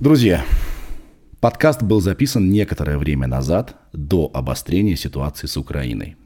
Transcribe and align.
Друзья, 0.00 0.42
подкаст 1.40 1.82
был 1.82 2.00
записан 2.00 2.48
некоторое 2.48 2.96
время 2.96 3.26
назад, 3.26 3.76
до 3.92 4.30
обострения 4.32 4.96
ситуации 4.96 5.46
с 5.46 5.58
Украиной. 5.58 6.16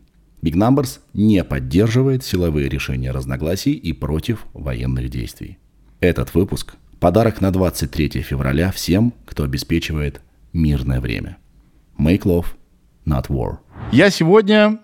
Big 0.40 0.54
Numbers 0.54 1.00
не 1.14 1.42
поддерживает 1.42 2.24
силовые 2.24 2.68
решения 2.68 3.10
разногласий 3.10 3.72
и 3.72 3.92
против 3.92 4.46
военных 4.52 5.10
действий. 5.10 5.58
Этот 5.98 6.32
выпуск– 6.32 6.76
подарок 7.00 7.40
на 7.40 7.50
23 7.50 8.22
февраля 8.22 8.70
всем, 8.70 9.12
кто 9.24 9.42
обеспечивает 9.42 10.20
мирное 10.52 11.00
время. 11.00 11.38
Make 11.98 12.22
love, 12.22 12.46
not 13.04 13.26
war. 13.28 13.56
Я 13.90 14.10
сегодня 14.10 14.78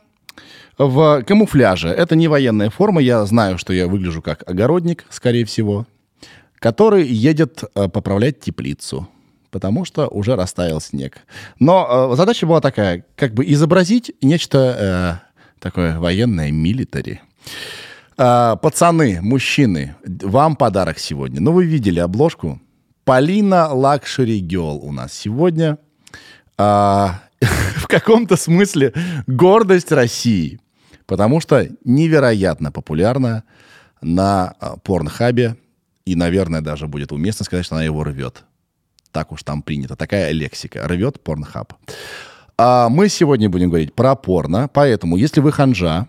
в 0.76 1.22
камуфляже. 1.22 1.88
Это 1.88 2.16
не 2.16 2.26
военная 2.26 2.70
форма. 2.70 3.00
Я 3.00 3.24
знаю, 3.26 3.58
что 3.58 3.72
я 3.72 3.86
выгляжу 3.86 4.22
как 4.22 4.42
огородник, 4.48 5.04
скорее 5.08 5.44
всего 5.44 5.86
который 6.62 7.04
едет 7.04 7.64
э, 7.74 7.88
поправлять 7.88 8.38
теплицу, 8.38 9.08
потому 9.50 9.84
что 9.84 10.06
уже 10.06 10.36
растаял 10.36 10.80
снег. 10.80 11.18
Но 11.58 12.12
э, 12.12 12.16
задача 12.16 12.46
была 12.46 12.60
такая, 12.60 13.04
как 13.16 13.34
бы 13.34 13.44
изобразить 13.44 14.12
нечто 14.22 15.18
э, 15.18 15.58
такое 15.58 15.98
военное, 15.98 16.52
милитари. 16.52 17.20
Э, 18.16 18.54
пацаны, 18.62 19.18
мужчины, 19.20 19.96
вам 20.04 20.54
подарок 20.54 21.00
сегодня. 21.00 21.40
Ну, 21.40 21.50
вы 21.50 21.64
видели 21.64 21.98
обложку. 21.98 22.60
Полина 23.04 23.74
Luxury 23.74 24.38
Girl 24.38 24.76
у 24.76 24.92
нас 24.92 25.12
сегодня. 25.12 25.78
Э, 26.58 27.08
в 27.40 27.88
каком-то 27.88 28.36
смысле 28.36 28.92
гордость 29.26 29.90
России, 29.90 30.60
потому 31.06 31.40
что 31.40 31.66
невероятно 31.84 32.70
популярна 32.70 33.42
на 34.00 34.54
э, 34.60 34.74
порнхабе 34.84 35.56
и, 36.04 36.16
наверное, 36.16 36.60
даже 36.60 36.88
будет 36.88 37.12
уместно 37.12 37.44
сказать, 37.44 37.64
что 37.64 37.76
она 37.76 37.84
его 37.84 38.02
рвет. 38.04 38.44
Так 39.10 39.32
уж 39.32 39.42
там 39.42 39.62
принято. 39.62 39.96
Такая 39.96 40.32
лексика. 40.32 40.86
Рвет 40.88 41.20
порнхаб. 41.22 41.74
А 42.56 42.88
мы 42.88 43.08
сегодня 43.08 43.48
будем 43.48 43.68
говорить 43.68 43.94
про 43.94 44.14
порно. 44.14 44.68
Поэтому, 44.72 45.16
если 45.16 45.40
вы 45.40 45.52
ханжа, 45.52 46.08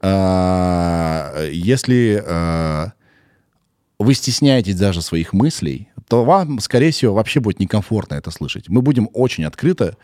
а, 0.00 1.48
если 1.50 2.22
а, 2.24 2.92
вы 3.98 4.14
стесняетесь 4.14 4.76
даже 4.76 5.02
своих 5.02 5.32
мыслей, 5.32 5.88
то 6.08 6.24
вам, 6.24 6.60
скорее 6.60 6.90
всего, 6.90 7.14
вообще 7.14 7.40
будет 7.40 7.60
некомфортно 7.60 8.14
это 8.14 8.30
слышать. 8.30 8.68
Мы 8.68 8.80
будем 8.80 9.08
очень 9.12 9.44
открыто 9.44 9.96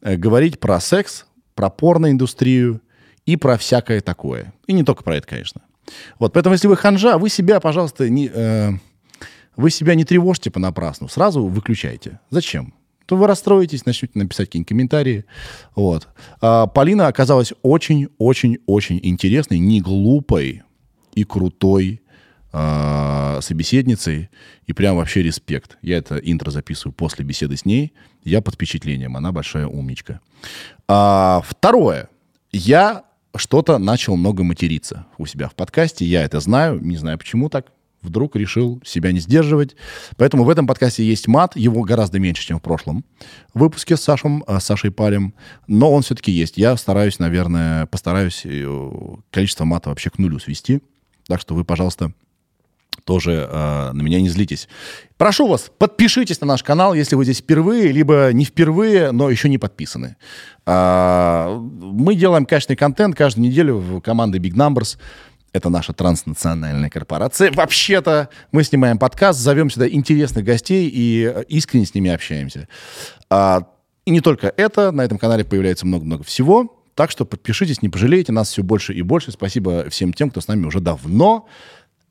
э, 0.00 0.16
говорить 0.16 0.60
про 0.60 0.80
секс, 0.80 1.26
про 1.54 1.68
порноиндустрию 1.68 2.80
и 3.26 3.36
про 3.36 3.56
всякое 3.56 4.00
такое. 4.00 4.52
И 4.66 4.72
не 4.72 4.84
только 4.84 5.02
про 5.02 5.16
это, 5.16 5.26
конечно. 5.26 5.62
Вот, 6.18 6.32
поэтому, 6.32 6.54
если 6.54 6.68
вы 6.68 6.76
ханжа, 6.76 7.18
вы 7.18 7.28
себя, 7.28 7.60
пожалуйста, 7.60 8.08
не, 8.08 8.30
э, 8.32 8.70
вы 9.56 9.70
себя 9.70 9.94
не 9.94 10.04
тревожьте 10.04 10.50
понапрасну, 10.50 11.08
сразу 11.08 11.44
выключайте. 11.46 12.20
Зачем? 12.30 12.74
То 13.06 13.16
вы 13.16 13.26
расстроитесь, 13.26 13.84
начнете 13.84 14.18
написать 14.18 14.46
какие-нибудь 14.46 14.68
комментарии. 14.68 15.24
Вот. 15.74 16.08
А 16.40 16.66
Полина 16.66 17.08
оказалась 17.08 17.52
очень-очень-очень 17.62 19.00
интересной, 19.02 19.58
не 19.58 19.80
глупой 19.80 20.62
и 21.14 21.24
крутой 21.24 22.00
э, 22.52 23.38
собеседницей. 23.42 24.30
И 24.66 24.72
прям 24.72 24.96
вообще 24.96 25.22
респект. 25.22 25.78
Я 25.82 25.98
это 25.98 26.16
интро 26.16 26.50
записываю 26.50 26.94
после 26.94 27.24
беседы 27.24 27.56
с 27.56 27.64
ней. 27.64 27.92
Я 28.24 28.40
под 28.40 28.54
впечатлением. 28.54 29.16
Она 29.16 29.32
большая 29.32 29.66
умничка. 29.66 30.20
А, 30.88 31.42
второе. 31.44 32.08
Я 32.52 33.04
что-то 33.36 33.78
начал 33.78 34.16
много 34.16 34.44
материться 34.44 35.06
у 35.18 35.26
себя 35.26 35.48
в 35.48 35.54
подкасте. 35.54 36.04
Я 36.04 36.22
это 36.24 36.40
знаю, 36.40 36.80
не 36.80 36.96
знаю 36.96 37.18
почему 37.18 37.48
так. 37.48 37.72
Вдруг 38.02 38.34
решил 38.34 38.82
себя 38.84 39.12
не 39.12 39.20
сдерживать. 39.20 39.76
Поэтому 40.16 40.42
в 40.42 40.50
этом 40.50 40.66
подкасте 40.66 41.04
есть 41.04 41.28
мат. 41.28 41.54
Его 41.54 41.82
гораздо 41.82 42.18
меньше, 42.18 42.44
чем 42.44 42.58
в 42.58 42.62
прошлом 42.62 43.04
выпуске 43.54 43.96
с, 43.96 44.00
Сашем, 44.02 44.42
э, 44.46 44.58
с 44.58 44.64
Сашей 44.64 44.90
Палем. 44.90 45.34
Но 45.68 45.92
он 45.92 46.02
все-таки 46.02 46.32
есть. 46.32 46.58
Я 46.58 46.76
стараюсь, 46.76 47.20
наверное, 47.20 47.86
постараюсь 47.86 48.42
э, 48.44 48.90
количество 49.30 49.64
мата 49.64 49.90
вообще 49.90 50.10
к 50.10 50.18
нулю 50.18 50.40
свести. 50.40 50.80
Так 51.28 51.40
что 51.40 51.54
вы, 51.54 51.64
пожалуйста, 51.64 52.12
тоже 53.04 53.48
э, 53.50 53.92
на 53.92 54.02
меня 54.02 54.20
не 54.20 54.28
злитесь. 54.28 54.68
Прошу 55.16 55.46
вас, 55.46 55.70
подпишитесь 55.78 56.40
на 56.40 56.46
наш 56.46 56.62
канал, 56.62 56.94
если 56.94 57.16
вы 57.16 57.24
здесь 57.24 57.38
впервые, 57.38 57.92
либо 57.92 58.30
не 58.32 58.44
впервые, 58.44 59.12
но 59.12 59.30
еще 59.30 59.48
не 59.48 59.58
подписаны. 59.58 60.16
Э, 60.66 61.56
мы 61.58 62.14
делаем 62.14 62.46
качественный 62.46 62.76
контент 62.76 63.16
каждую 63.16 63.44
неделю 63.46 63.78
в 63.78 64.00
команде 64.00 64.38
Big 64.38 64.54
Numbers. 64.54 64.98
Это 65.52 65.68
наша 65.68 65.92
транснациональная 65.92 66.88
корпорация. 66.88 67.52
Вообще-то 67.52 68.30
мы 68.52 68.64
снимаем 68.64 68.98
подкаст, 68.98 69.38
зовем 69.38 69.68
сюда 69.68 69.86
интересных 69.88 70.44
гостей 70.44 70.90
и 70.92 71.44
искренне 71.48 71.84
с 71.84 71.94
ними 71.94 72.10
общаемся. 72.10 72.68
А, 73.28 73.66
и 74.06 74.10
не 74.10 74.20
только 74.20 74.52
это, 74.56 74.92
на 74.92 75.02
этом 75.02 75.18
канале 75.18 75.44
появляется 75.44 75.86
много-много 75.86 76.24
всего. 76.24 76.78
Так 76.94 77.10
что 77.10 77.24
подпишитесь, 77.24 77.82
не 77.82 77.88
пожалеете, 77.88 78.32
нас 78.32 78.50
все 78.50 78.62
больше 78.62 78.92
и 78.92 79.02
больше. 79.02 79.32
Спасибо 79.32 79.88
всем 79.90 80.12
тем, 80.12 80.30
кто 80.30 80.40
с 80.40 80.48
нами 80.48 80.66
уже 80.66 80.80
давно. 80.80 81.46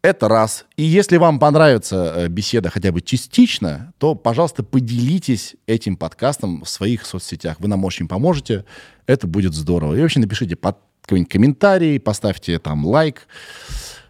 Это 0.04 0.28
раз. 0.28 0.66
И 0.78 0.84
если 0.84 1.18
вам 1.18 1.38
понравится 1.38 2.14
э, 2.16 2.28
беседа 2.28 2.72
хотя 2.72 2.92
бы 2.92 3.02
частично, 3.02 3.94
то, 4.00 4.16
пожалуйста, 4.16 4.64
поделитесь 4.64 5.56
этим 5.68 5.96
подкастом 5.96 6.64
в 6.64 6.70
своих 6.70 7.06
соцсетях. 7.06 7.58
Вы 7.60 7.68
нам 7.68 7.86
очень 7.86 8.08
поможете. 8.08 8.66
Это 9.06 9.28
будет 9.28 9.54
здорово. 9.54 9.94
И 9.94 10.02
вообще 10.02 10.20
напишите 10.20 10.56
под 10.56 10.78
какой-нибудь 11.04 11.32
комментарий, 11.32 12.00
поставьте 12.00 12.58
там 12.58 12.84
лайк. 12.84 13.28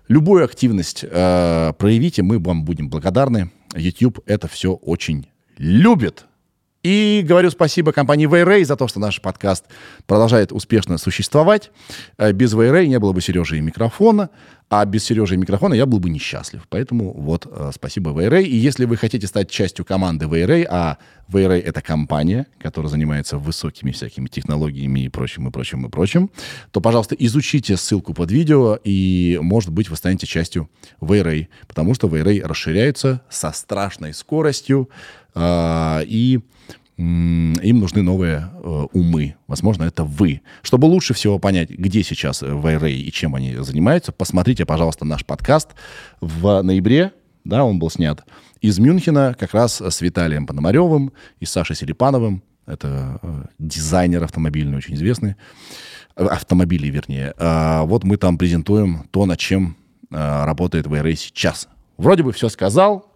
Любую 0.07 0.45
активность 0.45 1.03
э, 1.03 1.73
проявите, 1.77 2.21
мы 2.21 2.39
вам 2.39 2.63
будем 2.63 2.89
благодарны. 2.89 3.51
YouTube 3.75 4.21
это 4.25 4.47
все 4.47 4.73
очень 4.73 5.27
любит. 5.57 6.25
И 6.83 7.23
говорю 7.23 7.51
спасибо 7.51 7.91
компании 7.91 8.25
Вейрей 8.25 8.63
за 8.63 8.75
то, 8.75 8.87
что 8.87 8.99
наш 8.99 9.21
подкаст 9.21 9.65
продолжает 10.07 10.51
успешно 10.51 10.97
существовать. 10.97 11.69
Э, 12.17 12.31
без 12.31 12.53
Вейрей 12.53 12.87
не 12.87 12.97
было 12.97 13.13
бы 13.13 13.21
Сережи 13.21 13.57
и 13.57 13.61
микрофона, 13.61 14.29
а 14.71 14.85
без 14.85 15.03
Сережи 15.03 15.35
и 15.35 15.37
микрофона 15.37 15.73
я 15.73 15.85
был 15.85 15.99
бы 15.99 16.09
несчастлив. 16.09 16.61
Поэтому 16.69 17.11
вот 17.11 17.45
э, 17.45 17.71
спасибо 17.75 18.17
Вейрей. 18.17 18.45
И 18.45 18.55
если 18.55 18.85
вы 18.85 18.95
хотите 18.95 19.27
стать 19.27 19.51
частью 19.51 19.83
команды 19.83 20.27
Вейрей, 20.27 20.63
а 20.63 20.97
Вейрей 21.27 21.59
это 21.59 21.81
компания, 21.81 22.47
которая 22.57 22.89
занимается 22.89 23.37
высокими 23.37 23.91
всякими 23.91 24.29
технологиями 24.29 25.01
и 25.01 25.09
прочим, 25.09 25.49
и 25.49 25.51
прочим, 25.51 25.85
и 25.85 25.89
прочим, 25.89 26.31
то, 26.71 26.79
пожалуйста, 26.79 27.15
изучите 27.15 27.75
ссылку 27.75 28.13
под 28.13 28.31
видео, 28.31 28.79
и, 28.81 29.37
может 29.41 29.71
быть, 29.71 29.89
вы 29.89 29.97
станете 29.97 30.25
частью 30.25 30.69
Вейрей, 31.01 31.49
потому 31.67 31.93
что 31.93 32.07
Вейрей 32.07 32.41
расширяется 32.41 33.23
со 33.29 33.51
страшной 33.51 34.13
скоростью, 34.13 34.89
э, 35.35 36.03
и 36.05 36.39
им 37.01 37.79
нужны 37.79 38.01
новые 38.01 38.49
э, 38.53 38.85
умы. 38.93 39.35
Возможно, 39.47 39.83
это 39.83 40.03
вы. 40.03 40.41
Чтобы 40.61 40.85
лучше 40.85 41.13
всего 41.13 41.39
понять, 41.39 41.69
где 41.69 42.03
сейчас 42.03 42.41
Вайрей 42.41 43.01
и 43.01 43.11
чем 43.11 43.35
они 43.35 43.55
занимаются, 43.57 44.11
посмотрите, 44.11 44.65
пожалуйста, 44.65 45.05
наш 45.05 45.25
подкаст 45.25 45.69
в 46.19 46.61
ноябре. 46.61 47.13
Да, 47.43 47.63
он 47.63 47.79
был 47.79 47.89
снят 47.89 48.23
из 48.61 48.77
Мюнхена 48.77 49.35
как 49.37 49.53
раз 49.53 49.81
с 49.81 50.01
Виталием 50.01 50.45
Пономаревым 50.45 51.11
и 51.39 51.45
Сашей 51.45 51.75
Селипановым. 51.75 52.43
Это 52.67 53.19
э, 53.21 53.43
дизайнер 53.57 54.23
автомобильный, 54.23 54.77
очень 54.77 54.93
известный. 54.93 55.35
Э, 56.15 56.25
автомобилей, 56.25 56.89
вернее. 56.89 57.33
А 57.37 57.83
вот 57.83 58.03
мы 58.03 58.17
там 58.17 58.37
презентуем 58.37 59.07
то, 59.11 59.25
над 59.25 59.39
чем 59.39 59.75
э, 60.11 60.45
работает 60.45 60.85
Вайрей 60.85 61.15
сейчас. 61.15 61.67
Вроде 61.97 62.23
бы 62.23 62.31
все 62.31 62.49
сказал, 62.49 63.11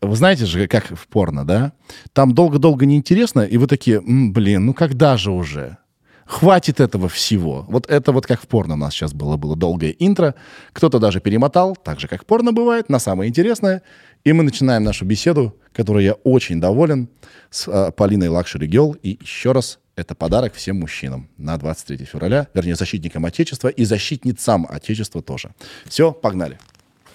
вы 0.00 0.16
знаете 0.16 0.46
же, 0.46 0.66
как 0.68 0.86
в 0.86 1.06
порно, 1.08 1.46
да? 1.46 1.72
Там 2.12 2.34
долго-долго 2.34 2.86
неинтересно, 2.86 3.40
и 3.40 3.56
вы 3.56 3.66
такие, 3.66 4.00
блин, 4.00 4.66
ну 4.66 4.74
когда 4.74 5.16
же 5.16 5.30
уже? 5.30 5.78
Хватит 6.26 6.80
этого 6.80 7.08
всего. 7.08 7.64
Вот 7.68 7.88
это 7.88 8.10
вот 8.10 8.26
как 8.26 8.42
в 8.42 8.48
порно 8.48 8.74
у 8.74 8.76
нас 8.76 8.92
сейчас 8.92 9.14
было, 9.14 9.36
было 9.36 9.54
долгое 9.54 9.94
интро. 9.96 10.34
Кто-то 10.72 10.98
даже 10.98 11.20
перемотал, 11.20 11.76
так 11.76 12.00
же, 12.00 12.08
как 12.08 12.26
порно 12.26 12.52
бывает, 12.52 12.88
на 12.88 12.98
самое 12.98 13.28
интересное. 13.28 13.82
И 14.24 14.32
мы 14.32 14.42
начинаем 14.42 14.82
нашу 14.82 15.04
беседу, 15.04 15.56
которой 15.72 16.04
я 16.04 16.14
очень 16.14 16.60
доволен, 16.60 17.08
с 17.50 17.68
э, 17.68 17.92
Полиной 17.92 18.26
Luxury 18.26 18.66
Girl. 18.66 18.96
И 19.04 19.18
еще 19.20 19.52
раз, 19.52 19.78
это 19.94 20.16
подарок 20.16 20.54
всем 20.54 20.80
мужчинам 20.80 21.28
на 21.38 21.56
23 21.58 22.04
февраля, 22.04 22.48
вернее, 22.54 22.74
защитникам 22.74 23.24
Отечества 23.24 23.68
и 23.68 23.84
защитницам 23.84 24.66
Отечества 24.68 25.22
тоже. 25.22 25.54
Все, 25.84 26.10
погнали. 26.10 26.58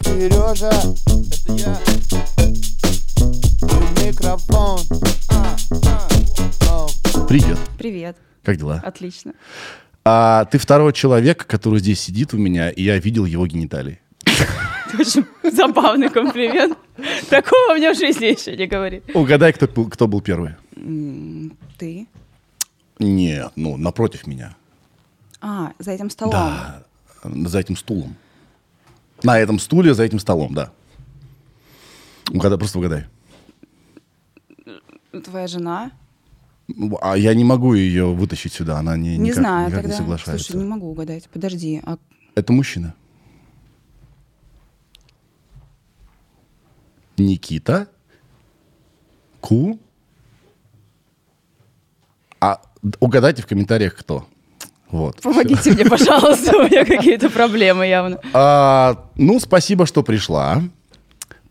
Сережа, 0.03 0.69
это 0.69 1.53
я. 1.53 1.77
Микрофон. 4.03 4.80
Привет. 7.27 7.57
Привет. 7.77 8.18
Как 8.44 8.57
дела? 8.57 8.81
Отлично. 8.83 9.33
А 10.03 10.45
ты 10.45 10.57
второй 10.57 10.94
человек, 10.94 11.45
который 11.45 11.80
здесь 11.80 12.01
сидит 12.01 12.33
у 12.33 12.38
меня, 12.38 12.69
и 12.69 12.83
я 12.83 12.98
видел 12.98 13.25
его 13.25 13.45
гениталии. 13.45 14.00
Очень 15.00 15.25
забавный 15.44 16.09
комплимент. 16.09 16.77
Такого 17.30 17.75
мне 17.75 17.94
в 17.94 17.98
жизни 17.98 18.25
еще 18.25 18.57
не 18.57 18.68
говори. 18.68 19.03
Угадай, 19.13 19.53
кто 19.53 19.68
был, 19.68 19.89
кто 19.89 20.07
был 20.07 20.21
первый. 20.21 20.56
Ты? 21.77 22.07
Нет, 23.00 23.51
ну, 23.56 23.77
напротив 23.77 24.27
меня. 24.27 24.56
А, 25.39 25.71
за 25.80 25.92
этим 25.92 26.09
столом. 26.09 26.33
Да, 26.33 26.83
за 27.24 27.59
этим 27.59 27.77
стулом. 27.77 28.15
На 29.24 29.40
этом 29.40 29.60
стуле, 29.60 29.94
за 29.94 30.04
этим 30.04 30.20
столом, 30.20 30.54
да. 30.54 30.72
Угадай, 32.32 32.58
просто 32.58 32.80
угадай. 32.80 33.06
Твоя 35.24 35.48
жена? 35.48 35.92
А 37.02 37.18
я 37.18 37.34
не 37.34 37.44
могу 37.44 37.74
ее 37.74 38.14
вытащить 38.14 38.54
сюда, 38.54 38.80
она 38.80 38.96
не, 38.96 39.18
Не 39.18 39.30
никак, 39.30 39.36
знаю, 39.36 39.68
никак 39.68 39.82
тогда. 39.82 39.94
не 39.94 39.98
соглашается. 39.98 40.46
Слушай, 40.46 40.64
не 40.64 40.70
могу 40.70 40.90
угадать. 40.90 41.28
Подожди, 41.30 41.82
а 41.86 41.98
Это 42.36 42.54
мужчина. 42.54 42.96
Никита. 47.18 47.88
Ку. 49.42 49.80
А 52.40 52.62
угадайте 53.00 53.42
в 53.44 53.48
комментариях, 53.48 53.96
кто. 53.96 54.28
Вот. 54.92 55.22
помогите 55.22 55.72
мне, 55.72 55.86
пожалуйста, 55.86 56.58
у 56.58 56.64
меня 56.64 56.86
какие-то 56.86 57.30
проблемы 57.30 57.88
явно. 57.88 58.20
А, 58.34 59.06
ну, 59.16 59.40
спасибо, 59.40 59.86
что 59.86 60.04
пришла. 60.04 60.62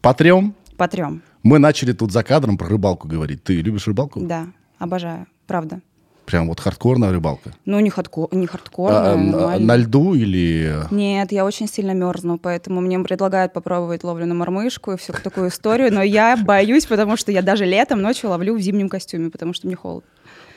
Потрем. 0.00 0.54
Потрем. 0.76 1.22
Мы 1.42 1.58
начали 1.58 1.92
тут 1.92 2.12
за 2.12 2.22
кадром 2.22 2.58
про 2.58 2.68
рыбалку 2.68 3.08
говорить. 3.08 3.42
Ты 3.42 3.60
любишь 3.62 3.86
рыбалку? 3.86 4.20
Да, 4.20 4.46
обожаю, 4.78 5.26
правда. 5.46 5.80
Прям 6.26 6.46
вот 6.48 6.60
хардкорная 6.60 7.10
рыбалка. 7.10 7.52
Ну, 7.64 7.80
не, 7.80 7.90
хардко, 7.90 8.28
не 8.30 8.44
А, 8.44 8.48
хардкорно, 8.48 9.16
на- 9.16 9.58
на 9.58 9.76
льду 9.76 10.14
или... 10.14 10.76
Нет, 10.92 11.32
я 11.32 11.44
очень 11.44 11.66
сильно 11.66 11.90
мерзну, 11.92 12.38
поэтому 12.38 12.80
мне 12.80 13.00
предлагают 13.00 13.52
попробовать 13.52 14.04
ловлю 14.04 14.26
на 14.26 14.34
мормышку 14.34 14.92
и 14.92 14.96
всю 14.96 15.12
такую 15.12 15.48
историю, 15.48 15.92
но 15.92 16.02
я 16.02 16.36
боюсь, 16.36 16.86
потому 16.86 17.16
что 17.16 17.32
я 17.32 17.42
даже 17.42 17.64
летом 17.64 18.00
ночью 18.00 18.30
ловлю 18.30 18.54
в 18.56 18.60
зимнем 18.60 18.88
костюме, 18.88 19.28
потому 19.30 19.54
что 19.54 19.66
мне 19.66 19.74
холодно. 19.74 20.08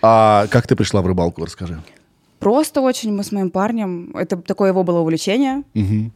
А 0.04 0.46
как 0.52 0.68
ты 0.68 0.76
пришла 0.76 1.02
в 1.02 1.08
рыбалку, 1.08 1.44
расскажи. 1.44 1.82
Просто 2.44 2.82
очень 2.82 3.14
мы 3.14 3.24
с 3.24 3.32
моим 3.32 3.50
парнем, 3.50 4.12
это 4.16 4.38
такое 4.38 4.70
его 4.70 4.84
было 4.84 5.00
увлечение, 5.00 5.64
Мгм. 5.74 6.12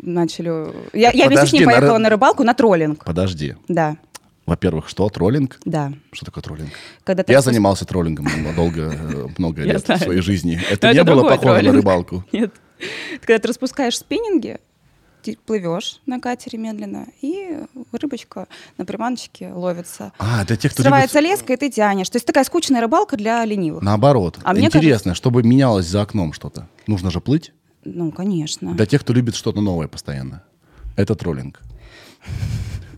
начали... 0.00 0.48
Я, 0.96 1.10
я 1.12 1.28
вместе 1.28 1.46
с 1.46 1.52
ним 1.52 1.64
на 1.64 1.70
поехала 1.72 1.96
ры- 1.96 2.00
на 2.00 2.08
рыбалку 2.10 2.44
на 2.44 2.54
троллинг. 2.54 3.04
Подожди. 3.04 3.56
Да, 3.68 3.96
Во-первых, 4.46 4.88
что? 4.88 5.08
Троллинг? 5.08 5.58
да. 5.64 5.92
Что 6.12 6.26
такое 6.26 6.42
троллинг? 6.42 6.70
Когда 7.04 7.24
Я 7.26 7.38
спуск- 7.38 7.42
занимался 7.44 7.84
троллингом 7.86 8.26
долго, 8.54 8.92
э, 8.92 9.26
много 9.38 9.62
лет 9.62 9.88
в 9.88 9.96
своей 9.98 10.20
жизни. 10.20 10.60
Это 10.70 10.92
не 10.92 11.04
было 11.04 11.22
похоже 11.28 11.62
на 11.62 11.72
рыбалку. 11.72 12.24
Нет. 12.32 12.52
Когда 13.20 13.38
ты 13.38 13.48
распускаешь 13.48 13.96
спиннинги, 13.96 14.58
ты 15.22 15.38
плывешь 15.46 16.00
на 16.06 16.20
катере 16.20 16.58
медленно, 16.58 17.06
и 17.20 17.58
рыбочка 17.92 18.48
на 18.78 18.84
приманочке 18.84 19.52
ловится. 19.52 20.12
А, 20.18 20.44
для 20.44 20.56
тех, 20.56 20.72
кто 20.72 20.82
Срывается 20.82 21.20
любит... 21.20 21.38
леска, 21.38 21.52
и 21.52 21.56
ты 21.56 21.70
тянешь. 21.70 22.10
То 22.10 22.16
есть 22.16 22.26
такая 22.26 22.44
скучная 22.44 22.80
рыбалка 22.80 23.16
для 23.16 23.44
ленивых. 23.44 23.82
Наоборот. 23.82 24.38
А 24.42 24.58
Интересно, 24.58 25.14
чтобы 25.14 25.42
менялось 25.42 25.86
за 25.86 26.02
окном 26.02 26.32
что-то. 26.32 26.68
Нужно 26.86 27.10
же 27.10 27.20
плыть. 27.20 27.52
Ну, 27.84 28.10
конечно. 28.12 28.74
Для 28.74 28.86
тех, 28.86 29.00
кто 29.00 29.12
любит 29.12 29.34
что-то 29.34 29.60
новое 29.60 29.88
постоянно. 29.88 30.42
Это 30.96 31.14
троллинг. 31.14 31.60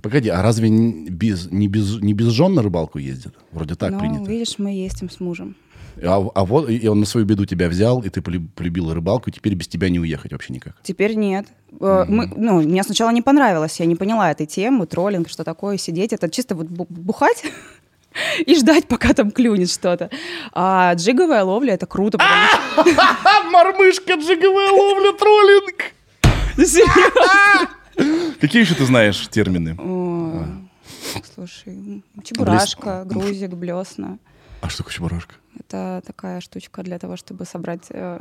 Погоди, 0.03 0.29
а 0.29 0.43
разве 0.43 0.69
не 0.69 1.09
без, 1.09 1.51
не 1.51 1.67
без, 1.67 2.01
не 2.03 2.13
без 2.13 2.27
жен 2.29 2.55
на 2.55 2.63
рыбалку 2.63 2.99
ездят? 2.99 3.35
Вроде 3.53 3.75
так 3.75 3.93
ну, 3.93 3.99
принято. 3.99 4.31
видишь, 4.31 4.59
мы 4.59 4.71
ездим 4.71 5.09
с 5.09 5.19
мужем. 5.19 5.57
А, 6.03 6.27
а 6.35 6.45
вот 6.45 6.69
и 6.69 6.89
он 6.89 7.01
на 7.01 7.07
свою 7.07 7.27
беду 7.27 7.45
тебя 7.47 7.69
взял, 7.69 8.01
и 8.03 8.09
ты 8.09 8.21
полю- 8.21 8.49
полюбила 8.55 8.95
рыбалку, 8.95 9.31
и 9.31 9.33
теперь 9.33 9.55
без 9.55 9.69
тебя 9.69 9.89
не 9.89 10.01
уехать 10.01 10.33
вообще 10.33 10.53
никак. 10.53 10.75
Теперь 10.83 11.15
нет. 11.15 11.47
Э, 11.81 12.05
Мы, 12.09 12.27
ну, 12.37 12.61
мне 12.63 12.83
сначала 12.83 13.11
не 13.11 13.23
понравилось, 13.23 13.81
я 13.81 13.87
не 13.87 13.95
поняла 13.97 14.31
этой 14.31 14.47
темы, 14.47 14.87
троллинг, 14.87 15.29
что 15.29 15.45
такое, 15.45 15.77
сидеть. 15.79 16.13
Это 16.13 16.29
чисто 16.29 16.55
вот 16.55 16.67
бу- 16.67 16.87
бухать 16.89 17.45
и 18.47 18.55
ждать, 18.57 18.87
пока 18.89 19.13
там 19.15 19.31
клюнет 19.31 19.71
что-то. 19.71 20.11
А 20.53 20.95
джиговая 20.95 21.45
ловля— 21.45 21.75
это 21.75 21.87
круто, 21.87 22.19
что... 22.19 22.85
Мормышка, 23.51 24.15
джиговая 24.15 24.71
ловля, 24.73 25.13
троллинг! 25.17 25.93
Какие 28.41 28.63
еще 28.63 28.75
ты 28.75 28.85
знаешь 28.85 29.29
термины? 29.29 29.77
О, 29.79 30.45
Слушай, 31.35 32.03
чебурашка, 32.25 33.05
грузик, 33.05 33.51
блесна. 33.51 34.19
А 34.61 34.69
что 34.69 34.79
такое 34.79 34.95
чебурашка? 34.95 35.35
Это 35.59 36.03
такая 36.07 36.41
штучка 36.41 36.83
для 36.83 36.99
того, 36.99 37.17
чтобы 37.17 37.45
собрать... 37.45 37.87
э, 37.91 38.19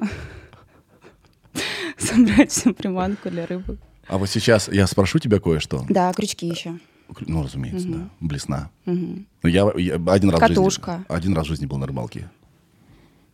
собрать 1.97 2.51
всю 2.51 2.73
приманку 2.73 3.29
для 3.29 3.45
рыбы. 3.45 3.77
А 4.07 4.17
вот 4.17 4.29
сейчас 4.29 4.67
я 4.67 4.85
спрошу 4.87 5.19
тебя 5.19 5.39
кое-что. 5.39 5.85
Да, 5.89 6.11
крючки 6.13 6.47
еще. 6.47 6.77
Ну, 7.21 7.43
разумеется, 7.43 7.87
да. 7.87 8.09
Блесна. 8.19 8.69
Мгм. 8.85 9.27
Ну, 9.43 9.49
я, 9.49 9.71
я 9.77 9.95
один 10.07 10.29
раз 10.29 10.39
в 10.39 10.47
жизни- 10.47 10.55
Катушка. 10.55 11.05
один 11.07 11.33
раз 11.35 11.45
в 11.45 11.49
жизни 11.49 11.65
был 11.65 11.77
на 11.77 11.85
рыбалке. 11.87 12.29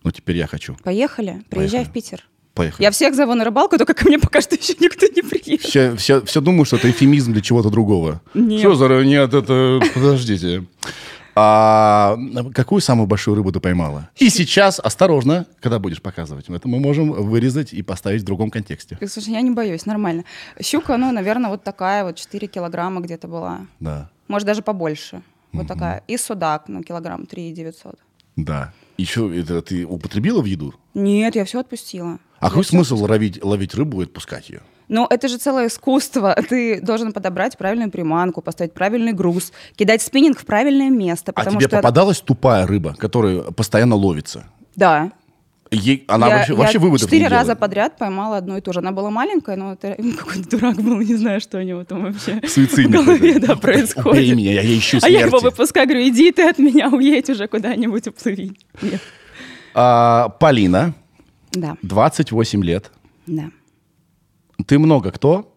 Ну, 0.04 0.12
теперь 0.12 0.38
я 0.38 0.48
хочу. 0.48 0.75
Поехали, 0.84 1.44
приезжай 1.50 1.86
Поехали. 1.86 1.90
в 1.90 1.94
Питер. 1.94 2.25
Поехали. 2.54 2.84
Я 2.84 2.92
всех 2.92 3.16
зову 3.16 3.36
на 3.36 3.45
рыбалку, 3.45 3.78
только 3.78 3.94
ко 3.94 4.06
мне 4.07 4.19
пока 4.19 4.42
что 4.42 4.56
еще 4.56 4.74
никто 4.80 5.06
не 5.07 5.22
приехал. 5.22 5.69
Все, 5.69 5.95
все, 5.95 6.22
все 6.25 6.42
думаю, 6.42 6.66
что 6.66 6.75
это 6.78 6.90
эфемизм 6.90 7.31
для 7.31 7.42
чего-то 7.42 7.69
другого. 7.69 8.22
Нет. 8.34 8.60
Что 8.60 8.75
за... 8.75 8.88
Нет, 9.06 9.34
это... 9.34 9.80
Подождите. 9.94 10.66
А 11.42 12.18
какую 12.54 12.82
самую 12.82 13.08
большую 13.08 13.36
рыбу 13.36 13.52
ты 13.54 13.62
поймала? 13.62 14.10
И 14.18 14.30
сейчас, 14.30 14.78
осторожно, 14.78 15.46
когда 15.62 15.80
будешь 15.80 16.02
показывать, 16.02 16.50
это 16.50 16.68
мы 16.68 16.80
можем 16.80 17.12
вырезать 17.12 17.72
и 17.72 17.82
поставить 17.82 18.24
в 18.24 18.26
другом 18.26 18.52
контексте. 18.52 18.98
Слушай, 19.08 19.34
я 19.36 19.42
не 19.42 19.52
боюсь, 19.52 19.86
нормально. 19.86 20.26
Щука, 20.62 20.98
ну, 20.98 21.14
наверное, 21.14 21.50
вот 21.50 21.64
такая 21.64 22.04
вот 22.04 22.18
4 22.18 22.48
килограмма 22.48 23.00
где-то 23.00 23.30
была. 23.30 23.62
Да, 23.80 24.10
Может, 24.28 24.48
даже 24.48 24.62
побольше. 24.62 25.22
Вот 25.54 25.66
такая. 25.66 26.04
И 26.08 26.18
судак, 26.18 26.66
ну, 26.68 26.84
килограмм 26.84 27.26
3 27.26 27.54
900. 27.54 27.96
да. 28.36 28.74
Еще 28.98 29.40
это 29.40 29.62
ты 29.62 29.86
употребила 29.86 30.42
в 30.42 30.46
еду? 30.46 30.74
Нет, 30.94 31.34
я 31.36 31.46
все 31.46 31.62
отпустила. 31.62 32.20
А 32.42 32.48
Я 32.48 32.50
какой 32.50 32.66
смысл 32.66 32.98
ловить, 32.98 33.42
ловить 33.42 33.74
рыбу 33.74 34.02
и 34.02 34.04
отпускать 34.04 34.50
ее? 34.50 34.60
Ну, 34.90 35.06
это 35.10 35.28
же 35.28 35.38
целое 35.38 35.68
искусство. 35.68 36.36
Ты 36.50 36.82
должен 36.82 37.14
подобрать 37.14 37.58
правильную 37.58 37.92
приманку, 37.92 38.42
поставить 38.42 38.74
правильный 38.74 39.14
груз, 39.14 39.54
кидать 39.76 40.02
спиннинг 40.02 40.40
в 40.40 40.46
правильное 40.46 40.90
место. 40.90 41.32
А 41.36 41.46
тебе 41.46 41.62
что... 41.62 41.78
попадалась 41.78 42.20
тупая 42.20 42.66
рыба, 42.68 42.96
которая 42.96 43.42
постоянно 43.52 43.96
ловится? 43.96 44.46
Да. 44.76 45.12
Ей, 45.72 46.04
она 46.08 46.28
я, 46.28 46.38
вообще, 46.38 46.54
я 46.54 46.58
вообще 46.58 46.80
выводов 46.80 47.06
четыре 47.06 47.28
раза 47.28 47.44
делает. 47.44 47.60
подряд 47.60 47.98
поймала 48.00 48.38
одну 48.38 48.58
и 48.58 48.62
ту 48.62 48.74
же. 48.74 48.80
Она 48.80 48.92
была 48.92 49.12
маленькая, 49.12 49.56
но 49.56 49.74
это 49.74 49.96
какой-то 50.18 50.50
дурак 50.50 50.78
был, 50.82 51.00
не 51.00 51.16
знаю, 51.16 51.40
что 51.40 51.60
у 51.60 51.62
него 51.62 51.84
там 51.84 52.02
вообще 52.06 52.42
Суицидник 52.48 53.00
в 53.02 53.06
голове 53.06 53.40
да, 53.40 53.54
Убей 53.54 53.62
происходит. 53.62 54.36
меня, 54.36 54.54
я 54.54 54.78
ищу 54.78 54.98
А 55.04 55.08
я 55.10 55.20
его 55.22 55.38
смерти. 55.38 55.44
выпускаю, 55.56 55.88
говорю, 55.88 56.08
иди 56.08 56.32
ты 56.32 56.50
от 56.50 56.58
меня, 56.58 56.90
уедь 56.90 57.30
уже 57.30 57.48
куда-нибудь, 57.48 58.08
уплыви. 58.08 58.58
Нет. 58.82 59.00
А, 59.76 60.30
Полина, 60.30 60.96
Да, 61.52 61.78
28 61.84 62.64
лет. 62.64 62.92
да. 63.28 63.52
Ты 64.66 64.80
много 64.80 65.12
кто, 65.12 65.56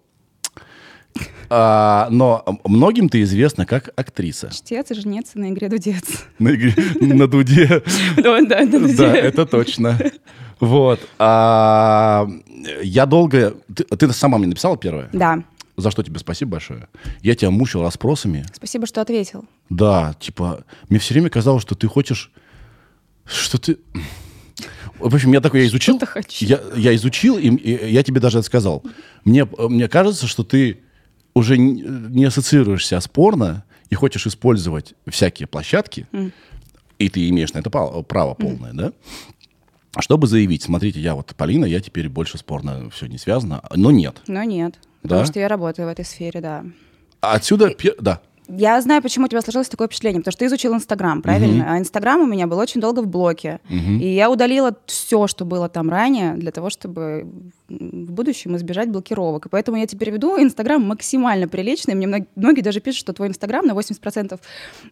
А, 1.54 2.08
но 2.10 2.42
многим 2.64 3.10
ты 3.10 3.20
известна 3.22 3.66
как 3.66 3.90
актриса. 3.96 4.48
Чтец 4.50 4.90
и 4.90 4.94
жнец 4.94 5.32
на 5.34 5.50
игре 5.50 5.68
дудец. 5.68 6.24
На, 6.38 6.48
игре- 6.54 6.74
на 7.00 7.26
дуде. 7.28 7.82
Да, 8.16 8.40
на 8.40 8.66
дуде. 8.66 8.96
Да, 8.96 9.14
это 9.14 9.44
точно. 9.44 9.98
Вот. 10.60 11.00
А, 11.18 12.26
я 12.82 13.04
долго... 13.04 13.54
Ты, 13.74 13.84
ты 13.84 14.12
сама 14.14 14.38
мне 14.38 14.46
написала 14.46 14.78
первое? 14.78 15.10
Да. 15.12 15.42
За 15.76 15.90
что 15.90 16.02
тебе 16.02 16.18
спасибо 16.20 16.52
большое. 16.52 16.88
Я 17.22 17.34
тебя 17.34 17.50
мучил 17.50 17.82
расспросами. 17.82 18.46
Спасибо, 18.54 18.86
что 18.86 19.02
ответил. 19.02 19.44
Да, 19.68 20.14
типа, 20.20 20.64
мне 20.88 20.98
все 20.98 21.12
время 21.14 21.28
казалось, 21.28 21.62
что 21.62 21.74
ты 21.74 21.86
хочешь, 21.86 22.30
что 23.26 23.58
ты... 23.58 23.76
В 25.02 25.14
общем, 25.14 25.32
я 25.32 25.40
такой, 25.40 25.60
я 25.60 25.66
изучил, 25.66 25.96
Что-то 25.96 26.12
хочу. 26.12 26.44
я, 26.46 26.60
я 26.76 26.94
изучил, 26.94 27.36
и, 27.38 27.48
и 27.48 27.90
я 27.92 28.02
тебе 28.02 28.20
даже 28.20 28.38
это 28.38 28.46
сказал. 28.46 28.82
Мне, 29.24 29.44
мне 29.44 29.88
кажется, 29.88 30.26
что 30.26 30.44
ты 30.44 30.80
уже 31.34 31.56
не 31.58 32.24
ассоциируешься 32.24 33.00
с 33.00 33.08
порно 33.08 33.64
и 33.90 33.94
хочешь 33.94 34.26
использовать 34.26 34.94
всякие 35.08 35.46
площадки, 35.46 36.06
и 36.98 37.08
ты 37.08 37.28
имеешь 37.28 37.52
на 37.52 37.58
это 37.58 37.70
право 37.70 38.34
полное, 38.34 38.72
да? 38.72 38.92
Чтобы 39.98 40.26
заявить, 40.26 40.62
смотрите, 40.62 41.00
я 41.00 41.14
вот 41.14 41.34
Полина, 41.36 41.66
я 41.66 41.80
теперь 41.80 42.08
больше 42.08 42.38
с 42.38 42.42
порно 42.42 42.88
все 42.90 43.06
не 43.06 43.18
связано, 43.18 43.62
но 43.74 43.90
нет. 43.90 44.22
Но 44.26 44.42
нет. 44.42 44.76
Потому 45.02 45.20
Да? 45.22 45.26
что 45.26 45.40
я 45.40 45.48
работаю 45.48 45.86
в 45.88 45.90
этой 45.90 46.04
сфере, 46.04 46.40
да. 46.40 46.64
А 47.20 47.34
Отсюда, 47.34 47.70
пе- 47.70 47.94
да, 48.00 48.22
Я 48.54 48.80
знаю, 48.80 49.02
почему 49.02 49.24
у 49.24 49.28
тебя 49.28 49.40
сложилось 49.40 49.68
такое 49.68 49.86
впечатление, 49.86 50.20
потому 50.20 50.32
что 50.32 50.40
ты 50.40 50.46
изучил 50.46 50.74
Инстаграм, 50.74 51.22
правильно? 51.22 51.66
А 51.72 51.78
Инстаграм 51.78 52.20
у 52.20 52.26
меня 52.26 52.46
был 52.46 52.58
очень 52.58 52.80
долго 52.80 53.00
в 53.00 53.06
блоке. 53.06 53.60
И 53.68 54.06
я 54.06 54.30
удалила 54.30 54.76
все, 54.86 55.26
что 55.26 55.44
было 55.44 55.68
там 55.68 55.88
ранее, 55.90 56.34
для 56.34 56.52
того, 56.52 56.68
чтобы 56.70 57.26
в 57.78 58.12
будущем 58.12 58.56
избежать 58.56 58.88
блокировок. 58.90 59.46
И 59.46 59.48
поэтому 59.48 59.76
я 59.78 59.86
теперь 59.86 60.10
веду 60.10 60.40
Инстаграм 60.42 60.82
максимально 60.82 61.48
приличный. 61.48 61.94
Мне 61.94 62.06
мног- 62.06 62.28
многие 62.36 62.60
даже 62.60 62.80
пишут, 62.80 63.00
что 63.00 63.12
твой 63.12 63.28
Инстаграм 63.28 63.66
на 63.66 63.72
80% 63.72 64.40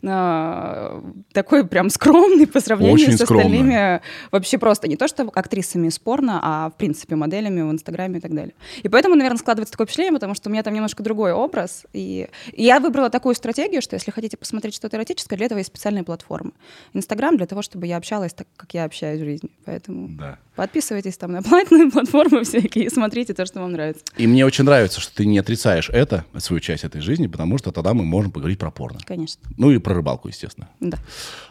а, 0.05 1.03
такой 1.33 1.67
прям 1.67 1.91
скромный 1.91 2.47
по 2.47 2.61
сравнению 2.61 2.95
Очень 2.95 3.13
с 3.19 3.23
скромный. 3.23 3.45
остальными. 3.47 4.01
Вообще 4.31 4.59
просто 4.59 4.89
не 4.89 4.97
то, 4.97 5.09
что 5.09 5.31
актрисами 5.35 5.89
из 5.89 5.99
порно, 5.99 6.41
а 6.43 6.71
в 6.71 6.75
принципе 6.77 7.17
моделями 7.17 7.63
в 7.63 7.71
Инстаграме 7.71 8.19
и 8.19 8.21
так 8.21 8.35
далее. 8.35 8.55
И 8.83 8.89
поэтому, 8.89 9.15
наверное, 9.15 9.39
складывается 9.39 9.73
такое 9.73 9.87
впечатление, 9.87 10.15
потому 10.15 10.35
что 10.35 10.49
у 10.49 10.53
меня 10.53 10.63
там 10.63 10.75
немножко 10.75 11.03
другой 11.03 11.33
образ. 11.33 11.85
И 11.93 12.29
и 12.53 12.65
я 12.65 12.81
выбрала 12.81 13.11
такую 13.11 13.35
стратегию, 13.35 13.83
что 13.83 13.95
если 13.95 14.11
хотите 14.11 14.37
посмотреть 14.37 14.75
что-то 14.75 14.97
эротическое, 14.97 15.37
для 15.37 15.47
этого 15.47 15.59
есть 15.59 15.69
специальные 15.69 16.05
платформы. 16.05 16.53
Инстаграм 16.95 17.37
для 17.37 17.47
того, 17.47 17.63
чтобы 17.63 17.87
я 17.87 17.97
общалась 17.97 18.33
так, 18.33 18.47
как 18.57 18.75
я 18.75 18.85
общаюсь 18.85 19.21
в 19.21 19.25
жизни. 19.25 19.51
Поэтому 19.65 20.09
да. 20.09 20.39
Подписывайтесь 20.57 21.17
там 21.17 21.33
на 21.33 21.43
платные 21.43 21.91
платформы 21.93 22.45
всякие. 22.45 22.87
и 22.87 22.91
смотрите 22.91 23.35
то, 23.35 23.47
что 23.47 23.61
вам 23.61 23.73
нравится. 23.73 24.05
И 24.17 24.27
мне 24.27 24.45
очень 24.45 24.65
нравится, 24.65 25.01
что 25.01 25.15
ты 25.15 25.27
не 25.27 25.39
отрицаешь 25.39 25.89
это, 25.91 26.25
свою 26.39 26.61
часть 26.61 26.85
этой 26.85 27.01
жизни, 27.01 27.27
потому 27.27 27.59
что 27.59 27.73
тогда 27.73 27.95
мы 27.95 28.05
можем 28.05 28.31
поговорить 28.31 28.59
про 28.59 28.71
порно. 28.71 29.01
Конечно. 29.07 29.43
Ну 29.57 29.71
и 29.71 29.79
про 29.79 29.95
рыбалку, 29.95 30.29
естественно. 30.29 30.69
Да. 30.81 30.99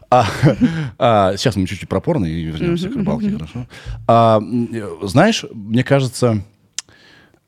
А, 0.09 0.27
а, 0.97 1.37
сейчас 1.37 1.55
мы 1.55 1.67
чуть-чуть 1.67 1.89
про 1.89 2.01
порно 2.01 2.25
и 2.25 2.43
вернемся 2.43 2.89
к 2.89 2.95
рыбалке, 2.95 3.31
хорошо? 3.31 3.67
А, 4.07 4.41
э, 4.41 4.97
знаешь, 5.03 5.45
мне 5.53 5.83
кажется, 5.83 6.43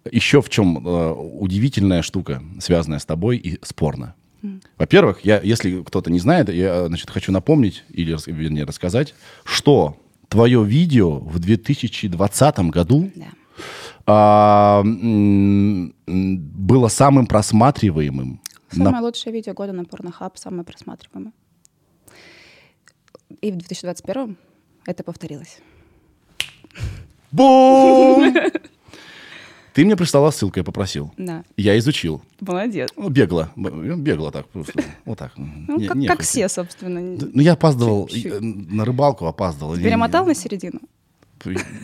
еще 0.09 0.41
в 0.41 0.49
чем 0.49 0.85
э, 0.85 1.11
удивительная 1.11 2.01
штука, 2.01 2.41
связанная 2.59 2.99
с 2.99 3.05
тобой 3.05 3.37
и 3.37 3.59
с 3.63 3.73
порно. 3.73 4.15
Во-первых, 4.77 5.23
я, 5.23 5.39
если 5.39 5.83
кто-то 5.83 6.09
не 6.09 6.19
знает, 6.19 6.49
я 6.49 6.87
значит, 6.87 7.11
хочу 7.11 7.31
напомнить, 7.31 7.83
или 7.89 8.17
вернее 8.25 8.63
рассказать, 8.63 9.13
что 9.43 9.97
твое 10.31 10.63
видео 10.63 11.19
в 11.19 11.39
2020 11.39 12.59
году 12.71 13.11
Да. 13.15 13.25
а, 14.07 14.81
было 16.07 16.87
самым 16.87 17.27
просматриваемым. 17.27 18.39
на- 18.73 18.85
Самое 18.85 19.03
лучшее 19.03 19.33
видео 19.33 19.53
года 19.53 19.73
на 19.73 19.81
Pornhub, 19.81 20.31
самое 20.35 20.63
просматриваемое. 20.63 21.33
И 23.41 23.51
в 23.51 23.57
2021 23.57 24.37
это 24.85 25.03
повторилось. 25.03 25.59
Бум! 27.31 28.33
Ты 29.73 29.85
мне 29.85 29.95
прислала 29.95 30.31
ссылку, 30.31 30.59
я 30.59 30.63
попросил. 30.63 31.13
Да. 31.17 31.43
Я 31.55 31.77
изучил. 31.79 32.21
Молодец. 32.41 32.89
Ну, 32.97 33.09
бегло. 33.09 33.49
Б- 33.55 33.95
Бегло 33.95 34.31
так 34.31 34.47
просто. 34.47 34.73
Вот 35.05 35.17
так. 35.17 35.31
Ну, 35.37 35.79
Не- 35.95 36.07
как, 36.07 36.21
все, 36.21 36.49
собственно. 36.49 36.99
Ну, 36.99 37.41
я 37.41 37.53
опаздывал. 37.53 38.09
Э, 38.13 38.39
На 38.41 38.83
рыбалку 38.83 39.25
опаздывал. 39.27 39.75
Перемотал 39.77 40.25
на 40.25 40.35
середину? 40.35 40.79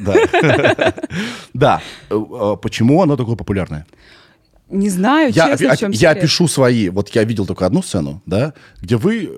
Да. 0.02 0.14
Да. 1.54 1.82
Э, 2.10 2.16
э, 2.16 2.56
Почему 2.62 3.02
оно 3.02 3.16
такое 3.16 3.36
популярное? 3.36 3.86
Не 4.70 4.90
знаю, 4.90 5.32
Я, 5.34 5.56
честно, 5.58 5.76
в 5.76 5.78
чем 5.80 5.92
я 5.92 6.12
опишу 6.12 6.48
свои. 6.50 6.90
Вот 6.90 7.10
я 7.16 7.24
видел 7.24 7.46
только 7.46 7.66
одну 7.66 7.82
сцену, 7.82 8.22
да, 8.26 8.54
где 8.82 8.98
вы... 8.98 9.32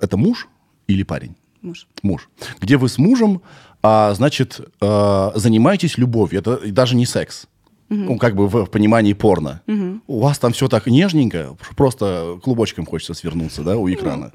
Это 0.00 0.16
муж 0.16 0.48
или 0.88 1.04
парень? 1.04 1.36
Муж. 1.62 1.86
Муж. 2.02 2.28
Где 2.60 2.76
вы 2.76 2.88
с 2.88 2.98
мужем, 2.98 3.40
а, 3.82 4.12
значит, 4.14 4.60
занимаетесь 4.80 5.96
любовью. 5.96 6.40
Это 6.40 6.56
даже 6.72 6.96
не 6.96 7.06
секс. 7.06 7.46
Ну, 7.88 8.18
как 8.18 8.34
бы 8.34 8.48
в, 8.48 8.64
в 8.64 8.70
понимании 8.70 9.12
порно. 9.12 9.60
У 10.06 10.20
вас 10.20 10.38
там 10.38 10.52
все 10.52 10.68
так 10.68 10.86
нежненько, 10.86 11.56
просто 11.76 12.38
клубочком 12.42 12.86
хочется 12.86 13.14
свернуться, 13.14 13.62
да, 13.62 13.76
у 13.76 13.88
экрана. 13.88 14.32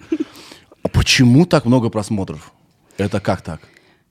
А 0.83 0.87
почему 0.87 1.45
так 1.45 1.65
много 1.65 1.89
просмотров? 1.89 2.51
Это 2.97 3.19
как 3.19 3.41
так? 3.41 3.61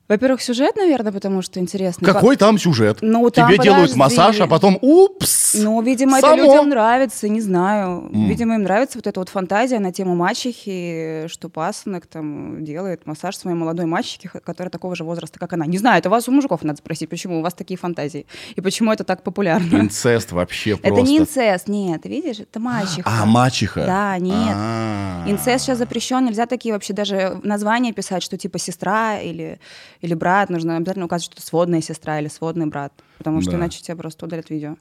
Во-первых, 0.09 0.41
сюжет, 0.41 0.75
наверное, 0.75 1.11
потому 1.11 1.43
что 1.43 1.59
интересно. 1.59 2.05
Какой 2.05 2.35
там 2.35 2.57
сюжет? 2.57 2.97
Ну, 3.01 3.29
там, 3.29 3.47
Тебе 3.47 3.63
делают 3.63 3.91
подожди. 3.91 3.99
массаж, 3.99 4.39
а 4.41 4.47
потом 4.47 4.79
упс! 4.81 5.53
Ну, 5.53 5.79
видимо, 5.83 6.19
само. 6.19 6.33
это 6.33 6.43
людям 6.43 6.69
нравится, 6.69 7.29
не 7.29 7.41
знаю. 7.41 8.09
Видимо, 8.11 8.55
им 8.55 8.63
нравится 8.63 8.97
вот 8.97 9.05
эта 9.05 9.19
вот 9.19 9.29
фантазия 9.29 9.77
на 9.77 9.93
тему 9.93 10.15
мачехи, 10.15 11.27
что 11.27 11.47
пасынок 11.47 12.07
там 12.07 12.65
делает 12.65 13.05
массаж 13.05 13.37
своей 13.37 13.55
молодой 13.55 13.85
мачехе, 13.85 14.29
которая 14.29 14.71
такого 14.71 14.95
же 14.95 15.03
возраста, 15.03 15.37
как 15.39 15.53
она. 15.53 15.67
Не 15.67 15.77
знаю, 15.77 15.99
это 15.99 16.09
вас 16.09 16.27
у 16.27 16.31
мужиков 16.31 16.63
надо 16.63 16.79
спросить, 16.79 17.07
почему 17.07 17.39
у 17.39 17.41
вас 17.43 17.53
такие 17.53 17.77
фантазии. 17.77 18.25
И 18.55 18.61
почему 18.61 18.91
это 18.91 19.03
так 19.03 19.21
популярно. 19.21 19.77
Инцест 19.77 20.31
вообще 20.31 20.75
просто. 20.75 21.01
Это 21.01 21.07
не 21.07 21.19
инцест, 21.19 21.67
нет, 21.67 22.05
видишь, 22.05 22.39
это 22.39 22.59
мачеха. 22.59 23.03
А, 23.05 23.25
мачеха. 23.27 23.85
Да, 23.85 24.17
нет. 24.17 24.55
А. 24.55 25.25
Инцест 25.27 25.65
сейчас 25.65 25.77
запрещен, 25.77 26.25
нельзя 26.25 26.47
такие 26.47 26.73
вообще 26.73 26.93
даже 26.93 27.39
названия 27.43 27.93
писать, 27.93 28.23
что 28.23 28.37
типа 28.37 28.57
сестра 28.57 29.19
или, 29.19 29.59
или 30.01 30.13
брат. 30.13 30.49
Нужно 30.49 30.77
обязательно 30.77 31.05
указывать, 31.05 31.33
что 31.33 31.41
сводная 31.41 31.81
сестра 31.81 32.19
или 32.19 32.27
сводный 32.27 32.65
брат, 32.67 32.93
потому 33.17 33.41
что 33.41 33.51
Да. 33.51 33.57
иначе 33.57 33.81
тебя 33.81 33.95
просто 33.95 34.25
удалят 34.25 34.49
видео. 34.49 34.75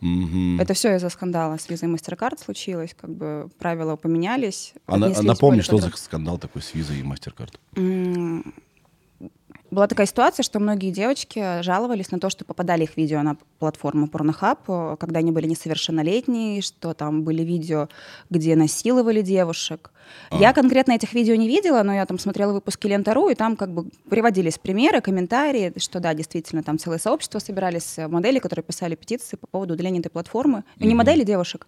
Мгм. 0.00 0.60
Это 0.60 0.74
все 0.74 0.94
из-за 0.96 1.08
скандала 1.08 1.56
с 1.56 1.68
визой 1.70 1.88
MasterCard 1.88 2.42
случилось, 2.44 2.94
как 3.00 3.10
бы 3.10 3.48
правила 3.58 3.96
поменялись. 3.96 4.74
А 4.86 4.96
отнеслись 4.96 5.22
напомни, 5.26 5.60
что 5.62 5.78
за 5.78 5.90
скандал 5.96 6.38
такой 6.38 6.60
с 6.62 6.74
визой 6.74 6.98
и 6.98 7.02
MasterCard. 7.02 7.54
Была 9.70 9.86
такая 9.88 10.06
ситуация, 10.06 10.44
что 10.44 10.60
многие 10.60 10.90
девочки 10.90 11.62
жаловались 11.62 12.10
на 12.10 12.20
то, 12.20 12.30
что 12.30 12.44
попадали 12.44 12.84
их 12.84 12.96
видео 12.96 13.22
на 13.22 13.36
платформу 13.58 14.06
Pornhub, 14.06 14.96
когда 14.96 15.18
они 15.18 15.32
были 15.32 15.46
несовершеннолетние, 15.46 16.62
что 16.62 16.94
там 16.94 17.22
были 17.22 17.42
видео, 17.42 17.88
где 18.30 18.54
насиловали 18.54 19.22
девушек. 19.22 19.90
А. 20.30 20.36
Я 20.36 20.52
конкретно 20.52 20.92
этих 20.92 21.12
видео 21.14 21.34
не 21.34 21.48
видела, 21.48 21.82
но 21.82 21.92
я 21.94 22.06
там 22.06 22.18
смотрела 22.18 22.52
выпуски 22.52 22.86
Лента.ру, 22.86 23.28
и 23.28 23.34
там 23.34 23.56
как 23.56 23.70
бы 23.72 23.88
приводились 24.08 24.58
примеры, 24.58 25.00
комментарии, 25.00 25.72
что 25.78 25.98
да, 25.98 26.14
действительно, 26.14 26.62
там 26.62 26.78
целое 26.78 26.98
сообщество 26.98 27.38
собирались 27.40 27.98
э, 27.98 28.06
модели, 28.06 28.38
которые 28.38 28.62
писали 28.62 28.94
петиции 28.94 29.36
по 29.36 29.46
поводу 29.46 29.74
удаления 29.74 30.00
этой 30.00 30.10
платформы. 30.10 30.62
Не 30.78 30.94
модели, 30.94 31.24
девушек. 31.24 31.66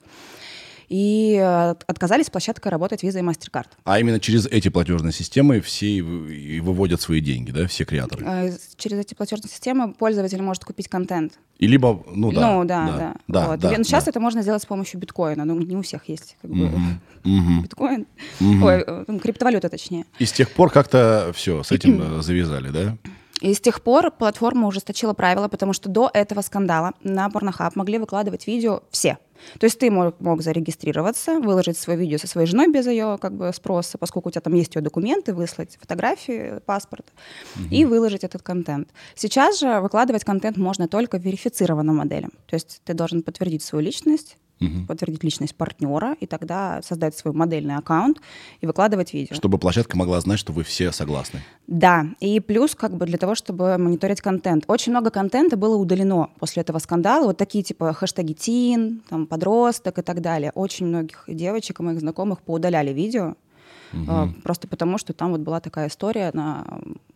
И 0.88 1.34
э, 1.38 1.74
отказались 1.86 2.26
с 2.26 2.30
площадкой 2.30 2.68
работать 2.68 3.02
визой 3.02 3.20
и 3.20 3.24
MasterCard. 3.24 3.66
А 3.84 3.98
именно 4.00 4.18
через 4.20 4.46
эти 4.46 4.68
платежные 4.68 5.12
системы 5.12 5.60
все 5.60 5.86
и 5.86 6.00
вы- 6.00 6.34
и 6.34 6.60
выводят 6.60 7.00
свои 7.00 7.20
деньги, 7.20 7.50
да, 7.50 7.66
все 7.66 7.84
креаторы. 7.84 8.24
Э, 8.26 8.50
Через 8.76 8.98
эти 9.00 9.14
платежные 9.14 9.50
системы 9.50 9.92
пользователь 9.92 10.40
может 10.40 10.64
купить 10.64 10.88
контент. 10.88 11.34
И 11.58 11.66
либо, 11.66 12.02
ну 12.14 12.32
да. 12.32 12.52
ну 12.54 12.64
да, 12.64 12.86
да. 12.86 13.14
да, 13.28 13.48
Вот. 13.48 13.60
да, 13.60 13.72
И 13.72 13.84
сейчас 13.84 14.04
да. 14.04 14.10
это 14.10 14.20
можно 14.20 14.40
сделать 14.42 14.62
с 14.62 14.66
помощью 14.66 14.98
биткоина. 15.00 15.44
Ну, 15.44 15.58
не 15.58 15.76
у 15.76 15.82
всех 15.82 16.08
есть 16.08 16.36
как 16.40 16.50
бы, 16.50 16.70
мгм. 17.24 17.62
биткоин. 17.62 18.06
Мгм. 18.40 18.62
Ой, 18.62 18.84
э, 18.86 19.18
криптовалюта 19.22 19.68
точнее. 19.68 20.04
И 20.18 20.24
с 20.24 20.32
тех 20.32 20.50
пор 20.52 20.70
как-то 20.70 21.32
все, 21.34 21.62
с 21.62 21.72
этим 21.72 22.22
завязали, 22.22 22.70
да? 22.70 22.96
И 23.40 23.54
с 23.54 23.60
тех 23.60 23.82
пор 23.82 24.10
платформа 24.10 24.66
ужесточила 24.66 25.12
правила, 25.12 25.46
потому 25.46 25.72
что 25.72 25.88
до 25.88 26.10
этого 26.12 26.40
скандала 26.40 26.94
на 27.04 27.28
Pornhub 27.28 27.70
могли 27.76 27.98
выкладывать 27.98 28.48
видео 28.48 28.82
все. 28.90 29.18
То 29.58 29.64
есть 29.64 29.78
ты 29.78 29.90
мог, 29.90 30.20
мог 30.20 30.42
зарегистрироваться, 30.42 31.40
выложить 31.40 31.78
свое 31.78 31.98
видео 31.98 32.18
со 32.18 32.26
своей 32.26 32.46
женой 32.46 32.70
без 32.70 32.86
ее 32.86 33.18
как 33.20 33.34
бы, 33.34 33.52
спроса, 33.52 33.98
поскольку 33.98 34.28
у 34.28 34.32
тебя 34.32 34.40
там 34.40 34.54
есть 34.54 34.74
ее 34.74 34.82
документы, 34.82 35.34
выслать 35.34 35.76
фотографии, 35.80 36.60
паспорт, 36.66 37.06
и 37.70 37.84
выложить 37.84 38.24
этот 38.24 38.42
контент. 38.42 38.88
Сейчас 39.14 39.60
же 39.60 39.80
выкладывать 39.80 40.24
контент 40.24 40.56
можно 40.56 40.88
только 40.88 41.18
верифицированным 41.18 41.96
моделям. 41.96 42.32
То 42.46 42.54
есть 42.54 42.80
ты 42.84 42.94
должен 42.94 43.22
подтвердить 43.22 43.62
свою 43.62 43.84
личность, 43.84 44.36
подтвердить 44.86 45.24
личность 45.24 45.54
партнера, 45.54 46.16
и 46.20 46.26
тогда 46.26 46.80
создать 46.82 47.16
свой 47.16 47.34
модельный 47.34 47.76
аккаунт 47.76 48.18
и 48.60 48.66
выкладывать 48.66 49.14
видео. 49.14 49.34
Чтобы 49.34 49.58
площадка 49.58 49.96
могла 49.96 50.20
знать, 50.20 50.38
что 50.38 50.52
вы 50.52 50.64
все 50.64 50.92
согласны. 50.92 51.42
Да, 51.66 52.06
и 52.20 52.40
плюс 52.40 52.74
как 52.74 52.96
бы 52.96 53.06
для 53.06 53.18
того, 53.18 53.34
чтобы 53.34 53.76
мониторить 53.78 54.20
контент. 54.20 54.64
Очень 54.68 54.92
много 54.92 55.10
контента 55.10 55.56
было 55.56 55.76
удалено 55.76 56.30
после 56.38 56.62
этого 56.62 56.78
скандала. 56.78 57.26
Вот 57.26 57.36
такие 57.36 57.62
типа 57.62 57.92
хэштеги 57.92 58.32
тин, 58.32 59.02
там, 59.08 59.26
подросток 59.26 59.98
и 59.98 60.02
так 60.02 60.20
далее. 60.20 60.52
Очень 60.54 60.86
многих 60.86 61.24
девочек 61.28 61.80
и 61.80 61.82
моих 61.82 62.00
знакомых 62.00 62.40
поудаляли 62.42 62.92
видео. 62.92 63.34
А, 64.06 64.28
Просто 64.42 64.68
потому, 64.68 64.98
что 64.98 65.12
там 65.12 65.32
вот 65.32 65.40
была 65.40 65.60
такая 65.60 65.88
история 65.88 66.30
на 66.32 66.64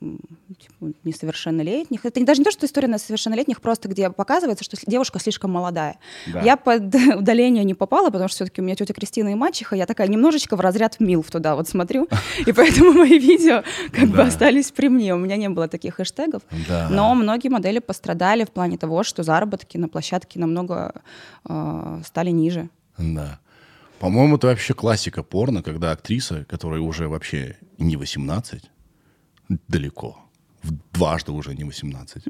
типа, 0.00 0.92
несовершеннолетних. 1.04 2.04
Это 2.04 2.24
даже 2.24 2.40
не 2.40 2.44
то, 2.44 2.50
что 2.50 2.66
история 2.66 2.88
на 2.88 2.98
совершеннолетних, 2.98 3.60
просто 3.60 3.88
где 3.88 4.10
показывается, 4.10 4.64
что 4.64 4.76
девушка 4.86 5.18
слишком 5.18 5.50
молодая. 5.50 5.96
Да. 6.32 6.40
Я 6.40 6.56
под 6.56 6.94
удаление 7.16 7.64
не 7.64 7.74
попала, 7.74 8.10
потому 8.10 8.28
что 8.28 8.36
все-таки 8.36 8.60
у 8.60 8.64
меня 8.64 8.76
тетя 8.76 8.94
Кристина 8.94 9.28
и 9.30 9.34
мачеха, 9.34 9.76
я 9.76 9.86
такая 9.86 10.08
немножечко 10.08 10.56
в 10.56 10.60
разряд 10.60 11.00
милф 11.00 11.30
туда 11.30 11.54
вот 11.54 11.68
смотрю, 11.68 12.08
и 12.46 12.52
поэтому 12.52 12.92
мои 12.92 13.18
видео 13.18 13.62
как 13.92 14.08
бы 14.08 14.22
остались 14.22 14.70
при 14.70 14.88
мне. 14.88 15.14
У 15.14 15.18
меня 15.18 15.36
не 15.36 15.48
было 15.48 15.68
таких 15.68 15.96
хэштегов. 15.96 16.42
Но 16.90 17.14
многие 17.14 17.48
модели 17.48 17.78
пострадали 17.78 18.44
в 18.44 18.50
плане 18.50 18.78
того, 18.78 19.02
что 19.02 19.22
заработки 19.22 19.76
на 19.76 19.88
площадке 19.88 20.38
намного 20.38 21.02
э, 21.48 22.00
стали 22.04 22.30
ниже. 22.30 22.68
Да. 22.98 23.38
По-моему, 24.02 24.36
это 24.36 24.48
вообще 24.48 24.74
классика 24.74 25.22
порно, 25.22 25.62
когда 25.62 25.92
актриса, 25.92 26.44
которая 26.48 26.80
уже 26.80 27.06
вообще 27.08 27.56
не 27.78 27.96
18, 27.96 28.64
далеко, 29.68 30.16
в- 30.64 30.72
дважды 30.92 31.30
уже 31.30 31.54
не 31.54 31.62
18, 31.64 32.24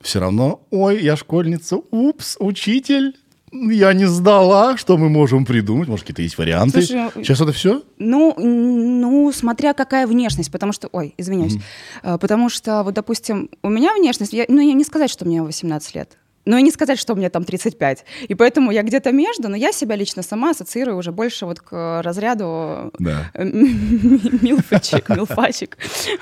все 0.00 0.18
равно, 0.20 0.62
ой, 0.70 1.02
я 1.02 1.16
школьница, 1.16 1.76
упс, 1.90 2.36
учитель, 2.40 3.16
я 3.52 3.92
не 3.92 4.06
сдала, 4.06 4.76
что 4.78 4.96
мы 4.96 5.08
можем 5.10 5.44
придумать? 5.44 5.88
Может, 5.88 6.04
какие-то 6.06 6.22
есть 6.22 6.38
варианты? 6.38 6.80
Слушай, 6.82 7.10
Сейчас 7.24 7.40
это 7.42 7.52
все? 7.52 7.82
Ну, 7.98 8.34
ну, 8.38 9.30
смотря 9.32 9.74
какая 9.74 10.06
внешность, 10.06 10.50
потому 10.50 10.72
что, 10.72 10.88
ой, 10.92 11.14
извиняюсь, 11.18 11.56
Э, 12.02 12.16
потому 12.18 12.48
что, 12.48 12.82
вот, 12.82 12.94
допустим, 12.94 13.50
у 13.62 13.68
меня 13.68 13.92
внешность, 13.94 14.32
я- 14.32 14.46
ну, 14.48 14.60
я 14.60 14.72
не 14.72 14.84
сказать, 14.84 15.10
что 15.10 15.24
мне 15.26 15.42
18 15.42 15.94
лет, 15.96 16.16
но 16.44 16.56
и 16.58 16.62
не 16.62 16.70
сказать, 16.70 16.98
что 16.98 17.14
мне 17.14 17.28
там 17.30 17.44
35. 17.44 18.04
И 18.28 18.34
поэтому 18.34 18.70
я 18.70 18.82
где-то 18.82 19.12
между, 19.12 19.48
но 19.48 19.56
я 19.56 19.72
себя 19.72 19.96
лично 19.96 20.22
сама 20.22 20.50
ассоциирую 20.50 20.96
уже 20.96 21.12
больше 21.12 21.46
вот 21.46 21.60
к 21.60 22.00
разряду 22.02 22.92
Да. 22.98 23.30
э, 23.34 23.44
милфочек, 23.44 25.08
милфачек. 25.10 25.78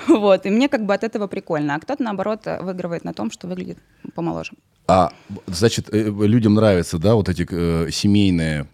Вот, 0.07 0.45
и 0.45 0.49
мне 0.49 0.67
как 0.69 0.85
бы 0.85 0.93
от 0.93 1.03
этого 1.03 1.27
прикольно. 1.27 1.75
А 1.75 1.79
кто-то, 1.79 2.03
наоборот, 2.03 2.41
э, 2.45 2.61
выигрывает 2.61 3.03
на 3.05 3.13
том, 3.13 3.31
что 3.31 3.47
выглядит 3.47 3.77
помоложе. 4.13 4.51
А, 4.87 5.11
значит, 5.47 5.93
э, 5.93 6.09
людям 6.09 6.55
нравятся, 6.55 6.97
да, 6.97 7.15
вот 7.15 7.29
эти 7.29 7.47
э, 7.49 7.89
семейные, 7.91 8.67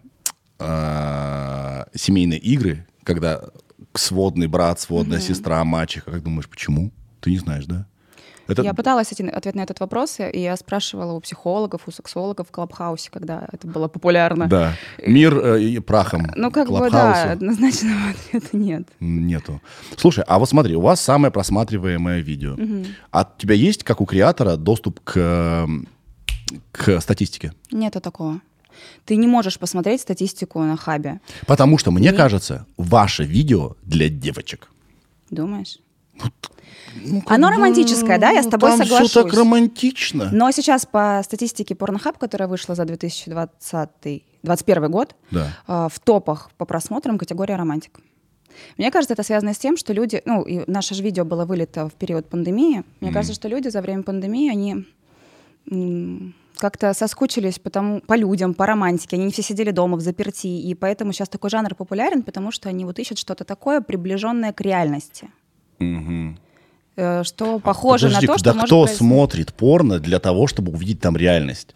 а, 0.58 1.86
семейные 1.94 2.38
игры, 2.38 2.86
когда 3.04 3.42
сводный 3.94 4.46
брат, 4.46 4.80
сводная 4.80 5.20
сестра, 5.20 5.62
мачеха. 5.64 6.10
Как 6.10 6.22
думаешь, 6.22 6.48
почему? 6.48 6.90
Ты 7.20 7.30
не 7.30 7.38
знаешь, 7.38 7.66
да? 7.66 7.86
Это- 8.48 8.62
Я 8.62 8.74
пыталась 8.74 9.08
найти 9.10 9.36
ответ 9.36 9.54
на 9.54 9.60
этот 9.62 9.80
вопрос, 9.80 10.18
и 10.20 10.38
я 10.40 10.56
спрашивала 10.56 11.12
у 11.12 11.20
психологов, 11.20 11.82
у 11.86 11.90
сексологов 11.90 12.48
в 12.48 12.50
Клабхаусе, 12.50 13.10
когда 13.10 13.48
это 13.52 13.66
было 13.66 13.88
популярно. 13.88 14.46
Да. 14.46 14.74
Мир 15.04 15.36
э, 15.38 15.62
и 15.62 15.78
прахом. 15.80 16.30
Ну, 16.36 16.50
как 16.50 16.68
бы, 16.68 16.90
да, 16.90 17.32
однозначного 17.32 18.10
ответа 18.10 18.56
нет. 18.56 18.88
Нету. 19.00 19.60
Слушай, 19.96 20.24
а 20.26 20.38
вот 20.38 20.48
смотри, 20.48 20.76
у 20.76 20.80
вас 20.80 21.00
самое 21.00 21.32
просматриваемое 21.32 22.20
видео. 22.20 22.56
А 23.10 23.22
у 23.36 23.40
тебя 23.40 23.54
есть, 23.54 23.82
как 23.84 24.00
у 24.00 24.06
креатора, 24.06 24.56
доступ 24.56 25.00
к, 25.04 25.68
к 26.72 27.00
статистике? 27.00 27.52
Нету 27.72 28.00
такого. 28.00 28.40
Ты 29.04 29.16
не 29.16 29.26
можешь 29.26 29.58
посмотреть 29.58 30.00
статистику 30.02 30.60
на 30.60 30.76
хабе. 30.76 31.20
Потому 31.46 31.78
что, 31.78 31.90
мне 31.90 32.12
кажется, 32.12 32.66
ваше 32.76 33.24
видео 33.24 33.74
для 33.82 34.08
девочек. 34.08 34.68
Думаешь? 35.30 35.78
Оно 37.26 37.50
романтическое, 37.50 38.18
да, 38.18 38.30
я 38.30 38.42
с 38.42 38.46
тобой 38.46 38.70
Там 38.70 38.78
соглашусь. 38.80 39.10
все 39.10 39.22
так 39.22 39.32
романтично. 39.34 40.28
Но 40.32 40.50
сейчас 40.50 40.86
по 40.86 41.20
статистике 41.24 41.74
Pornhub, 41.74 42.16
которая 42.18 42.48
вышла 42.48 42.74
за 42.74 42.84
2020 42.84 43.90
2021 44.42 44.90
год, 44.90 45.14
Да. 45.30 45.48
э, 45.66 45.88
в 45.92 45.98
топах 46.00 46.50
по 46.56 46.64
просмотрам 46.64 47.18
категория 47.18 47.56
романтик. 47.56 47.98
Мне 48.78 48.90
кажется, 48.90 49.14
это 49.14 49.22
связано 49.22 49.52
с 49.52 49.58
тем, 49.58 49.76
что 49.76 49.92
люди, 49.92 50.22
ну, 50.24 50.42
и 50.42 50.62
наше 50.70 50.94
же 50.94 51.02
видео 51.02 51.24
было 51.24 51.44
вылито 51.44 51.88
в 51.88 51.94
период 51.94 52.28
пандемии. 52.28 52.84
Мне 53.00 53.12
кажется, 53.12 53.34
что 53.34 53.48
люди 53.48 53.68
за 53.68 53.82
время 53.82 54.02
пандемии, 54.02 54.50
они 54.50 56.34
как-то 56.58 56.94
соскучились 56.94 57.58
потому, 57.58 58.00
по 58.00 58.14
людям, 58.16 58.54
по 58.54 58.66
романтике. 58.66 59.16
Они 59.16 59.26
не 59.26 59.32
все 59.32 59.42
сидели 59.42 59.72
дома 59.72 59.96
в 59.96 60.00
заперти, 60.00 60.46
и 60.46 60.74
поэтому 60.74 61.12
сейчас 61.12 61.28
такой 61.28 61.50
жанр 61.50 61.74
популярен, 61.74 62.22
потому 62.22 62.50
что 62.50 62.68
они 62.68 62.84
вот 62.84 62.98
ищут 62.98 63.18
что-то 63.18 63.44
такое, 63.44 63.80
приближенное 63.80 64.52
к 64.52 64.60
реальности. 64.62 65.28
Мгм. 65.78 66.38
Э, 66.96 67.22
Что 67.24 67.58
похоже 67.58 68.06
Подожди, 68.06 68.26
на 68.26 68.32
то, 68.32 68.38
что 68.38 68.44
да 68.44 68.54
может 68.54 68.66
кто 68.66 68.80
произойти. 68.82 68.98
смотрит 68.98 69.52
порно 69.54 69.98
для 69.98 70.18
того, 70.18 70.46
чтобы 70.46 70.72
увидеть 70.72 71.00
там 71.00 71.16
реальность? 71.16 71.74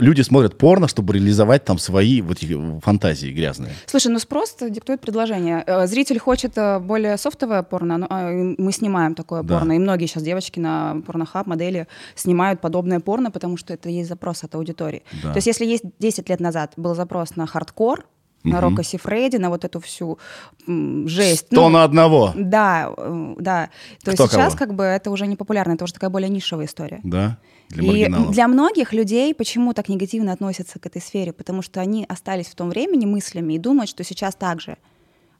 Люди 0.00 0.22
смотрят 0.22 0.58
порно, 0.58 0.88
чтобы 0.88 1.14
реализовать 1.14 1.64
там 1.64 1.78
свои 1.78 2.20
вот 2.22 2.38
фантазии 2.82 3.28
грязные. 3.28 3.72
Слушай, 3.86 4.08
ну 4.08 4.18
спрос 4.18 4.56
диктует 4.68 5.00
предложение. 5.00 5.62
Э, 5.64 5.86
Зритель 5.86 6.18
хочет 6.18 6.58
э, 6.58 6.80
более 6.80 7.16
софтовое 7.16 7.62
порно, 7.62 8.04
а, 8.10 8.32
и 8.32 8.56
мы 8.58 8.72
снимаем 8.72 9.14
такое 9.14 9.42
Да. 9.44 9.58
порно. 9.58 9.72
И 9.74 9.78
многие 9.78 10.06
сейчас 10.06 10.24
девочки 10.24 10.58
на 10.58 11.00
порнохаб, 11.06 11.46
модели 11.46 11.86
снимают 12.16 12.60
подобное 12.60 12.98
порно, 12.98 13.30
потому 13.30 13.56
что 13.56 13.72
это 13.72 13.88
есть 13.88 14.08
запрос 14.08 14.42
от 14.42 14.54
аудитории. 14.56 15.04
Да. 15.22 15.30
То 15.32 15.36
есть 15.36 15.46
если 15.46 15.64
есть 15.64 15.84
10 16.00 16.28
лет 16.28 16.40
назад 16.40 16.72
был 16.76 16.96
запрос 16.96 17.36
на 17.36 17.46
хардкор, 17.46 18.06
на 18.44 18.60
Рока 18.60 18.82
Сифреди, 18.82 19.36
на 19.38 19.50
вот 19.50 19.64
эту 19.64 19.80
всю 19.80 20.18
м, 20.66 21.06
жесть. 21.08 21.48
То 21.50 21.62
ну, 21.62 21.68
на 21.68 21.84
одного. 21.84 22.32
Да, 22.36 22.92
э, 22.96 23.34
да. 23.38 23.70
То 24.04 24.12
Кто 24.12 24.22
есть 24.24 24.32
сейчас 24.34 24.54
кого? 24.54 24.58
как 24.58 24.74
бы 24.74 24.84
это 24.84 25.10
уже 25.10 25.26
не 25.26 25.36
популярно, 25.36 25.72
это 25.72 25.84
уже 25.84 25.92
такая 25.92 26.10
более 26.10 26.28
нишевая 26.30 26.66
история. 26.66 27.00
Да? 27.04 27.38
Для 27.68 28.06
И 28.08 28.32
для 28.32 28.48
многих 28.48 28.92
людей 28.92 29.34
почему 29.34 29.72
так 29.74 29.88
негативно 29.88 30.32
относятся 30.32 30.78
к 30.78 30.86
этой 30.86 31.00
сфере? 31.00 31.32
Потому 31.32 31.62
что 31.62 31.80
они 31.80 32.04
остались 32.08 32.46
в 32.48 32.54
том 32.54 32.68
времени 32.70 33.06
мыслями 33.06 33.54
и 33.54 33.58
думают, 33.58 33.88
что 33.90 34.02
сейчас 34.04 34.34
так 34.34 34.60
же. 34.60 34.76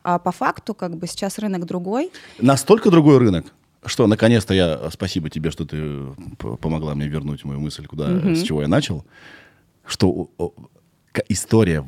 А 0.03 0.19
по 0.19 0.31
факту, 0.33 0.75
как 0.75 0.97
бы 0.97 1.07
сейчас 1.07 1.39
рынок 1.39 1.67
другой. 1.67 2.11
Настолько 2.39 2.91
другой 2.91 3.19
рынок, 3.19 3.47
что 3.85 4.07
наконец-то 4.07 4.55
я 4.55 4.91
спасибо 4.91 5.29
тебе, 5.29 5.51
что 5.51 5.65
ты 5.67 6.07
п- 6.39 6.57
помогла 6.57 6.95
мне 6.95 7.09
вернуть 7.09 7.45
мою 7.45 7.61
мысль, 7.61 7.87
куда 7.87 8.09
с 8.35 8.43
чего 8.43 8.63
я 8.63 8.69
начал, 8.69 9.05
что 9.85 10.31
история 11.29 11.85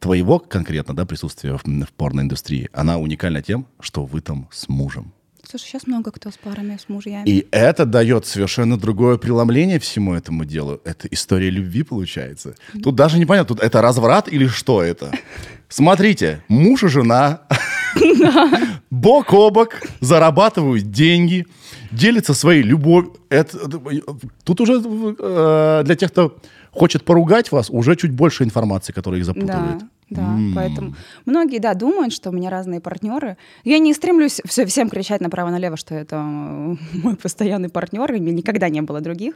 твоего 0.00 0.38
конкретно 0.38 0.94
да, 0.94 1.04
присутствия 1.06 1.56
в, 1.56 1.64
в 1.64 1.92
порноиндустрии, 1.92 2.68
она 2.72 2.98
уникальна 2.98 3.42
тем, 3.42 3.66
что 3.80 4.04
вы 4.04 4.20
там 4.20 4.48
с 4.52 4.68
мужем. 4.68 5.12
Слушай, 5.48 5.64
сейчас 5.64 5.86
много 5.86 6.12
кто 6.12 6.30
с 6.30 6.38
парами, 6.38 6.78
с 6.80 6.88
мужьями. 6.88 7.28
И 7.28 7.46
это 7.50 7.84
дает 7.84 8.26
совершенно 8.26 8.78
другое 8.78 9.18
преломление 9.18 9.78
всему 9.80 10.14
этому 10.14 10.44
делу. 10.44 10.80
Это 10.84 11.08
история 11.08 11.50
любви 11.50 11.82
получается. 11.82 12.54
Тут 12.82 12.94
даже 12.94 13.18
непонятно, 13.18 13.56
тут 13.56 13.64
это 13.64 13.82
разврат 13.82 14.32
или 14.32 14.46
что 14.46 14.82
это? 14.82 15.10
Смотрите, 15.68 16.42
муж 16.48 16.84
и 16.84 16.88
жена 16.88 17.40
бок 18.90 19.32
о 19.32 19.50
бок 19.50 19.80
зарабатывают 20.00 20.90
деньги, 20.90 21.46
делятся 21.90 22.34
своей 22.34 22.62
любовью. 22.62 23.16
Это, 23.28 23.58
тут 24.44 24.60
уже 24.60 24.74
э, 24.82 25.82
для 25.84 25.96
тех, 25.96 26.12
кто 26.12 26.38
хочет 26.72 27.04
поругать 27.04 27.52
вас, 27.52 27.70
уже 27.70 27.94
чуть 27.96 28.10
больше 28.12 28.42
информации, 28.44 28.92
которая 28.92 29.20
их 29.20 29.26
Да, 29.26 29.32
запутывает. 29.32 29.82
да, 30.10 30.38
поэтому 30.54 30.94
многие, 31.26 31.58
да, 31.58 31.74
думают, 31.74 32.12
что 32.12 32.30
у 32.30 32.32
меня 32.32 32.50
разные 32.50 32.80
партнеры. 32.80 33.36
Я 33.64 33.78
не 33.78 33.94
стремлюсь 33.94 34.40
все, 34.44 34.66
всем 34.66 34.88
кричать 34.90 35.20
направо-налево, 35.20 35.76
что 35.76 35.94
это 35.94 36.16
э, 36.16 36.76
мой 36.98 37.14
постоянный 37.16 37.68
партнер, 37.68 38.12
и 38.12 38.20
мне 38.20 38.32
никогда 38.32 38.68
не 38.68 38.80
было 38.82 39.00
других, 39.00 39.34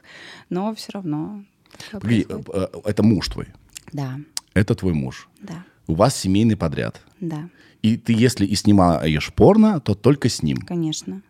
но 0.50 0.74
все 0.74 0.92
равно. 0.92 1.44
Погоди, 1.92 2.24
происходит. 2.24 2.48
э, 2.54 2.80
это 2.90 3.02
муж 3.02 3.28
твой, 3.28 3.46
Да, 3.92 4.18
это 4.54 4.74
твой 4.74 4.94
муж. 4.94 5.28
да, 5.42 5.62
У 5.86 5.94
вас 5.94 6.16
семейный 6.16 6.56
подряд. 6.56 7.00
да, 7.20 7.48
И 7.82 7.96
ты, 7.98 8.12
если 8.14 8.46
и 8.46 8.54
снимаешь 8.56 9.30
порно, 9.34 9.78
то 9.80 9.94
только 9.94 10.28
с 10.30 10.42
ним. 10.42 10.56
конечно, 10.58 11.20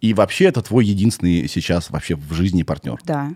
И 0.00 0.14
вообще 0.14 0.44
это 0.46 0.62
твой 0.62 0.86
единственный 0.86 1.48
сейчас 1.48 1.90
вообще 1.90 2.14
в 2.14 2.32
жизни 2.32 2.62
партнер. 2.62 2.98
да. 3.04 3.32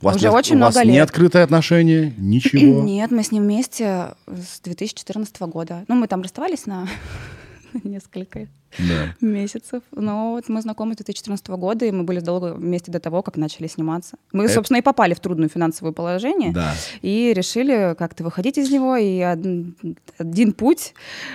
У 0.00 0.06
вас 0.06 0.16
Уже 0.16 0.28
не, 0.28 0.32
очень 0.34 0.56
у 0.56 0.60
вас 0.60 0.74
много 0.74 0.86
не 0.88 0.94
лет. 0.94 1.04
открытые 1.04 1.44
отношения, 1.44 2.14
ничего. 2.18 2.82
Нет, 2.82 3.10
мы 3.10 3.22
с 3.22 3.32
ним 3.32 3.42
вместе 3.44 4.14
с 4.26 4.60
2014 4.60 5.40
года. 5.42 5.84
Ну, 5.88 5.94
мы 5.94 6.06
там 6.06 6.22
расставались 6.22 6.64
на 6.66 6.88
несколько 7.84 8.48
Да. 8.78 9.14
месяцев. 9.20 9.82
Но 9.92 10.30
вот 10.32 10.48
мы 10.48 10.62
знакомы 10.62 10.94
с 10.94 10.96
2014 10.96 11.46
года, 11.48 11.84
и 11.84 11.90
мы 11.90 12.04
были 12.04 12.20
долго 12.20 12.54
вместе 12.54 12.90
до 12.90 12.98
того, 13.00 13.22
как 13.22 13.36
начали 13.36 13.66
сниматься. 13.66 14.16
Мы, 14.32 14.44
Это- 14.44 14.54
собственно, 14.54 14.78
и 14.78 14.82
попали 14.82 15.12
в 15.14 15.20
трудное 15.20 15.48
финансовое 15.48 15.92
положение. 15.92 16.52
Да. 16.52 16.72
И 17.02 17.32
решили 17.34 17.94
как-то 17.98 18.24
выходить 18.24 18.58
из 18.58 18.70
него. 18.70 18.96
И 18.96 19.18
один, 19.20 19.76
один 20.18 20.52
путь 20.52 20.94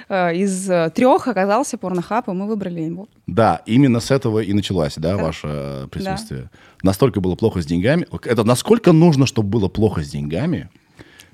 э, 0.09 0.35
из 0.35 0.65
трех 0.93 1.27
оказался 1.27 1.77
порнохаб, 1.77 2.27
и 2.29 2.31
мы 2.31 2.47
выбрали 2.47 2.81
его. 2.81 3.07
Да, 3.27 3.61
именно 3.65 3.99
с 3.99 4.11
этого 4.11 4.39
и 4.39 4.53
началось, 4.53 4.95
да, 4.97 5.17
Да. 5.17 5.23
ваше 5.23 5.47
э, 5.47 5.87
присутствие. 5.91 6.49
Настолько 6.85 7.19
было 7.19 7.33
плохо 7.33 7.63
с 7.63 7.65
деньгами. 7.65 8.05
Это 8.25 8.43
насколько 8.43 8.91
нужно, 8.91 9.25
чтобы 9.25 9.49
было 9.49 9.67
плохо 9.67 10.03
с 10.03 10.07
деньгами, 10.07 10.69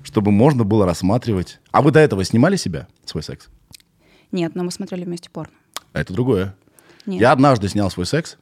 чтобы 0.02 0.30
можно 0.30 0.64
было 0.64 0.86
рассматривать. 0.86 1.60
А 1.72 1.82
вы 1.82 1.90
до 1.90 2.00
этого 2.00 2.24
снимали 2.24 2.56
себя, 2.56 2.88
свой 3.04 3.22
секс? 3.22 3.50
Нет, 4.32 4.54
но 4.54 4.64
мы 4.64 4.70
смотрели 4.70 5.04
вместе 5.04 5.28
порно. 5.28 5.52
А 5.92 6.00
это 6.00 6.14
другое. 6.14 6.56
Нет. 7.04 7.20
Я 7.20 7.32
однажды 7.32 7.68
снял 7.68 7.90
свой 7.90 8.06
секс. 8.06 8.38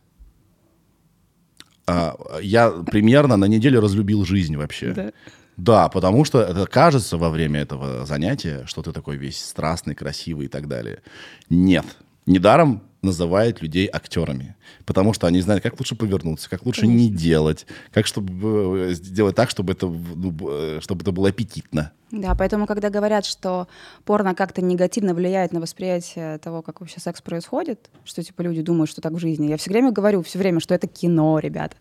А, 1.88 2.14
я 2.40 2.70
примерно 2.70 3.36
на 3.36 3.46
неделю 3.46 3.80
разлюбил 3.80 4.24
жизнь 4.24 4.56
вообще. 4.56 4.92
Да. 4.92 5.12
Да, 5.56 5.88
потому 5.88 6.24
что 6.24 6.40
это 6.40 6.64
кажется 6.68 7.16
во 7.16 7.28
время 7.28 7.58
этого 7.58 8.06
занятия, 8.06 8.62
что 8.66 8.82
ты 8.82 8.92
такой 8.92 9.16
весь 9.16 9.44
страстный, 9.44 9.96
красивый 9.96 10.46
и 10.46 10.48
так 10.48 10.68
далее. 10.68 11.02
Нет. 11.48 11.86
Недаром 12.24 12.84
называют 13.02 13.62
людей 13.62 13.88
актерами. 13.92 14.56
Потому 14.84 15.12
что 15.12 15.26
они 15.26 15.40
знают, 15.40 15.62
как 15.62 15.78
лучше 15.78 15.94
повернуться, 15.94 16.50
как 16.50 16.66
лучше 16.66 16.86
не 16.86 17.08
делать, 17.10 17.66
как 17.92 18.06
чтобы 18.06 18.90
э, 18.90 18.94
сделать 18.94 19.36
так, 19.36 19.50
чтобы 19.50 19.72
это, 19.72 19.86
ну, 19.86 20.34
э, 20.50 20.78
чтобы 20.82 21.02
это 21.02 21.12
было 21.12 21.28
аппетитно. 21.28 21.92
Да, 22.10 22.34
поэтому, 22.34 22.66
когда 22.66 22.90
говорят, 22.90 23.24
что 23.24 23.68
порно 24.04 24.34
как-то 24.34 24.62
негативно 24.62 25.14
влияет 25.14 25.52
на 25.52 25.60
восприятие 25.60 26.38
того, 26.38 26.60
как 26.60 26.80
вообще 26.80 27.00
секс 27.00 27.22
происходит, 27.22 27.88
что 28.04 28.22
типа 28.22 28.42
люди 28.42 28.62
думают, 28.62 28.90
что 28.90 29.00
так 29.00 29.12
в 29.12 29.18
жизни, 29.18 29.46
я 29.46 29.56
все 29.56 29.70
время 29.70 29.92
говорю, 29.92 30.22
все 30.22 30.38
время, 30.38 30.60
что 30.60 30.74
это 30.74 30.86
кино, 30.88 31.38
ребята. 31.38 31.76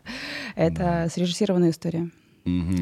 Это 0.55 1.10
срежиссированная 1.13 1.71
история. 1.71 2.10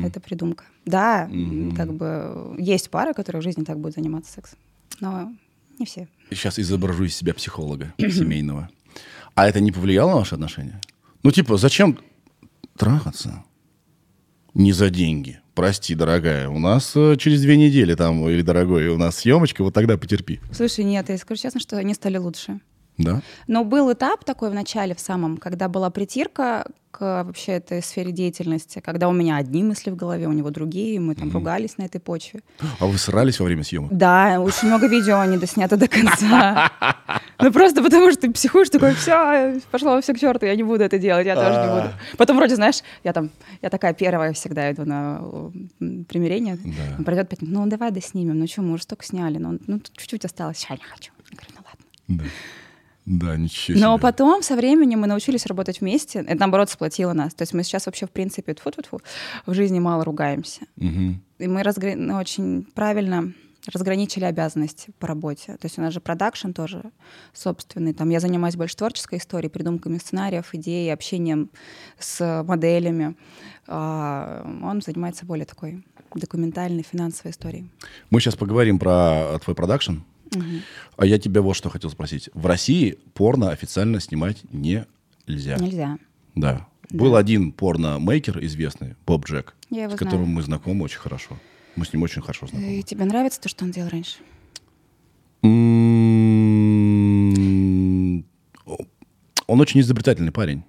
Это 0.03 0.19
придумка. 0.19 0.63
Да, 0.85 1.25
м, 1.25 1.73
как 1.75 1.93
бы 1.93 2.55
есть 2.57 2.89
пары, 2.89 3.13
которые 3.13 3.41
в 3.41 3.43
жизни 3.43 3.63
так 3.63 3.77
будут 3.79 3.95
заниматься 3.95 4.31
сексом, 4.31 4.57
но 5.01 5.31
не 5.79 5.85
все. 5.85 6.07
Сейчас 6.29 6.59
изображу 6.59 7.05
из 7.05 7.15
себя 7.15 7.33
психолога 7.33 7.93
семейного. 7.97 8.69
А 9.35 9.47
это 9.47 9.59
не 9.59 9.71
повлияло 9.71 10.11
на 10.11 10.17
ваши 10.17 10.35
отношения? 10.35 10.81
Ну, 11.23 11.31
типа, 11.31 11.57
зачем 11.57 11.99
трахаться? 12.77 13.43
Не 14.53 14.71
за 14.73 14.89
деньги. 14.89 15.39
Прости, 15.53 15.95
дорогая, 15.95 16.49
у 16.49 16.59
нас 16.59 16.93
э, 16.95 17.15
через 17.17 17.41
две 17.41 17.57
недели 17.57 17.95
там, 17.95 18.27
или, 18.29 18.41
дорогой, 18.41 18.87
у 18.89 18.97
нас 18.97 19.17
съемочка, 19.17 19.63
вот 19.63 19.73
тогда 19.73 19.97
потерпи. 19.97 20.39
Слушай, 20.51 20.85
нет, 20.85 21.09
я 21.09 21.17
скажу 21.17 21.41
честно, 21.41 21.59
что 21.59 21.77
они 21.77 21.93
стали 21.93 22.17
лучше. 22.17 22.59
Да? 22.97 23.21
Но 23.47 23.63
был 23.63 23.91
этап 23.93 24.23
такой 24.23 24.49
в 24.49 24.53
начале, 24.53 24.95
в 24.95 24.99
самом, 24.99 25.37
когда 25.37 25.67
была 25.67 25.89
притирка 25.89 26.65
к 26.89 27.23
вообще 27.23 27.53
этой 27.53 27.83
сфере 27.83 28.11
деятельности, 28.11 28.79
когда 28.79 29.07
у 29.07 29.11
меня 29.11 29.37
одни 29.37 29.63
мысли 29.63 29.91
в 29.91 29.95
голове, 29.95 30.27
у 30.27 30.31
него 30.31 30.49
другие, 30.49 30.99
мы 30.99 31.13
там 31.13 31.31
ругались 31.31 31.77
на 31.77 31.83
этой 31.83 32.01
почве. 32.01 32.41
А 32.79 32.87
вы 32.87 32.97
срались 32.97 33.39
во 33.39 33.45
время 33.45 33.63
съемок? 33.63 33.95
Да, 33.95 34.39
очень 34.39 34.67
много 34.67 34.87
видео 34.87 35.23
не 35.25 35.37
доснято 35.37 35.77
до 35.77 35.87
конца. 35.87 36.71
Ну 37.39 37.51
просто 37.51 37.83
потому 37.83 38.11
что 38.11 38.21
ты 38.21 38.31
психуешь, 38.31 38.69
такой, 38.69 38.95
все, 38.95 39.61
пошло 39.69 40.01
все 40.01 40.13
к 40.15 40.19
черту, 40.19 40.47
я 40.47 40.55
не 40.55 40.63
буду 40.63 40.83
это 40.83 40.97
делать, 40.97 41.27
я 41.27 41.35
тоже 41.35 41.61
не 41.61 41.67
буду. 41.67 41.93
Потом 42.17 42.37
вроде, 42.37 42.55
знаешь, 42.55 42.81
я 43.03 43.13
там, 43.13 43.29
я 43.61 43.69
такая 43.69 43.93
первая 43.93 44.33
всегда 44.33 44.71
иду 44.71 44.85
на 44.85 45.21
примирение. 45.79 46.57
Пройдет 47.05 47.29
пять 47.29 47.43
минут, 47.43 47.57
ну 47.57 47.67
давай 47.67 47.91
доснимем, 47.91 48.39
ну 48.39 48.47
что, 48.47 48.63
мы 48.63 48.73
уже 48.73 48.83
столько 48.83 49.05
сняли, 49.05 49.37
ну, 49.37 49.59
ну 49.67 49.79
чуть-чуть 49.79 50.25
осталось, 50.25 50.57
сейчас 50.57 50.79
не 50.79 50.85
хочу. 50.85 51.11
Я 51.29 51.37
говорю, 51.37 51.53
ну 51.57 51.61
ладно. 51.63 52.29
Да. 53.07 53.37
Ничего 53.37 53.79
Но 53.79 53.95
себе. 53.95 54.01
потом, 54.01 54.43
со 54.43 54.55
временем, 54.57 54.99
мы 54.99 55.07
научились 55.07 55.45
работать 55.45 55.79
вместе. 55.79 56.19
Это, 56.19 56.39
наоборот, 56.41 56.69
сплотило 56.69 57.13
нас. 57.13 57.33
То 57.33 57.43
есть 57.43 57.53
мы 57.53 57.63
сейчас 57.63 57.85
вообще, 57.85 58.05
в 58.05 58.11
принципе, 58.11 58.53
тьфу 58.53 58.69
-тьфу 58.69 58.81
-тьфу, 58.81 59.01
в 59.45 59.53
жизни 59.53 59.79
мало 59.79 60.03
ругаемся. 60.03 60.61
Мгм. 60.75 61.21
И 61.39 61.47
мы 61.47 61.61
разгра- 61.61 61.95
ну, 61.95 62.15
очень 62.17 62.67
правильно 62.75 63.31
разграничили 63.73 64.25
обязанности 64.25 64.91
по 64.99 65.07
работе. 65.07 65.53
То 65.53 65.65
есть 65.65 65.79
у 65.79 65.81
нас 65.81 65.93
же 65.93 65.99
продакшн 66.01 66.51
тоже 66.51 66.81
собственный. 67.33 67.93
Там 67.93 68.09
я 68.09 68.19
занимаюсь 68.19 68.55
больше 68.55 68.75
творческой 68.75 69.19
историей, 69.19 69.49
придумками 69.49 69.97
сценариев, 69.99 70.53
идей, 70.53 70.93
общением 70.93 71.49
с 71.99 72.43
моделями. 72.45 73.15
А 73.67 74.45
он 74.63 74.81
занимается 74.81 75.25
более 75.25 75.45
такой 75.45 75.85
документальной, 76.13 76.83
финансовой 76.83 77.31
историей. 77.31 77.69
Мы 78.09 78.19
сейчас 78.19 78.35
поговорим 78.35 78.79
про 78.79 79.39
твой 79.43 79.55
продакшн. 79.55 79.95
А 80.97 81.05
я 81.05 81.19
тебя 81.19 81.41
вот 81.41 81.53
что 81.55 81.69
хотел 81.69 81.89
спросить. 81.89 82.29
В 82.33 82.45
России 82.45 82.97
порно 83.13 83.51
официально 83.51 83.99
снимать 83.99 84.43
нельзя. 84.51 84.85
Нельзя. 85.57 85.97
Да. 86.35 86.67
Был 86.89 87.15
один 87.15 87.51
порно-мейкер 87.51 88.43
известный, 88.45 88.95
Боб 89.05 89.25
Джек, 89.25 89.55
с 89.69 89.91
которым 89.95 90.23
знаю. 90.23 90.27
мы 90.27 90.41
знакомы 90.41 90.85
очень 90.85 90.99
хорошо. 90.99 91.37
Мы 91.75 91.85
с 91.85 91.91
ним 91.93 92.03
очень 92.03 92.21
хорошо 92.21 92.47
знакомы. 92.47 92.79
И 92.79 92.83
тебе 92.83 93.03
нравится 93.05 93.41
то, 93.41 93.49
что 93.49 93.65
он 93.65 93.71
делал 93.71 93.89
раньше? 93.89 94.17
Он 99.47 99.61
очень 99.61 99.79
изобретательный 99.81 100.31
парень. 100.31 100.63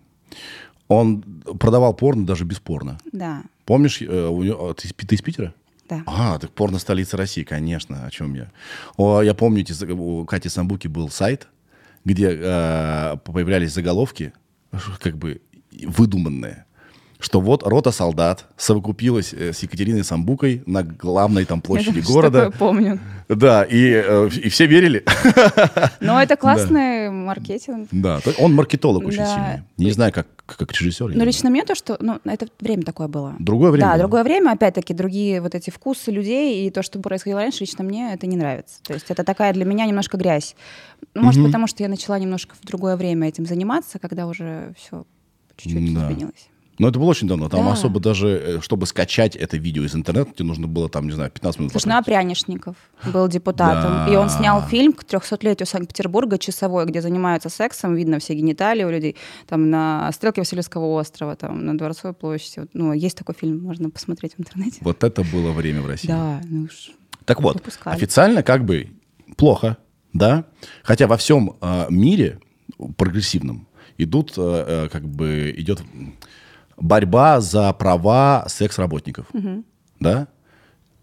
Он 0.88 1.23
продавал 1.59 1.94
порно 1.94 2.27
даже 2.27 2.44
без 2.44 2.59
порно. 2.61 2.99
Да, 3.12 3.42
Помнишь, 3.64 4.01
э, 4.01 4.27
у 4.29 4.42
него- 4.42 4.73
ты, 4.73 4.88
из 4.88 4.92
Пи- 4.94 5.07
ты 5.07 5.14
из 5.16 5.21
Питера? 5.23 5.53
Да. 5.88 6.03
А, 6.07 6.38
так 6.38 6.51
порно 6.53 6.79
столица 6.79 7.16
России, 7.16 7.42
конечно, 7.42 8.07
о 8.07 8.11
чем 8.11 8.35
я. 8.35 8.51
О, 8.96 9.22
я 9.22 9.35
помню, 9.35 9.64
у 9.96 10.24
Кати 10.24 10.48
Самбуки 10.48 10.88
был 10.88 11.09
сайт, 11.09 11.48
где 12.05 12.31
э, 12.31 13.16
появлялись 13.24 13.72
заголовки, 13.72 14.33
как 15.01 15.16
бы 15.16 15.40
выдуманные, 15.70 16.64
что 17.20 17.40
вот 17.40 17.62
рота 17.64 17.90
солдат 17.90 18.46
совокупилась 18.57 19.33
э, 19.33 19.52
с 19.52 19.61
Екатериной 19.64 20.04
Самбукой 20.04 20.62
на 20.66 20.83
главной 20.85 21.44
там 21.44 21.61
площади 21.61 21.98
Я 21.98 22.04
города. 22.04 22.44
такое 22.44 22.59
помню. 22.59 23.00
Да, 23.28 23.64
и, 23.64 23.90
э, 23.92 24.28
и 24.44 24.48
все 24.48 24.66
верили. 24.66 25.04
Но 26.00 26.22
это 26.22 26.37
классный 26.37 27.11
маркетинг. 27.11 27.88
Да, 27.92 28.20
он 28.38 28.54
маркетолог 28.54 29.04
очень 29.04 29.18
Да. 29.18 29.26
сильный. 29.35 29.62
Не 29.78 29.90
знаю, 29.90 30.12
как, 30.12 30.26
как 30.46 30.72
режиссер. 30.72 31.14
Но 31.14 31.24
лично 31.24 31.50
мне 31.50 31.64
то, 31.64 31.74
что... 31.74 31.96
Ну, 32.00 32.20
это 32.24 32.46
время 32.61 32.85
такое 32.85 33.09
было. 33.09 33.35
Другое 33.38 33.70
время 33.72 33.87
Да, 33.87 33.90
было. 33.92 33.98
другое 34.00 34.24
время, 34.24 34.52
опять-таки, 34.52 34.94
другие 34.94 35.40
вот 35.40 35.54
эти 35.54 35.70
вкусы 35.70 36.11
людей 36.11 36.66
и 36.66 36.70
то, 36.70 36.83
что 36.83 37.00
происходило 37.00 37.40
раньше, 37.40 37.61
лично 37.64 37.85
мне 37.85 38.12
это 38.14 38.26
не 38.26 38.37
нравится. 38.37 38.81
То 38.85 38.94
есть 38.94 39.07
это 39.11 39.24
такая 39.24 39.52
для 39.52 39.64
меня 39.64 39.87
немножко 39.87 40.16
грязь. 40.16 40.54
Ну, 41.14 41.22
Может, 41.22 41.44
потому 41.44 41.66
что 41.66 41.83
я 41.83 41.88
начала 41.88 42.18
немножко 42.18 42.54
в 42.61 42.64
другое 42.64 42.96
время 42.96 43.28
этим 43.28 43.44
заниматься, 43.44 43.98
когда 43.98 44.26
уже 44.26 44.72
все 44.78 45.04
чуть-чуть 45.57 45.94
Да. 45.94 46.04
изменилось. 46.11 46.48
Но 46.78 46.88
это 46.88 46.98
было 46.98 47.08
очень 47.08 47.26
давно. 47.28 47.48
Там 47.48 47.64
Да. 47.64 47.72
особо 47.72 48.00
даже, 48.00 48.28
э, 48.28 48.60
чтобы 48.60 48.86
скачать 48.86 49.34
это 49.36 49.56
видео 49.56 49.82
из 49.84 49.94
интернета, 49.94 50.32
тебе 50.32 50.46
нужно 50.46 50.66
было 50.68 50.88
там, 50.88 51.06
не 51.06 51.12
знаю, 51.12 51.30
15 51.30 51.58
минут. 51.60 51.72
Слушай, 51.72 51.88
ну. 51.88 52.02
Прянишников 52.04 52.76
был 53.12 53.26
депутатом, 53.28 54.12
и 54.12 54.16
он 54.16 54.30
снял 54.30 54.62
фильм 54.62 54.92
к 54.92 55.04
300-летию 55.04 55.66
Санкт-Петербурга, 55.66 56.38
часовой, 56.38 56.86
где 56.86 57.02
занимаются 57.02 57.48
сексом, 57.48 57.94
видно 57.94 58.18
все 58.20 58.34
гениталии 58.34 58.84
у 58.84 58.90
людей, 58.90 59.16
там 59.46 59.70
на 59.70 60.10
стрелке 60.12 60.40
Васильевского 60.40 60.86
острова, 61.00 61.34
там 61.36 61.64
на 61.66 61.76
Дворцовой 61.76 62.14
площади. 62.14 62.68
Ну, 62.72 62.92
есть 62.92 63.18
такой 63.18 63.34
фильм, 63.34 63.60
можно 63.62 63.90
посмотреть 63.90 64.34
в 64.36 64.40
интернете. 64.40 64.78
Вот 64.82 65.02
это 65.04 65.22
было 65.24 65.52
время 65.52 65.82
в 65.82 65.86
России. 65.88 66.08
Да, 66.08 66.40
ну 66.48 66.62
уж. 66.64 66.90
Так 67.24 67.42
вот, 67.42 67.56
Выпускали. 67.56 67.94
официально 67.96 68.42
как 68.42 68.64
бы 68.64 68.90
плохо, 69.36 69.76
да? 70.12 70.44
Хотя 70.82 71.06
во 71.06 71.16
всем 71.16 71.56
э, 71.60 71.86
мире 71.90 72.38
прогрессивном 72.96 73.66
идут, 73.98 74.34
э, 74.36 74.64
э, 74.86 74.88
как 74.90 75.06
бы 75.08 75.52
идет 75.56 75.82
борьба 76.80 77.40
за 77.40 77.72
права 77.72 78.44
секс-работников, 78.48 79.26
да? 80.00 80.28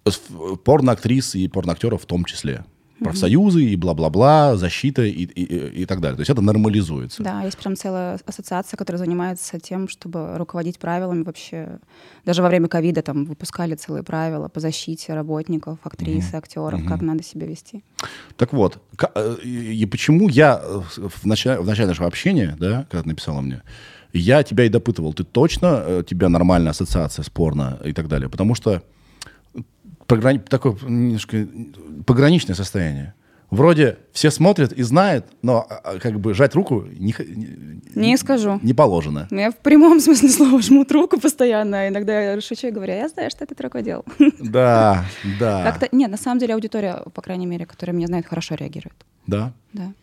С- 0.07 0.21
Порноактрис 0.63 1.35
и 1.35 1.47
порноактеров 1.47 2.03
в 2.03 2.05
том 2.05 2.25
числе. 2.25 2.63
Профсоюзы 2.99 3.61
и 3.65 3.75
бла-бла-бла, 3.75 4.55
защита 4.55 5.01
и, 5.01 5.09
и- 5.09 5.81
и- 5.81 5.85
так 5.85 5.99
далее. 5.99 6.15
То 6.15 6.21
есть 6.21 6.29
это 6.29 6.41
нормализуется. 6.41 7.23
Да, 7.23 7.41
есть 7.43 7.57
прям 7.57 7.75
целая 7.75 8.17
ассоциация, 8.25 8.77
которая 8.77 8.99
занимается 9.03 9.59
тем, 9.59 9.89
чтобы 9.89 10.37
руководить 10.37 10.79
правилами 10.79 11.23
вообще. 11.23 11.79
Даже 12.23 12.41
во 12.41 12.47
время 12.47 12.69
ковида 12.69 13.01
там 13.01 13.25
выпускали 13.25 13.75
целые 13.75 14.03
правила 14.03 14.47
по 14.47 14.61
защите 14.61 15.13
работников, 15.13 15.77
актрис, 15.83 16.33
и 16.33 16.37
актеров, 16.37 16.85
как 16.87 17.01
надо 17.01 17.21
себя 17.21 17.47
вести. 17.47 17.83
Так 18.37 18.53
вот, 18.53 18.79
э, 19.13 19.35
и 19.43 19.81
и 19.81 19.85
почему 19.85 20.29
я 20.29 20.61
э, 20.63 20.81
в 20.95 21.25
начале, 21.25 21.59
в 21.59 21.65
начале 21.67 21.89
нашего 21.89 22.07
общения, 22.07 22.55
да, 22.57 22.85
когда 22.89 23.03
ты 23.03 23.09
написала 23.09 23.41
мне, 23.41 23.61
я 24.19 24.43
тебя 24.43 24.65
и 24.65 24.69
допытывал, 24.69 25.13
ты 25.13 25.23
точно, 25.23 25.83
э, 25.85 25.99
у 25.99 26.03
тебя 26.03 26.29
нормальная 26.29 26.71
ассоциация 26.71 27.23
с 27.23 27.29
порно 27.29 27.79
и 27.85 27.93
так 27.93 28.07
далее, 28.07 28.29
потому 28.29 28.55
что 28.55 28.81
пограни- 30.07 30.39
такое 30.39 30.73
немножко 30.87 31.47
пограничное 32.05 32.55
состояние. 32.55 33.13
Вроде 33.51 33.99
все 34.11 34.31
смотрят 34.31 34.73
и 34.73 34.81
знают, 34.81 35.27
но 35.43 35.65
а, 35.69 35.75
а, 35.75 35.99
как 35.99 36.19
бы 36.19 36.33
жать 36.33 36.55
руку 36.55 36.81
не, 36.81 37.13
не, 37.19 38.09
Не 38.09 38.17
скажу. 38.17 38.59
не 38.63 38.73
положено. 38.73 39.27
Я 39.31 39.51
в 39.51 39.57
прямом 39.57 39.99
смысле 40.01 40.29
слова 40.29 40.59
жмут 40.61 40.91
руку 40.91 41.19
постоянно. 41.19 41.81
а 41.81 41.87
Иногда 41.87 42.19
я 42.33 42.41
шучу 42.41 42.67
и 42.67 42.71
говорю, 42.71 42.93
я 42.93 43.07
знаю, 43.07 43.29
что 43.29 43.45
ты 43.45 43.53
такое 43.53 43.83
делал. 43.83 44.03
Да, 44.39 45.05
да, 45.39 45.63
Как-то, 45.63 45.95
нет, 45.95 46.09
на 46.09 46.17
самом 46.17 46.39
деле 46.39 46.55
аудитория, 46.55 47.03
по 47.13 47.21
крайней 47.21 47.45
мере, 47.45 47.65
которая 47.67 47.95
меня 47.95 48.07
знает, 48.07 48.25
хорошо 48.25 48.55
реагирует. 48.55 48.95
да. 49.27 49.53
Да. 49.73 49.93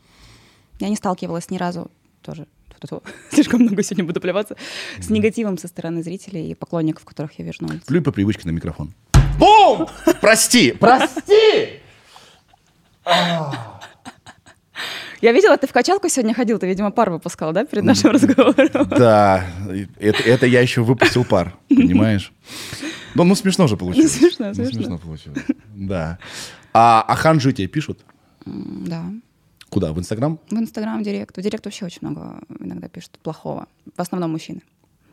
Я 0.78 0.88
не 0.88 0.96
сталкивалась 0.96 1.50
ни 1.50 1.58
разу 1.58 1.90
тоже 2.22 2.46
тьфу-тьфу, 2.86 3.02
слишком 3.30 3.60
много 3.62 3.82
сегодня 3.82 4.04
буду 4.04 4.20
плеваться, 4.20 4.56
с 5.00 5.10
негативом 5.10 5.58
со 5.58 5.68
стороны 5.68 6.02
зрителей 6.02 6.50
и 6.50 6.54
поклонников, 6.54 7.04
которых 7.04 7.38
я 7.38 7.44
вижу 7.44 7.58
на 7.60 7.68
улице. 7.68 7.86
Плюй 7.86 8.02
по 8.02 8.12
привычке 8.12 8.46
на 8.46 8.52
микрофон. 8.52 8.92
Бум! 9.38 9.88
Прости, 10.20 10.72
прости! 10.72 11.80
Я 15.20 15.30
видела, 15.30 15.56
ты 15.56 15.68
в 15.68 15.72
качалку 15.72 16.08
сегодня 16.08 16.34
ходил, 16.34 16.58
ты, 16.58 16.66
видимо, 16.66 16.90
пар 16.90 17.10
выпускал, 17.10 17.52
да, 17.52 17.64
перед 17.64 17.84
нашим 17.84 18.10
разговором? 18.10 18.88
Да, 18.88 19.46
это, 20.00 20.22
это 20.24 20.46
я 20.46 20.60
еще 20.60 20.82
выпустил 20.82 21.24
пар, 21.24 21.54
понимаешь? 21.68 22.32
Ну, 23.14 23.22
ну 23.24 23.34
смешно 23.36 23.68
же 23.68 23.76
получилось. 23.76 24.18
Ну, 24.20 24.28
смешно, 24.28 24.48
Ну, 24.48 24.54
смешно. 24.54 24.72
смешно 24.72 24.98
получилось. 24.98 25.38
Да. 25.74 26.18
А, 26.72 27.04
а 27.06 27.14
ханжи 27.14 27.52
тебе 27.52 27.68
пишут? 27.68 28.00
Да. 28.44 29.04
Куда? 29.72 29.94
В 29.94 29.98
Инстаграм? 29.98 30.38
В 30.50 30.52
Инстаграм, 30.52 31.00
в 31.00 31.02
Директ. 31.02 31.34
В 31.34 31.40
Директ 31.40 31.64
вообще 31.64 31.86
очень 31.86 32.00
много 32.02 32.42
иногда 32.60 32.88
пишут 32.88 33.18
плохого. 33.22 33.68
В 33.96 34.00
основном 34.02 34.32
мужчины. 34.32 34.60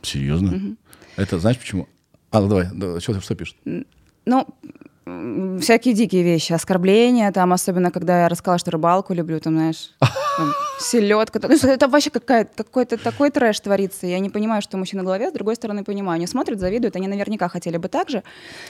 Серьезно? 0.02 0.76
Это 1.16 1.40
знаешь 1.40 1.58
почему? 1.58 1.88
А, 2.30 2.42
ну 2.42 2.50
давай, 2.50 2.68
да, 2.74 3.00
что, 3.00 3.22
что 3.22 3.36
пишут? 3.36 3.56
Ну, 3.64 4.48
всякие 5.62 5.94
дикие 5.94 6.24
вещи, 6.24 6.54
оскорбления, 6.54 7.32
там, 7.32 7.54
особенно 7.54 7.92
когда 7.92 8.24
я 8.24 8.30
рассказала, 8.30 8.58
что 8.60 8.72
рыбалку 8.72 9.14
люблю, 9.14 9.40
там, 9.40 9.54
знаешь, 9.54 9.92
там, 10.00 10.54
селедка. 10.80 11.40
Ну, 11.42 11.56
это 11.56 11.88
вообще 11.88 12.10
какой-то 12.10 12.98
такой 12.98 13.30
трэш 13.30 13.60
творится. 13.60 14.08
Я 14.08 14.20
не 14.20 14.30
понимаю, 14.30 14.62
что 14.62 14.78
у 14.78 14.80
мужчин 14.80 15.00
на 15.00 15.04
голове, 15.04 15.30
с 15.30 15.34
другой 15.34 15.56
стороны, 15.56 15.84
понимаю. 15.84 16.16
Они 16.16 16.28
смотрят, 16.28 16.60
завидуют, 16.60 16.96
они 16.96 17.08
наверняка 17.08 17.48
хотели 17.50 17.78
бы 17.78 17.88
так 17.88 18.10
же. 18.10 18.24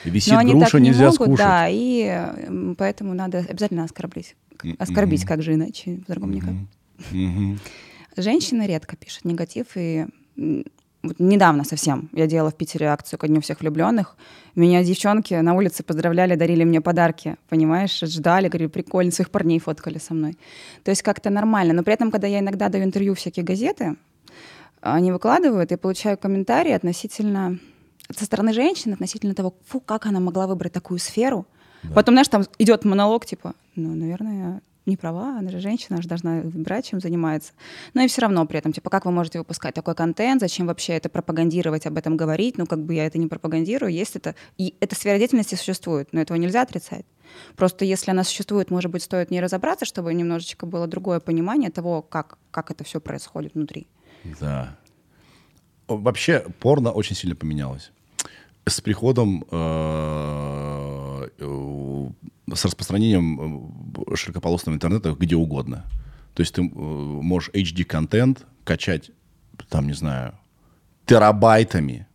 Висит 0.03 0.33
но 0.33 0.39
они 0.39 0.53
груша, 0.53 0.71
так 0.71 0.81
не 0.81 0.89
нельзя 0.89 1.05
могут, 1.05 1.15
скушать. 1.15 1.37
да, 1.37 1.67
и 1.69 2.75
поэтому 2.77 3.13
надо 3.13 3.45
обязательно 3.49 3.83
оскорбить. 3.83 4.35
Оскорбить, 4.77 5.25
как 5.25 5.41
же 5.41 5.53
иначе, 5.53 6.01
по-другому 6.05 6.33
никак. 6.33 6.51
Мгм. 7.11 7.59
Женщины 8.17 8.67
редко 8.67 8.97
пишут 8.97 9.25
негатив, 9.25 9.67
и 9.75 10.05
вот 11.01 11.15
недавно 11.19 11.63
совсем 11.63 12.09
я 12.11 12.27
делала 12.27 12.51
в 12.51 12.55
Питере 12.55 12.87
акцию 12.87 13.19
ко 13.19 13.27
Дню 13.27 13.39
всех 13.41 13.61
влюбленных. 13.61 14.17
Меня 14.55 14.83
девчонки 14.83 15.33
на 15.33 15.53
улице 15.53 15.83
поздравляли, 15.83 16.35
дарили 16.35 16.65
мне 16.65 16.81
подарки, 16.81 17.37
понимаешь, 17.47 17.99
ждали, 18.01 18.49
говорили, 18.49 18.67
прикольно, 18.67 19.11
своих 19.11 19.29
парней 19.29 19.59
фоткали 19.59 19.97
со 19.97 20.13
мной. 20.13 20.37
То 20.83 20.91
есть 20.91 21.01
как-то 21.01 21.29
нормально. 21.29 21.73
Но 21.73 21.83
при 21.83 21.93
этом, 21.93 22.11
когда 22.11 22.27
я 22.27 22.39
иногда 22.39 22.67
даю 22.67 22.83
интервью 22.83 23.15
всякие 23.15 23.45
газеты, 23.45 23.95
они 24.81 25.11
выкладывают, 25.11 25.71
я 25.71 25.77
получаю 25.77 26.17
комментарии 26.17 26.71
относительно 26.71 27.59
со 28.15 28.25
стороны 28.25 28.53
женщин 28.53 28.93
относительно 28.93 29.35
того, 29.35 29.53
фу, 29.67 29.79
как 29.79 30.05
она 30.05 30.19
могла 30.19 30.47
выбрать 30.47 30.73
такую 30.73 30.99
сферу. 30.99 31.45
Потом, 31.93 32.15
знаешь, 32.15 32.27
там 32.27 32.43
идет 32.57 32.83
монолог, 32.83 33.25
типа, 33.25 33.53
ну, 33.75 33.95
наверное, 33.95 34.61
не 34.89 34.97
права, 34.97 35.37
она 35.37 35.49
же 35.49 35.59
женщина, 35.59 35.95
она 35.95 36.01
же 36.01 36.09
должна 36.09 36.41
выбирать, 36.41 36.87
чем 36.87 36.99
занимается. 36.99 37.53
Но 37.93 38.01
и 38.01 38.07
все 38.07 38.21
равно 38.21 38.45
при 38.45 38.59
этом, 38.59 38.73
типа, 38.73 38.89
как 38.89 39.05
вы 39.05 39.11
можете 39.11 39.39
выпускать 39.39 39.75
такой 39.75 39.95
контент, 39.95 40.41
зачем 40.41 40.67
вообще 40.67 40.93
это 40.93 41.09
пропагандировать, 41.09 41.85
об 41.85 41.97
этом 41.97 42.17
говорить, 42.17 42.57
ну, 42.57 42.65
как 42.65 42.83
бы 42.83 42.93
я 42.93 43.05
это 43.05 43.17
не 43.17 43.27
пропагандирую, 43.27 43.91
есть 43.91 44.15
это, 44.15 44.35
и 44.57 44.75
эта 44.79 44.95
сфера 44.95 45.17
деятельности 45.17 45.55
существует, 45.55 46.09
но 46.11 46.21
этого 46.21 46.37
нельзя 46.37 46.61
отрицать. 46.61 47.05
Просто 47.55 47.85
если 47.85 48.11
она 48.11 48.23
существует, 48.23 48.71
может 48.71 48.91
быть, 48.91 49.03
стоит 49.03 49.31
не 49.31 49.41
разобраться, 49.41 49.85
чтобы 49.85 50.13
немножечко 50.13 50.65
было 50.65 50.87
другое 50.87 51.19
понимание 51.19 51.69
того, 51.69 52.01
как, 52.01 52.37
как 52.51 52.71
это 52.71 52.83
все 52.83 52.99
происходит 52.99 53.53
внутри. 53.53 53.87
Да. 54.39 54.77
Вообще 55.87 56.45
порно 56.59 56.91
очень 56.91 57.15
сильно 57.15 57.35
поменялось. 57.35 57.91
С 58.65 58.81
приходом, 58.81 59.45
э, 59.49 61.29
э, 61.39 62.09
с 62.53 62.65
распространением 62.65 63.39
э, 63.39 63.78
широкополосного 64.15 64.75
интернета 64.75 65.15
где 65.17 65.35
угодно. 65.35 65.85
То 66.33 66.41
есть 66.41 66.53
ты 66.53 66.61
э, 66.61 66.65
можешь 66.65 67.49
HD-контент 67.49 68.45
качать, 68.63 69.11
там, 69.69 69.87
не 69.87 69.93
знаю, 69.93 70.33
терабайтами, 71.05 72.07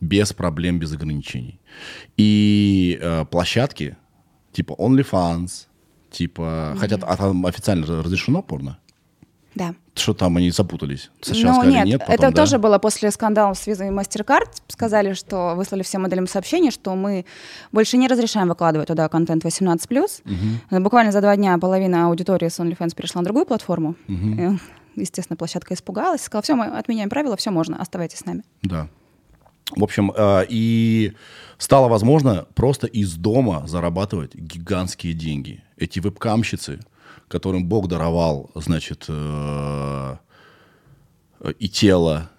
без 0.00 0.32
проблем, 0.32 0.78
без 0.78 0.92
ограничений. 0.92 1.60
И 2.16 2.98
э, 3.00 3.24
площадки 3.24 3.96
типа 4.52 4.74
OnlyFans, 4.74 5.66
типа... 6.10 6.40
Mm-hmm. 6.40 6.78
Хотя 6.78 6.96
а 6.96 7.16
там 7.16 7.46
официально 7.46 7.86
разрешено 7.86 8.42
порно? 8.42 8.78
Да. 9.54 9.74
Что 9.94 10.14
там 10.14 10.36
они 10.38 10.50
запутались? 10.50 11.10
Сначала 11.20 11.52
ну, 11.52 11.60
сказали 11.60 11.76
нет, 11.76 11.86
нет, 11.86 12.00
потом 12.00 12.14
это 12.14 12.30
да. 12.30 12.42
тоже 12.42 12.58
было 12.58 12.78
после 12.78 13.10
скандала 13.10 13.52
с 13.52 13.68
и 13.68 13.72
MasterCard. 13.72 14.48
Сказали, 14.68 15.12
что 15.12 15.54
выслали 15.54 15.82
всем 15.82 16.02
моделям 16.02 16.26
сообщение, 16.26 16.70
что 16.70 16.94
мы 16.94 17.26
больше 17.72 17.98
не 17.98 18.08
разрешаем 18.08 18.48
выкладывать 18.48 18.88
туда 18.88 19.08
контент 19.08 19.44
18+. 19.44 20.22
Угу. 20.70 20.80
Буквально 20.82 21.12
за 21.12 21.20
два 21.20 21.36
дня 21.36 21.58
половина 21.58 22.06
аудитории 22.06 22.48
с 22.48 22.58
OnlyFans 22.58 22.94
перешла 22.94 23.20
на 23.20 23.24
другую 23.24 23.44
платформу. 23.44 23.96
Угу. 24.08 24.58
Естественно, 24.96 25.36
площадка 25.36 25.74
испугалась, 25.74 26.22
сказала, 26.22 26.42
все, 26.42 26.54
мы 26.54 26.66
отменяем 26.66 27.10
правила, 27.10 27.36
все 27.36 27.50
можно, 27.50 27.80
оставайтесь 27.80 28.18
с 28.18 28.24
нами. 28.24 28.44
Да. 28.62 28.88
В 29.74 29.84
общем, 29.84 30.12
э, 30.14 30.44
и 30.48 31.12
стало 31.56 31.88
возможно 31.88 32.46
просто 32.54 32.86
из 32.86 33.14
дома 33.14 33.66
зарабатывать 33.66 34.34
гигантские 34.34 35.14
деньги. 35.14 35.62
Эти 35.76 35.98
вебкамщицы, 35.98 36.80
которым 37.32 37.64
Бог 37.66 37.88
даровал, 37.88 38.50
значит, 38.54 39.06
э, 39.08 40.16
и 41.58 41.68
тело, 41.68 42.30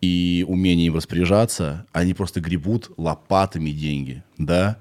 и 0.00 0.44
умение 0.48 0.86
им 0.86 0.94
распоряжаться, 0.96 1.86
они 1.92 2.14
просто 2.14 2.40
гребут 2.40 2.90
лопатами 2.96 3.70
деньги, 3.70 4.22
да, 4.38 4.78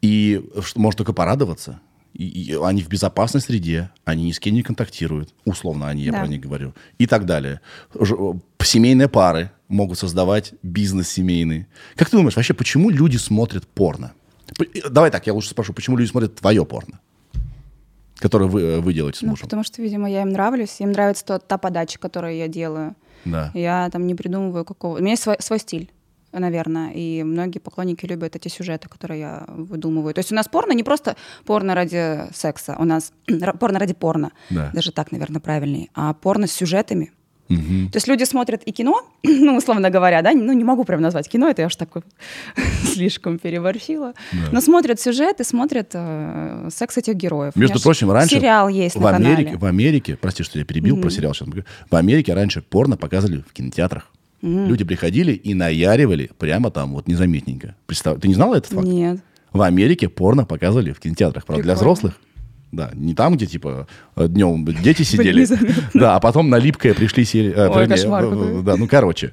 и 0.00 0.42
можно 0.76 0.96
только 0.98 1.12
порадоваться. 1.12 1.80
И, 2.12 2.24
и 2.52 2.54
они 2.62 2.80
в 2.82 2.88
безопасной 2.88 3.40
среде, 3.40 3.90
они 4.04 4.24
ни 4.26 4.30
с 4.32 4.38
кем 4.38 4.54
не 4.54 4.62
контактируют, 4.62 5.34
условно 5.44 5.88
они, 5.88 6.04
я 6.04 6.12
Да. 6.12 6.18
про 6.20 6.28
них 6.28 6.40
говорю, 6.40 6.72
и 6.98 7.06
так 7.06 7.26
далее. 7.26 7.60
Ж- 7.98 8.14
Семейные 8.62 9.08
пары 9.08 9.50
могут 9.68 9.98
создавать 9.98 10.54
бизнес 10.62 11.08
семейный. 11.08 11.66
Как 11.96 12.08
ты 12.08 12.16
думаешь, 12.16 12.36
вообще, 12.36 12.54
почему 12.54 12.88
люди 12.90 13.16
смотрят 13.18 13.66
порно? 13.66 14.12
П- 14.56 14.88
Давай 14.88 15.10
так, 15.10 15.26
я 15.26 15.34
лучше 15.34 15.50
спрошу, 15.50 15.72
почему 15.72 15.96
люди 15.96 16.08
смотрят 16.08 16.36
твое 16.36 16.64
порно, 16.64 17.00
которое 18.24 18.46
вы, 18.46 18.60
э, 18.62 18.80
вы 18.80 18.94
делаете 18.94 19.18
с 19.18 19.22
Ну, 19.22 19.28
мужем? 19.30 19.42
потому 19.44 19.62
что, 19.64 19.82
видимо, 19.82 20.10
я 20.10 20.22
им 20.22 20.30
нравлюсь, 20.30 20.80
им 20.80 20.92
нравится 20.92 21.24
то- 21.26 21.38
та 21.38 21.58
подача, 21.58 21.98
которую 21.98 22.34
я 22.36 22.48
делаю. 22.48 22.94
Да. 23.26 23.50
Я 23.54 23.90
там 23.92 24.06
не 24.06 24.14
придумываю 24.14 24.64
какого... 24.64 24.96
У 24.96 25.00
меня 25.00 25.10
есть 25.10 25.22
свой, 25.22 25.36
свой 25.40 25.58
стиль, 25.58 25.90
наверное, 26.32 26.90
и 26.94 27.22
многие 27.22 27.58
поклонники 27.58 28.06
любят 28.06 28.34
эти 28.34 28.48
сюжеты, 28.48 28.88
которые 28.88 29.20
я 29.20 29.44
выдумываю. 29.48 30.14
То 30.14 30.20
есть 30.20 30.32
у 30.32 30.34
нас 30.34 30.48
порно 30.48 30.72
не 30.72 30.82
просто 30.82 31.16
порно 31.44 31.74
ради 31.74 32.32
секса, 32.34 32.76
у 32.78 32.84
нас 32.84 33.12
порно 33.60 33.78
ради 33.78 33.92
порно, 33.94 34.32
Да. 34.50 34.70
даже 34.72 34.90
так, 34.90 35.12
наверное, 35.12 35.40
правильнее, 35.40 35.88
а 35.94 36.14
порно 36.14 36.46
с 36.46 36.52
сюжетами. 36.52 37.12
Мгм. 37.54 37.88
То 37.90 37.96
есть 37.96 38.08
люди 38.08 38.24
смотрят 38.24 38.62
и 38.64 38.72
кино, 38.72 39.02
ну, 39.22 39.56
условно 39.56 39.90
говоря, 39.90 40.22
да, 40.22 40.32
ну, 40.32 40.52
не 40.52 40.64
могу 40.64 40.84
прям 40.84 41.00
назвать 41.00 41.28
кино, 41.28 41.48
это 41.48 41.62
я 41.62 41.66
уж 41.66 41.76
так 41.76 41.88
слишком 42.92 43.38
переборщила, 43.38 44.14
Да. 44.32 44.38
но 44.52 44.60
смотрят 44.60 45.00
сюжеты, 45.00 45.44
смотрят 45.44 45.90
э, 45.94 46.68
секс 46.74 46.96
этих 46.98 47.14
героев. 47.14 47.56
Между 47.56 47.80
прочим, 47.80 48.10
раньше 48.10 48.36
Сериал 48.36 48.68
есть 48.68 48.96
в 48.96 49.00
на 49.00 49.10
Америке, 49.16 49.36
канале. 49.44 49.58
в 49.58 49.64
Америке, 49.64 50.16
прости, 50.20 50.42
что 50.42 50.58
я 50.58 50.64
перебил 50.64 50.96
про 51.00 51.10
сериал 51.10 51.34
сейчас, 51.34 51.48
в 51.90 51.96
Америке 51.96 52.34
раньше 52.34 52.62
порно 52.62 52.96
показывали 52.96 53.42
в 53.48 53.52
кинотеатрах. 53.52 54.10
Люди 54.42 54.84
приходили 54.84 55.32
и 55.32 55.54
наяривали 55.54 56.30
прямо 56.38 56.70
там, 56.70 56.92
вот 56.92 57.08
незаметненько. 57.08 57.76
Представь, 57.86 58.20
ты 58.20 58.28
не 58.28 58.34
знала 58.34 58.56
этот 58.56 58.70
факт? 58.72 58.86
Нет. 58.86 59.20
В 59.54 59.62
Америке 59.62 60.08
порно 60.10 60.44
показывали 60.44 60.92
в 60.92 61.00
кинотеатрах. 61.00 61.46
Правда, 61.46 61.62
для 61.62 61.72
Прикольно. 61.74 61.92
взрослых. 61.94 62.20
Да, 62.76 62.90
не 62.94 63.14
там, 63.14 63.34
где, 63.36 63.46
типа, 63.46 63.86
днем 64.16 64.64
дети 64.82 65.02
сидели. 65.04 65.46
Да, 65.94 66.16
а 66.16 66.20
потом 66.20 66.50
на 66.50 66.56
липкое 66.58 66.94
пришли... 66.94 67.24
сели- 67.24 67.52
э, 67.54 67.68
Ой, 67.68 67.86
кошмар. 67.88 68.62
Да, 68.62 68.76
ну, 68.76 68.88
короче. 68.88 69.32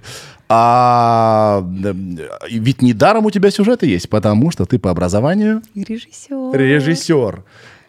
А, 0.53 1.61
да, 1.63 1.91
и 2.49 2.59
ведь 2.59 2.81
недаром 2.81 3.25
у 3.25 3.31
тебя 3.31 3.51
сюжеты 3.51 3.87
есть, 3.87 4.09
потому 4.09 4.51
что 4.51 4.65
ты 4.65 4.79
по 4.79 4.91
образованию 4.91 5.61
Режиссер. 5.75 6.51
режиссер 6.59 7.43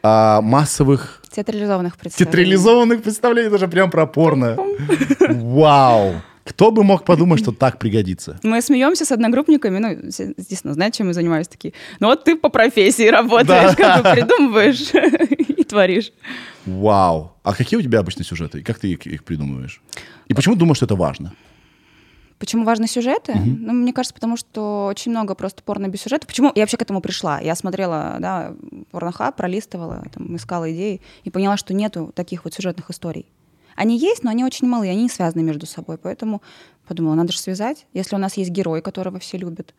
а, 0.05 0.41
массовых 0.43 1.23
Театрализованных 1.35 1.97
представлений. 1.97 2.31
театрализованных 2.33 3.03
представлений, 3.03 3.51
даже 3.51 3.67
прям 3.67 3.91
про 3.91 4.07
порно. 4.07 4.57
Вау! 5.29 6.15
Кто 6.45 6.73
бы 6.73 6.83
мог 6.83 7.05
подумать, 7.05 7.38
что 7.41 7.53
так 7.53 7.79
пригодится? 7.79 8.38
Мы 8.43 8.61
смеемся 8.62 9.05
с 9.05 9.12
одногруппниками, 9.12 9.79
ну, 9.79 9.88
естественно, 9.91 10.75
знаете, 10.75 10.99
чем 10.99 11.07
я 11.09 11.12
занимаюсь, 11.15 11.47
такие. 11.47 11.73
Ну 12.01 12.09
вот 12.09 12.25
ты 12.25 12.35
по 12.37 12.49
профессии 12.49 13.09
работаешь, 13.09 13.77
как 13.77 14.03
бы 14.03 14.11
придумываешь 14.12 14.91
творишь. 15.72 16.12
Вау! 16.66 17.32
А 17.42 17.54
какие 17.54 17.78
у 17.78 17.82
тебя 17.82 18.00
обычно 18.00 18.24
сюжеты? 18.24 18.61
И 18.61 18.62
как 18.62 18.78
ты 18.78 18.92
их, 18.92 19.06
их 19.06 19.24
придумываешь? 19.24 19.80
И 20.28 20.35
почему 20.35 20.54
думаешь, 20.54 20.76
что 20.76 20.87
это 20.87 20.96
важно? 20.96 21.32
Почему 22.38 22.64
важны 22.64 22.87
сюжеты? 22.88 23.35
Ну, 23.35 23.72
мне 23.72 23.92
кажется, 23.92 24.14
потому 24.14 24.37
что 24.37 24.87
очень 24.87 25.12
много 25.12 25.35
просто 25.35 25.62
порно 25.62 25.88
без 25.88 26.02
сюжета. 26.02 26.26
Почему 26.26 26.52
я 26.54 26.62
вообще 26.62 26.76
к 26.76 26.82
этому 26.82 27.00
пришла? 27.00 27.40
Я 27.40 27.54
смотрела, 27.54 28.16
да, 28.18 28.54
порнохаб, 28.90 29.37
пролистывала, 29.37 30.04
там, 30.12 30.37
искала 30.37 30.70
идеи 30.72 31.00
и 31.24 31.30
поняла, 31.30 31.56
что 31.56 31.72
нету 31.72 32.12
таких 32.14 32.44
вот 32.44 32.52
сюжетных 32.52 32.90
историй. 32.90 33.26
Они 33.76 33.96
есть, 33.98 34.24
но 34.24 34.30
они 34.30 34.44
очень 34.44 34.68
малые, 34.68 34.90
они 34.90 35.04
не 35.04 35.08
связаны 35.08 35.42
между 35.42 35.66
собой. 35.66 35.98
Поэтому 35.98 36.42
подумала, 36.87 37.14
надо 37.14 37.32
же 37.32 37.38
связать. 37.38 37.87
Если 37.94 38.14
у 38.16 38.18
нас 38.18 38.37
есть 38.37 38.50
герой, 38.50 38.82
которого 38.82 39.18
все 39.18 39.38
любят, 39.38 39.72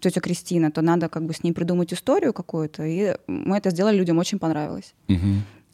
тетя 0.00 0.20
Кристина, 0.20 0.70
то 0.70 0.82
надо 0.82 1.08
как 1.08 1.24
бы 1.24 1.32
с 1.34 1.42
ней 1.42 1.52
придумать 1.52 1.92
историю 1.92 2.32
какую-то. 2.32 2.84
И 2.84 3.16
мы 3.26 3.56
это 3.58 3.70
сделали, 3.70 3.96
людям 3.96 4.18
очень 4.18 4.38
понравилось. 4.38 4.94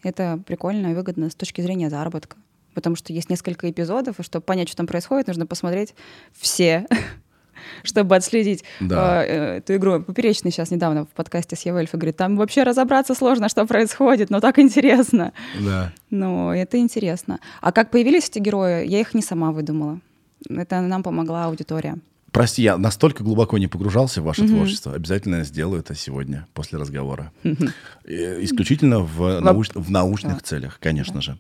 Это 0.02 0.40
прикольно 0.46 0.88
и 0.92 0.94
выгодно 0.94 1.28
с 1.30 1.35
точки 1.35 1.61
зрения 1.61 1.90
заработка. 1.90 2.37
Потому 2.74 2.96
что 2.96 3.12
есть 3.12 3.28
несколько 3.30 3.68
эпизодов, 3.70 4.20
и 4.20 4.22
чтобы 4.22 4.44
понять, 4.44 4.68
что 4.68 4.76
там 4.78 4.87
происходит, 4.87 5.26
нужно 5.26 5.44
посмотреть 5.44 5.94
все, 6.33 6.87
чтобы 7.83 8.16
отследить 8.16 8.64
Да. 8.80 9.24
э, 9.24 9.28
э, 9.28 9.56
эту 9.59 9.74
игру. 9.76 10.00
Поперечный 10.00 10.50
сейчас 10.52 10.70
недавно 10.70 11.04
в 11.04 11.09
подкасте 11.09 11.56
с 11.56 11.62
Евельфой 11.62 11.98
говорит, 11.98 12.16
там 12.16 12.37
вообще 12.37 12.62
разобраться 12.62 13.14
сложно, 13.14 13.48
что 13.48 13.66
происходит, 13.66 14.30
но 14.30 14.40
так 14.40 14.59
интересно. 14.59 15.33
Да. 15.61 15.92
Ну, 16.11 16.50
это 16.50 16.78
интересно. 16.78 17.40
А 17.61 17.72
как 17.72 17.90
появились 17.90 18.28
эти 18.28 18.38
герои, 18.38 18.87
я 18.87 19.00
их 19.00 19.14
не 19.14 19.22
сама 19.22 19.50
выдумала. 19.52 20.00
Это 20.48 20.80
нам 20.80 21.02
помогла 21.02 21.46
аудитория. 21.46 21.98
Прости, 22.33 22.62
я 22.62 22.77
настолько 22.79 23.25
глубоко 23.25 23.59
не 23.59 23.66
погружался 23.66 24.21
в 24.21 24.25
ваше 24.25 24.47
творчество. 24.47 24.95
Обязательно 24.95 25.43
сделаю 25.45 25.81
это 25.81 25.95
сегодня, 25.97 26.47
после 26.55 26.79
разговора. 26.79 27.33
Э, 27.45 28.43
Исключительно 28.45 29.01
в, 29.01 29.40
науч- 29.40 29.73
в 29.75 29.90
научных 29.90 30.43
целях, 30.43 30.79
конечно 30.81 31.21
же. 31.21 31.38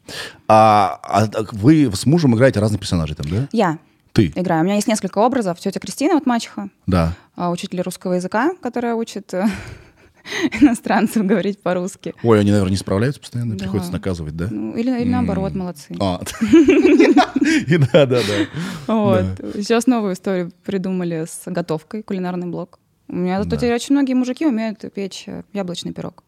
А, 0.48 0.98
а 1.04 1.28
вы 1.52 1.90
с 1.94 2.06
мужем 2.06 2.34
играете 2.34 2.58
разных 2.60 2.80
персонажей 2.80 3.14
там, 3.14 3.26
да? 3.30 3.48
Я 3.52 3.78
Ты? 4.12 4.32
играю. 4.34 4.62
У 4.62 4.64
меня 4.64 4.74
есть 4.74 4.88
несколько 4.88 5.18
образов. 5.18 5.60
Тетя 5.60 5.78
Кристина, 5.78 6.14
вот 6.14 6.26
мачеха, 6.26 6.68
Да. 6.88 7.14
а, 7.36 7.50
учитель 7.50 7.80
русского 7.82 8.14
языка, 8.14 8.50
которая 8.60 8.94
учит 8.96 9.32
э, 9.32 9.46
иностранцев 10.60 11.24
говорить 11.24 11.60
по-русски. 11.62 12.14
Ой, 12.22 12.40
они, 12.40 12.50
наверное, 12.50 12.70
не 12.72 12.76
справляются 12.76 13.20
постоянно, 13.20 13.54
Да. 13.56 13.64
приходится 13.64 13.92
наказывать, 13.92 14.36
да? 14.36 14.48
Ну, 14.50 14.76
или, 14.76 14.90
или 15.00 15.08
наоборот, 15.08 15.54
молодцы. 15.54 15.94
А, 16.00 16.20
и 17.66 17.76
да, 17.78 18.06
да, 18.06 18.20
да. 18.20 18.46
Вот. 18.86 19.24
Сейчас 19.54 19.86
новую 19.86 20.14
историю 20.14 20.52
придумали 20.64 21.26
с 21.28 21.42
готовкой, 21.46 22.02
кулинарный 22.02 22.46
блок. 22.48 22.78
У 23.08 23.16
меня 23.16 23.42
зато 23.42 23.56
теперь 23.56 23.74
очень 23.74 23.94
многие 23.94 24.14
мужики 24.14 24.46
умеют 24.46 24.84
печь 24.94 25.26
яблочный 25.52 25.92
пирог. 25.92 26.22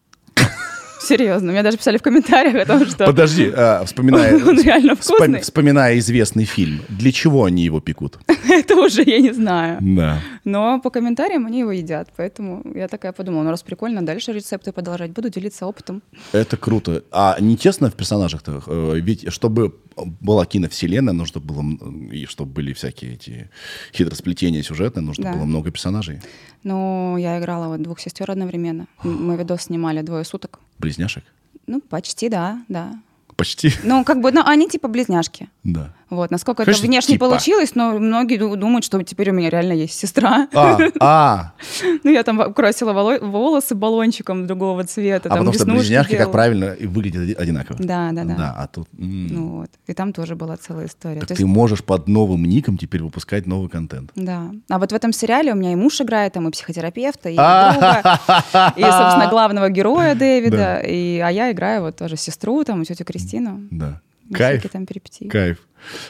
Серьезно, 1.03 1.51
мне 1.51 1.63
даже 1.63 1.77
писали 1.77 1.97
в 1.97 2.01
комментариях 2.01 2.55
о 2.55 2.65
том, 2.65 2.85
что 2.85 3.05
Подожди, 3.05 3.51
а, 3.55 3.83
вспоминая, 3.85 4.35
он 4.45 4.61
реально 4.61 4.95
вкусный. 4.95 5.41
вспоминая 5.41 5.97
известный 5.99 6.45
фильм, 6.45 6.81
для 6.89 7.11
чего 7.11 7.43
они 7.45 7.63
его 7.63 7.79
пекут? 7.81 8.19
Это 8.49 8.75
уже 8.75 9.03
я 9.03 9.19
не 9.19 9.31
знаю. 9.33 9.77
Да. 9.81 10.19
Но 10.43 10.79
по 10.79 10.89
комментариям 10.89 11.45
они 11.45 11.59
его 11.59 11.71
едят. 11.71 12.09
Поэтому 12.15 12.61
я 12.75 12.87
такая 12.87 13.11
подумала, 13.11 13.43
ну 13.43 13.49
раз 13.49 13.63
прикольно, 13.63 14.05
дальше 14.05 14.31
рецепты 14.33 14.71
продолжать. 14.71 15.11
Буду 15.11 15.29
делиться 15.29 15.65
опытом. 15.65 16.01
Это 16.31 16.57
круто. 16.57 17.03
А 17.11 17.37
не 17.39 17.57
тесно 17.57 17.89
в 17.89 17.93
персонажах-то? 17.95 18.61
Э, 18.67 18.99
Ведь 18.99 19.31
чтобы 19.31 19.75
была 19.95 20.45
киновселенная, 20.45 21.13
нужно 21.13 21.39
было, 21.41 21.63
и 22.11 22.25
чтобы 22.25 22.51
были 22.51 22.73
всякие 22.73 23.13
эти 23.13 23.49
хитросплетения 23.93 24.63
сюжетные, 24.63 25.03
нужно 25.03 25.25
Да. 25.25 25.33
было 25.33 25.45
много 25.45 25.71
персонажей. 25.71 26.19
Ну, 26.63 27.17
я 27.17 27.39
играла 27.39 27.67
вот 27.67 27.81
двух 27.81 27.99
сестер 27.99 28.31
одновременно. 28.31 28.87
Мы 29.03 29.35
видос 29.35 29.63
снимали 29.63 30.01
двое 30.01 30.23
суток. 30.23 30.59
Близняшек? 30.83 31.23
Ну, 31.65 31.81
почти, 31.81 32.29
да, 32.29 32.61
да. 32.67 32.99
Почти. 33.35 33.71
Ну, 33.83 34.03
как 34.03 34.21
бы, 34.21 34.31
ну, 34.31 34.41
они 34.45 34.69
типа 34.69 34.87
близняшки. 34.87 35.49
Да. 35.63 35.93
Вот, 36.13 36.31
насколько 36.31 36.63
Конечно, 36.63 36.81
это 36.83 36.87
внешне 36.87 37.13
типа. 37.15 37.27
получилось, 37.27 37.75
но 37.75 37.91
многие 37.99 38.37
ду- 38.37 38.55
думают, 38.55 38.85
что 38.85 39.01
теперь 39.03 39.31
у 39.31 39.33
меня 39.33 39.49
реально 39.49 39.73
есть 39.73 39.97
сестра. 39.97 40.47
А, 40.53 40.77
а, 40.99 41.53
Ну, 42.03 42.11
я 42.11 42.23
там 42.23 42.53
красила 42.53 42.93
воло- 42.93 43.19
волосы 43.19 43.75
баллончиком 43.75 44.45
другого 44.47 44.83
цвета. 44.83 45.29
а 45.29 45.31
потому 45.31 45.53
что 45.53 45.65
близняшки, 45.65 46.15
как 46.15 46.31
правильно, 46.31 46.75
выглядят 46.81 47.23
оди- 47.23 47.33
одинаково. 47.33 47.77
Да, 47.79 48.11
да, 48.11 48.23
да. 48.23 48.35
Да, 48.35 48.55
а 48.57 48.67
тут... 48.67 48.87
Ну 48.93 49.59
вот. 49.59 49.69
И 49.87 49.93
там 49.93 50.13
тоже 50.13 50.35
была 50.35 50.57
целая 50.57 50.85
история. 50.87 51.19
так 51.21 51.37
ты 51.37 51.45
можешь 51.45 51.83
под 51.83 52.07
новым 52.07 52.45
ником 52.45 52.77
теперь 52.77 53.01
выпускать 53.01 53.47
новый 53.47 53.69
контент. 53.69 54.11
Да. 54.15 54.51
А 54.69 54.79
вот 54.79 54.91
в 54.91 54.95
этом 54.95 55.11
сериале 55.13 55.51
у 55.53 55.55
меня 55.55 55.71
и 55.71 55.75
муж 55.75 55.99
играет, 56.01 56.33
там 56.33 56.47
и 56.47 56.51
психотерапевта, 56.51 57.29
и 57.29 57.35
А. 57.37 57.71
друга, 57.73 58.73
и, 58.77 58.81
собственно, 58.81 59.27
главного 59.29 59.69
героя 59.69 60.15
Дэвида, 60.15 60.81
а 60.83 61.29
я 61.31 61.51
играю 61.51 61.81
вот 61.83 61.95
тоже 61.97 62.17
сестру, 62.17 62.63
там, 62.63 62.81
и 62.81 62.85
тетю 62.85 63.03
Кристину. 63.05 63.61
Да. 63.71 64.01
Кайф. 64.33 64.59
Всякие 64.59 64.71
там 64.71 64.85
перипетии. 64.85 65.27
Кайф. 65.27 65.59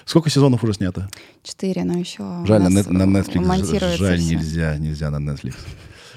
Сколько 0.06 0.30
сезонов 0.30 0.64
уже 0.64 0.74
снято? 0.74 1.10
Четыре, 1.44 1.84
но 1.84 1.98
еще 1.98 2.44
Жаль, 2.46 2.62
на, 2.62 2.70
нас 2.70 2.86
нет- 2.86 2.90
на 2.92 3.04
Netflix 3.04 3.40
монтируется 3.46 3.98
жаль, 3.98 4.20
всё. 4.20 4.36
нельзя, 4.36 4.78
нельзя 4.78 5.10
на 5.10 5.32
Netflix. 5.32 5.56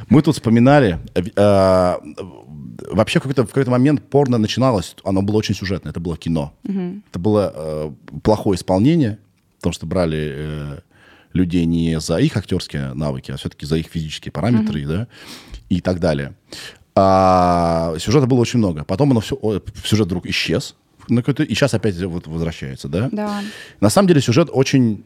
Мы 0.09 0.21
тут 0.23 0.35
вспоминали, 0.35 0.99
э, 1.15 1.23
э, 1.35 1.95
вообще 2.93 3.19
в 3.19 3.23
какой-то, 3.23 3.45
в 3.45 3.49
какой-то 3.49 3.71
момент 3.71 4.03
порно 4.11 4.37
начиналось, 4.39 4.95
оно 5.05 5.23
было 5.23 5.37
очень 5.37 5.55
сюжетное, 5.55 5.91
это 5.91 6.01
было 6.01 6.17
кино. 6.19 6.53
Это 6.65 7.19
было 7.19 7.53
э, 7.55 7.93
плохое 8.23 8.57
исполнение, 8.57 9.19
потому 9.59 9.73
что 9.73 9.87
брали 9.87 10.33
э, 10.37 10.79
людей 11.33 11.65
не 11.65 11.99
за 11.99 12.19
их 12.19 12.37
актерские 12.37 12.93
навыки, 12.93 13.31
а 13.31 13.37
все-таки 13.39 13.65
за 13.65 13.77
их 13.77 13.87
физические 13.87 14.33
параметры, 14.33 14.85
да, 14.87 15.09
и 15.71 15.81
так 15.81 15.99
далее. 15.99 16.35
А 16.95 17.95
сюжета 17.99 18.27
было 18.27 18.41
очень 18.41 18.59
много. 18.59 18.85
Потом 18.85 19.11
оно 19.11 19.21
все, 19.21 19.39
сюжет 19.85 20.07
вдруг 20.07 20.27
исчез, 20.27 20.77
на 21.09 21.23
какой-то- 21.23 21.43
и 21.43 21.55
сейчас 21.55 21.75
опять 21.75 21.97
вот 22.03 22.27
возвращается, 22.27 22.89
да? 22.89 23.09
Да. 23.13 23.43
На 23.81 23.91
самом 23.91 24.09
деле 24.09 24.21
сюжет 24.21 24.49
очень 24.53 25.05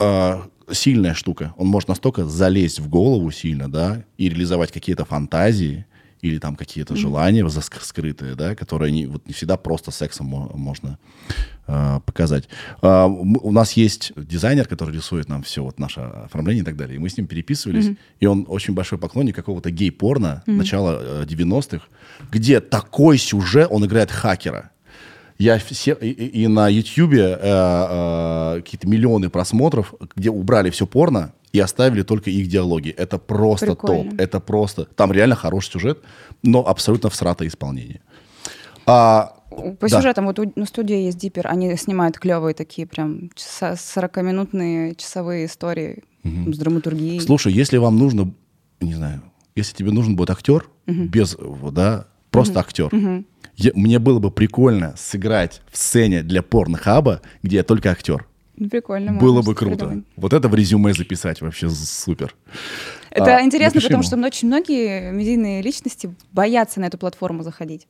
э, 0.00 0.40
сильная 0.70 1.14
штука. 1.14 1.54
Он 1.56 1.66
может 1.68 1.88
настолько 1.88 2.24
залезть 2.24 2.80
в 2.80 2.88
голову 2.88 3.30
сильно, 3.30 3.70
да, 3.70 4.04
и 4.18 4.28
реализовать 4.28 4.72
какие-то 4.72 5.04
фантазии 5.04 5.86
или 6.22 6.38
там 6.38 6.54
какие-то 6.56 6.94
желания 6.96 7.44
заск- 7.46 7.80
скрытые, 7.82 8.34
да, 8.36 8.54
которые 8.54 8.92
не, 8.92 9.06
вот 9.06 9.26
не 9.26 9.32
всегда 9.34 9.56
просто 9.56 9.90
сексом 9.90 10.26
мо- 10.26 10.50
можно 10.54 10.98
э, 11.66 12.00
показать. 12.06 12.48
М- 12.80 13.36
у 13.42 13.50
нас 13.52 13.72
есть 13.72 14.12
дизайнер, 14.16 14.66
который 14.68 14.94
рисует 14.94 15.28
нам 15.28 15.42
все 15.42 15.62
вот 15.64 15.78
наше 15.80 16.00
оформление 16.00 16.62
и 16.62 16.64
так 16.64 16.76
далее. 16.76 16.96
И 16.96 16.98
мы 16.98 17.08
с 17.08 17.16
ним 17.16 17.26
переписывались, 17.26 17.86
и 18.20 18.26
он 18.26 18.44
очень 18.48 18.72
большой 18.74 18.98
поклонник 18.98 19.34
какого-то 19.36 19.70
гей-порно 19.70 20.42
начала 20.46 20.98
э, 21.00 21.24
90-х, 21.28 21.84
где 22.30 22.60
такой 22.60 23.18
сюжет, 23.18 23.68
он 23.70 23.84
играет 23.84 24.10
хакера. 24.10 24.70
Я 25.42 25.58
все, 25.58 25.94
и, 26.00 26.08
и- 26.42 26.46
на 26.46 26.68
Ютьюбе 26.68 27.20
э, 27.20 27.36
э, 27.42 28.60
какие-то 28.62 28.86
миллионы 28.88 29.28
просмотров, 29.28 29.94
где 30.14 30.30
убрали 30.30 30.70
все 30.70 30.86
порно 30.86 31.32
и 31.52 31.58
оставили 31.58 32.02
только 32.02 32.30
их 32.30 32.46
диалоги. 32.48 32.90
Это 32.90 33.18
просто 33.18 33.66
Прикольно. 33.74 34.10
топ. 34.10 34.20
Это 34.20 34.38
просто... 34.40 34.84
Там 34.84 35.10
реально 35.12 35.34
хороший 35.34 35.72
сюжет, 35.72 35.98
но 36.44 36.64
абсолютно 36.66 37.10
всратое 37.10 37.48
исполнение. 37.48 38.00
А, 38.86 39.34
По 39.80 39.88
да. 39.88 39.96
сюжетам, 39.98 40.26
вот 40.26 40.38
у- 40.38 40.52
на 40.54 40.64
студии 40.66 40.96
есть 40.96 41.18
Диппер, 41.18 41.46
они 41.48 41.76
снимают 41.76 42.18
клевые 42.18 42.54
такие 42.54 42.86
прям 42.86 43.30
часа, 43.34 43.72
40-минутные 43.72 44.94
часовые 44.94 45.46
истории 45.46 46.04
с 46.24 46.56
драматургией. 46.56 47.20
Слушай, 47.20 47.52
если 47.52 47.78
вам 47.78 47.98
нужно, 47.98 48.32
не 48.80 48.94
знаю, 48.94 49.22
если 49.56 49.74
тебе 49.74 49.90
нужен 49.90 50.14
будет 50.14 50.30
актер, 50.30 50.68
без, 50.86 51.36
вот, 51.38 51.74
да, 51.74 52.06
просто 52.30 52.60
актер, 52.60 52.90
я- 53.62 53.72
мне 53.74 53.98
было 53.98 54.18
бы 54.18 54.30
прикольно 54.30 54.94
сыграть 54.96 55.60
в 55.70 55.76
сцене 55.76 56.22
для 56.22 56.42
порнохаба, 56.42 57.20
где 57.42 57.56
я 57.56 57.62
только 57.62 57.90
актер. 57.90 58.26
Ну, 58.56 58.68
Прикольно. 58.68 59.14
Было 59.14 59.40
бы 59.42 59.54
круто. 59.54 59.76
придумать. 59.86 60.04
Вот 60.16 60.32
это 60.34 60.48
в 60.48 60.54
резюме 60.54 60.92
записать 60.92 61.40
вообще 61.40 61.68
супер. 61.70 62.34
Это 63.10 63.36
А, 63.38 63.42
интересно, 63.42 63.80
потому 63.80 64.02
ему. 64.02 64.06
что 64.06 64.16
очень 64.26 64.48
многие 64.48 65.10
медийные 65.10 65.62
личности 65.62 66.14
боятся 66.32 66.78
на 66.80 66.84
эту 66.86 66.98
платформу 66.98 67.42
заходить. 67.42 67.86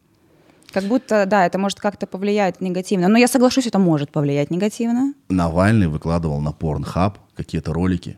Как 0.73 0.85
будто, 0.85 1.27
да, 1.27 1.45
это 1.45 1.59
может 1.59 1.81
как-то 1.81 2.07
повлиять 2.07 2.61
негативно. 2.61 3.09
Но 3.09 3.19
я 3.19 3.29
соглашусь, 3.29 3.67
это 3.67 3.79
может 3.79 4.11
повлиять 4.11 4.51
негативно, 4.51 5.13
Навальный 5.29 5.89
выкладывал 5.89 6.41
на 6.41 6.51
Pornhub 6.51 7.15
какие-то 7.35 7.73
ролики. 7.73 8.17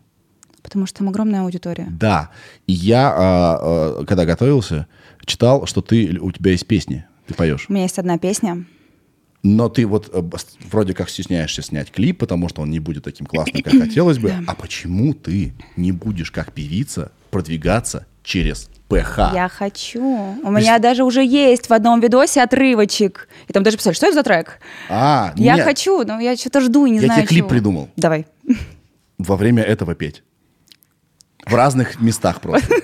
потому 0.62 0.86
что 0.86 0.98
там 1.00 1.08
огромная 1.10 1.42
аудитория. 1.42 1.88
Да. 1.90 2.30
И 2.66 2.72
я, 2.72 3.08
а, 3.10 3.58
а, 4.00 4.04
когда 4.06 4.24
готовился, 4.24 4.86
читал, 5.26 5.66
что 5.66 5.82
ты, 5.82 6.18
у 6.20 6.30
тебя 6.32 6.52
есть 6.52 6.66
песни, 6.66 7.04
ты 7.26 7.34
поешь. 7.34 7.66
У 7.68 7.72
меня 7.72 7.84
есть 7.84 7.98
одна 7.98 8.18
песня. 8.18 8.64
Но 9.42 9.68
ты 9.68 9.86
вот 9.86 10.08
э, 10.12 10.22
вроде 10.70 10.94
как 10.94 11.10
стесняешься 11.10 11.60
снять 11.60 11.90
клип, 11.90 12.18
потому 12.18 12.48
что 12.48 12.62
он 12.62 12.70
не 12.70 12.78
будет 12.78 13.04
таким 13.04 13.26
классным, 13.26 13.62
как 13.62 13.74
хотелось 13.74 14.18
бы. 14.18 14.32
А 14.46 14.54
почему 14.54 15.12
ты 15.12 15.52
не 15.76 15.92
будешь 15.92 16.30
как 16.30 16.52
певица 16.52 17.12
продвигаться 17.30 18.06
через 18.22 18.70
ПХ? 18.88 19.18
Я 19.34 19.50
хочу. 19.52 20.00
У 20.42 20.50
меня 20.50 20.78
даже 20.78 21.04
уже 21.04 21.22
есть 21.22 21.68
в 21.68 21.72
одном 21.74 22.00
видосе 22.00 22.42
отрывочек. 22.42 23.28
И 23.46 23.52
там 23.52 23.62
даже 23.62 23.76
писали, 23.76 23.92
что 23.94 24.06
это 24.06 24.14
за 24.14 24.22
трек? 24.22 24.60
А, 24.88 25.34
Я 25.36 25.56
нет, 25.56 25.64
хочу, 25.66 26.02
но 26.04 26.18
я 26.20 26.36
что-то 26.36 26.62
жду 26.62 26.86
и 26.86 26.90
не 26.90 27.00
Я 27.00 27.06
знаю 27.06 27.20
тебе 27.20 27.28
клип 27.28 27.38
чего. 27.40 27.48
придумал. 27.50 27.90
Давай. 27.96 28.26
во 29.18 29.36
время 29.36 29.62
этого 29.62 29.94
петь. 29.94 30.22
В 31.44 31.54
разных 31.54 32.00
местах 32.00 32.40
просто. 32.40 32.74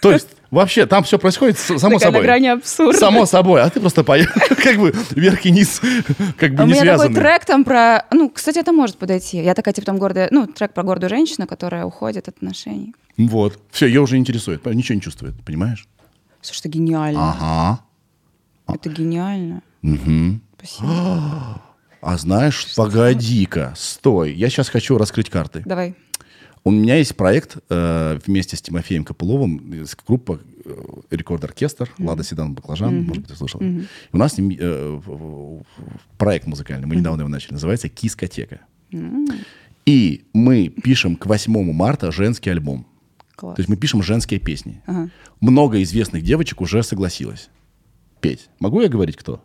То 0.00 0.12
есть 0.12 0.28
вообще 0.54 0.86
там 0.86 1.04
все 1.04 1.18
происходит 1.18 1.58
само 1.58 1.78
Такая 1.78 1.92
на 1.92 1.98
собой. 2.00 2.22
грани 2.22 2.46
абсурда. 2.46 2.98
Само 2.98 3.26
собой, 3.26 3.60
а 3.62 3.68
ты 3.70 3.80
просто 3.80 4.04
поешь, 4.04 4.28
как 4.62 4.76
бы 4.78 4.94
вверх 5.10 5.44
и 5.44 5.50
низ, 5.50 5.80
как 6.38 6.54
бы 6.54 6.62
А 6.62 6.64
у 6.64 6.66
не 6.66 6.72
меня 6.72 6.84
такой 6.92 7.06
связаны. 7.06 7.14
трек 7.14 7.44
там 7.44 7.64
про... 7.64 8.06
Ну, 8.10 8.30
кстати, 8.30 8.58
это 8.58 8.72
может 8.72 8.96
подойти. 8.96 9.42
Я 9.42 9.54
такая, 9.54 9.74
типа, 9.74 9.86
там 9.86 9.98
гордая... 9.98 10.28
Ну, 10.30 10.46
трек 10.46 10.72
про 10.72 10.82
гордую 10.82 11.10
женщину, 11.10 11.46
которая 11.46 11.84
уходит 11.84 12.28
от 12.28 12.36
отношений. 12.36 12.94
Вот. 13.18 13.58
Все, 13.70 13.86
ее 13.86 14.00
уже 14.00 14.16
интересует, 14.16 14.64
ничего 14.66 14.94
не 14.96 15.00
чувствует, 15.02 15.34
понимаешь? 15.44 15.86
Слушай, 16.40 16.60
это 16.60 16.68
гениально. 16.70 17.30
Ага. 17.30 17.80
Это 18.72 18.88
гениально. 18.88 19.62
Мгм. 19.82 20.40
Спасибо. 20.58 21.60
А 22.06 22.18
знаешь, 22.18 22.66
погоди-ка, 22.76 23.72
стой, 23.78 24.34
я 24.34 24.50
сейчас 24.50 24.68
хочу 24.68 24.98
раскрыть 24.98 25.30
карты. 25.30 25.62
Давай. 25.64 25.94
У 26.66 26.70
меня 26.70 26.96
есть 26.96 27.14
проект 27.14 27.58
э, 27.68 28.18
вместе 28.24 28.56
с 28.56 28.62
Тимофеем 28.62 29.04
Копыловым, 29.04 29.84
группа 30.06 30.40
э, 30.64 30.84
рекорд-оркестр, 31.10 31.92
Лада 31.98 32.24
Седан 32.24 32.54
Баклажан, 32.54 33.02
может 33.02 33.22
быть, 33.22 33.30
ты 33.30 33.36
слышал. 33.36 33.60
И 33.60 33.86
у 34.12 34.16
нас 34.16 34.32
с 34.32 34.38
ним 34.38 34.56
э, 34.58 35.00
проект 36.16 36.46
музыкальный, 36.46 36.86
мы 36.86 36.96
недавно 36.96 37.20
его 37.20 37.28
начали, 37.28 37.52
называется 37.52 37.90
«Кискотека». 37.90 38.60
И 39.84 40.24
мы 40.32 40.68
пишем 40.68 41.16
к 41.16 41.26
8 41.26 41.72
марта 41.72 42.10
женский 42.10 42.48
альбом. 42.48 42.86
Класс. 43.36 43.56
То 43.56 43.60
есть 43.60 43.68
мы 43.68 43.76
пишем 43.76 44.02
женские 44.02 44.40
песни. 44.40 44.80
Ага. 44.86 45.10
Много 45.40 45.82
известных 45.82 46.22
девочек 46.22 46.62
уже 46.62 46.82
согласилось 46.82 47.50
петь. 48.20 48.48
Могу 48.60 48.80
я 48.80 48.88
говорить, 48.88 49.16
кто? 49.16 49.44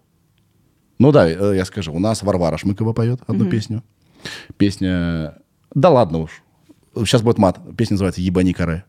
Ну 0.99 1.11
да, 1.11 1.29
э, 1.29 1.55
я 1.57 1.65
скажу. 1.65 1.91
У 1.91 1.99
нас 1.99 2.23
Варвара 2.23 2.57
Шмыкова 2.57 2.93
поет 2.93 3.19
одну 3.27 3.49
песню. 3.49 3.83
Песня... 4.55 5.39
Да 5.75 5.89
ладно 5.89 6.19
уж. 6.19 6.41
Сейчас 6.95 7.21
будет 7.21 7.37
мат. 7.37 7.59
Песня 7.77 7.95
называется 7.95 8.21
«Ебани 8.21 8.53
каре». 8.53 8.83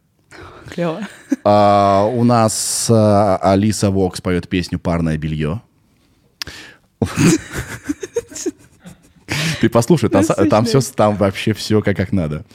Клево. 0.68 1.00
А, 1.44 2.04
у 2.12 2.24
нас 2.24 2.88
а, 2.90 3.38
Алиса 3.38 3.90
Вокс 3.90 4.20
поет 4.20 4.48
песню 4.48 4.78
«Парное 4.78 5.16
белье». 5.18 5.62
Ты 9.60 9.68
послушай, 9.68 10.08
там, 10.08 10.24
там, 10.24 10.64
все, 10.64 10.80
там 10.80 11.16
вообще 11.16 11.52
все 11.52 11.82
как, 11.82 11.96
как 11.96 12.12
надо. 12.12 12.46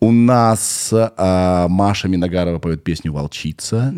У 0.00 0.12
нас 0.12 0.90
а, 0.92 1.66
Маша 1.68 2.08
Миногарова 2.08 2.58
поет 2.58 2.84
песню 2.84 3.12
«Волчица». 3.12 3.92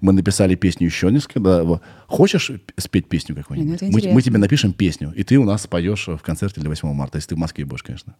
Мы 0.00 0.12
написали 0.12 0.54
песню 0.54 0.86
еще 0.86 1.10
несколько. 1.10 1.80
Хочешь 2.06 2.52
спеть 2.78 3.08
песню 3.08 3.34
какую-нибудь? 3.34 3.82
Это 3.82 3.86
мы, 3.86 4.12
мы 4.12 4.22
тебе 4.22 4.38
напишем 4.38 4.72
песню, 4.72 5.12
и 5.14 5.24
ты 5.24 5.38
у 5.38 5.44
нас 5.44 5.66
поешь 5.66 6.06
в 6.08 6.18
концерте 6.18 6.60
для 6.60 6.68
8 6.68 6.92
марта, 6.92 7.18
если 7.18 7.30
ты 7.30 7.34
в 7.34 7.38
Москве 7.38 7.64
будешь, 7.64 7.82
конечно. 7.82 8.14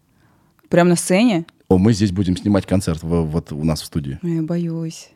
Прям 0.69 0.89
на 0.89 0.97
сцене? 0.97 1.45
О, 1.73 1.79
мы 1.79 1.95
здесь 1.95 2.13
будем 2.13 2.37
снимать 2.37 2.67
концерт 2.67 3.03
в- 3.03 3.23
вот 3.25 3.51
у 3.51 3.65
нас 3.65 3.81
в 3.81 3.87
студии. 3.87 4.19
Я 4.23 4.43
боюсь. 4.43 5.09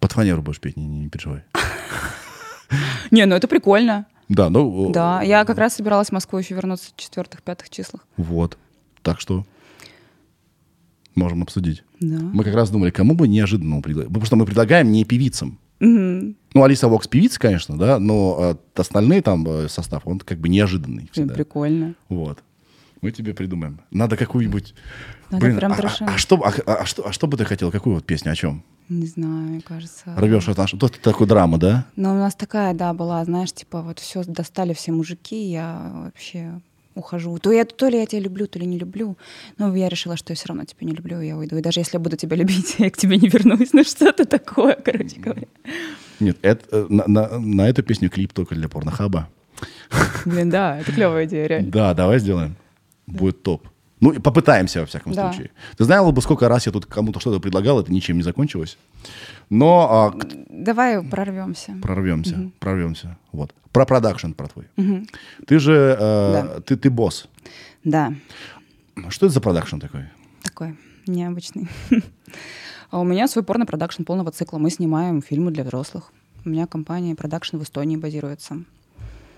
Под 0.00 0.10
фанеру 0.10 0.42
будешь 0.42 0.58
петь, 0.60 0.76
не, 0.76 0.84
не 0.86 1.08
переживай. 1.08 1.44
Не, 3.12 3.26
ну 3.26 3.36
это 3.36 3.46
прикольно. 3.46 4.06
Да, 4.28 4.50
ну... 4.50 4.90
Да, 4.90 5.22
я 5.22 5.44
как 5.44 5.56
раз 5.56 5.76
собиралась 5.76 6.08
в 6.08 6.12
Москву 6.12 6.38
еще 6.38 6.54
вернуться 6.54 6.90
в 6.90 7.00
четвертых-пятых 7.00 7.70
числах. 7.70 8.04
Вот. 8.16 8.58
Так 9.02 9.20
что 9.20 9.46
можем 11.14 11.42
обсудить. 11.42 11.84
Да. 12.00 12.18
Мы 12.18 12.42
как 12.42 12.54
раз 12.54 12.70
думали, 12.70 12.90
кому 12.90 13.14
бы 13.14 13.28
неожиданно 13.28 13.80
предлагать. 13.80 14.08
Потому 14.08 14.26
что 14.26 14.36
мы 14.36 14.46
предлагаем 14.46 14.90
не 14.90 15.04
певицам. 15.04 15.58
Ну, 15.78 16.34
Алиса 16.54 16.88
Вокс 16.88 17.06
певица, 17.06 17.38
конечно, 17.38 17.78
да, 17.78 18.00
но 18.00 18.36
э, 18.40 18.80
остальные 18.80 19.22
там 19.22 19.46
э, 19.46 19.68
состав, 19.68 20.02
он 20.06 20.18
как 20.18 20.38
бы 20.40 20.48
неожиданный 20.48 21.08
всегда. 21.12 21.34
прикольно. 21.34 21.94
Вот. 22.08 22.42
Мы 23.00 23.12
тебе 23.12 23.32
придумаем. 23.32 23.80
Надо 23.92 24.16
какую-нибудь... 24.16 24.74
Надо 25.30 25.54
прям 25.56 25.72
а, 25.72 25.76
а- 25.76 26.04
а 26.14 26.18
что, 26.18 26.36
а, 26.42 26.52
а 26.66 26.86
что, 26.86 27.06
а 27.06 27.12
что 27.12 27.26
бы 27.26 27.36
ты 27.36 27.44
хотел? 27.44 27.70
Какую 27.70 27.96
вот 27.96 28.04
песню? 28.04 28.32
О 28.32 28.34
чем? 28.34 28.62
Не 28.88 29.06
знаю, 29.06 29.32
мне 29.48 29.60
кажется. 29.60 30.04
Рвешь 30.16 30.48
от 30.48 30.56
нашего... 30.56 30.80
Тут 30.80 30.98
такой 31.00 31.26
драма, 31.26 31.58
да? 31.58 31.84
Но 31.96 32.14
у 32.14 32.18
нас 32.18 32.34
такая, 32.34 32.72
да, 32.72 32.94
была, 32.94 33.22
знаешь, 33.24 33.52
типа 33.52 33.82
вот 33.82 33.98
все 33.98 34.22
достали 34.24 34.72
все 34.72 34.92
мужики, 34.92 35.50
я 35.50 35.90
вообще 36.04 36.60
ухожу. 36.94 37.38
То, 37.38 37.52
я, 37.52 37.64
то 37.66 37.88
ли 37.88 37.98
я 37.98 38.06
тебя 38.06 38.22
люблю, 38.22 38.46
то 38.46 38.58
ли 38.58 38.64
не 38.66 38.78
люблю. 38.78 39.18
Но 39.58 39.74
я 39.76 39.88
решила, 39.90 40.16
что 40.16 40.32
я 40.32 40.36
все 40.36 40.46
равно 40.48 40.64
тебя 40.64 40.86
не 40.86 40.94
люблю, 40.94 41.20
я 41.20 41.36
уйду. 41.36 41.56
И 41.58 41.62
даже 41.62 41.80
если 41.80 41.96
я 41.96 42.00
буду 42.00 42.16
тебя 42.16 42.34
любить, 42.36 42.76
я 42.78 42.90
к 42.90 42.96
тебе 42.96 43.18
не 43.18 43.28
вернусь. 43.28 43.72
Ну 43.74 43.84
что-то 43.84 44.24
такое, 44.24 44.74
короче 44.74 45.20
говоря. 45.20 45.46
Нет, 46.18 46.38
это, 46.42 46.64
э, 46.72 46.86
на, 46.88 47.04
на- 47.06 47.38
на 47.38 47.68
эту 47.68 47.82
песню 47.82 48.08
клип 48.08 48.32
только 48.32 48.54
для 48.54 48.68
порнохаба. 48.68 49.28
Блин, 50.24 50.50
да, 50.50 50.78
это 50.78 50.92
клевая 50.92 51.26
идея, 51.26 51.46
реально. 51.46 51.70
Да, 51.70 51.94
давай 51.94 52.18
сделаем. 52.20 52.56
Будет 53.06 53.42
топ. 53.42 53.68
Ну, 54.00 54.12
попытаемся, 54.20 54.80
во 54.80 54.86
всяком 54.86 55.12
Да. 55.12 55.32
случае. 55.32 55.50
Ты 55.76 55.84
знала 55.84 56.10
бы, 56.12 56.22
сколько 56.22 56.48
раз 56.48 56.66
я 56.66 56.72
тут 56.72 56.86
кому-то 56.86 57.20
что-то 57.20 57.40
предлагал, 57.40 57.80
это 57.80 57.92
ничем 57.92 58.16
не 58.16 58.22
закончилось. 58.22 58.78
Но 59.50 59.88
а, 59.90 60.18
Давай 60.50 61.02
прорвемся. 61.02 61.76
прорвемся, 61.82 62.50
прорвемся. 62.60 63.16
Вот. 63.32 63.54
Про 63.72 63.84
продакшн, 63.86 64.32
про 64.32 64.46
твой. 64.48 64.66
Ты 65.46 65.58
же, 65.58 65.96
э, 65.98 66.60
ты, 66.64 66.76
ты 66.76 66.90
босс. 66.90 67.26
Да, 67.84 68.12
Что 69.08 69.26
это 69.26 69.34
за 69.34 69.40
продакшн 69.40 69.78
такой? 69.78 70.04
такой 70.42 70.76
необычный. 71.06 71.68
А 72.90 73.00
у 73.00 73.04
меня 73.04 73.28
свой 73.28 73.44
порно-продакшн 73.44 74.02
полного 74.04 74.30
цикла. 74.30 74.56
Мы 74.56 74.70
снимаем 74.70 75.20
фильмы 75.20 75.50
для 75.50 75.62
взрослых. 75.62 76.10
У 76.46 76.48
меня 76.48 76.66
компания 76.66 77.14
продакшн 77.14 77.58
в 77.58 77.62
Эстонии 77.62 77.98
базируется. 77.98 78.62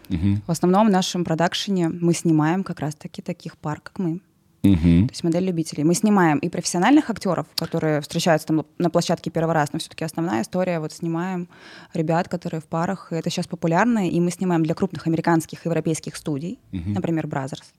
Мгм. 0.09 0.43
В 0.47 0.51
основном 0.53 0.87
в 0.87 0.91
нашем 0.91 1.25
продакшене 1.25 1.89
мы 1.89 2.15
снимаем 2.15 2.63
как 2.63 2.79
раз-таки 2.79 3.23
таких 3.23 3.57
пар, 3.57 3.81
как 3.81 3.99
мы. 3.99 4.21
Мгм. 4.63 5.09
То 5.09 5.13
есть 5.13 5.25
модель 5.25 5.45
любителей. 5.45 5.85
Мы 5.85 5.95
снимаем 5.95 6.39
и 6.39 6.49
профессиональных 6.49 7.09
актеров, 7.09 7.47
которые 7.57 8.01
встречаются 8.01 8.49
там 8.49 8.67
на 8.79 8.91
площадке 8.91 9.31
первый 9.31 9.55
раз, 9.55 9.73
но 9.73 9.79
все-таки 9.79 10.05
основная 10.05 10.43
история, 10.43 10.81
вот 10.81 10.93
снимаем 10.93 11.49
ребят, 11.95 12.29
которые 12.29 12.61
в 12.61 12.67
парах, 12.67 13.13
и 13.13 13.17
это 13.17 13.31
сейчас 13.31 13.47
популярно, 13.47 14.09
и 14.09 14.21
мы 14.21 14.31
снимаем 14.31 14.63
для 14.63 14.75
крупных 14.75 15.07
американских 15.07 15.65
европейских 15.65 16.17
студий, 16.17 16.59
например, 16.73 17.27
Brothers, 17.27 17.73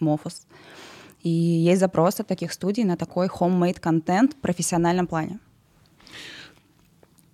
Mofus. 0.00 0.46
И 1.22 1.30
есть 1.30 1.80
запрос 1.80 2.20
от 2.20 2.26
таких 2.26 2.52
студий 2.52 2.84
на 2.84 2.96
такой 2.96 3.28
homemade 3.28 3.80
контент 3.80 4.32
в 4.32 4.36
профессиональном 4.36 5.06
плане. 5.06 5.38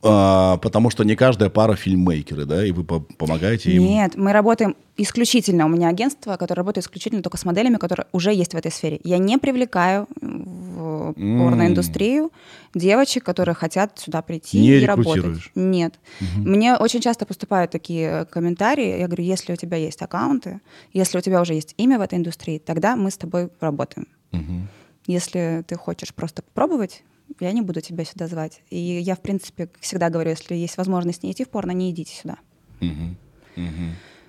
А, 0.01 0.59
потому 0.59 0.91
что 0.91 1.03
не 1.03 1.17
каждая 1.17 1.51
пара 1.51 1.75
фильммейкеры, 1.75 2.45
да, 2.45 2.65
и 2.65 2.71
вы 2.71 2.85
по- 2.85 3.01
помогаете 3.01 3.73
им. 3.73 3.83
Нет, 3.83 4.17
мы 4.17 4.33
работаем 4.33 4.77
исключительно, 4.97 5.67
у 5.67 5.69
меня 5.69 5.89
агентство, 5.89 6.37
которое 6.37 6.59
работает 6.59 6.85
исключительно 6.85 7.23
только 7.23 7.37
с 7.37 7.45
моделями, 7.45 7.77
которые 7.77 8.07
уже 8.13 8.33
есть 8.33 8.55
в 8.55 8.57
этой 8.57 8.71
сфере. 8.71 9.01
Я 9.03 9.19
не 9.19 9.39
привлекаю 9.39 10.07
в 10.21 11.15
порноиндустрию 11.15 12.31
девочек, 12.75 13.25
которые 13.25 13.57
хотят 13.57 13.99
сюда 13.99 14.23
прийти 14.23 14.61
Не 14.61 14.79
и 14.79 14.85
работать. 14.85 15.51
Нет. 15.57 15.95
Мне 16.37 16.77
очень 16.77 17.01
часто 17.01 17.27
поступают 17.27 17.73
такие 17.73 18.27
комментарии. 18.27 18.99
Я 18.99 19.07
говорю, 19.07 19.25
если 19.25 19.53
у 19.53 19.57
тебя 19.57 19.77
есть 19.77 20.01
аккаунты, 20.03 20.61
если 20.93 21.19
у 21.19 21.21
тебя 21.21 21.41
уже 21.41 21.55
есть 21.55 21.75
имя 21.77 21.99
в 21.99 22.03
этой 22.03 22.19
индустрии, 22.19 22.59
тогда 22.59 22.95
мы 22.95 23.11
с 23.11 23.17
тобой 23.17 23.51
работаем. 23.61 24.07
Мгм. 24.31 24.69
Если 25.07 25.65
ты 25.67 25.75
хочешь 25.77 26.15
просто 26.15 26.43
попробовать, 26.43 27.03
я 27.41 27.53
не 27.53 27.63
буду 27.63 27.81
тебя 27.81 28.05
сюда 28.05 28.27
звать. 28.27 28.63
И 28.71 28.79
я, 28.79 29.15
в 29.15 29.21
принципе, 29.21 29.69
всегда 29.81 30.11
говорю, 30.11 30.31
если 30.31 30.55
есть 30.55 30.77
возможность 30.77 31.23
не 31.23 31.33
идти 31.33 31.45
в 31.45 31.49
порно, 31.49 31.73
не 31.73 31.91
идите 31.91 32.15
сюда. 32.15 32.39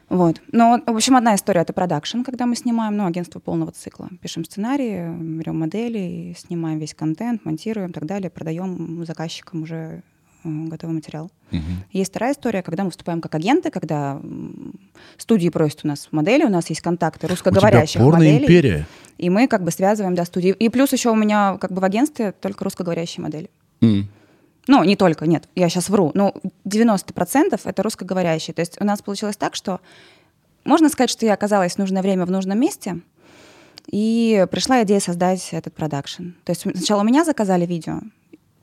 Вот. 0.10 0.42
Ну, 0.52 0.82
в 0.86 0.96
общем, 0.96 1.16
одна 1.16 1.36
история— 1.36 1.62
это 1.62 1.72
продакшн, 1.72 2.22
когда 2.24 2.48
мы 2.48 2.56
снимаем, 2.56 2.98
ну, 2.98 3.06
агентство 3.06 3.40
полного 3.40 3.72
цикла. 3.72 4.10
Пишем 4.22 4.44
сценарии, 4.44 5.08
берем 5.38 5.60
модели, 5.60 6.36
снимаем 6.38 6.80
весь 6.80 6.96
контент, 6.96 7.46
монтируем 7.46 7.92
и 7.92 7.94
так 7.94 8.06
далее, 8.08 8.32
продаем 8.32 9.06
заказчикам 9.06 9.62
уже 9.62 10.02
э, 10.44 10.50
готовый 10.68 10.96
материал. 10.96 11.30
Мгм. 11.52 11.84
Есть 11.92 12.10
вторая 12.10 12.34
история, 12.34 12.64
когда 12.64 12.84
мы 12.84 12.90
выступаем 12.90 13.22
как 13.22 13.36
агенты, 13.36 13.70
когда 13.70 14.20
студии 15.18 15.50
просят 15.50 15.82
у 15.84 15.88
нас 15.88 16.08
модели, 16.10 16.44
у 16.44 16.50
нас 16.50 16.68
есть 16.72 16.82
контакты 16.82 17.28
русскоговорящих 17.28 17.98
У 17.98 18.00
тебя 18.00 18.04
порно 18.06 18.18
моделей. 18.20 18.46
империя. 18.46 18.88
И 19.20 19.30
мы 19.30 19.48
как 19.48 19.64
бы 19.64 19.72
связываем, 19.72 20.16
да, 20.16 20.24
студии. 20.26 20.52
И 20.52 20.70
плюс 20.70 20.94
еще 20.94 21.10
у 21.10 21.16
меня 21.16 21.58
как 21.60 21.72
бы 21.72 21.82
в 21.82 21.84
агентстве 21.84 22.32
только 22.32 22.64
русскоговорящие 22.64 23.22
модели. 23.22 23.50
М. 23.82 24.08
Ну, 24.68 24.84
не 24.84 24.96
только, 24.96 25.28
нет, 25.28 25.50
я 25.56 25.68
сейчас 25.68 25.90
вру. 25.90 26.12
Ну, 26.14 26.34
90% 26.64 27.60
это 27.64 27.84
русскоговорящие. 27.84 28.54
То 28.54 28.62
есть 28.62 28.80
у 28.80 28.86
нас 28.86 29.02
получилось 29.02 29.36
так, 29.36 29.56
что 29.56 29.82
можно 30.64 30.90
сказать, 30.90 31.10
что 31.10 31.26
я 31.26 31.34
оказалась 31.34 31.74
в 31.74 31.78
нужное 31.80 32.02
время 32.02 32.26
в 32.26 32.32
нужном 32.32 32.60
месте, 32.60 33.02
и 33.88 34.46
пришла 34.52 34.84
идея 34.84 35.00
создать 35.00 35.50
этот 35.52 35.74
продакшн. 35.74 36.30
То 36.46 36.52
есть 36.52 36.62
сначала 36.62 37.02
у 37.02 37.04
меня 37.04 37.26
заказали 37.26 37.66
видео, 37.66 38.02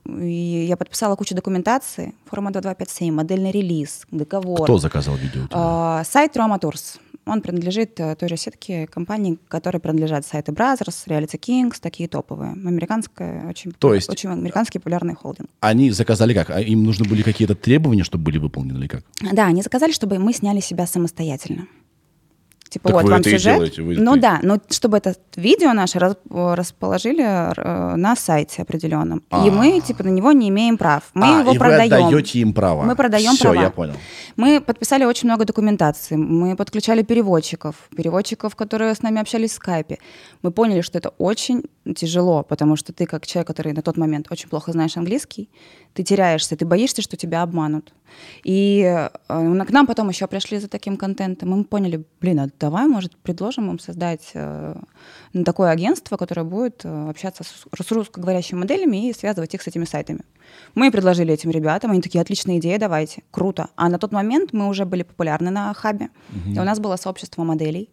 и 0.05 0.65
я 0.67 0.77
подписала 0.77 1.15
кучу 1.15 1.35
документации, 1.35 2.15
форма 2.25 2.51
2257, 2.51 3.13
модельный 3.13 3.51
релиз, 3.51 4.07
договор. 4.09 4.63
Кто 4.63 4.77
заказал 4.77 5.15
видео? 5.15 5.43
у 5.43 5.47
тебя? 5.47 5.57
А, 5.59 6.03
сайт 6.05 6.35
Roma 6.37 6.59
Tours. 6.59 6.99
Он 7.27 7.41
принадлежит 7.41 7.99
э, 7.99 8.15
той 8.15 8.29
же 8.29 8.37
сетке 8.37 8.87
компаний, 8.87 9.37
которые 9.47 9.79
принадлежат 9.81 10.25
сайты 10.25 10.51
Brothers, 10.51 11.07
Reality 11.07 11.39
Kings, 11.39 11.75
такие 11.79 12.07
топовые. 12.09 12.51
Американская, 12.51 13.47
очень, 13.47 13.71
То 13.71 13.93
есть- 13.93 14.09
очень 14.09 14.29
американский 14.29 14.79
популярный 14.79 15.15
холдинг. 15.15 15.49
Они 15.59 15.91
заказали 15.91 16.33
как? 16.33 16.49
А 16.49 16.61
им 16.61 16.83
нужны 16.83 17.05
были 17.07 17.21
какие-то 17.21 17.55
требования, 17.55 18.03
чтобы 18.03 18.23
были 18.25 18.37
выполнены 18.37 18.77
или 18.79 18.87
как? 18.87 19.03
Да, 19.33 19.45
они 19.47 19.61
заказали, 19.61 19.91
чтобы 19.91 20.19
мы 20.19 20.33
сняли 20.33 20.59
себя 20.59 20.87
самостоятельно. 20.87 21.67
Типа, 22.77 22.89
Так 22.89 22.95
вот 22.95 23.03
вы 23.05 23.11
вам 23.11 23.19
это 23.21 23.29
и 23.29 23.33
сюжет. 23.33 23.55
делаете, 23.55 23.81
вы- 23.81 23.95
ну 23.97 24.17
да, 24.17 24.39
но 24.43 24.59
чтобы 24.69 24.97
это 24.97 25.15
видео 25.35 25.73
наше 25.73 25.99
расположили 26.29 27.23
э, 27.23 27.95
на 27.95 28.15
сайте 28.15 28.61
определенном. 28.61 29.23
И 29.45 29.49
мы, 29.49 29.79
типа, 29.81 30.03
на 30.03 30.09
него 30.09 30.31
не 30.31 30.49
имеем 30.49 30.77
прав. 30.77 31.03
Мы 31.13 31.25
а, 31.25 31.39
его 31.41 31.53
и 31.53 31.57
продаем. 31.57 31.89
вы 31.89 31.95
отдаете 32.07 32.39
им 32.39 32.53
права. 32.53 32.83
Мы 32.83 32.95
продаем 32.95 33.33
Все, 33.33 33.49
права. 33.51 33.61
я 33.61 33.69
понял. 33.69 33.93
Мы 34.35 34.61
подписали 34.61 35.05
очень 35.05 35.27
много 35.27 35.45
документации, 35.45 36.15
мы 36.15 36.55
подключали 36.55 37.01
переводчиков, 37.03 37.75
переводчиков, 37.95 38.55
которые 38.55 38.93
с 38.93 39.01
нами 39.01 39.19
общались 39.21 39.51
в 39.51 39.55
скайпе. 39.55 39.97
Мы 40.43 40.51
поняли, 40.51 40.81
что 40.81 40.99
это 40.99 41.09
очень 41.17 41.63
тяжело, 41.95 42.43
потому 42.43 42.75
что 42.75 42.93
ты 42.93 43.05
как 43.05 43.25
человек, 43.25 43.47
который 43.47 43.73
на 43.73 43.81
тот 43.81 43.97
момент 43.97 44.27
очень 44.29 44.49
плохо 44.49 44.71
знаешь 44.71 44.97
английский, 44.97 45.49
ты 45.97 46.03
теряешься, 46.03 46.55
ты 46.55 46.63
боишься, 46.63 47.01
что 47.01 47.17
тебя 47.17 47.41
обманут. 47.41 47.91
И 48.43 48.83
э, 48.83 49.09
к 49.27 49.71
нам 49.71 49.87
потом 49.87 50.09
еще 50.09 50.27
пришли 50.27 50.59
за 50.59 50.67
таким 50.67 50.95
контентом, 50.95 51.51
и 51.51 51.57
мы 51.57 51.63
поняли, 51.63 52.03
блин, 52.21 52.39
а 52.39 52.49
давай, 52.59 52.85
может, 52.85 53.17
предложим 53.17 53.71
им 53.71 53.79
создать 53.79 54.29
э, 54.35 54.75
ну, 55.33 55.43
такое 55.43 55.71
агентство, 55.71 56.15
которое 56.17 56.43
будет 56.43 56.81
э, 56.83 57.09
общаться 57.09 57.43
с, 57.43 57.65
с 57.83 57.91
русскоговорящими 57.91 58.59
моделями 58.59 59.09
и 59.09 59.13
связывать 59.13 59.55
их 59.55 59.63
с 59.63 59.67
этими 59.67 59.85
сайтами. 59.85 60.19
Мы 60.75 60.91
предложили 60.91 61.33
этим 61.33 61.49
ребятам, 61.49 61.89
они 61.89 62.01
такие, 62.01 62.21
отличная 62.21 62.59
идея, 62.59 62.77
давайте, 62.77 63.23
круто. 63.31 63.69
А 63.75 63.89
на 63.89 63.97
тот 63.97 64.11
момент 64.11 64.53
мы 64.53 64.67
уже 64.67 64.85
были 64.85 65.01
популярны 65.01 65.49
на 65.49 65.73
хабе, 65.73 66.09
и 66.45 66.59
у 66.59 66.63
нас 66.63 66.79
было 66.79 66.97
сообщество 66.97 67.43
моделей, 67.43 67.89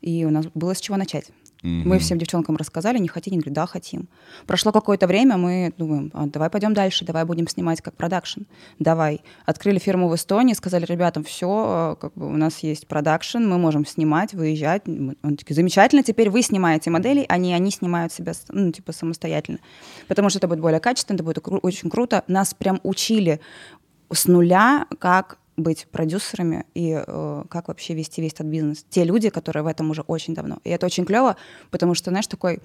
и 0.00 0.24
у 0.24 0.30
нас 0.30 0.46
было 0.54 0.74
с 0.74 0.80
чего 0.80 0.96
начать. 0.96 1.26
Мы 1.62 1.98
всем 1.98 2.18
девчонкам 2.18 2.56
рассказали, 2.56 2.98
не 2.98 3.08
хотите? 3.08 3.34
Они 3.34 3.40
говорят, 3.40 3.54
да, 3.54 3.66
хотим. 3.66 4.08
Прошло 4.46 4.72
какое-то 4.72 5.06
время, 5.06 5.36
мы 5.36 5.72
думаем, 5.78 6.10
а, 6.12 6.26
давай 6.26 6.50
пойдем 6.50 6.74
дальше, 6.74 7.04
давай 7.04 7.24
будем 7.24 7.46
снимать 7.46 7.80
как 7.80 7.94
продакшн. 7.94 8.42
Давай. 8.78 9.20
Открыли 9.46 9.78
фирму 9.78 10.08
в 10.08 10.14
Эстонии, 10.14 10.54
сказали 10.54 10.84
ребятам, 10.84 11.22
все, 11.22 11.96
как 12.00 12.12
бы 12.14 12.26
у 12.26 12.36
нас 12.36 12.58
есть 12.60 12.88
продакшн, 12.88 13.38
мы 13.38 13.58
можем 13.58 13.86
снимать, 13.86 14.34
выезжать. 14.34 14.82
Он 14.88 15.36
такие, 15.36 15.54
замечательно, 15.54 16.02
теперь 16.02 16.30
вы 16.30 16.42
снимаете 16.42 16.90
модели, 16.90 17.24
а 17.28 17.38
не 17.38 17.54
они 17.54 17.70
снимают 17.70 18.12
себя, 18.12 18.32
ну, 18.48 18.72
типа, 18.72 18.92
самостоятельно. 18.92 19.58
Потому 20.08 20.30
что 20.30 20.38
это 20.38 20.48
будет 20.48 20.60
более 20.60 20.80
качественно, 20.80 21.14
это 21.14 21.24
будет 21.24 21.38
очень 21.62 21.90
круто. 21.90 22.24
Нас 22.26 22.54
прям 22.54 22.80
учили 22.82 23.40
с 24.12 24.26
нуля, 24.26 24.86
как 24.98 25.38
быть 25.62 25.86
продюсерами 25.90 26.66
и 26.74 27.02
э, 27.06 27.44
как 27.48 27.68
вообще 27.68 27.94
вести 27.94 28.20
весь 28.20 28.32
этот 28.32 28.46
бизнес. 28.46 28.84
Те 28.90 29.04
люди, 29.04 29.30
которые 29.30 29.62
в 29.62 29.66
этом 29.66 29.90
уже 29.90 30.02
очень 30.02 30.34
давно. 30.34 30.58
И 30.64 30.70
это 30.70 30.86
очень 30.86 31.04
клево, 31.04 31.36
потому 31.70 31.94
что, 31.94 32.10
знаешь, 32.10 32.26
такой, 32.26 32.60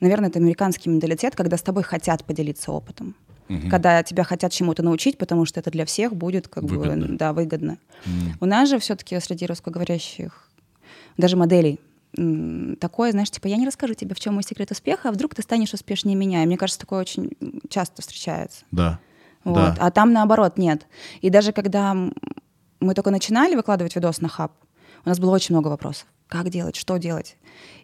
наверное, 0.00 0.28
это 0.28 0.38
американский 0.38 0.90
менталитет, 0.90 1.34
когда 1.34 1.56
с 1.56 1.62
тобой 1.62 1.82
хотят 1.82 2.24
поделиться 2.24 2.72
опытом. 2.72 3.14
Когда 3.68 4.04
тебя 4.04 4.22
хотят 4.22 4.52
чему-то 4.52 4.84
научить, 4.84 5.18
потому 5.18 5.44
что 5.44 5.58
это 5.58 5.72
для 5.72 5.84
всех 5.84 6.14
будет 6.14 6.46
как 6.46 6.62
Выгодно. 6.62 7.06
бы 7.08 7.16
да, 7.16 7.32
выгодно. 7.32 7.78
У 8.40 8.46
нас 8.46 8.68
же 8.68 8.78
все-таки 8.78 9.18
среди 9.18 9.44
русскоговорящих 9.46 10.48
даже 11.16 11.36
моделей 11.36 11.80
такое, 12.80 13.12
знаешь, 13.12 13.30
типа, 13.30 13.46
я 13.46 13.56
не 13.56 13.66
расскажу 13.66 13.94
тебе, 13.94 14.14
в 14.14 14.20
чем 14.20 14.34
мой 14.34 14.42
секрет 14.42 14.70
успеха, 14.70 15.08
а 15.08 15.12
вдруг 15.12 15.34
ты 15.34 15.42
станешь 15.42 15.72
успешнее 15.72 16.16
меня. 16.16 16.42
И 16.42 16.46
мне 16.46 16.56
кажется, 16.56 16.80
такое 16.80 17.00
очень 17.00 17.30
часто 17.68 18.02
встречается. 18.02 18.64
Да. 18.72 18.98
Вот. 19.44 19.74
Да. 19.74 19.76
А 19.78 19.90
там 19.90 20.12
наоборот 20.12 20.58
нет. 20.58 20.86
И 21.20 21.30
даже 21.30 21.52
когда 21.52 21.94
мы 21.94 22.94
только 22.94 23.10
начинали 23.10 23.54
выкладывать 23.54 23.94
видос 23.94 24.20
на 24.20 24.28
хаб, 24.28 24.52
у 25.04 25.08
нас 25.08 25.18
было 25.18 25.30
очень 25.30 25.54
много 25.54 25.68
вопросов. 25.68 26.06
Как 26.28 26.48
делать, 26.50 26.76
что 26.76 26.96
делать? 26.98 27.36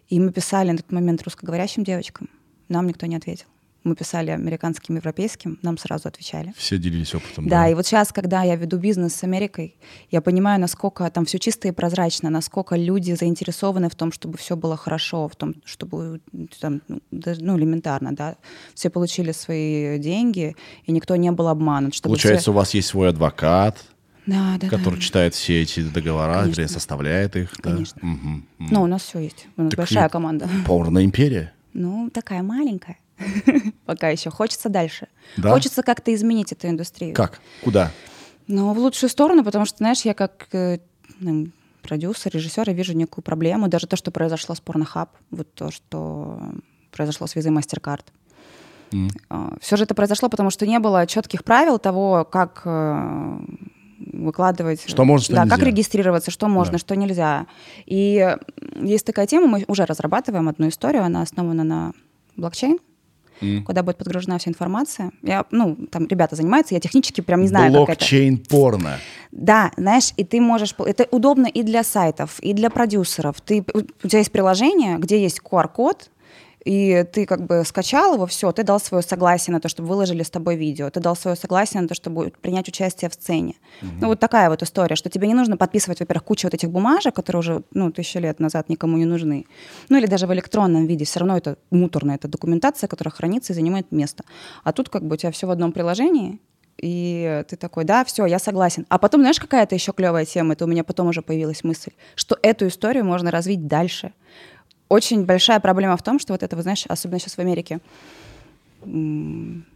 И 0.07 0.19
мы 0.19 0.31
писали 0.31 0.71
на 0.71 0.77
тот 0.77 0.91
момент 0.91 1.21
русскоговорящим 1.23 1.83
девочкам, 1.83 2.29
нам 2.69 2.87
никто 2.87 3.05
не 3.05 3.15
ответил. 3.15 3.47
Мы 3.87 3.95
писали 3.95 4.31
американским, 4.31 4.95
европейским, 4.97 5.57
нам 5.61 5.77
сразу 5.77 6.09
отвечали. 6.09 6.53
Все 6.57 6.77
делились 6.77 7.15
опытом. 7.15 7.47
Да, 7.47 7.69
и 7.69 7.73
вот 7.73 7.85
сейчас, 7.85 8.11
когда 8.11 8.43
я 8.43 8.57
веду 8.57 8.77
бизнес 8.77 9.15
с 9.15 9.23
Америкой, 9.23 9.77
я 10.11 10.19
понимаю, 10.19 10.59
насколько 10.59 11.09
там 11.09 11.23
все 11.23 11.39
чисто 11.39 11.69
и 11.69 11.71
прозрачно, 11.71 12.29
насколько 12.29 12.75
люди 12.75 13.13
заинтересованы 13.13 13.87
в 13.89 13.95
том, 13.95 14.11
чтобы 14.11 14.37
все 14.37 14.57
было 14.57 14.75
хорошо, 14.75 15.29
в 15.29 15.37
том, 15.37 15.55
чтобы 15.63 16.19
там, 16.59 16.81
ну, 16.89 16.99
ну, 17.11 17.57
элементарно, 17.57 18.13
да, 18.13 18.35
все 18.75 18.89
получили 18.89 19.31
свои 19.31 19.97
деньги, 19.99 20.57
и 20.83 20.91
никто 20.91 21.15
не 21.15 21.31
был 21.31 21.47
обманут. 21.47 21.95
Чтобы 21.95 22.15
Получается, 22.15 22.41
все- 22.41 22.51
у 22.51 22.55
вас 22.55 22.73
есть 22.73 22.89
свой 22.89 23.07
адвокат, 23.07 23.77
да, 24.25 24.57
да, 24.59 24.67
который 24.67 24.95
да. 24.95 25.01
читает 25.01 25.33
все 25.33 25.61
эти 25.61 25.79
договора, 25.79 26.41
Конечно. 26.41 26.67
составляет 26.67 27.37
их. 27.37 27.53
да? 27.63 27.71
Конечно. 27.71 27.99
М. 28.01 28.45
Ну, 28.59 28.81
у 28.81 28.87
нас 28.87 29.03
все 29.03 29.19
есть. 29.19 29.47
У 29.55 29.61
нас 29.61 29.69
Так 29.71 29.77
большая 29.77 30.09
команда. 30.09 30.49
Порно 30.65 31.05
империя. 31.05 31.53
Ну, 31.73 32.09
такая 32.13 32.43
маленькая. 32.43 32.97
Пока 33.85 34.09
еще. 34.09 34.29
Хочется 34.29 34.69
дальше. 34.69 35.07
Да? 35.37 35.51
Хочется 35.51 35.83
как-то 35.83 36.13
изменить 36.13 36.51
эту 36.51 36.67
индустрию. 36.67 37.13
Как? 37.13 37.39
Куда? 37.63 37.91
Ну, 38.47 38.73
в 38.73 38.79
лучшую 38.79 39.09
сторону, 39.09 39.43
потому 39.43 39.65
что, 39.65 39.77
знаешь, 39.77 40.01
я 40.01 40.13
как 40.13 40.47
э, 40.53 40.79
ну, 41.19 41.47
продюсер, 41.81 42.31
режиссер, 42.33 42.69
я 42.69 42.75
вижу 42.75 42.93
некую 42.93 43.23
проблему. 43.23 43.67
Даже 43.67 43.87
то, 43.87 43.95
что 43.95 44.11
произошло 44.11 44.55
с 44.55 44.61
Pornhub, 44.61 45.09
вот 45.31 45.53
то, 45.53 45.71
что 45.71 46.39
произошло 46.91 47.27
с 47.27 47.35
визой 47.35 47.51
MasterCard. 47.51 48.05
Mm. 48.91 49.59
Все 49.61 49.75
же 49.75 49.83
это 49.83 49.93
произошло, 49.95 50.29
потому 50.29 50.49
что 50.49 50.65
не 50.65 50.79
было 50.79 51.05
четких 51.07 51.43
правил 51.43 51.77
того, 51.77 52.25
как 52.29 52.61
э, 52.63 53.39
выкладывать. 53.99 54.87
Что 54.87 55.03
можно, 55.03 55.23
что 55.23 55.33
да, 55.35 55.43
нельзя. 55.43 55.55
как 55.55 55.65
регистрироваться, 55.65 56.31
что 56.31 56.47
можно, 56.47 56.73
да. 56.73 56.77
что 56.77 56.95
нельзя. 56.95 57.47
И 57.85 58.37
есть 58.81 59.05
такая 59.05 59.27
тема, 59.27 59.47
мы 59.47 59.65
уже 59.67 59.85
разрабатываем 59.85 60.47
одну 60.47 60.69
историю, 60.69 61.03
она 61.03 61.21
основана 61.21 61.63
на 61.63 61.93
блокчейн, 62.35 62.79
mm. 63.41 63.63
куда 63.63 63.83
будет 63.83 63.97
подгружена 63.97 64.37
вся 64.37 64.49
информация. 64.49 65.11
Я, 65.21 65.45
ну, 65.51 65.75
там 65.91 66.07
ребята 66.07 66.35
занимаются, 66.35 66.73
я 66.73 66.79
технически 66.79 67.21
прям 67.21 67.41
не 67.41 67.47
знаю, 67.47 67.71
Блокчейн 67.71 68.37
как 68.37 68.45
это. 68.45 68.49
Порно. 68.49 68.97
Да, 69.31 69.71
знаешь, 69.77 70.13
и 70.17 70.23
ты 70.23 70.41
можешь... 70.41 70.73
Это 70.77 71.07
удобно 71.11 71.47
и 71.47 71.63
для 71.63 71.83
сайтов, 71.83 72.39
и 72.39 72.53
для 72.53 72.69
продюсеров. 72.69 73.41
Ты, 73.41 73.63
у 74.03 74.07
тебя 74.07 74.19
есть 74.19 74.31
приложение, 74.31 74.97
где 74.97 75.21
есть 75.21 75.41
QR-код, 75.43 76.09
и 76.67 77.05
ты 77.09 77.25
как 77.25 77.45
бы 77.45 77.63
скачал 77.65 78.15
его, 78.15 78.25
все, 78.25 78.51
ты 78.51 78.63
дал 78.63 78.81
свое 78.81 79.01
согласие 79.01 79.53
на 79.53 79.61
то, 79.61 79.69
чтобы 79.69 79.87
выложили 79.87 80.21
с 80.21 80.29
тобой 80.29 80.57
видео, 80.57 80.89
ты 80.89 80.99
дал 80.99 81.15
свое 81.15 81.37
согласие 81.37 81.81
на 81.81 81.87
то, 81.87 81.95
чтобы 81.95 82.33
принять 82.41 82.67
участие 82.67 83.09
в 83.09 83.13
сцене. 83.13 83.55
Угу. 83.81 83.91
Ну 84.01 84.07
вот 84.07 84.19
такая 84.19 84.49
вот 84.49 84.61
история, 84.61 84.97
что 84.97 85.09
тебе 85.09 85.29
не 85.29 85.33
нужно 85.33 85.55
подписывать, 85.55 86.01
во-первых, 86.01 86.25
кучу 86.25 86.47
вот 86.47 86.53
этих 86.53 86.69
бумажек, 86.69 87.15
которые 87.15 87.39
уже, 87.39 87.63
ну, 87.71 87.89
тысячи 87.89 88.17
лет 88.17 88.41
назад 88.41 88.67
никому 88.67 88.97
не 88.97 89.05
нужны. 89.05 89.45
Ну 89.87 89.97
или 89.97 90.07
даже 90.07 90.27
в 90.27 90.33
электронном 90.33 90.87
виде, 90.87 91.05
все 91.05 91.21
равно 91.21 91.37
это 91.37 91.57
муторная, 91.71 92.15
это 92.15 92.27
документация, 92.27 92.89
которая 92.89 93.13
хранится 93.13 93.53
и 93.53 93.55
занимает 93.55 93.93
место. 93.93 94.25
А 94.65 94.73
тут 94.73 94.89
как 94.89 95.05
бы 95.05 95.13
у 95.13 95.17
тебя 95.17 95.31
все 95.31 95.47
в 95.47 95.51
одном 95.51 95.71
приложении, 95.71 96.41
и 96.81 97.45
ты 97.47 97.55
такой, 97.55 97.85
да, 97.85 98.03
все, 98.03 98.25
я 98.25 98.39
согласен. 98.39 98.85
А 98.89 98.97
потом, 98.97 99.21
знаешь, 99.21 99.39
какая-то 99.39 99.73
еще 99.73 99.93
клевая 99.93 100.25
тема, 100.25 100.53
это 100.53 100.65
у 100.65 100.67
меня 100.67 100.83
потом 100.83 101.07
уже 101.07 101.21
появилась 101.21 101.63
мысль, 101.63 101.91
что 102.15 102.37
эту 102.41 102.67
историю 102.67 103.05
можно 103.05 103.31
развить 103.31 103.67
дальше 103.67 104.11
очень 104.89 105.25
большая 105.25 105.59
проблема 105.59 105.97
в 105.97 106.03
том, 106.03 106.19
что 106.19 106.33
вот 106.33 106.43
это, 106.43 106.55
вы 106.55 106.61
знаешь, 106.61 106.85
особенно 106.87 107.19
сейчас 107.19 107.35
в 107.35 107.39
Америке, 107.39 107.79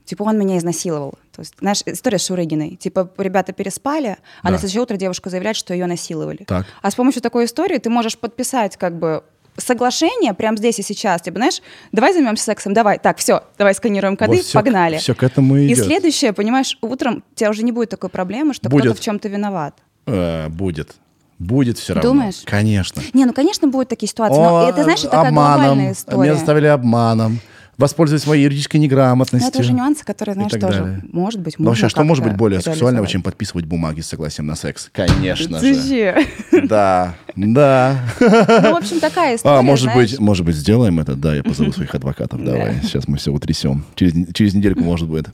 типа 0.05 0.23
он 0.23 0.37
меня 0.37 0.57
изнасиловал. 0.57 1.15
То 1.31 1.41
есть, 1.41 1.55
знаешь, 1.59 1.81
история 1.85 2.17
с 2.17 2.25
Шурыгиной. 2.25 2.75
Типа 2.75 3.09
ребята 3.17 3.51
переспали, 3.51 4.17
а 4.41 4.47
да. 4.47 4.51
на 4.51 4.57
следующее 4.57 4.81
утро 4.81 4.95
девушка 4.95 5.29
заявляет, 5.29 5.57
что 5.57 5.73
ее 5.73 5.85
насиловали. 5.85 6.45
Так. 6.47 6.65
А 6.81 6.91
с 6.91 6.95
помощью 6.95 7.21
такой 7.21 7.45
истории 7.45 7.77
ты 7.77 7.89
можешь 7.89 8.17
подписать 8.17 8.77
как 8.77 8.97
бы 8.97 9.23
соглашение 9.57 10.33
прямо 10.33 10.57
здесь 10.57 10.79
и 10.79 10.81
сейчас. 10.81 11.21
Типа, 11.21 11.37
знаешь, 11.37 11.61
давай 11.91 12.13
займемся 12.13 12.45
сексом, 12.45 12.73
давай, 12.73 12.99
так, 12.99 13.17
все, 13.17 13.43
давай 13.57 13.73
сканируем 13.73 14.15
коды, 14.17 14.37
вот 14.37 14.45
все, 14.45 14.59
погнали. 14.59 14.97
Все 14.97 15.13
к 15.13 15.23
этому 15.23 15.57
и 15.57 15.67
идет. 15.67 15.79
И 15.79 15.81
следующее, 15.81 16.33
понимаешь, 16.33 16.77
утром 16.81 17.23
у 17.29 17.35
тебя 17.35 17.49
уже 17.49 17.63
не 17.63 17.71
будет 17.71 17.89
такой 17.89 18.09
проблемы, 18.09 18.53
что 18.53 18.69
кто-то 18.69 18.93
в 18.93 18.99
чем-то 18.99 19.27
виноват. 19.27 19.77
Э, 20.05 20.47
будет. 20.49 20.95
Будет 21.41 21.79
все 21.79 21.93
равно. 21.95 22.11
Думаешь? 22.11 22.43
Конечно. 22.45 23.01
Не, 23.13 23.25
ну, 23.25 23.33
конечно, 23.33 23.67
будут 23.67 23.89
такие 23.89 24.07
ситуации. 24.07 24.37
О, 24.37 24.61
но 24.63 24.69
это, 24.69 24.83
знаешь, 24.83 24.99
это 24.99 25.09
такая 25.09 25.31
глобальная 25.31 25.93
история. 25.93 26.21
Меня 26.21 26.35
заставили 26.35 26.67
обманом. 26.67 27.39
Воспользовались 27.77 28.27
моей 28.27 28.43
юридической 28.43 28.77
неграмотностью. 28.77 29.41
Но 29.41 29.47
это 29.47 29.59
уже 29.59 29.73
нюансы, 29.73 30.05
которые, 30.05 30.35
знаешь, 30.35 30.51
тоже 30.51 30.67
далее. 30.67 31.01
может 31.11 31.39
быть, 31.39 31.57
можно 31.57 31.71
вообще, 31.71 31.89
что 31.89 32.03
может 32.03 32.23
быть 32.23 32.35
более 32.35 32.61
сексуального, 32.61 33.07
чем 33.07 33.23
подписывать 33.23 33.65
бумаги 33.65 34.01
с 34.01 34.07
согласием 34.07 34.45
на 34.45 34.55
секс? 34.55 34.91
Конечно 34.93 35.59
же. 35.59 36.27
Да, 36.63 37.15
да. 37.35 37.99
Ну, 38.19 38.73
в 38.73 38.77
общем, 38.77 38.99
такая 38.99 39.35
история, 39.35 39.57
А, 39.57 39.61
может 39.63 39.91
быть, 39.95 40.19
может 40.19 40.45
быть, 40.45 40.55
сделаем 40.55 40.99
это? 40.99 41.15
Да, 41.15 41.33
я 41.33 41.43
позову 41.43 41.71
своих 41.71 41.95
адвокатов. 41.95 42.43
Давай, 42.43 42.75
сейчас 42.83 43.07
мы 43.07 43.17
все 43.17 43.31
утрясем. 43.31 43.83
Через, 43.95 44.31
через 44.35 44.53
недельку, 44.53 44.81
может 44.81 45.09
быть, 45.09 45.25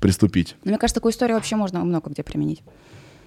приступить. 0.00 0.54
Мне 0.62 0.78
кажется, 0.78 1.00
такую 1.00 1.12
историю 1.12 1.36
вообще 1.36 1.56
можно 1.56 1.80
много 1.80 2.10
где 2.10 2.22
применить. 2.22 2.62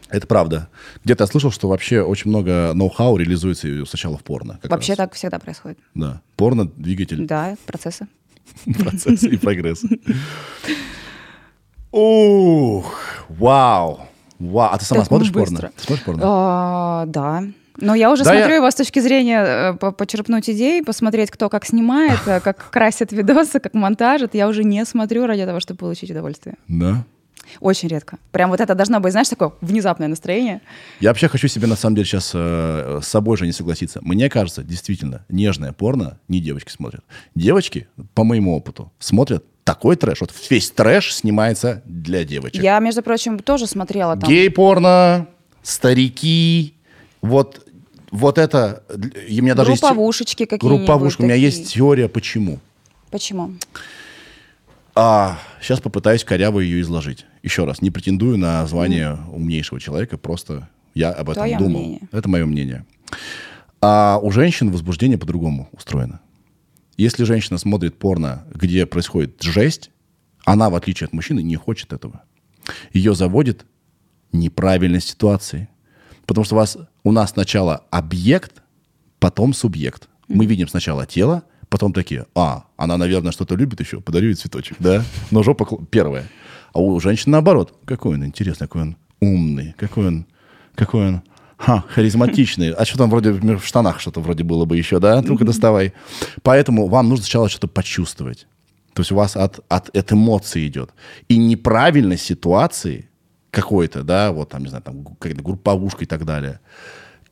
Это 0.10 0.28
правда. 0.28 0.70
Где-то 1.04 1.24
я 1.24 1.28
слышал, 1.28 1.52
что 1.52 1.68
вообще 1.68 2.02
очень 2.02 2.30
много 2.30 2.74
ноу-хау 2.74 3.18
реализуется 3.18 3.86
сначала 3.86 4.18
в 4.18 4.24
порно. 4.24 4.60
Вообще 4.64 4.94
раз. 4.94 4.98
так 4.98 5.14
всегда 5.14 5.40
происходит. 5.40 5.80
Да. 5.96 6.22
Порно, 6.36 6.66
двигатель. 6.66 7.26
Да, 7.26 7.56
процессы. 7.66 8.08
Процессы 8.66 9.30
и 9.30 9.38
прогресс. 9.38 9.84
Ух, 11.92 12.94
вау. 13.30 14.02
Вау. 14.38 14.70
А 14.74 14.78
ты 14.78 14.86
сама 14.86 15.06
смотришь 15.06 15.32
порно? 15.32 15.72
Смотришь 15.78 16.06
порно? 16.06 16.22
А, 16.24 17.06
да. 17.08 17.44
Но 17.78 17.96
я 17.96 18.12
уже 18.12 18.24
да 18.24 18.32
смотрю 18.32 18.50
я... 18.50 18.56
его 18.56 18.72
с 18.72 18.76
точки 18.76 19.00
зрения 19.00 19.76
э, 19.82 19.92
почерпнуть 19.92 20.50
идей, 20.50 20.84
посмотреть, 20.84 21.32
кто 21.32 21.50
как 21.50 21.66
снимает, 21.66 22.20
э, 22.26 22.40
как 22.40 22.70
красит 22.70 23.12
видосы, 23.12 23.60
как 23.60 23.74
монтажит. 23.74 24.34
Я 24.34 24.48
уже 24.48 24.64
не 24.64 24.86
смотрю 24.86 25.26
ради 25.26 25.46
того, 25.46 25.60
чтобы 25.60 25.80
получить 25.80 26.12
удовольствие. 26.12 26.56
Да? 26.68 27.06
Очень 27.60 27.90
редко. 27.90 28.18
Прям 28.32 28.50
вот 28.50 28.60
это 28.60 28.76
должно 28.76 29.00
быть, 29.00 29.12
знаешь, 29.12 29.30
такое 29.30 29.52
внезапное 29.62 30.08
настроение. 30.08 30.62
Я 31.00 31.10
вообще 31.10 31.28
хочу 31.28 31.48
себе, 31.48 31.68
на 31.68 31.76
самом 31.76 31.96
деле, 31.96 32.06
сейчас 32.06 32.32
э, 32.34 33.00
с 33.02 33.08
собой 33.08 33.38
же 33.38 33.46
не 33.46 33.52
согласиться. 33.52 34.00
Мне 34.02 34.30
кажется, 34.30 34.64
действительно, 34.64 35.26
нежное 35.30 35.72
порно 35.72 36.20
не 36.28 36.40
девочки 36.40 36.72
смотрят. 36.72 37.04
Девочки, 37.36 37.88
по 38.14 38.24
моему 38.24 38.56
опыту, 38.56 38.92
смотрят 39.00 39.46
такой 39.64 39.96
трэш. 39.96 40.22
Вот 40.22 40.32
весь 40.50 40.72
трэш 40.72 41.14
снимается 41.14 41.82
для 41.86 42.24
девочек. 42.24 42.62
Я, 42.62 42.80
между 42.80 43.02
прочим, 43.02 43.40
тоже 43.40 43.68
смотрела 43.68 44.16
там. 44.16 44.30
Гей-порно, 44.30 45.28
старики, 45.64 46.76
вот, 47.22 47.68
вот 48.12 48.38
это... 48.38 48.84
И 49.28 49.40
у 49.42 49.44
меня 49.44 49.56
даже 49.56 49.72
Групповушечки 49.72 50.46
какие-нибудь. 50.46 50.86
Групповушки. 50.86 51.22
У 51.22 51.26
меня 51.26 51.36
есть 51.36 51.74
теория, 51.74 52.08
почему. 52.08 52.60
Почему? 53.10 53.54
А, 54.96 55.40
сейчас 55.62 55.82
попытаюсь 55.82 56.24
коряво 56.24 56.62
ее 56.62 56.80
изложить. 56.82 57.26
Еще 57.44 57.66
раз, 57.66 57.82
не 57.82 57.92
претендую 57.92 58.38
на 58.38 58.66
звание 58.66 59.20
умнейшего 59.32 59.80
человека, 59.80 60.18
просто 60.18 60.70
я 60.94 61.12
об 61.12 61.30
этом 61.30 61.44
Твое 61.44 61.58
думал. 61.58 61.82
Мнение. 61.82 62.00
Это 62.14 62.30
мое 62.30 62.46
мнение. 62.46 62.86
А 63.82 64.20
у 64.22 64.32
женщин 64.32 64.72
возбуждение 64.72 65.18
по-другому 65.18 65.68
устроено. 65.74 66.22
Если 66.96 67.26
женщина 67.26 67.58
смотрит 67.58 68.00
порно, 68.00 68.46
где 68.54 68.86
происходит 68.86 69.44
жесть, 69.44 69.92
она, 70.46 70.70
в 70.70 70.76
отличие 70.76 71.08
от 71.08 71.14
мужчины, 71.14 71.44
не 71.44 71.58
хочет 71.58 71.92
этого. 71.92 72.24
Ее 72.94 73.14
заводит 73.16 73.66
неправильность 74.32 75.10
ситуации. 75.10 75.68
Потому 76.26 76.46
что 76.46 76.56
у, 76.56 76.58
вас, 76.58 76.78
у 77.04 77.12
нас 77.12 77.32
сначала 77.32 77.84
объект, 77.92 78.64
потом 79.20 79.54
субъект. 79.54 80.08
Мы 80.30 80.46
видим 80.46 80.70
сначала 80.70 81.06
тело, 81.06 81.44
Потом 81.70 81.94
такие, 81.94 82.26
а, 82.36 82.66
она, 82.78 82.98
наверное, 82.98 83.32
что-то 83.32 83.56
любит 83.56 83.80
еще, 83.80 84.02
подарю 84.02 84.28
ей 84.28 84.36
цветочек, 84.36 84.78
да? 84.80 85.04
Но 85.32 85.44
жопа 85.44 85.66
первая. 85.90 86.26
А 86.74 86.80
у 86.80 87.00
женщин 87.00 87.32
наоборот. 87.32 87.74
Какой 87.86 88.16
он 88.16 88.26
интересный, 88.26 88.68
какой 88.68 88.82
он 88.82 88.98
умный, 89.22 89.74
какой 89.78 90.08
он, 90.08 90.26
какой 90.76 91.08
он, 91.08 91.22
ха, 91.58 91.84
харизматичный. 91.90 92.72
А 92.72 92.86
что 92.86 92.98
там 92.98 93.10
вроде 93.10 93.32
в 93.32 93.66
штанах 93.66 94.00
что-то 94.00 94.20
вроде 94.20 94.44
было 94.44 94.66
бы 94.66 94.78
еще, 94.78 95.00
да? 95.00 95.22
Ну-ка 95.22 95.46
доставай. 95.46 95.94
Поэтому 96.44 96.88
вам 96.88 97.10
нужно 97.10 97.24
сначала 97.24 97.50
что-то 97.50 97.68
почувствовать. 97.68 98.48
То 98.94 99.02
есть 99.02 99.12
у 99.12 99.16
вас 99.16 99.36
от, 99.36 99.60
от, 99.68 99.96
от 99.96 100.12
эмоций 100.14 100.68
идет. 100.68 100.92
И 101.28 101.38
неправильной 101.38 102.18
ситуации 102.18 103.10
какой-то, 103.52 104.04
да, 104.04 104.32
вот 104.32 104.50
там, 104.50 104.64
не 104.64 104.70
знаю, 104.70 104.84
там 104.84 105.04
какая-то 105.04 105.42
групповушка 105.42 106.04
и 106.04 106.08
так 106.08 106.26
далее– 106.26 106.60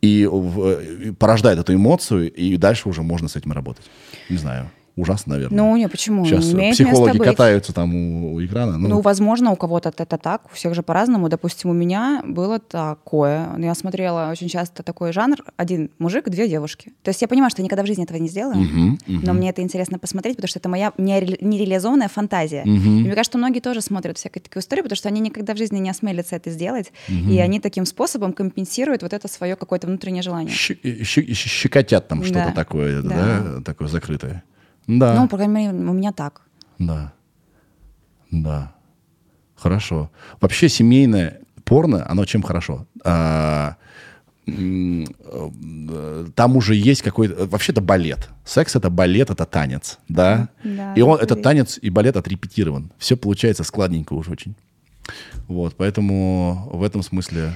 и, 0.04 0.24
и 0.24 1.12
порождает 1.12 1.60
эту 1.60 1.74
эмоцию, 1.74 2.30
и 2.30 2.58
дальше 2.58 2.90
уже 2.90 3.04
можно 3.04 3.30
с 3.30 3.38
этим 3.38 3.54
работать. 3.54 3.86
Не 4.30 4.38
знаю. 4.38 4.70
Ужасно, 4.96 5.34
наверное. 5.34 5.58
Ну, 5.58 5.76
не, 5.76 5.90
почему? 5.90 6.24
Сейчас 6.26 6.54
Имеет 6.54 6.76
психологи 6.76 7.18
катаются 7.18 7.74
там 7.74 7.96
у, 7.96 8.34
у 8.36 8.46
экрана. 8.46 8.78
Ну. 8.78 8.90
ну, 8.90 9.02
возможно, 9.02 9.52
у 9.52 9.56
кого-то 9.56 9.92
это 9.96 10.18
так, 10.18 10.44
у 10.52 10.56
всех 10.56 10.76
же 10.76 10.84
по-разному. 10.84 11.30
Допустим, 11.30 11.72
у 11.72 11.74
меня 11.74 12.22
было 12.26 12.60
такое. 12.60 13.50
Я 13.58 13.74
смотрела 13.74 14.30
очень 14.32 14.50
часто 14.50 14.84
такой 14.84 15.12
жанр. 15.12 15.38
Один 15.58 15.90
мужик, 15.98 16.30
две 16.30 16.48
девушки. 16.48 16.94
То 17.02 17.10
есть 17.10 17.22
я 17.24 17.28
понимаю, 17.28 17.50
что 17.50 17.62
я 17.62 17.66
никогда 17.66 17.84
в 17.84 17.88
жизни 17.88 18.04
этого 18.04 18.18
не 18.18 18.28
сделаю, 18.28 18.58
uh-huh, 18.58 18.98
uh-huh. 19.08 19.20
но 19.24 19.34
мне 19.34 19.50
это 19.50 19.64
интересно 19.64 19.98
посмотреть, 19.98 20.36
потому 20.36 20.50
что 20.50 20.60
это 20.60 20.70
моя 20.70 20.94
нереализованная 20.98 22.08
фантазия. 22.08 22.64
Uh-huh. 22.64 22.76
И 22.76 23.04
мне 23.04 23.16
кажется, 23.16 23.40
многие 23.40 23.62
тоже 23.62 23.82
смотрят 23.82 24.18
всякие 24.20 24.44
такие 24.44 24.60
истории, 24.60 24.82
потому 24.82 24.98
что 24.98 25.10
они 25.10 25.22
никогда 25.22 25.56
в 25.56 25.58
жизни 25.58 25.80
не 25.80 25.90
осмелятся 25.90 26.36
это 26.36 26.52
сделать, 26.52 26.92
uh-huh. 27.08 27.32
и 27.32 27.40
они 27.40 27.60
таким 27.60 27.86
способом 27.86 28.34
компенсируют 28.34 29.02
вот 29.02 29.14
это 29.14 29.28
свое 29.28 29.56
какое-то 29.56 29.88
внутреннее 29.88 30.22
желание. 30.22 30.54
Щекотят 30.54 32.08
там 32.08 32.24
что-то 32.24 32.54
такое, 32.56 33.02
да. 33.02 33.42
да, 33.42 33.62
такое 33.62 33.88
закрытое. 33.88 34.44
Да. 34.88 35.14
Ну, 35.16 35.28
по 35.28 35.38
крайней 35.38 35.54
мере, 35.54 35.74
у 35.74 35.94
меня 35.94 36.12
так. 36.12 36.42
Да. 36.80 37.14
Да. 38.32 38.74
Хорошо. 39.56 40.10
Вообще 40.42 40.70
семейное 40.70 41.40
порно, 41.64 42.06
оно 42.10 42.26
чем 42.26 42.44
хорошо? 42.44 42.86
А, 43.06 43.76
там 46.36 46.58
уже 46.58 46.76
есть 46.76 47.02
какой-то... 47.02 47.46
Вообще 47.48 47.72
это 47.72 47.82
балет. 47.82 48.30
Секс— 48.44 48.76
это 48.78 48.90
балет, 48.90 49.30
это 49.30 49.46
танец, 49.46 50.00
да? 50.10 50.50
да 50.64 50.94
и 50.96 51.02
он, 51.02 51.20
этот 51.20 51.42
танец 51.42 51.80
и 51.82 51.90
балет 51.90 52.18
отрепетирован. 52.18 52.92
Все 52.98 53.16
получается 53.16 53.64
складненько 53.64 54.14
уж 54.14 54.28
очень. 54.28 54.56
Вот, 55.48 55.76
поэтому 55.76 56.70
в 56.72 56.84
этом 56.84 57.04
смысле 57.04 57.54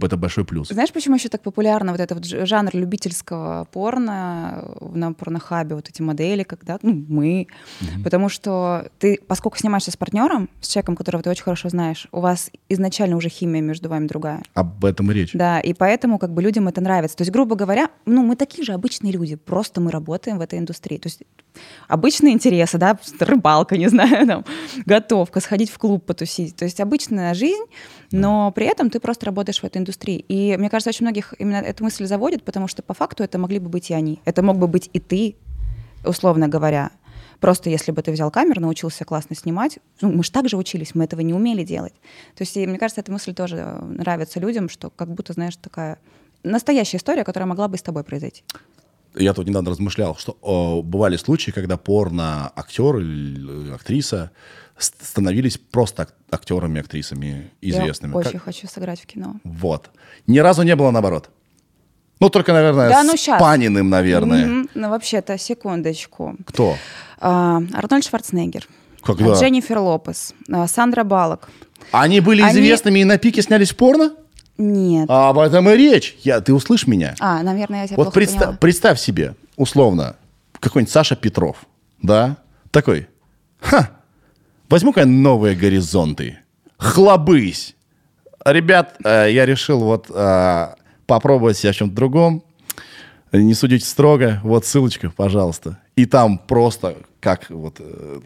это 0.00 0.16
большой 0.16 0.44
плюс. 0.44 0.68
Знаешь, 0.68 0.92
почему 0.92 1.16
еще 1.16 1.28
так 1.28 1.42
популярно 1.42 1.92
вот 1.92 2.00
этот 2.00 2.18
вот 2.18 2.46
жанр 2.46 2.70
любительского 2.72 3.66
порно 3.70 4.76
на 4.80 5.12
порнохабе, 5.12 5.74
вот 5.74 5.88
эти 5.88 6.02
модели, 6.02 6.42
когда, 6.42 6.78
ну, 6.82 7.04
мы, 7.08 7.46
угу. 7.80 8.02
потому 8.02 8.28
что 8.28 8.88
ты, 8.98 9.18
поскольку 9.26 9.58
снимаешься 9.58 9.90
с 9.90 9.96
партнером, 9.96 10.48
с 10.60 10.68
человеком, 10.68 10.96
которого 10.96 11.22
ты 11.22 11.30
очень 11.30 11.42
хорошо 11.42 11.68
знаешь, 11.68 12.08
у 12.12 12.20
вас 12.20 12.50
изначально 12.68 13.16
уже 13.16 13.28
химия 13.28 13.60
между 13.60 13.88
вами 13.88 14.06
другая. 14.06 14.42
Об 14.54 14.84
этом 14.84 15.10
и 15.10 15.14
речь. 15.14 15.32
Да, 15.34 15.60
и 15.60 15.74
поэтому 15.74 16.18
как 16.18 16.32
бы 16.32 16.42
людям 16.42 16.68
это 16.68 16.80
нравится. 16.80 17.16
То 17.16 17.22
есть, 17.22 17.32
грубо 17.32 17.56
говоря, 17.56 17.90
ну, 18.06 18.24
мы 18.24 18.36
такие 18.36 18.64
же 18.64 18.72
обычные 18.72 19.12
люди, 19.12 19.36
просто 19.36 19.80
мы 19.80 19.90
работаем 19.90 20.38
в 20.38 20.40
этой 20.40 20.58
индустрии. 20.58 20.98
То 20.98 21.08
есть 21.08 21.22
обычные 21.88 22.34
интересы, 22.34 22.78
да, 22.78 22.98
рыбалка, 23.18 23.76
не 23.76 23.88
знаю, 23.90 24.26
там, 24.26 24.44
готовка, 24.86 25.40
сходить 25.40 25.70
в 25.70 25.78
клуб 25.78 26.04
потусить. 26.04 26.56
То 26.56 26.64
есть 26.64 26.69
обычно 26.78 27.00
обычная 27.00 27.34
жизнь, 27.34 27.64
но 28.12 28.52
при 28.52 28.66
этом 28.66 28.90
ты 28.90 29.00
просто 29.00 29.26
работаешь 29.26 29.60
в 29.60 29.64
этой 29.64 29.78
индустрии. 29.78 30.24
И 30.28 30.56
мне 30.56 30.68
кажется, 30.68 30.90
очень 30.90 31.06
многих 31.06 31.34
именно 31.38 31.56
эта 31.56 31.82
мысль 31.82 32.04
заводит, 32.04 32.44
потому 32.44 32.68
что 32.68 32.82
по 32.82 32.94
факту 32.94 33.24
это 33.24 33.38
могли 33.38 33.58
бы 33.58 33.68
быть 33.68 33.90
и 33.90 33.94
они. 33.94 34.20
Это 34.24 34.42
мог 34.42 34.58
бы 34.58 34.68
быть 34.68 34.90
и 34.92 35.00
ты, 35.00 35.36
условно 36.04 36.46
говоря. 36.46 36.90
Просто 37.40 37.70
если 37.70 37.90
бы 37.90 38.02
ты 38.02 38.12
взял 38.12 38.30
камеру, 38.30 38.60
научился 38.60 39.04
классно 39.06 39.34
снимать, 39.34 39.78
ну, 40.02 40.12
мы 40.12 40.22
же 40.22 40.30
так 40.30 40.48
же 40.48 40.58
учились, 40.58 40.94
мы 40.94 41.04
этого 41.04 41.22
не 41.22 41.32
умели 41.32 41.64
делать. 41.64 41.94
То 42.36 42.42
есть, 42.42 42.54
и, 42.56 42.66
мне 42.66 42.78
кажется, 42.78 43.00
эта 43.00 43.10
мысль 43.10 43.32
тоже 43.32 43.64
нравится 43.82 44.40
людям, 44.40 44.68
что 44.68 44.90
как 44.90 45.08
будто, 45.08 45.32
знаешь, 45.32 45.56
такая 45.56 45.98
настоящая 46.42 46.98
история, 46.98 47.24
которая 47.24 47.46
могла 47.46 47.68
бы 47.68 47.78
с 47.78 47.82
тобой 47.82 48.04
произойти. 48.04 48.44
Я 49.14 49.34
тут 49.34 49.48
недавно 49.48 49.70
размышлял, 49.70 50.14
что 50.16 50.36
о, 50.40 50.82
бывали 50.82 51.16
случаи, 51.16 51.50
когда 51.50 51.76
порно-актер 51.76 52.98
или 52.98 53.72
актриса 53.72 54.30
становились 54.82 55.58
просто 55.58 56.08
актерами, 56.30 56.80
актрисами 56.80 57.50
известными. 57.60 58.12
Я 58.12 58.18
очень 58.18 58.32
как... 58.32 58.44
хочу 58.44 58.66
сыграть 58.66 59.00
в 59.00 59.06
кино. 59.06 59.36
Вот. 59.44 59.90
Ни 60.26 60.38
разу 60.38 60.62
не 60.62 60.76
было 60.76 60.90
наоборот. 60.90 61.30
Ну, 62.20 62.28
только, 62.28 62.52
наверное, 62.52 62.90
да, 62.90 63.02
ну, 63.02 63.16
с 63.16 63.20
сейчас. 63.20 63.40
Паниным, 63.40 63.88
наверное. 63.88 64.46
Mm-hmm. 64.46 64.70
Ну, 64.74 64.90
вообще-то, 64.90 65.38
секундочку. 65.38 66.36
Кто? 66.46 66.76
А, 67.18 67.62
Арнольд 67.72 68.04
Шварценеггер. 68.04 68.68
Когда? 69.02 69.32
Дженнифер 69.32 69.78
Лопес. 69.78 70.34
А, 70.52 70.66
Сандра 70.66 71.02
Балок. 71.02 71.48
Они 71.92 72.20
были 72.20 72.42
Они... 72.42 72.52
известными 72.52 72.98
и 72.98 73.04
на 73.04 73.16
пике 73.16 73.40
снялись 73.40 73.70
в 73.70 73.76
порно? 73.76 74.12
Нет. 74.58 75.06
А 75.08 75.30
об 75.30 75.38
этом 75.38 75.70
и 75.70 75.76
речь. 75.76 76.18
Я, 76.20 76.42
ты 76.42 76.52
услышь 76.52 76.86
меня. 76.86 77.14
А, 77.18 77.42
наверное, 77.42 77.82
я 77.82 77.88
тебя 77.88 77.96
Вот 77.96 78.12
представь, 78.12 78.58
представь 78.58 79.00
себе, 79.00 79.34
условно, 79.56 80.16
какой-нибудь 80.60 80.92
Саша 80.92 81.16
Петров, 81.16 81.56
да? 82.02 82.36
Такой, 82.70 83.08
ха, 83.60 83.90
Возьму-ка 84.70 85.04
новые 85.04 85.56
горизонты. 85.56 86.38
Хлобысь. 86.76 87.74
Ребят, 88.44 88.94
э, 89.04 89.26
я 89.32 89.44
решил 89.44 89.80
вот 89.80 90.06
э, 90.08 90.74
попробовать 91.06 91.56
себя 91.56 91.72
в 91.72 91.76
чем-то 91.76 91.96
другом. 91.96 92.44
Не 93.32 93.54
судите 93.54 93.84
строго. 93.84 94.40
Вот 94.44 94.64
ссылочка, 94.64 95.10
пожалуйста. 95.10 95.78
И 95.96 96.06
там 96.06 96.38
просто 96.38 96.96
как 97.18 97.50
вот... 97.50 97.78
Э, 97.80 98.20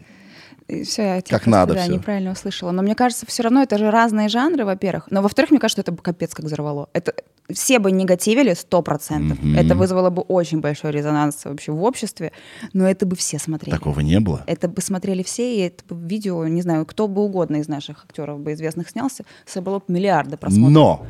все, 0.67 1.03
я 1.03 1.21
тебя 1.21 1.37
как 1.37 1.47
надо 1.47 1.73
да, 1.75 1.83
все. 1.83 1.93
неправильно 1.93 2.31
услышала. 2.31 2.71
Но 2.71 2.81
мне 2.81 2.95
кажется, 2.95 3.25
все 3.25 3.43
равно 3.43 3.61
это 3.61 3.77
же 3.77 3.91
разные 3.91 4.29
жанры, 4.29 4.65
во-первых. 4.65 5.05
Но 5.11 5.21
во-вторых, 5.21 5.51
мне 5.51 5.59
кажется, 5.59 5.81
это 5.81 5.91
бы 5.91 6.01
капец 6.01 6.33
как 6.33 6.45
взорвало. 6.45 6.89
Это 6.93 7.13
все 7.51 7.77
бы 7.77 7.91
негативили 7.91 8.53
сто 8.55 8.81
процентов. 8.81 9.37
Mm-hmm. 9.39 9.59
Это 9.59 9.75
вызвало 9.75 10.09
бы 10.09 10.23
очень 10.23 10.61
большой 10.61 10.91
резонанс 10.91 11.45
вообще 11.45 11.71
в 11.71 11.83
обществе, 11.83 12.31
но 12.73 12.89
это 12.89 13.05
бы 13.05 13.15
все 13.15 13.37
смотрели. 13.37 13.75
Такого 13.75 13.99
не 13.99 14.19
было. 14.19 14.43
Это 14.47 14.67
бы 14.67 14.81
смотрели 14.81 15.21
все, 15.21 15.55
и 15.55 15.59
это 15.59 15.83
бы 15.93 16.07
видео, 16.07 16.47
не 16.47 16.61
знаю, 16.63 16.85
кто 16.85 17.07
бы 17.07 17.21
угодно 17.23 17.57
из 17.57 17.67
наших 17.67 18.03
актеров 18.03 18.39
бы 18.39 18.53
известных 18.53 18.89
снялся, 18.89 19.23
собрало 19.45 19.79
бы 19.79 19.85
миллиарды 19.93 20.37
просмотров. 20.37 20.73
Но, 20.73 21.07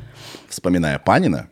вспоминая 0.50 1.00
Панина, 1.00 1.48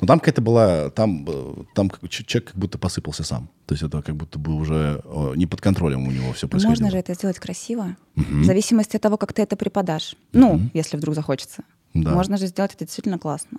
ну 0.00 0.06
там 0.06 0.18
какая-то 0.18 0.42
была, 0.42 0.90
там, 0.90 1.24
э, 1.26 1.54
там 1.74 1.90
человек 2.08 2.50
как 2.50 2.56
будто 2.56 2.78
посыпался 2.78 3.24
сам. 3.24 3.48
То 3.66 3.74
есть 3.74 3.82
это 3.82 4.02
как 4.02 4.14
будто 4.14 4.38
бы 4.38 4.54
уже 4.54 5.02
не 5.34 5.46
под 5.46 5.60
контролем 5.60 6.06
у 6.06 6.10
него 6.10 6.32
все 6.32 6.48
происходило. 6.48 6.70
Можно 6.70 6.90
же 6.90 6.98
это 6.98 7.14
сделать 7.14 7.38
красиво, 7.38 7.96
угу. 8.16 8.24
в 8.40 8.44
зависимости 8.44 8.96
от 8.96 9.02
того, 9.02 9.16
как 9.16 9.32
ты 9.32 9.42
это 9.42 9.56
преподашь. 9.56 10.14
Угу. 10.32 10.40
Ну, 10.40 10.60
если 10.74 10.96
вдруг 10.96 11.14
захочется. 11.14 11.64
Да. 11.94 12.12
Можно 12.12 12.36
же 12.36 12.46
сделать 12.46 12.74
это 12.74 12.84
действительно 12.84 13.18
классно. 13.18 13.58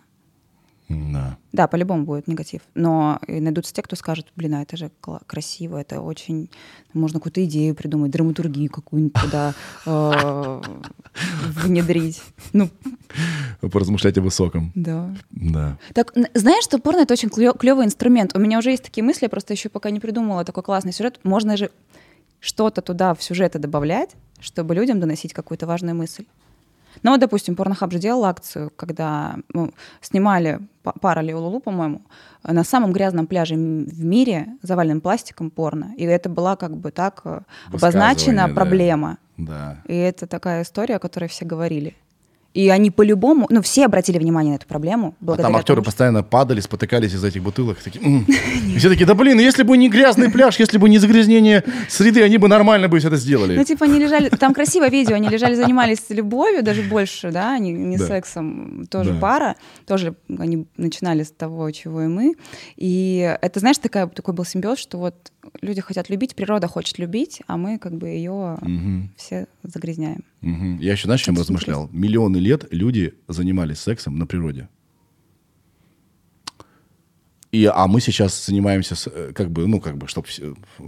Да. 0.89 1.37
Да, 1.51 1.67
по-любому 1.67 2.05
будет 2.05 2.27
негатив. 2.27 2.61
Но 2.75 3.19
найдутся 3.27 3.73
те, 3.73 3.81
кто 3.81 3.95
скажет, 3.95 4.27
блин, 4.35 4.55
а 4.55 4.61
это 4.61 4.77
же 4.77 4.91
красиво, 5.25 5.77
это 5.77 6.01
очень... 6.01 6.49
Можно 6.93 7.19
какую-то 7.19 7.43
идею 7.45 7.75
придумать, 7.75 8.11
драматургию 8.11 8.71
какую-нибудь 8.71 9.21
туда 9.21 9.53
э, 9.85 10.61
внедрить. 11.49 12.21
Ну, 12.53 12.69
Поразмышлять 13.61 14.17
о 14.17 14.21
высоком. 14.21 14.71
Да. 14.75 15.15
Да. 15.31 15.77
Так, 15.93 16.13
знаешь, 16.33 16.63
что 16.63 16.79
порно— 16.79 16.99
это 17.01 17.13
очень 17.13 17.29
клевый 17.29 17.85
инструмент. 17.85 18.35
У 18.35 18.39
меня 18.39 18.59
уже 18.59 18.71
есть 18.71 18.83
такие 18.83 19.03
мысли, 19.03 19.25
я 19.25 19.29
просто 19.29 19.53
еще 19.53 19.69
пока 19.69 19.89
не 19.89 19.99
придумала 19.99 20.45
такой 20.45 20.63
классный 20.63 20.93
сюжет. 20.93 21.19
Можно 21.23 21.57
же 21.57 21.71
что-то 22.39 22.81
туда 22.81 23.13
в 23.13 23.23
сюжеты 23.23 23.59
добавлять, 23.59 24.11
чтобы 24.39 24.75
людям 24.75 24.99
доносить 24.99 25.33
какую-то 25.33 25.67
важную 25.67 25.95
мысль. 25.95 26.25
Ну, 27.03 27.11
вот, 27.11 27.19
допустим, 27.19 27.55
Порнохаб 27.55 27.91
же 27.91 27.99
делал 27.99 28.25
акцию, 28.25 28.71
когда 28.75 29.35
ну, 29.53 29.71
снимали 30.01 30.59
пара 31.01 31.21
Леолулу, 31.21 31.59
по-моему, 31.59 32.01
на 32.43 32.63
самом 32.63 32.93
грязном 32.93 33.27
пляже 33.27 33.55
в 33.55 34.03
мире, 34.03 34.47
заваленным 34.61 35.01
пластиком 35.01 35.49
порно. 35.49 35.93
И 35.97 36.03
это 36.03 36.29
была 36.29 36.55
как 36.55 36.77
бы 36.77 36.91
так 36.91 37.21
э, 37.25 37.41
обозначена 37.73 38.49
проблема. 38.49 39.17
Да. 39.37 39.77
И 39.85 39.95
это 39.95 40.27
такая 40.27 40.63
история, 40.63 40.95
о 40.95 40.99
которой 40.99 41.27
все 41.27 41.45
говорили. 41.45 41.95
И 42.57 42.69
они 42.69 42.89
по-любому, 42.89 43.45
ну, 43.51 43.61
все 43.61 43.85
обратили 43.85 44.17
внимание 44.17 44.53
на 44.53 44.55
эту 44.55 44.65
проблему. 44.65 45.15
А 45.27 45.35
там 45.35 45.55
актеры 45.55 45.75
тому, 45.75 45.85
постоянно 45.85 46.23
падали, 46.23 46.59
спотыкались 46.59 47.13
из 47.13 47.23
этих 47.23 47.43
бутылок. 47.43 47.77
Такие, 47.77 48.03
м-м". 48.03 48.25
И 48.75 48.79
все 48.79 48.89
такие, 48.89 49.05
да 49.05 49.13
блин, 49.13 49.39
если 49.39 49.61
бы 49.61 49.77
не 49.77 49.89
грязный 49.89 50.31
пляж, 50.31 50.57
если 50.57 50.79
бы 50.79 50.89
не 50.89 50.97
загрязнение 50.97 51.63
среды, 51.87 52.23
они 52.23 52.39
бы 52.39 52.47
нормально 52.47 52.87
бы 52.87 52.97
все 52.97 53.09
это 53.09 53.17
сделали. 53.17 53.55
Ну, 53.55 53.63
типа, 53.63 53.85
они 53.85 53.99
лежали, 53.99 54.29
там 54.29 54.55
красивое 54.55 54.89
видео, 54.89 55.13
они 55.17 55.29
лежали, 55.29 55.53
занимались 55.63 56.05
любовью, 56.09 56.63
даже 56.63 56.81
больше, 56.81 57.29
да, 57.29 57.59
не, 57.59 57.71
не 57.71 57.97
да. 57.97 58.07
сексом, 58.07 58.87
тоже 58.89 59.13
да. 59.13 59.19
пара, 59.19 59.55
тоже 59.85 60.15
они 60.39 60.65
начинали 60.77 61.21
с 61.21 61.29
того, 61.29 61.69
чего 61.69 62.01
и 62.01 62.07
мы. 62.07 62.37
И 62.75 63.37
это, 63.39 63.59
знаешь, 63.59 63.77
такая, 63.77 64.07
такой 64.07 64.33
был 64.33 64.45
симбиоз, 64.45 64.79
что 64.79 64.97
вот 64.97 65.31
люди 65.61 65.81
хотят 65.81 66.09
любить, 66.09 66.35
природа 66.35 66.67
хочет 66.67 66.97
любить, 66.97 67.43
а 67.45 67.57
мы 67.57 67.77
как 67.77 67.93
бы 67.93 68.07
ее 68.07 68.57
угу. 68.59 69.09
все 69.15 69.45
загрязняем. 69.61 70.23
Угу. 70.41 70.79
Я 70.79 70.93
еще, 70.93 71.05
знаешь, 71.05 71.23
чем 71.23 71.35
размышлял? 71.35 71.89
Миллионы 71.91 72.37
лет 72.37 72.65
люди 72.71 73.15
занимались 73.27 73.79
сексом 73.79 74.17
на 74.17 74.25
природе. 74.25 74.69
И, 77.51 77.65
а 77.65 77.87
мы 77.87 78.01
сейчас 78.01 78.45
занимаемся, 78.45 78.95
с, 78.95 79.07
э, 79.07 79.31
как 79.33 79.51
бы, 79.51 79.67
ну, 79.67 79.79
как 79.79 79.97
бы, 79.97 80.07
чтобы 80.07 80.27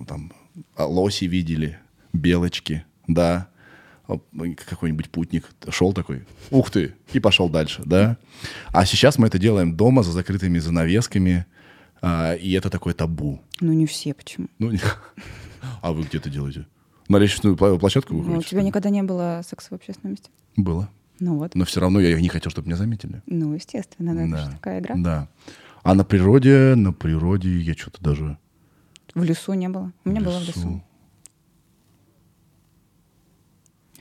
там 0.07 0.31
лоси 0.77 1.25
видели, 1.25 1.79
белочки, 2.13 2.85
да, 3.07 3.49
какой-нибудь 4.07 5.09
путник 5.09 5.45
шел 5.69 5.93
такой, 5.93 6.25
ух 6.49 6.71
ты, 6.71 6.95
и 7.13 7.19
пошел 7.19 7.49
дальше, 7.49 7.83
да. 7.85 8.17
А 8.69 8.85
сейчас 8.85 9.17
мы 9.17 9.27
это 9.27 9.37
делаем 9.37 9.75
дома 9.75 10.03
за 10.03 10.11
закрытыми 10.11 10.59
занавесками, 10.59 11.45
а, 12.01 12.33
и 12.33 12.51
это 12.53 12.69
такое 12.69 12.93
табу. 12.93 13.41
Ну, 13.61 13.73
не 13.73 13.85
все, 13.85 14.13
почему? 14.13 14.47
Ну, 14.57 14.71
не... 14.71 14.79
А 15.81 15.91
вы 15.91 16.03
где 16.03 16.17
это 16.17 16.29
делаете? 16.29 16.65
На 17.09 17.17
лестничную 17.17 17.57
площадку 17.57 18.13
выходите? 18.13 18.33
Ну, 18.33 18.39
у 18.39 18.43
тебя 18.43 18.61
никогда 18.61 18.89
не 18.89 19.01
было 19.01 19.41
секса 19.45 19.69
в 19.71 19.73
общественном 19.73 20.11
месте? 20.11 20.29
Было. 20.55 20.89
Ну 21.19 21.37
вот. 21.37 21.55
Но 21.55 21.65
все 21.65 21.81
равно 21.81 21.99
я 21.99 22.19
не 22.21 22.29
хотел, 22.29 22.51
чтобы 22.51 22.67
меня 22.67 22.77
заметили. 22.77 23.21
Ну, 23.25 23.53
естественно, 23.55 24.13
да, 24.13 24.21
да. 24.21 24.27
это 24.27 24.45
же 24.45 24.51
такая 24.51 24.79
игра. 24.79 24.95
Да. 24.95 25.27
А 25.81 25.95
на 25.95 26.03
природе, 26.03 26.75
на 26.75 26.93
природе 26.93 27.59
я 27.59 27.73
что-то 27.73 28.01
даже... 28.01 28.37
В 29.15 29.23
лесу 29.23 29.53
не 29.53 29.69
было. 29.69 29.91
У 30.05 30.09
меня 30.09 30.21
в 30.21 30.25
было 30.25 30.39
в 30.39 30.47
лесу. 30.47 30.83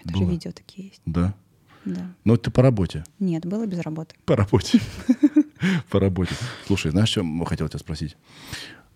Это 0.04 0.12
было. 0.12 0.24
же 0.24 0.30
видео 0.30 0.52
такие 0.52 0.88
есть. 0.88 1.00
Да? 1.06 1.34
Да. 1.86 2.14
Но 2.24 2.34
это 2.34 2.50
по 2.50 2.62
работе. 2.62 3.04
Нет, 3.18 3.46
было 3.46 3.66
без 3.66 3.80
работы. 3.80 4.16
По 4.26 4.36
работе. 4.36 4.80
По 5.90 5.98
работе. 5.98 6.34
Слушай, 6.66 6.92
знаешь, 6.92 7.08
что 7.08 7.24
хотел 7.44 7.68
тебя 7.68 7.78
спросить? 7.78 8.16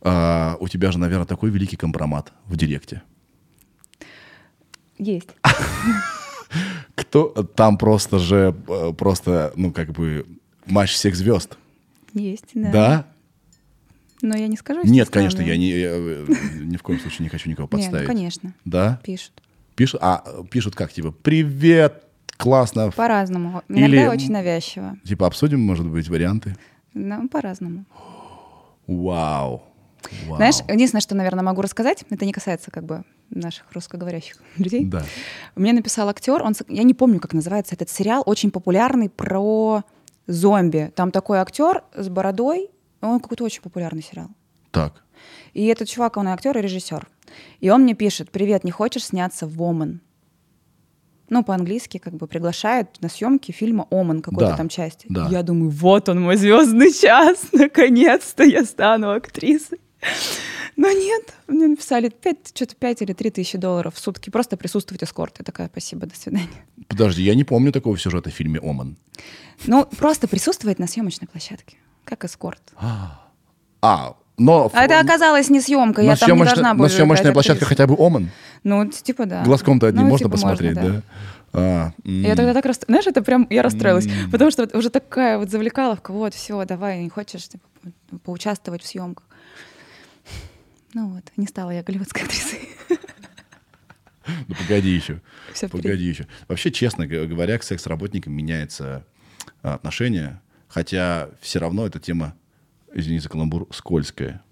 А, 0.01 0.57
у 0.61 0.69
тебя 0.69 0.93
же, 0.93 0.99
наверное, 0.99 1.27
такой 1.27 1.51
великий 1.51 1.77
компромат 1.77 2.33
в 2.47 2.57
директе. 2.57 3.03
Есть. 4.99 5.31
Кто 6.95 7.29
там 7.29 7.79
просто 7.79 8.19
же 8.19 8.55
э, 8.69 8.93
просто, 8.93 9.53
ну, 9.57 9.73
как 9.73 9.93
бы 9.93 10.27
матч 10.67 10.93
всех 10.93 11.15
звезд. 11.17 11.57
Есть, 12.13 12.51
да. 12.55 12.71
Да? 12.71 13.07
Но 14.23 14.37
я 14.37 14.47
не 14.47 14.57
скажу. 14.57 14.83
Нет, 14.85 15.11
конечно, 15.11 15.41
я, 15.41 15.57
не, 15.57 15.71
я 15.71 15.91
э, 15.95 16.27
ни 16.61 16.77
в 16.77 16.83
коем 16.83 17.01
случае 17.01 17.25
не 17.25 17.29
хочу 17.29 17.51
никого 17.51 17.67
подставить. 17.67 18.01
Нет, 18.01 18.09
ну, 18.09 18.15
конечно. 18.15 18.55
Да? 18.65 19.01
Пишут. 19.03 19.33
Пишут, 19.75 20.01
а 20.03 20.25
пишут 20.51 20.77
как, 20.77 20.93
типа, 20.93 21.11
привет, 21.11 22.05
классно. 22.37 22.91
По-разному. 22.91 23.63
Иногда 23.69 23.87
Или, 23.87 24.07
очень 24.07 24.33
навязчиво. 24.33 24.97
Типа 25.05 25.27
обсудим, 25.27 25.61
может 25.61 25.89
быть, 25.89 26.09
варианты? 26.09 26.57
Ну, 26.95 27.29
по-разному. 27.29 27.85
Вау. 28.87 29.63
Вау. 30.27 30.37
Знаешь, 30.37 30.57
единственное, 30.69 31.01
что, 31.01 31.15
наверное, 31.15 31.43
могу 31.43 31.63
рассказать, 31.63 32.05
это 32.09 32.25
не 32.25 32.33
касается 32.33 32.71
как 32.71 32.85
бы 32.85 33.05
наших 33.33 33.67
русскоговорящих 33.73 34.37
людей. 34.57 34.85
Да. 34.85 35.05
Мне 35.57 35.73
написал 35.73 36.09
актер, 36.09 36.43
он, 36.43 36.55
я 36.69 36.83
не 36.83 36.95
помню, 36.95 37.21
как 37.21 37.33
называется 37.33 37.75
этот 37.75 37.91
сериал, 37.91 38.23
очень 38.27 38.51
популярный 38.51 39.09
про 39.09 39.83
зомби. 40.27 40.93
Там 40.95 41.11
такой 41.11 41.39
актер 41.39 41.83
с 41.95 42.09
бородой, 42.09 42.71
он 43.01 43.21
какой-то 43.21 43.45
очень 43.45 43.63
популярный 43.63 44.03
сериал. 44.03 44.29
Так. 44.71 45.03
И 45.53 45.67
этот 45.67 45.89
чувак, 45.89 46.17
он 46.17 46.29
и 46.29 46.31
актер, 46.31 46.57
и 46.57 46.61
режиссер. 46.63 47.07
И 47.61 47.71
он 47.71 47.83
мне 47.83 47.95
пишет, 47.95 48.31
привет, 48.31 48.65
не 48.65 48.71
хочешь 48.71 49.05
сняться 49.07 49.47
в 49.47 49.61
Оман? 49.63 50.01
Ну, 51.29 51.43
по-английски 51.43 51.97
как 51.99 52.13
бы 52.15 52.27
приглашает 52.27 53.01
на 53.01 53.09
съемки 53.09 53.53
фильма 53.53 53.87
«Оман» 53.91 54.21
какой-то 54.21 54.51
Да, 54.51 54.57
там 54.57 54.69
части. 54.69 55.07
да. 55.09 55.29
Я 55.31 55.43
думаю, 55.43 55.71
вот 55.71 56.09
он 56.11 56.21
мой 56.21 56.37
звездный 56.37 56.93
час, 56.93 57.47
наконец-то 57.53 58.43
я 58.45 58.65
стану 58.65 59.13
актрисой. 59.13 59.81
Но 60.77 60.91
нет, 60.91 61.35
мне 61.49 61.67
написали 61.67 62.09
5, 62.09 62.53
что-то 62.55 62.75
5 62.77 63.03
или 63.03 63.13
3 63.13 63.31
тысячи 63.31 63.59
долларов 63.59 63.95
в 63.95 63.99
сутки, 63.99 64.31
просто 64.31 64.57
присутствовать 64.57 65.05
эскорт. 65.05 65.37
Я 65.39 65.45
такая, 65.45 65.69
спасибо, 65.69 66.07
до 66.07 66.17
свидания. 66.17 66.49
Подожди, 66.89 67.23
я 67.23 67.35
не 67.35 67.45
помню 67.45 67.73
такого 67.73 67.99
сюжета 67.99 68.31
в 68.31 68.33
фильме 68.33 68.59
«Оман». 68.61 68.97
Ну, 69.67 69.85
просто 69.85 70.29
присутствовать 70.29 70.79
на 70.79 70.87
съемочной 70.87 71.29
площадке, 71.29 71.77
как 72.05 72.25
эскорт. 72.25 72.63
А, 73.83 74.17
но... 74.39 74.71
А 74.73 74.85
это 74.85 74.99
оказалось 75.01 75.51
не 75.51 75.61
съемка, 75.61 76.03
я 76.03 76.17
там 76.17 76.39
не 76.39 76.45
должна 76.45 76.75
была 76.75 76.89
играть 76.89 77.33
площадка 77.33 77.65
актрису. 77.65 77.69
хотя 77.69 77.87
бы 77.87 77.95
«Оман»? 77.99 78.31
Ну, 78.65 78.89
типа 78.89 79.27
да. 79.27 79.45
Глазком-то 79.45 79.89
одним 79.89 80.05
Ну, 80.05 80.11
можно 80.11 80.25
типа 80.27 80.33
посмотреть, 80.33 80.75
да? 80.75 81.03
А, 81.53 81.93
м. 82.05 82.23
Я 82.23 82.35
тогда 82.35 82.55
так 82.55 82.65
расстроилась. 82.65 83.03
Знаешь, 83.03 83.07
это 83.07 83.23
прям 83.23 83.47
я 83.51 83.63
расстроилась. 83.63 84.09
Потому 84.31 84.51
что 84.51 84.63
вот 84.63 84.75
уже 84.75 84.89
такая 84.89 85.39
вот 85.39 85.51
завлекаловка, 85.51 86.13
вот, 86.13 86.35
все, 86.35 86.65
давай, 86.65 87.03
не 87.03 87.11
хочешь 87.11 87.47
типа, 87.49 87.65
поучаствовать 88.25 88.83
в 88.83 88.87
съемках. 88.87 89.27
Ну 90.95 91.09
вот, 91.15 91.25
не 91.37 91.47
стала 91.47 91.71
я 91.71 91.83
голливудской 91.83 92.23
актрисой. 92.23 92.69
Ну, 94.47 94.55
погоди 94.55 94.91
еще. 94.91 95.21
Впереди. 95.53 95.69
Погоди 95.83 96.05
еще. 96.05 96.27
Вообще, 96.49 96.71
честно 96.71 97.07
говоря, 97.07 97.59
к 97.59 97.63
секс-работникам 97.65 98.33
меняется 98.33 99.05
а, 99.63 99.75
отношение, 99.75 100.41
хотя 100.69 101.29
все 101.41 101.59
равно 101.59 101.87
эта 101.87 101.99
тема, 101.99 102.35
извини 102.95 103.19
за 103.19 103.29
каламбур, 103.29 103.67
скользкая. 103.73 104.43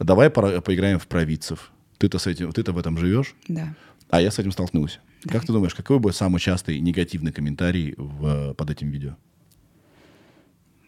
Давай 0.00 0.30
поиграем 0.30 0.98
в 0.98 1.06
провидцев. 1.06 1.70
Ты-то, 1.98 2.18
с 2.18 2.26
этим, 2.26 2.50
ты-то 2.52 2.72
в 2.72 2.78
этом 2.78 2.98
живешь, 2.98 3.34
Да. 3.46 3.72
а 4.10 4.20
я 4.20 4.30
с 4.32 4.38
этим 4.40 4.50
столкнулся. 4.50 4.98
Как 5.28 5.42
ты 5.46 5.52
думаешь, 5.52 5.74
какой 5.74 5.98
будет 6.00 6.16
самый 6.16 6.40
частый 6.40 6.80
негативный 6.80 7.32
комментарий 7.32 7.94
в- 7.96 8.52
под 8.54 8.70
этим 8.70 8.90
видео? 8.90 9.16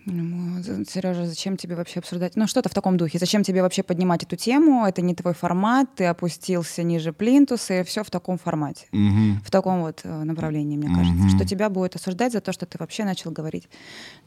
Сережа, 0.06 1.26
зачем 1.26 1.56
тебе 1.56 1.74
вообще 1.74 1.98
обсуждать? 1.98 2.36
Ну, 2.36 2.46
что-то 2.46 2.68
в 2.68 2.74
таком 2.74 2.96
духе. 2.96 3.18
Зачем 3.18 3.42
тебе 3.42 3.62
вообще 3.62 3.82
поднимать 3.82 4.22
эту 4.22 4.36
тему? 4.36 4.86
Это 4.86 5.02
не 5.02 5.14
твой 5.16 5.34
формат, 5.34 5.96
ты 5.96 6.04
опустился 6.04 6.84
ниже 6.84 7.12
плинтуса, 7.12 7.80
и 7.80 7.84
все 7.84 8.04
в 8.04 8.10
таком 8.10 8.38
формате. 8.38 8.86
Мгм. 8.92 9.40
В 9.44 9.50
таком 9.50 9.80
вот 9.80 10.00
э, 10.04 10.22
направлении, 10.24 10.76
мне 10.76 10.88
кажется. 10.88 11.12
Мгм. 11.12 11.36
Что 11.36 11.44
тебя 11.44 11.68
будет 11.70 11.96
осуждать 11.96 12.32
за 12.32 12.40
то, 12.40 12.52
что 12.52 12.66
ты 12.66 12.78
вообще 12.78 13.04
начал 13.04 13.32
говорить 13.32 13.68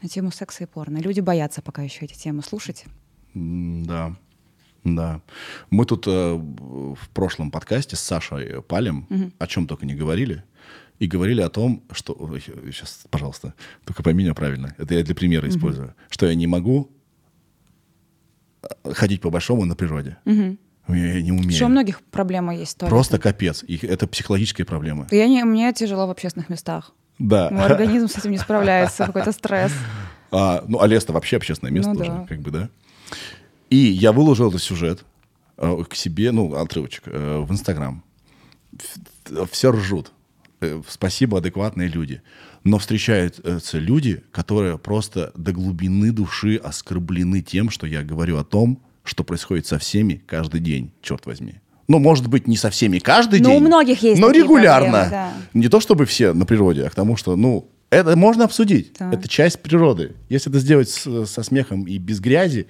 на 0.01 0.09
тему 0.09 0.31
секса 0.31 0.63
и 0.63 0.67
порно. 0.67 0.97
Люди 0.97 1.21
боятся 1.21 1.61
пока 1.61 1.81
еще 1.81 2.05
эти 2.05 2.13
темы 2.13 2.43
слушать. 2.43 2.85
Да, 3.33 4.15
да. 4.83 5.21
Мы 5.69 5.85
тут 5.85 6.07
э, 6.07 6.33
в 6.33 7.09
прошлом 7.13 7.51
подкасте 7.51 7.95
с 7.95 8.01
Сашей 8.01 8.61
Палем 8.61 9.07
о 9.39 9.47
чем 9.47 9.65
только 9.65 9.85
не 9.85 9.95
говорили. 9.95 10.43
И 10.99 11.07
говорили 11.07 11.41
о 11.41 11.49
том, 11.49 11.83
что... 11.91 12.13
сейчас, 12.39 13.05
пожалуйста, 13.09 13.53
только 13.85 14.03
пойми 14.03 14.23
меня 14.23 14.33
правильно. 14.33 14.75
Это 14.77 14.95
я 14.95 15.03
для 15.03 15.15
примера 15.15 15.47
использую. 15.47 15.95
Что 16.09 16.27
я 16.27 16.35
не 16.35 16.45
могу 16.45 16.91
э, 18.61 18.93
ходить 18.93 19.21
по-большому 19.21 19.65
на 19.65 19.75
природе. 19.75 20.17
Я, 20.25 21.13
я 21.13 21.21
не 21.21 21.31
умею. 21.31 21.51
Что 21.51 21.65
у 21.65 21.69
многих 21.69 22.01
проблема 22.01 22.53
есть. 22.55 22.77
туалетом. 22.77 22.97
Просто 22.97 23.19
капец. 23.19 23.63
И 23.65 23.77
это 23.85 24.07
психологическая 24.07 24.65
проблема. 24.65 25.07
Я 25.11 25.27
не, 25.27 25.43
мне 25.45 25.71
тяжело 25.71 26.07
в 26.07 26.09
общественных 26.09 26.49
местах. 26.49 26.91
Да. 27.17 27.49
Мой 27.51 27.65
организм 27.65 28.07
с 28.07 28.17
этим 28.17 28.31
не 28.31 28.37
справляется, 28.37 29.05
какой-то 29.05 29.31
стресс. 29.31 29.73
А, 30.31 30.63
ну, 30.67 30.79
а 30.79 30.85
лес-то 30.85 31.11
вообще 31.11 31.37
общественное 31.37 31.73
место 31.73 31.91
Ну 31.91 31.97
тоже, 31.97 32.11
да. 32.11 32.25
как 32.27 32.39
бы, 32.41 32.51
да? 32.51 32.69
И 33.71 33.77
я 33.77 34.11
выложил 34.11 34.49
этот 34.49 34.61
сюжет 34.61 35.03
э, 35.57 35.83
к 35.89 35.95
себе, 35.95 36.31
ну, 36.31 36.53
отрывочек, 36.53 37.05
э, 37.07 37.39
в 37.39 37.51
Инстаграм. 37.51 38.03
Все 39.49 39.71
ржут. 39.71 40.11
Э, 40.61 40.81
Спасибо, 40.87 41.37
адекватные 41.37 41.87
люди. 41.87 42.21
Но 42.63 42.77
встречаются 42.77 43.77
люди, 43.77 44.23
которые 44.31 44.77
просто 44.77 45.31
до 45.35 45.51
глубины 45.53 46.11
души 46.11 46.55
оскорблены 46.57 47.41
тем, 47.41 47.69
что 47.69 47.87
я 47.87 48.03
говорю 48.03 48.37
о 48.37 48.43
том, 48.43 48.81
что 49.03 49.23
происходит 49.23 49.65
со 49.65 49.79
всеми 49.79 50.21
каждый 50.27 50.59
день, 50.59 50.91
черт 51.01 51.25
возьми. 51.25 51.55
Ну, 51.87 51.97
может 51.99 52.27
быть, 52.27 52.47
не 52.47 52.57
со 52.57 52.69
всеми 52.69 52.99
каждый 52.99 53.39
Ну, 53.39 53.49
день. 53.49 53.57
у 53.57 53.65
многих 53.65 54.03
есть 54.03 54.21
Но 54.21 54.29
регулярно. 54.29 54.91
проблемы, 54.91 55.09
да. 55.09 55.33
Не 55.53 55.69
то 55.69 55.79
чтобы 55.79 56.05
все 56.05 56.33
на 56.33 56.45
природе, 56.45 56.83
а 56.85 56.89
к 56.89 56.95
тому, 56.95 57.15
что, 57.15 57.35
ну, 57.35 57.67
это 57.89 58.15
можно 58.15 58.43
обсудить. 58.43 58.93
Так. 58.93 59.11
Это 59.13 59.27
часть 59.27 59.61
природы. 59.63 60.11
Если 60.29 60.51
это 60.51 60.59
сделать 60.59 60.89
с- 60.89 61.25
со 61.25 61.41
смехом 61.41 61.85
и 61.85 61.97
без 61.97 62.19
грязи, 62.19 62.67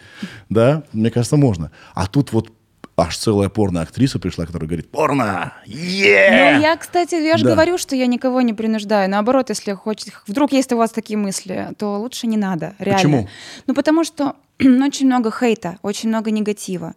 да, 0.47 0.83
мне 0.93 1.11
кажется, 1.11 1.35
можно. 1.35 1.71
А 1.93 2.07
тут 2.07 2.31
вот 2.31 2.53
аж 2.99 3.17
целая 3.17 3.49
порно-актриса 3.49 4.19
пришла, 4.19 4.45
которая 4.45 4.67
говорит, 4.67 4.91
порно! 4.91 5.53
е 5.65 6.29
Ну, 6.31 6.61
я, 6.61 6.75
кстати, 6.77 7.15
я 7.15 7.37
же 7.37 7.43
Да. 7.43 7.51
говорю, 7.51 7.77
что 7.77 7.95
я 7.95 8.07
никого 8.07 8.41
не 8.41 8.53
принуждаю. 8.53 9.09
Наоборот, 9.09 9.49
если 9.49 9.73
хочет, 9.73 10.13
вдруг 10.27 10.51
есть 10.51 10.71
у 10.73 10.77
вас 10.77 10.91
такие 10.91 11.17
мысли, 11.17 11.69
то 11.77 11.99
лучше 11.99 12.27
не 12.27 12.37
надо. 12.37 12.75
Реально. 12.79 12.97
Почему? 12.97 13.27
Ну, 13.67 13.73
потому 13.73 14.03
что 14.03 14.35
очень 14.59 15.05
много 15.05 15.31
хейта, 15.31 15.77
очень 15.81 16.09
много 16.09 16.31
негатива 16.31 16.93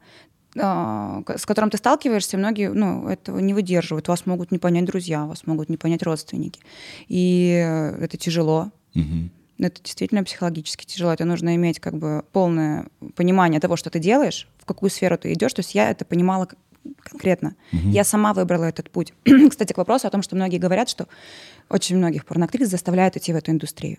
а, 0.59 1.23
с 1.37 1.47
которым 1.47 1.71
ты 1.71 1.79
сталкиваешься, 1.79 2.37
многие 2.37 2.71
ну, 2.71 3.09
этого 3.09 3.39
не 3.39 3.55
выдерживают. 3.55 4.09
Вас 4.09 4.27
могут 4.27 4.53
не 4.53 4.59
понять 4.59 4.85
друзья, 4.85 5.25
вас 5.25 5.47
могут 5.47 5.69
не 5.71 5.77
понять 5.77 6.03
родственники. 6.03 6.61
И 7.09 7.49
это 8.01 8.17
тяжело. 8.19 8.71
Мгм. 8.95 9.31
Это 9.59 9.83
действительно 9.83 10.25
психологически 10.25 10.85
тяжело. 10.85 11.13
Это 11.13 11.25
нужно 11.25 11.55
иметь 11.57 11.79
как 11.79 11.97
бы 11.97 12.25
полное 12.33 12.87
понимание 13.15 13.61
того, 13.61 13.77
что 13.77 13.91
ты 13.91 13.99
делаешь, 13.99 14.49
в 14.59 14.65
какую 14.65 14.91
сферу 14.91 15.19
ты 15.19 15.33
идешь. 15.33 15.53
То 15.53 15.61
есть 15.61 15.75
я 15.75 15.91
это 15.91 16.05
понимала 16.05 16.49
конкретно. 16.99 17.55
Я 17.71 18.05
сама 18.05 18.33
выбрала 18.33 18.65
этот 18.65 18.91
путь. 18.91 19.13
Кстати, 19.51 19.73
к 19.73 19.79
вопросу 19.79 20.07
о 20.07 20.11
том, 20.11 20.23
что 20.23 20.37
многие 20.37 20.59
говорят, 20.59 20.89
что 20.89 21.07
очень 21.69 21.97
многих 21.97 22.25
порноактрис 22.25 22.69
заставляют 22.69 23.17
идти 23.17 23.33
в 23.33 23.37
эту 23.37 23.51
индустрию. 23.51 23.99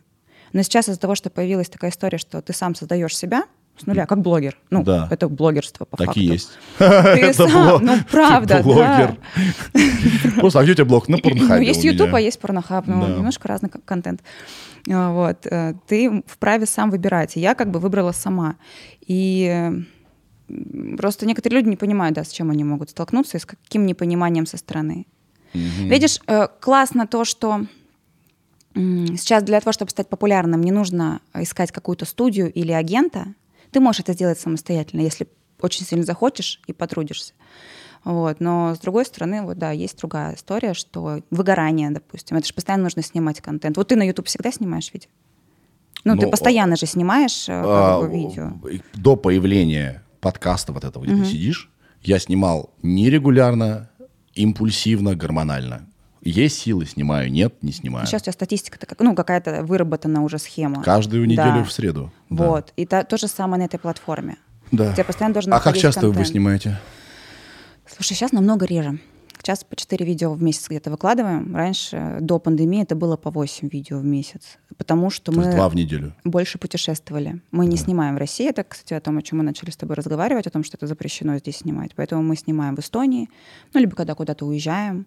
Но 0.52 0.62
сейчас 0.62 0.88
из-за 0.88 1.00
того, 1.00 1.16
что 1.16 1.30
появилась 1.30 1.70
такая 1.70 1.92
история, 1.92 2.18
что 2.18 2.42
ты 2.42 2.54
сам 2.54 2.76
создаешь 2.76 3.18
себя 3.18 3.46
с 3.78 3.86
нуля, 3.88 4.06
как 4.06 4.22
блогер. 4.22 4.58
Ну, 4.70 4.84
Да. 4.84 5.08
это 5.10 5.28
блогерство 5.28 5.86
по 5.86 5.98
Так 5.98 6.08
факту. 6.08 6.20
и 6.22 6.24
есть. 6.26 6.52
Ты 6.78 7.34
сам, 7.34 7.84
ну 7.84 7.96
правда, 8.12 8.62
блогер. 8.64 9.18
Просто, 10.38 10.60
а 10.60 10.64
где 10.64 10.74
у 10.74 10.76
тебя 10.76 10.86
блог? 10.86 11.08
На 11.10 11.18
Ну, 11.18 11.22
порнхабе 11.24 11.66
есть 11.66 11.80
у 11.80 11.84
меня. 11.88 11.92
YouTube, 11.94 12.14
а 12.14 12.22
есть 12.22 12.40
порнохаб, 12.40 12.86
ну, 12.88 13.02
Да. 13.02 13.08
немножко 13.16 13.48
разный 13.48 13.70
контент. 13.70 14.22
А, 14.90 15.12
Вот. 15.12 15.48
э, 15.50 15.74
Ты 15.88 16.24
вправе 16.28 16.66
сам 16.66 16.92
выбирать. 16.92 17.36
Я 17.36 17.56
как 17.56 17.72
бы 17.72 17.80
выбрала 17.80 18.12
сама. 18.12 18.56
И 19.08 19.72
просто 20.98 21.26
некоторые 21.26 21.60
люди 21.60 21.70
не 21.70 21.78
понимают, 21.78 22.16
да, 22.16 22.24
с 22.24 22.32
чем 22.32 22.52
они 22.52 22.64
могут 22.64 22.92
столкнуться 22.92 23.38
и 23.38 23.40
с 23.40 23.46
каким 23.46 23.86
непониманием 23.86 24.46
со 24.46 24.58
стороны. 24.58 25.08
Видишь, 25.54 26.20
э, 26.28 26.48
классно 26.60 27.08
то, 27.08 27.26
что 27.26 27.66
сейчас 28.76 29.44
для 29.44 29.60
того, 29.60 29.72
чтобы 29.72 29.92
стать 29.92 30.10
популярным, 30.10 30.62
не 30.62 30.72
нужно 30.72 31.22
искать 31.36 31.72
какую-то 31.72 32.06
студию 32.06 32.52
или 32.52 32.72
агента. 32.72 33.28
Ты 33.74 33.80
можешь 33.80 34.02
это 34.02 34.14
сделать 34.14 34.40
самостоятельно, 34.40 35.02
если 35.02 35.28
очень 35.60 35.86
сильно 35.86 36.04
захочешь 36.04 36.62
и 36.68 36.74
потрудишься. 36.74 37.34
Вот. 38.04 38.40
Но 38.40 38.76
с 38.76 38.80
другой 38.80 39.06
стороны, 39.06 39.44
вот 39.44 39.58
да, 39.58 39.72
есть 39.72 39.98
другая 39.98 40.36
история, 40.36 40.74
что 40.74 41.22
выгорание, 41.32 41.90
допустим, 41.90 42.38
это 42.38 42.48
же 42.48 42.54
постоянно 42.54 42.84
нужно 42.84 43.02
снимать 43.02 43.42
контент. 43.42 43.78
Вот 43.78 43.88
ты 43.88 43.96
на 43.96 44.04
YouTube 44.04 44.28
всегда 44.28 44.52
снимаешь 44.52 44.92
видео? 44.94 45.10
Ну, 46.04 46.18
ты 46.18 46.26
Ну, 46.26 46.32
постоянно 46.32 46.76
же 46.76 46.86
снимаешь 46.86 47.48
э, 47.48 47.54
А, 47.54 48.02
как 48.02 48.10
бы, 48.10 48.18
видео. 48.18 48.52
До 48.94 49.16
появления 49.16 50.04
подкаста 50.20 50.74
вот 50.74 50.84
этого, 50.84 51.04
где 51.06 51.16
ты 51.16 51.26
сидишь, 51.26 51.72
я 52.02 52.20
снимал 52.20 52.72
нерегулярно, 52.82 53.90
импульсивно, 54.34 55.16
гормонально. 55.16 55.88
Есть 56.26 56.60
силы, 56.60 56.86
снимаю, 56.86 57.30
нет, 57.32 57.54
не 57.62 57.74
снимаю. 57.74 58.08
Сейчас 58.08 58.22
у 58.22 58.26
тебя 58.26 58.34
статистика, 58.34 58.78
как, 58.86 58.98
ну, 59.02 59.14
какая-то 59.14 59.64
выработана 59.64 60.24
уже 60.24 60.40
схема. 60.40 60.82
Каждую 60.82 61.26
неделю 61.28 61.60
Да. 61.60 61.64
в 61.66 61.72
среду. 61.72 62.12
Да. 62.30 62.46
Вот. 62.48 62.74
И 62.78 62.86
та- 62.86 63.04
то 63.04 63.18
же 63.18 63.28
самое 63.28 63.60
на 63.62 63.66
этой 63.66 63.78
платформе. 63.78 64.38
Да. 64.72 64.94
Тебя 64.94 65.04
постоянно 65.04 65.34
должен 65.34 65.54
А 65.54 65.60
как 65.60 65.78
часто 65.78 66.02
вы 66.08 66.14
контент. 66.14 66.30
снимаете? 66.30 66.80
Слушай, 67.86 68.14
сейчас 68.16 68.32
намного 68.32 68.66
реже. 68.66 69.00
Сейчас 69.44 69.66
по 69.66 69.76
4 69.76 70.06
видео 70.06 70.32
в 70.34 70.42
месяц 70.42 70.70
где-то 70.70 70.90
выкладываем. 70.90 71.54
Раньше, 71.54 72.20
до 72.22 72.40
пандемии, 72.40 72.82
это 72.82 72.96
было 72.96 73.18
по 73.18 73.30
8 73.30 73.68
видео 73.68 74.00
в 74.00 74.06
месяц. 74.06 74.58
Потому 74.78 75.10
что 75.10 75.34
То 75.34 75.38
мы 75.38 75.52
два 75.52 75.68
в 75.68 75.76
неделю. 75.76 76.16
больше 76.24 76.58
путешествовали. 76.58 77.42
Мы 77.52 77.66
не 77.66 77.76
снимаем 77.76 78.16
в 78.16 78.20
России. 78.20 78.48
Это, 78.48 78.64
кстати, 78.64 78.94
о 78.94 79.02
том, 79.02 79.18
о 79.18 79.22
чем 79.22 79.40
мы 79.40 79.44
начали 79.44 79.70
с 79.70 79.76
тобой 79.76 79.98
разговаривать, 79.98 80.48
о 80.48 80.50
том, 80.50 80.64
что 80.64 80.78
это 80.78 80.88
запрещено 80.88 81.38
здесь 81.40 81.58
снимать. 81.58 81.92
Поэтому 81.94 82.24
мы 82.24 82.38
снимаем 82.38 82.78
в 82.78 82.80
Эстонии, 82.80 83.30
ну, 83.74 83.82
либо 83.82 83.94
когда 83.98 84.16
куда-то 84.16 84.46
уезжаем. 84.46 85.06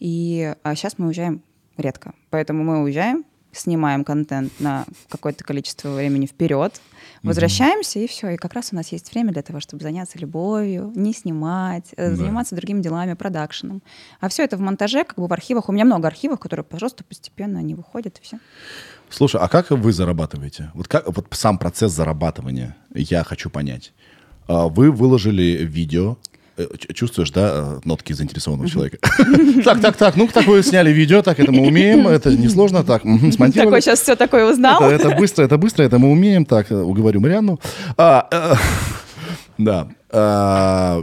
И, 0.00 0.52
а 0.64 0.74
сейчас 0.74 0.98
мы 0.98 1.06
уезжаем 1.06 1.40
редко. 1.76 2.12
Поэтому 2.30 2.64
мы 2.64 2.82
уезжаем, 2.82 3.24
снимаем 3.52 4.02
контент 4.02 4.52
на 4.58 4.84
какое-то 5.08 5.44
количество 5.44 5.90
времени 5.94 6.26
вперед, 6.26 6.80
Возвращаемся, 7.22 7.98
и 7.98 8.06
все. 8.06 8.30
И 8.30 8.36
как 8.36 8.52
раз 8.54 8.68
у 8.72 8.76
нас 8.76 8.88
есть 8.92 9.10
время 9.12 9.32
для 9.32 9.42
того, 9.42 9.60
чтобы 9.60 9.82
заняться 9.82 10.18
любовью, 10.18 10.92
не 10.94 11.12
снимать, 11.12 11.86
э, 11.96 12.10
Да. 12.10 12.16
заниматься 12.16 12.54
другими 12.54 12.80
делами, 12.82 13.14
продакшеном. 13.14 13.82
А 14.20 14.28
все 14.28 14.44
это 14.44 14.56
в 14.56 14.60
монтаже, 14.60 15.04
как 15.04 15.16
бы 15.18 15.26
в 15.26 15.32
архивах. 15.32 15.68
У 15.68 15.72
меня 15.72 15.84
много 15.84 16.08
архивов, 16.08 16.38
которые 16.40 16.64
просто 16.64 17.04
постепенно 17.04 17.58
они 17.58 17.74
выходят, 17.74 18.18
и 18.18 18.22
все. 18.22 18.38
Слушай, 19.10 19.40
а 19.40 19.48
как 19.48 19.70
вы 19.70 19.92
зарабатываете? 19.92 20.70
Вот 20.74 20.88
как 20.88 21.06
вот 21.06 21.26
сам 21.30 21.58
процесс 21.58 21.92
зарабатывания 21.92 22.76
я 22.94 23.22
хочу 23.24 23.50
понять. 23.50 23.92
А, 24.48 24.68
Вы 24.68 24.90
выложили 24.90 25.64
видео, 25.64 26.18
чувствуешь, 26.94 27.30
да, 27.30 27.50
э, 27.54 27.80
нотки 27.84 28.12
заинтересованного 28.12 28.68
человека? 28.68 28.98
Так, 29.64 29.80
так, 29.80 29.96
так, 29.96 30.16
ну 30.16 30.28
так 30.28 30.46
вы 30.46 30.62
сняли 30.62 30.90
видео, 30.90 31.22
так 31.22 31.40
это 31.40 31.52
мы 31.52 31.66
умеем, 31.66 32.06
это 32.06 32.30
несложно, 32.30 32.84
так, 32.84 33.02
смонтировали. 33.02 33.52
Такой 33.52 33.80
сейчас 33.82 34.00
все 34.00 34.16
такое 34.16 34.50
узнал. 34.50 34.82
Это, 34.82 35.10
быстро, 35.10 35.44
это 35.44 35.58
быстро, 35.58 35.82
это 35.84 35.98
мы 35.98 36.10
умеем. 36.10 36.44
Так, 36.44 36.70
э, 36.70 36.74
уговорю 36.74 37.20
Марианну. 37.20 37.58
А, 37.96 38.28
э, 38.30 38.54
да. 39.58 39.88
А, 40.10 41.02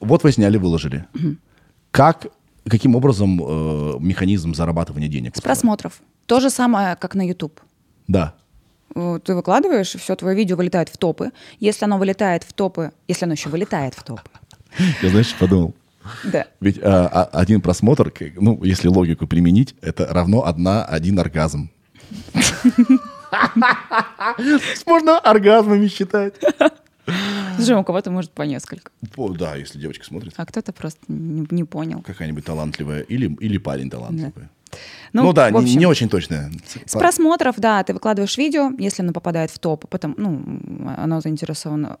вот 0.00 0.24
вы 0.24 0.32
сняли, 0.32 0.56
выложили. 0.56 1.06
Как, 1.90 2.26
каким 2.68 2.96
образом 2.96 3.40
э, 3.42 3.96
механизм 4.00 4.54
зарабатывания 4.54 5.08
денег? 5.08 5.36
С 5.36 5.40
просмотров. 5.40 6.00
То 6.26 6.40
же 6.40 6.50
самое, 6.50 6.96
как 6.96 7.14
на 7.14 7.26
YouTube. 7.26 7.60
Да. 8.08 8.34
Э, 8.94 9.18
Ты 9.24 9.34
выкладываешь, 9.34 9.94
все, 9.94 10.16
твое 10.16 10.36
видео 10.36 10.56
вылетает 10.56 10.88
в 10.88 10.96
топы. 10.96 11.30
Если 11.58 11.84
оно 11.84 11.98
вылетает 11.98 12.44
в 12.44 12.52
топы, 12.52 12.92
если 13.08 13.24
оно 13.24 13.34
еще 13.34 13.48
вылетает 13.48 13.94
в 13.94 14.02
топы, 14.02 14.30
Я, 15.02 15.08
знаешь, 15.10 15.34
подумал? 15.38 15.74
да. 16.24 16.46
Ведь 16.60 16.78
а, 16.82 17.06
а, 17.06 17.24
один 17.40 17.60
просмотр, 17.60 18.12
ну, 18.36 18.62
если 18.64 18.88
логику 18.88 19.26
применить, 19.26 19.74
это 19.82 20.06
равно 20.06 20.44
одна, 20.46 20.84
один 20.84 21.18
оргазм. 21.18 21.70
Можно 24.86 25.18
оргазмами 25.18 25.86
считать. 25.88 26.34
Слушай, 27.56 27.76
у 27.76 27.84
кого-то 27.84 28.10
может 28.10 28.30
по 28.30 28.42
несколько, 28.42 28.90
О, 29.16 29.28
да, 29.30 29.56
если 29.56 29.78
девочка 29.78 30.04
смотрит. 30.04 30.32
а 30.36 30.46
кто-то 30.46 30.72
просто 30.72 31.00
не, 31.08 31.46
не 31.50 31.64
понял. 31.64 32.02
Какая-нибудь 32.02 32.44
талантливая 32.44 33.00
или, 33.00 33.26
или 33.40 33.58
парень 33.58 33.90
талантливый. 33.90 34.48
Ну, 35.12 35.24
Ну, 35.24 35.32
да, 35.32 35.48
в 35.48 35.52
не- 35.52 35.58
общем, 35.58 35.78
не, 35.80 35.86
очень 35.86 36.08
точная. 36.08 36.52
С 36.86 36.92
просмотров, 36.92 37.56
да, 37.58 37.82
ты 37.82 37.92
выкладываешь 37.94 38.38
видео, 38.38 38.70
если 38.78 39.02
оно 39.02 39.12
попадает 39.12 39.50
в 39.50 39.58
топ, 39.58 39.88
потом, 39.88 40.14
ну, 40.16 40.40
оно 40.96 41.20
заинтересовано. 41.20 41.98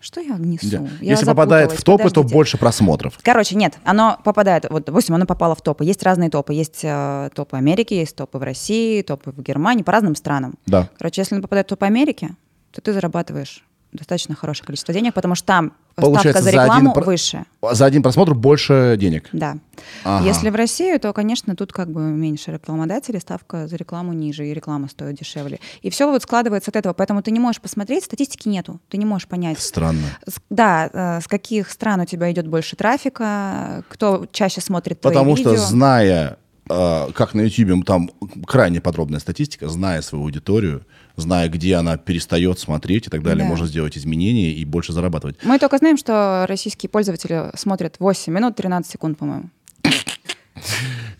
Что 0.00 0.20
я 0.20 0.36
несу? 0.36 0.68
Да. 0.70 0.88
Я 1.00 1.12
Если 1.12 1.26
попадает 1.26 1.72
в 1.72 1.82
топы, 1.82 2.04
то 2.04 2.10
подождите. 2.10 2.34
больше 2.34 2.58
просмотров. 2.58 3.18
Короче, 3.22 3.56
нет, 3.56 3.78
оно 3.84 4.18
попадает, 4.24 4.66
вот, 4.70 4.84
допустим, 4.84 5.14
оно 5.14 5.26
попало 5.26 5.54
в 5.54 5.62
топы. 5.62 5.84
Есть 5.84 6.02
разные 6.02 6.30
топы. 6.30 6.54
Есть 6.54 6.80
э, 6.82 7.30
топы 7.34 7.56
Америки, 7.56 7.94
есть 7.94 8.16
топы 8.16 8.38
в 8.38 8.42
России, 8.42 9.02
топы 9.02 9.32
в 9.32 9.42
Германии, 9.42 9.82
по 9.82 9.92
разным 9.92 10.14
странам. 10.14 10.54
Да. 10.66 10.88
Короче, 10.98 11.20
если 11.22 11.34
оно 11.34 11.42
попадает 11.42 11.66
в 11.66 11.70
топы 11.70 11.86
Америки, 11.86 12.30
то 12.70 12.80
ты 12.80 12.92
зарабатываешь 12.92 13.64
достаточно 13.92 14.34
хорошее 14.34 14.66
количество 14.66 14.92
денег, 14.92 15.14
потому 15.14 15.34
что 15.34 15.46
там 15.46 15.72
Получается, 15.96 16.42
ставка 16.42 16.44
за 16.44 16.50
за 16.52 16.62
один 16.74 16.86
рекламу 16.88 17.06
выше. 17.06 17.44
За 17.72 17.86
один 17.86 18.02
просмотр 18.02 18.34
больше 18.34 18.96
денег. 18.98 19.28
Да. 19.32 19.56
Ага. 20.04 20.24
Если 20.26 20.50
в 20.50 20.54
Россию, 20.54 21.00
то, 21.00 21.12
конечно, 21.12 21.56
тут 21.56 21.72
как 21.72 21.90
бы 21.90 22.00
меньше 22.02 22.52
рекламодателей, 22.52 23.18
ставка 23.20 23.66
за 23.66 23.76
рекламу 23.76 24.12
ниже, 24.12 24.46
и 24.46 24.54
реклама 24.54 24.88
стоит 24.88 25.16
дешевле. 25.18 25.58
И 25.82 25.90
все 25.90 26.08
вот 26.10 26.22
складывается 26.22 26.70
от 26.70 26.76
этого. 26.76 26.92
Поэтому 26.92 27.22
ты 27.22 27.30
не 27.30 27.40
можешь 27.40 27.60
посмотреть, 27.60 28.04
статистики 28.04 28.48
нету. 28.48 28.78
Ты 28.90 28.98
не 28.98 29.04
можешь 29.06 29.26
понять. 29.26 29.58
Странно. 29.58 30.02
С- 30.28 30.36
Да, 30.50 30.90
э, 30.92 31.20
с 31.20 31.26
каких 31.26 31.70
стран 31.70 32.00
у 32.00 32.04
тебя 32.04 32.30
идет 32.30 32.46
больше 32.46 32.76
трафика, 32.76 33.82
кто 33.88 34.26
чаще 34.30 34.60
смотрит 34.60 35.00
твои 35.00 35.12
Потому 35.12 35.36
что, 35.36 35.50
видео. 35.50 35.64
зная, 35.64 36.36
э, 36.70 37.08
как 37.12 37.34
на 37.34 37.40
YouTube, 37.40 37.84
там 37.84 38.10
крайне 38.46 38.80
подробная 38.80 39.18
статистика, 39.20 39.68
зная 39.68 40.02
свою 40.02 40.24
аудиторию, 40.24 40.84
зная, 41.20 41.48
где 41.48 41.74
она 41.76 41.96
перестает 41.96 42.58
смотреть 42.58 43.06
и 43.06 43.10
так 43.10 43.22
далее, 43.22 43.44
Да. 43.44 43.48
можно 43.50 43.66
сделать 43.66 43.96
изменения 43.98 44.52
и 44.52 44.64
больше 44.64 44.92
зарабатывать. 44.92 45.36
Мы 45.42 45.58
только 45.58 45.78
знаем, 45.78 45.96
что 45.96 46.46
российские 46.48 46.88
пользователи 46.90 47.50
смотрят 47.54 47.96
8 47.98 48.32
минут 48.32 48.56
13 48.56 48.90
секунд, 48.90 49.18
по-моему. 49.18 49.50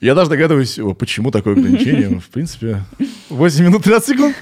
Я 0.01 0.15
даже 0.15 0.31
догадываюсь, 0.31 0.79
почему 0.99 1.31
такое 1.31 1.55
ограничение. 1.55 2.19
В 2.21 2.29
принципе, 2.29 2.83
8 3.31 3.65
минут 3.65 3.83
13 3.85 4.09
секунд. 4.09 4.37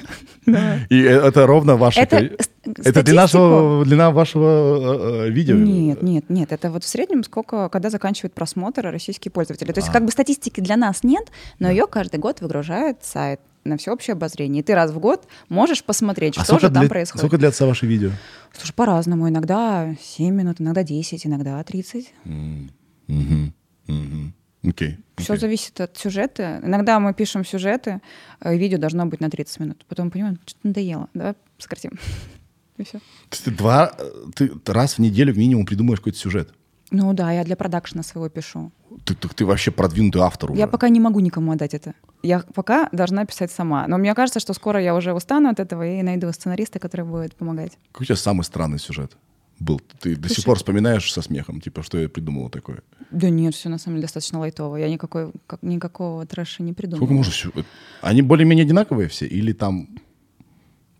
И 0.91 1.03
э, 1.03 1.27
это 1.27 1.47
ровно 1.47 1.77
ваше... 1.77 2.01
Это 2.01 2.19
с- 2.39 2.51
Это 2.87 3.03
длина, 3.03 3.23
вашего- 3.23 3.85
длина 3.85 4.11
вашего 4.11 5.25
э, 5.25 5.27
э, 5.29 5.31
видео? 5.31 5.57
Нет, 5.57 6.03
нет, 6.03 6.31
нет. 6.31 6.53
Это 6.53 6.71
вот 6.71 6.85
в 6.85 6.87
среднем 6.89 7.25
сколько, 7.25 7.69
когда 7.69 7.91
заканчивают 7.91 8.33
просмотр 8.35 8.83
российские 8.83 9.33
пользователи. 9.33 9.71
А. 9.71 9.73
То 9.73 9.81
есть 9.81 9.91
как 9.91 10.05
бы 10.05 10.13
статистики 10.13 10.61
для 10.61 10.77
нас 10.77 11.03
нет, 11.03 11.29
но 11.59 11.71
ее 11.71 11.87
каждый 11.87 12.21
год 12.21 12.41
выгружает 12.43 12.99
сайт 13.03 13.41
на 13.67 13.77
всеобщее 13.77 14.13
обозрение. 14.13 14.61
И 14.63 14.65
ты 14.65 14.75
раз 14.75 14.91
в 14.91 14.99
год 14.99 15.27
можешь 15.49 15.85
посмотреть, 15.85 16.37
А 16.39 16.45
что 16.45 16.59
же 16.59 16.71
там 16.71 16.85
дли- 16.85 16.89
происходит. 16.89 17.21
Сколько 17.21 17.39
длятся 17.39 17.67
ваши 17.67 17.87
видео? 17.87 18.11
Слушай, 18.53 18.73
по-разному. 18.75 19.29
Иногда 19.29 19.95
7 20.01 20.35
минут, 20.35 20.61
иногда 20.61 20.83
10, 20.83 21.27
иногда 21.27 21.63
30. 21.63 22.13
Мгм. 22.25 23.53
Мгм. 23.87 24.35
Окей. 24.65 24.99
Все 25.17 25.35
окей. 25.35 25.41
зависит 25.41 25.81
от 25.81 25.97
сюжета. 25.97 26.61
Иногда 26.65 26.99
мы 26.99 27.15
пишем 27.15 27.45
сюжеты, 27.45 28.01
э, 28.41 28.57
видео 28.57 28.79
должно 28.79 29.07
быть 29.07 29.21
на 29.21 29.31
30 29.31 29.61
минут. 29.61 29.85
Потом 29.89 30.11
понимаем, 30.11 30.39
что-то 30.45 30.67
надоело. 30.69 31.09
Давай 31.15 31.35
сократим. 31.59 31.93
И 32.77 32.85
все. 32.85 32.99
То 32.99 33.03
есть 33.33 33.45
ты 33.45 33.51
два, 33.53 33.93
э, 33.99 34.11
ты 34.35 34.51
раз 34.67 34.95
в 34.95 34.99
неделю 34.99 35.35
минимум 35.35 35.67
придумаешь 35.67 36.01
какой-то 36.01 36.19
сюжет. 36.19 36.53
Ну 36.91 37.13
да, 37.15 37.33
я 37.33 37.45
для 37.45 37.57
продакшена 37.57 38.03
своего 38.03 38.29
пишу. 38.29 38.71
Ты, 39.05 39.15
ты, 39.15 39.29
ты 39.29 39.45
вообще 39.45 39.71
продвинутый 39.71 40.23
автор 40.23 40.53
уже. 40.53 40.61
Я 40.61 40.69
пока 40.69 40.89
не 40.89 41.01
могу 41.01 41.21
никому 41.21 41.53
отдать 41.53 41.75
это. 41.75 41.95
Я 42.23 42.41
пока 42.55 42.89
должна 42.93 43.25
писать 43.25 43.51
сама. 43.51 43.87
Но 43.89 43.99
мне 43.99 44.15
кажется, 44.15 44.41
что 44.41 44.55
скоро 44.55 44.81
я 44.81 44.95
уже 44.95 45.13
устану 45.13 45.49
от 45.49 45.61
этого 45.61 45.87
и 45.87 46.03
найду 46.03 46.33
сценариста, 46.33 46.79
который 46.79 47.05
будет 47.05 47.35
помогать. 47.35 47.73
Какой 47.93 48.05
у 48.05 48.07
тебя 48.07 48.17
самый 48.17 48.43
странный 48.43 48.79
сюжет 48.79 49.17
был? 49.59 49.81
Ты 50.01 50.17
до 50.17 50.29
сих 50.29 50.37
Слушай. 50.37 50.47
пор 50.47 50.57
вспоминаешь 50.59 51.13
со 51.13 51.23
смехом, 51.23 51.61
типа, 51.61 51.83
что 51.83 51.99
я 51.99 52.09
придумала 52.09 52.51
такое? 52.51 52.83
Да 53.11 53.31
нет, 53.31 53.55
все 53.55 53.69
на 53.69 53.79
самом 53.79 53.97
деле 53.97 54.03
достаточно 54.03 54.39
лайтово. 54.39 54.77
Я 54.77 54.89
никакой, 54.89 55.33
как, 55.47 55.63
никакого 55.63 56.25
трэша 56.27 56.63
не 56.63 56.73
придумала. 56.73 56.99
Сколько 56.99 57.15
можно 57.15 57.33
сюжет? 57.33 57.67
Они 58.01 58.23
более-менее 58.23 58.65
одинаковые 58.65 59.09
все? 59.09 59.27
Или 59.27 59.53
там... 59.53 59.89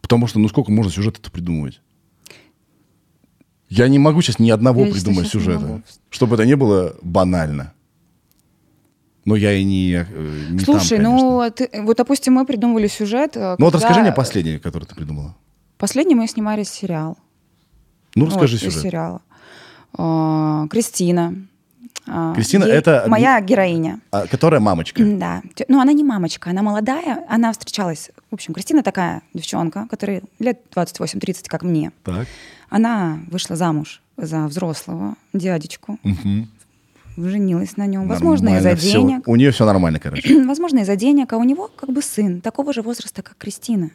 Потому 0.01 0.27
что, 0.27 0.39
ну 0.39 0.49
сколько 0.49 0.71
можно 0.73 0.91
сюжета-то 0.91 1.31
придумывать? 1.31 1.81
Я 3.69 3.89
не 3.89 3.99
могу 3.99 4.23
сейчас 4.23 4.39
ни 4.39 4.51
одного 4.51 4.85
Я, 4.85 4.93
придумать 4.93 5.27
сюжета, 5.29 5.83
чтобы 6.11 6.35
это 6.37 6.47
не 6.47 6.55
было 6.57 6.95
банально. 7.03 7.73
Но 9.25 9.35
я 9.35 9.53
и 9.55 9.65
не, 9.65 9.93
э, 10.09 10.47
не 10.51 10.61
Слушай, 10.61 10.99
там, 10.99 11.05
ну 11.05 11.51
ты- 11.51 11.69
вот, 11.83 11.97
допустим, 11.97 12.35
мы 12.35 12.47
придумывали 12.47 12.87
сюжет. 12.87 13.37
э, 13.37 13.57
Ну 13.59 13.65
вот 13.65 13.73
когда- 13.73 13.89
расскажи 13.89 14.01
мне 14.03 14.13
последний, 14.13 14.59
который 14.59 14.85
ты 14.85 14.95
придумала. 14.95 15.35
Последний 15.79 16.15
мы 16.15 16.29
снимали 16.29 16.63
сериал. 16.63 17.19
Ну 18.15 18.27
расскажи 18.27 18.57
Вот, 18.57 18.63
из 18.63 18.69
сюжет. 18.69 18.83
сериала. 18.83 19.21
А, 19.99 20.69
Кристина. 20.69 21.35
А, 22.07 22.35
Кристина 22.35 22.65
ей- 22.67 22.75
это- 22.75 23.05
моя 23.09 23.41
героиня. 23.41 23.99
А, 24.13 24.29
которая 24.29 24.61
мамочка. 24.61 25.03
Да. 25.05 25.43
Ну, 25.67 25.81
она 25.81 25.93
не 25.93 26.05
мамочка, 26.05 26.51
она 26.51 26.63
молодая. 26.63 27.25
Она 27.29 27.51
встречалась... 27.51 28.11
В 28.31 28.35
общем, 28.35 28.55
Кристина 28.55 28.85
такая 28.85 29.23
девчонка, 29.35 29.89
которой 29.91 30.23
лет 30.39 30.61
28-30, 30.73 31.49
как 31.49 31.63
мне. 31.65 31.91
Так. 32.05 32.29
Она 32.69 33.21
вышла 33.31 33.57
замуж 33.57 34.01
за 34.17 34.47
взрослого 34.47 35.15
дядечку, 35.33 35.99
Мгм. 36.03 36.49
женилась 37.17 37.77
на 37.77 37.87
нем. 37.87 38.09
Возможно, 38.09 38.57
из-за 38.59 38.75
денег. 38.75 39.27
У 39.29 39.37
нее 39.37 39.51
все 39.51 39.65
нормально, 39.65 39.99
короче. 39.99 40.43
Возможно, 40.47 40.81
из-за 40.81 40.97
денег. 40.97 41.33
А 41.33 41.37
у 41.37 41.45
него 41.45 41.71
как 41.77 41.91
бы 41.91 42.03
сын 42.03 42.41
такого 42.41 42.73
же 42.73 42.83
возраста, 42.83 43.23
как 43.23 43.37
Кристина. 43.39 43.91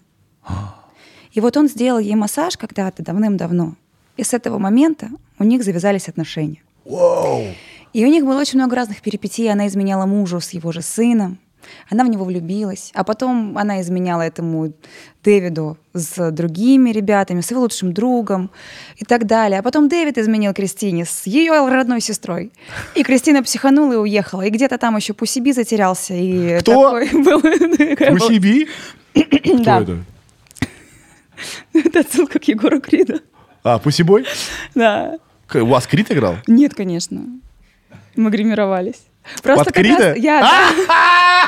И 1.33 1.39
вот 1.39 1.55
он 1.57 1.67
сделал 1.69 1.99
ей 1.99 2.15
массаж 2.15 2.57
когда-то 2.57 3.03
давным-давно. 3.03 3.75
И 4.17 4.23
с 4.23 4.33
этого 4.33 4.57
момента 4.57 5.09
у 5.39 5.43
них 5.43 5.63
завязались 5.63 6.09
отношения. 6.09 6.61
И 7.93 8.05
у 8.05 8.07
них 8.07 8.25
было 8.25 8.39
очень 8.39 8.59
много 8.59 8.75
разных 8.75 9.01
перипетий. 9.01 9.51
Она 9.51 9.67
изменяла 9.67 10.05
мужу 10.05 10.39
с 10.39 10.51
его 10.51 10.71
же 10.71 10.81
сыном. 10.81 11.37
Она 11.89 12.03
в 12.03 12.09
него 12.09 12.25
влюбилась. 12.25 12.91
А 12.93 13.03
потом 13.03 13.57
она 13.57 13.81
изменяла 13.81 14.21
этому 14.21 14.73
Дэвиду 15.23 15.77
с 15.93 16.31
другими 16.31 16.91
ребятами, 16.91 17.41
с 17.41 17.51
его 17.51 17.61
лучшим 17.61 17.93
другом 17.93 18.49
и 18.97 19.05
так 19.05 19.25
далее. 19.25 19.59
А 19.59 19.63
потом 19.63 19.87
Дэвид 19.89 20.17
изменил 20.17 20.53
Кристине 20.53 21.05
с 21.05 21.27
ее 21.27 21.67
родной 21.69 22.01
сестрой. 22.01 22.51
И 22.95 23.03
Кристина 23.03 23.43
психанула 23.43 23.93
и 23.93 23.97
уехала. 23.97 24.41
И 24.43 24.49
где-то 24.49 24.77
там 24.77 24.95
еще 24.97 25.13
Пусиби 25.13 25.51
затерялся. 25.51 26.13
И 26.13 26.59
Кто? 26.59 26.99
такой 26.99 27.09
был- 27.23 27.41
такая 27.41 28.11
была- 28.11 28.25
Усиби? 28.25 28.67
Кто 29.13 29.63
Да. 29.63 29.81
это? 29.81 29.97
Это 31.73 31.99
отсылка 32.01 32.39
к 32.39 32.43
Егору 32.47 32.79
Криду. 32.81 33.19
А, 33.63 33.79
Пусибой? 33.79 34.25
Да. 34.75 35.17
У 35.53 35.65
вас 35.65 35.85
Крит 35.87 36.11
играл? 36.11 36.35
Нет, 36.47 36.73
конечно. 36.73 37.25
Мы 38.15 38.29
гримировались. 38.29 39.01
Просто 39.43 39.65
Под 39.65 39.73
как 39.73 39.85
раз-? 39.85 40.17
Я, 40.17 40.41
да. 40.41 41.47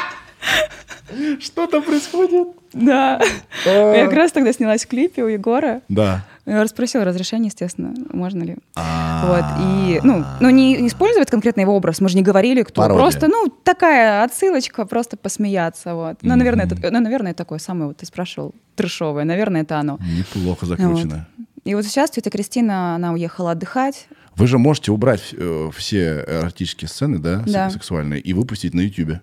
Что 1.39 1.67
там 1.67 1.83
происходит? 1.83 2.47
Да. 2.73 3.21
Я 3.65 4.05
как 4.05 4.13
раз 4.13 4.31
тогда 4.31 4.51
снялась 4.51 4.85
в 4.85 4.87
клипе 4.87 5.23
у 5.23 5.27
Егора. 5.27 5.81
Да. 5.89 6.25
Я 6.45 6.61
расспросила 6.61 7.05
разрешение, 7.05 7.47
естественно, 7.47 7.93
можно 8.11 8.43
ли. 8.43 8.57
А. 8.75 9.25
Вот, 9.25 9.45
и, 9.65 10.01
ну, 10.03 10.25
ну 10.41 10.49
не 10.49 10.87
использовать 10.87 11.29
конкретно 11.29 11.61
его 11.61 11.73
образ, 11.73 12.01
мы 12.01 12.09
же 12.09 12.17
не 12.17 12.21
говорили, 12.21 12.63
кто. 12.63 12.81
Пародия. 12.81 13.01
Просто, 13.01 13.27
ну, 13.27 13.47
такая 13.63 14.23
отсылочка, 14.23 14.85
просто 14.85 15.15
посмеяться, 15.15 15.95
вот. 15.95 16.17
Ну, 16.21 16.35
наверное, 16.35 16.65
это, 16.65 16.75
ну, 16.91 16.99
наверное, 16.99 17.33
такое 17.33 17.59
самое, 17.59 17.87
вот 17.87 17.97
ты 17.97 18.05
спрашивал, 18.05 18.53
трешовое, 18.75 19.23
наверное, 19.23 19.61
это 19.61 19.77
оно. 19.79 19.99
Неплохо 20.01 20.65
закручено. 20.65 21.27
И 21.63 21.75
вот 21.75 21.85
сейчас 21.85 22.09
тетя 22.11 22.29
Кристина, 22.29 22.95
она 22.95 23.13
уехала 23.13 23.51
отдыхать. 23.51 24.07
Вы 24.35 24.47
же 24.47 24.57
можете 24.57 24.91
убрать 24.91 25.33
э, 25.33 25.69
все 25.75 26.23
эротические 26.27 26.87
сцены, 26.89 27.19
да, 27.19 27.43
Да. 27.45 27.69
сексуальные, 27.69 28.19
и 28.21 28.33
выпустить 28.33 28.73
на 28.73 28.81
Ютубе. 28.81 29.21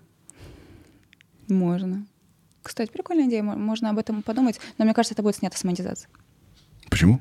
Можно. 1.49 2.07
Кстати, 2.63 2.91
прикольная 2.93 3.27
идея, 3.29 3.43
мо- 3.43 3.57
можно 3.57 3.91
об 3.91 3.99
этом 3.99 4.23
подумать, 4.23 4.61
но 4.79 4.85
мне 4.85 4.95
кажется, 4.95 5.15
это 5.15 5.23
будет 5.23 5.37
снято 5.37 5.59
с 5.59 5.65
монетизацией. 5.65 6.13
Почему? 6.91 7.21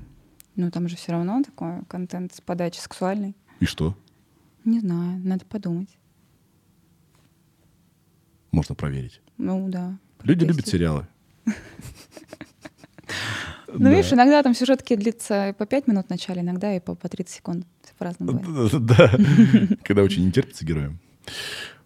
Ну, 0.55 0.69
там 0.71 0.87
же 0.87 0.95
все 0.97 1.13
равно 1.13 1.41
такой 1.43 1.83
контент 1.85 2.33
с 2.35 2.41
подачи 2.41 2.77
сексуальный. 2.79 3.35
И 3.59 3.65
что? 3.65 3.95
Не 4.65 4.79
знаю, 4.81 5.19
надо 5.23 5.45
подумать. 5.45 5.89
Можно 8.51 8.75
проверить. 8.75 9.21
Ну, 9.37 9.67
да. 9.69 9.97
Люди 10.23 10.43
любят 10.45 10.67
сериалы. 10.67 11.07
Ну, 13.73 13.89
видишь, 13.89 14.13
иногда 14.13 14.41
там 14.43 14.53
сюжетки 14.53 14.95
длится 14.95 15.55
по 15.57 15.65
5 15.65 15.87
минут 15.87 16.07
в 16.07 16.09
начале, 16.09 16.41
иногда 16.41 16.75
и 16.75 16.79
по, 16.79 16.95
по 16.95 17.07
30 17.09 17.35
секунд. 17.35 17.67
Всё 17.83 17.93
по-разному 17.97 18.39
бывает. 18.39 18.73
Да, 18.79 19.11
когда 19.83 20.03
очень 20.03 20.25
не 20.25 20.31
терпится 20.31 20.65
героям. 20.65 20.99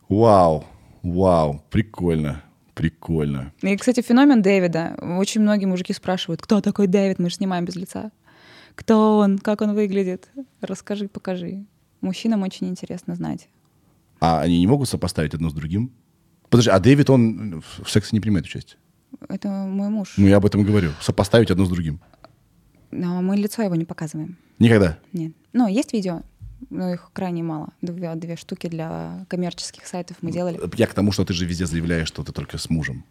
Вау, 0.10 0.66
вау, 1.02 1.64
прикольно, 1.70 2.44
прикольно. 2.74 3.52
И, 3.62 3.76
кстати, 3.78 4.02
феномен 4.02 4.42
Дэвида. 4.42 4.98
Очень 5.18 5.42
многие 5.42 5.66
мужики 5.66 5.94
спрашивают, 5.94 6.42
кто 6.42 6.62
такой 6.62 6.88
Дэвид, 6.88 7.20
мы 7.20 7.30
же 7.30 7.36
снимаем 7.36 7.66
без 7.66 7.76
лица. 7.76 8.12
Кто 8.76 9.18
он, 9.18 9.38
как 9.38 9.62
он 9.62 9.74
выглядит? 9.74 10.30
Расскажи, 10.62 11.08
покажи. 11.08 11.66
Мужчинам 12.02 12.42
очень 12.44 12.68
интересно 12.68 13.16
знать. 13.16 13.48
А 14.20 14.42
они 14.42 14.60
не 14.60 14.68
могут 14.68 14.90
сопоставить 14.90 15.34
одно 15.34 15.50
с 15.50 15.54
другим? 15.54 15.92
Подожди, 16.50 16.70
а 16.70 16.80
Дэвид, 16.80 17.10
он 17.10 17.64
в 17.84 17.90
сексе 17.90 18.10
не 18.14 18.20
принимает 18.20 18.46
участие? 18.46 18.78
Это 19.30 19.48
мой 19.50 19.90
муж. 19.90 20.14
Ну, 20.18 20.28
я 20.28 20.38
об 20.38 20.46
этом 20.46 20.64
говорю. 20.64 20.92
Сопоставить 21.02 21.52
одно 21.52 21.66
с 21.66 21.70
другим. 21.70 22.00
Но 22.92 23.22
мы 23.22 23.36
лицо 23.36 23.64
его 23.64 23.76
не 23.76 23.86
показываем. 23.86 24.38
Никогда. 24.60 25.00
Нет. 25.14 25.34
Ну, 25.52 25.68
есть 25.68 25.94
видео, 25.94 26.22
но 26.70 26.94
их 26.94 27.10
крайне 27.14 27.44
мало. 27.44 27.70
Две, 27.82 28.14
две 28.16 28.36
штуки 28.36 28.68
для 28.68 29.26
коммерческих 29.30 29.86
сайтов 29.86 30.18
мы 30.22 30.32
делали. 30.32 30.60
Я 30.76 30.88
к 30.88 30.94
тому, 30.94 31.12
что 31.12 31.26
ты 31.26 31.34
же 31.34 31.46
везде 31.46 31.66
заявляешь, 31.66 32.08
что 32.08 32.24
ты 32.24 32.32
только 32.32 32.58
с 32.58 32.70
мужем. 32.70 33.06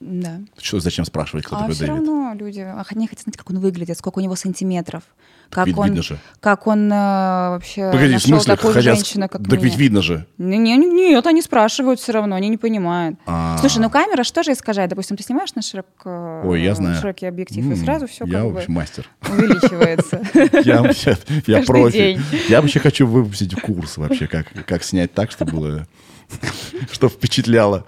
Да. 0.00 0.40
Что, 0.60 0.78
зачем 0.78 1.04
спрашивать, 1.04 1.44
кто 1.44 1.56
а 1.56 1.60
такой 1.60 1.74
все 1.74 1.86
Дэвид? 1.86 1.96
равно 2.06 2.32
люди 2.34 2.60
а, 2.60 2.84
они 2.88 3.08
хотят 3.08 3.24
знать, 3.24 3.36
как 3.36 3.50
он 3.50 3.58
выглядит, 3.58 3.98
сколько 3.98 4.20
у 4.20 4.22
него 4.22 4.36
сантиметров, 4.36 5.02
как 5.50 5.66
вид- 5.66 5.76
он, 5.76 5.86
видно 5.86 6.02
же. 6.02 6.18
как 6.38 6.68
он 6.68 6.86
э, 6.92 6.94
вообще 6.94 7.90
Погоди, 7.90 8.10
в 8.10 8.12
нашел 8.12 8.28
смысле, 8.28 8.54
такую 8.56 8.74
хотят... 8.74 8.94
женщину, 8.94 9.28
как 9.28 9.42
Так 9.42 9.54
ведь 9.60 9.72
меня. 9.72 9.76
видно 9.76 10.02
же. 10.02 10.26
Не, 10.38 10.56
не, 10.56 10.76
не- 10.76 10.86
нет, 11.10 11.26
они 11.26 11.42
спрашивают 11.42 11.98
все 11.98 12.12
равно, 12.12 12.36
они 12.36 12.48
не 12.48 12.56
понимают. 12.58 13.18
А. 13.26 13.56
Слушай, 13.58 13.78
ну 13.80 13.90
камера 13.90 14.22
что 14.22 14.44
же 14.44 14.52
искажает? 14.52 14.90
Допустим, 14.90 15.16
ты 15.16 15.24
снимаешь 15.24 15.52
на 15.56 15.62
широк, 15.62 15.86
э, 16.04 16.42
Ой, 16.44 16.62
я 16.62 16.76
знаю. 16.76 16.94
широкий 16.94 17.26
объектив, 17.26 17.64
М, 17.64 17.72
и 17.72 17.76
сразу 17.76 18.06
все 18.06 18.24
Я, 18.24 18.42
как 18.42 18.44
в 18.44 18.52
бы 18.54 18.64
мастер. 18.68 19.08
увеличивается. 19.28 20.20
Я 20.64 20.80
вообще, 20.82 21.16
я 21.46 21.56
Каждый 21.56 21.66
профи. 21.66 22.20
Я 22.48 22.60
вообще 22.60 22.78
хочу 22.78 23.04
выпустить 23.06 23.60
курс 23.60 23.96
вообще, 23.96 24.28
как 24.28 24.84
снять 24.84 25.12
так, 25.12 25.32
чтобы 25.32 25.52
было, 25.52 25.86
что 26.92 27.08
впечатляло. 27.08 27.84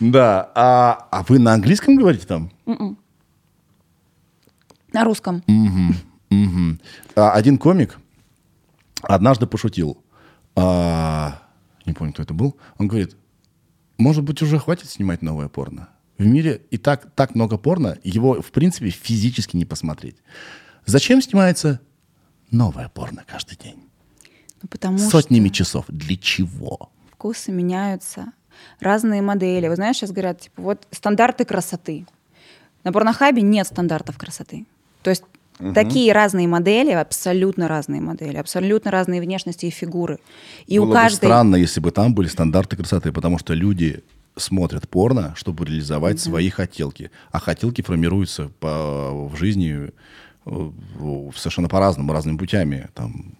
Да, 0.00 0.50
а, 0.54 1.08
а 1.10 1.22
вы 1.28 1.38
на 1.38 1.54
английском 1.54 1.96
говорите 1.96 2.26
там? 2.26 2.50
На 4.92 5.04
русском. 5.04 5.42
Мгм. 5.46 6.80
А, 7.16 7.32
Один 7.32 7.58
комик 7.58 7.98
однажды 9.02 9.46
пошутил. 9.46 9.98
А, 10.56 11.42
не 11.86 11.92
помню, 11.92 12.12
кто 12.12 12.22
это 12.22 12.34
был. 12.34 12.56
Он 12.78 12.88
говорит, 12.88 13.16
может 13.98 14.24
быть, 14.24 14.42
уже 14.42 14.58
хватит 14.58 14.88
снимать 14.90 15.22
новое 15.22 15.48
порно? 15.48 15.88
В 16.18 16.24
мире 16.24 16.62
и 16.70 16.78
так, 16.78 17.10
так 17.14 17.34
много 17.34 17.58
порно, 17.58 17.98
его, 18.04 18.40
в 18.40 18.52
принципе, 18.52 18.90
физически 18.90 19.56
не 19.56 19.64
посмотреть. 19.64 20.16
Зачем 20.86 21.20
снимается 21.20 21.80
новое 22.50 22.88
порно 22.88 23.24
каждый 23.26 23.56
день? 23.56 23.82
Ну, 24.62 24.68
потому 24.68 24.98
Сотнями 24.98 25.48
часов. 25.48 25.86
Для 25.88 26.16
чего? 26.16 26.90
Вкусы 27.24 27.52
меняются, 27.52 28.32
разные 28.80 29.22
модели. 29.22 29.68
Вы 29.68 29.76
знаешь, 29.76 29.96
сейчас 29.96 30.10
говорят, 30.10 30.40
типа, 30.40 30.60
вот 30.60 30.86
стандарты 30.90 31.46
красоты. 31.46 32.04
На 32.84 32.92
порнохабе 32.92 33.40
нет 33.40 33.66
стандартов 33.66 34.18
красоты. 34.18 34.66
То 35.02 35.08
есть 35.08 35.24
такие 35.74 36.12
разные 36.12 36.46
модели, 36.46 36.90
абсолютно 36.90 37.66
разные 37.66 38.02
модели, 38.02 38.36
абсолютно 38.36 38.90
разные 38.90 39.22
внешности 39.22 39.64
и 39.64 39.70
фигуры. 39.70 40.18
И 40.66 40.78
Было 40.78 40.84
у 40.84 40.88
бы 40.88 40.94
каждой... 40.94 41.24
странно, 41.24 41.56
если 41.56 41.80
бы 41.80 41.92
там 41.92 42.14
были 42.14 42.28
стандарты 42.28 42.76
красоты, 42.76 43.10
потому 43.10 43.38
что 43.38 43.54
люди 43.54 44.04
смотрят 44.36 44.86
порно, 44.86 45.32
чтобы 45.34 45.64
реализовать 45.64 46.20
свои 46.20 46.50
хотелки. 46.50 47.10
А 47.30 47.40
хотелки 47.40 47.80
формируются 47.80 48.50
по, 48.60 49.28
в 49.28 49.36
жизни 49.36 49.92
э, 50.44 50.70
совершенно 51.34 51.68
по-разному, 51.68 52.12
разными 52.12 52.36
путями. 52.36 52.90
Там 52.92 53.32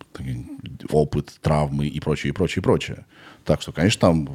опыт, 0.91 1.35
травмы 1.43 1.87
и 1.87 2.01
прочее, 2.01 2.31
и 2.31 2.33
прочее, 2.33 2.63
и 2.63 2.65
прочее. 2.65 3.05
Так 3.45 3.61
что, 3.61 3.73
конечно, 3.73 4.01
там 4.01 4.29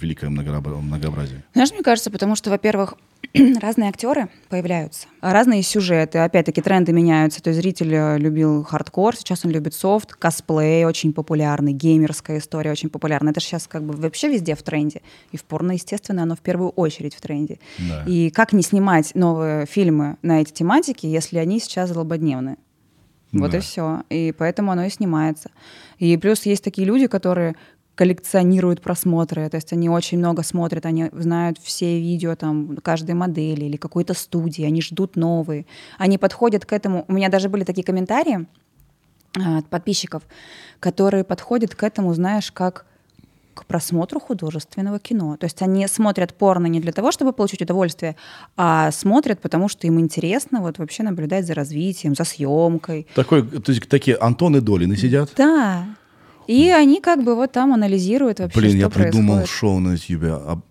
великое 0.00 0.28
многообра- 0.28 0.80
многообразие. 0.80 1.44
Знаешь, 1.52 1.70
мне 1.72 1.82
кажется, 1.82 2.10
потому 2.10 2.34
что, 2.34 2.50
во-первых, 2.50 2.94
разные 3.60 3.88
актеры 3.88 4.28
появляются, 4.48 5.06
а 5.20 5.32
разные 5.32 5.62
сюжеты, 5.62 6.18
опять-таки 6.18 6.60
тренды 6.60 6.92
меняются. 6.92 7.40
То 7.40 7.50
есть 7.50 7.60
зритель 7.60 7.94
э, 7.94 8.18
любил 8.18 8.64
хардкор, 8.64 9.14
сейчас 9.14 9.44
он 9.44 9.52
любит 9.52 9.74
софт, 9.74 10.14
косплей 10.14 10.84
очень 10.84 11.12
популярный, 11.12 11.72
геймерская 11.72 12.38
история 12.38 12.72
очень 12.72 12.88
популярна. 12.90 13.30
Это 13.30 13.38
же 13.40 13.46
сейчас 13.46 13.68
как 13.68 13.84
бы 13.84 13.94
вообще 13.94 14.28
везде 14.28 14.56
в 14.56 14.62
тренде. 14.64 15.02
И 15.30 15.36
в 15.36 15.44
порно, 15.44 15.72
естественно, 15.72 16.24
оно 16.24 16.34
в 16.34 16.40
первую 16.40 16.70
очередь 16.70 17.14
в 17.14 17.20
тренде. 17.20 17.60
Да. 17.78 18.02
И 18.08 18.30
как 18.30 18.52
не 18.52 18.62
снимать 18.62 19.14
новые 19.14 19.66
фильмы 19.66 20.16
на 20.22 20.40
эти 20.40 20.50
тематики, 20.52 21.06
если 21.06 21.38
они 21.38 21.60
сейчас 21.60 21.90
злободневные? 21.90 22.56
Вот 23.32 23.52
Да. 23.52 23.58
и 23.58 23.60
все. 23.60 24.02
И 24.10 24.34
поэтому 24.36 24.72
оно 24.72 24.86
и 24.86 24.90
снимается. 24.90 25.52
И 25.98 26.16
плюс 26.16 26.46
есть 26.46 26.64
такие 26.64 26.84
люди, 26.84 27.06
которые 27.06 27.54
коллекционируют 28.00 28.80
просмотры, 28.80 29.46
то 29.50 29.58
есть 29.58 29.74
они 29.74 29.90
очень 29.90 30.16
много 30.16 30.42
смотрят, 30.42 30.86
они 30.86 31.10
знают 31.12 31.58
все 31.62 32.00
видео 32.00 32.34
там 32.34 32.78
каждой 32.78 33.14
модели 33.14 33.66
или 33.66 33.76
какой-то 33.76 34.14
студии, 34.14 34.64
они 34.64 34.80
ждут 34.80 35.16
новые, 35.16 35.66
они 35.98 36.16
подходят 36.16 36.64
к 36.64 36.72
этому. 36.72 37.04
У 37.08 37.12
меня 37.12 37.28
даже 37.28 37.50
были 37.50 37.62
такие 37.62 37.84
комментарии 37.84 38.46
а, 39.38 39.58
от 39.58 39.66
подписчиков, 39.66 40.22
которые 40.80 41.24
подходят 41.24 41.74
к 41.74 41.82
этому, 41.82 42.14
знаешь, 42.14 42.50
как 42.50 42.86
к 43.52 43.66
просмотру 43.66 44.18
художественного 44.18 44.98
кино. 44.98 45.36
То 45.36 45.44
есть 45.44 45.60
они 45.60 45.86
смотрят 45.86 46.32
порно 46.32 46.68
не 46.68 46.80
для 46.80 46.92
того, 46.92 47.12
чтобы 47.12 47.34
получить 47.34 47.60
удовольствие, 47.60 48.16
а 48.56 48.90
смотрят, 48.92 49.40
потому 49.40 49.68
что 49.68 49.86
им 49.86 50.00
интересно 50.00 50.62
вот 50.62 50.78
вообще 50.78 51.02
наблюдать 51.02 51.46
за 51.46 51.52
развитием, 51.52 52.14
за 52.14 52.24
съемкой. 52.24 53.06
Такой, 53.14 53.42
то 53.42 53.72
есть 53.72 53.86
такие 53.90 54.16
Антоны 54.16 54.62
Долины 54.62 54.96
сидят. 54.96 55.32
Да. 55.36 55.84
И 56.50 56.68
они 56.70 57.00
как 57.00 57.22
бы 57.22 57.36
вот 57.36 57.52
там 57.52 57.72
анализируют 57.72 58.40
вообще, 58.40 58.58
Блин, 58.58 58.70
что 58.72 58.78
я 58.80 58.88
придумал 58.88 59.36
происходит. 59.36 59.48
шоу 59.58 59.78
на 59.78 59.92
YouTube, 59.92 60.64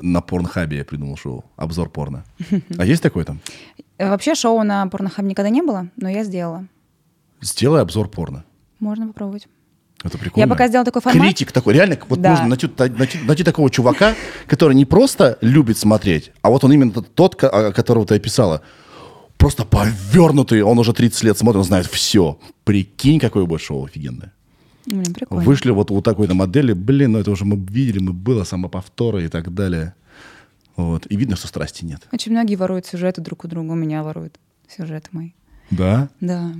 на 0.00 0.20
Порнхабе 0.20 0.76
я 0.78 0.84
придумал 0.84 1.16
шоу, 1.16 1.44
обзор 1.56 1.88
порно. 1.90 2.24
А 2.78 2.84
есть 2.86 3.02
такой 3.02 3.24
там? 3.24 3.40
Э, 3.98 4.10
Вообще 4.10 4.34
шоу 4.36 4.62
на 4.62 4.86
порнохаб 4.86 5.24
никогда 5.24 5.50
не 5.50 5.62
было, 5.62 5.88
но 5.96 6.08
я 6.08 6.22
сделала. 6.24 6.66
Сделай 7.40 7.80
обзор 7.82 8.08
порно. 8.08 8.44
Можно 8.78 9.08
попробовать. 9.08 9.48
Это 10.04 10.18
прикольно. 10.18 10.44
Я 10.44 10.48
пока 10.48 10.68
сделала 10.68 10.84
такой 10.84 11.02
формат. 11.02 11.22
Критик 11.26 11.50
такой, 11.50 11.74
реально, 11.74 11.98
вот 12.08 12.20
Да. 12.20 12.30
нужно 12.30 12.46
найти, 12.46 12.68
найти- 12.78 13.18
найти 13.24 13.42
такого 13.42 13.70
чувака, 13.70 14.14
который 14.46 14.74
не 14.76 14.84
просто 14.84 15.36
любит 15.40 15.78
смотреть, 15.78 16.30
а 16.42 16.50
вот 16.50 16.62
он 16.62 16.72
именно 16.72 16.92
тот- 16.92 17.34
которого 17.34 18.06
ты 18.06 18.14
описала. 18.14 18.60
Просто 19.36 19.64
повернутый, 19.64 20.62
он 20.62 20.78
уже 20.78 20.92
30 20.92 21.24
лет 21.24 21.36
смотрит, 21.38 21.58
он 21.58 21.64
знает 21.64 21.86
все. 21.86 22.38
Прикинь, 22.64 23.18
какое 23.18 23.46
будет 23.46 23.62
шоу 23.62 23.84
офигенное. 23.86 24.32
Блин, 24.86 25.14
прикольно. 25.14 25.44
Вышли 25.44 25.70
вот 25.70 25.90
у 25.90 26.00
такой-то 26.02 26.34
модели, 26.34 26.72
блин, 26.72 27.12
ну 27.12 27.18
это 27.18 27.30
уже 27.30 27.44
мы 27.44 27.56
видели, 27.56 27.98
мы 28.00 28.12
было 28.12 28.44
самоповторы 28.44 29.24
и 29.24 29.28
так 29.28 29.52
далее. 29.54 29.94
Вот. 30.76 31.06
И 31.08 31.16
видно, 31.16 31.36
что 31.36 31.46
страсти 31.46 31.84
нет. 31.84 32.02
Очень 32.12 32.32
многие 32.32 32.56
воруют 32.56 32.86
сюжеты 32.86 33.20
друг 33.20 33.44
у 33.44 33.48
друга. 33.48 33.72
У 33.72 33.74
меня 33.76 34.02
воруют 34.02 34.38
сюжеты 34.68 35.08
мои. 35.12 35.30
Да? 35.70 36.08
Да, 36.20 36.52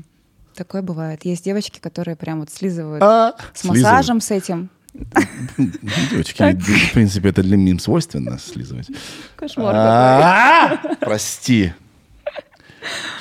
такое 0.55 0.83
бывает. 0.83 1.25
Есть 1.25 1.45
девочки, 1.45 1.81
которые 1.81 2.16
прям 2.16 2.41
вот 2.41 2.51
слизывают 2.51 3.03
А, 3.03 3.35
с 3.53 3.61
слизывают. 3.61 3.83
массажем, 3.85 4.20
с 4.20 4.31
этим. 4.31 4.70
Девочки, 5.59 6.57
в 6.89 6.93
принципе, 6.93 7.29
это 7.31 7.43
для 7.43 7.57
них 7.57 7.81
свойственно 7.83 8.39
слизывать. 8.39 8.89
Кошмар 9.37 9.75
А, 9.77 10.77
Прости. 11.01 11.72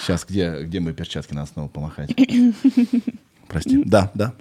Сейчас, 0.01 0.25
где, 0.29 0.61
где 0.63 0.79
мои 0.79 0.93
перчатки? 0.93 1.33
Надо 1.33 1.49
снова 1.51 1.67
помахать. 1.69 2.13
Прости. 3.47 3.83
Да, 3.83 4.11
да. 4.13 4.33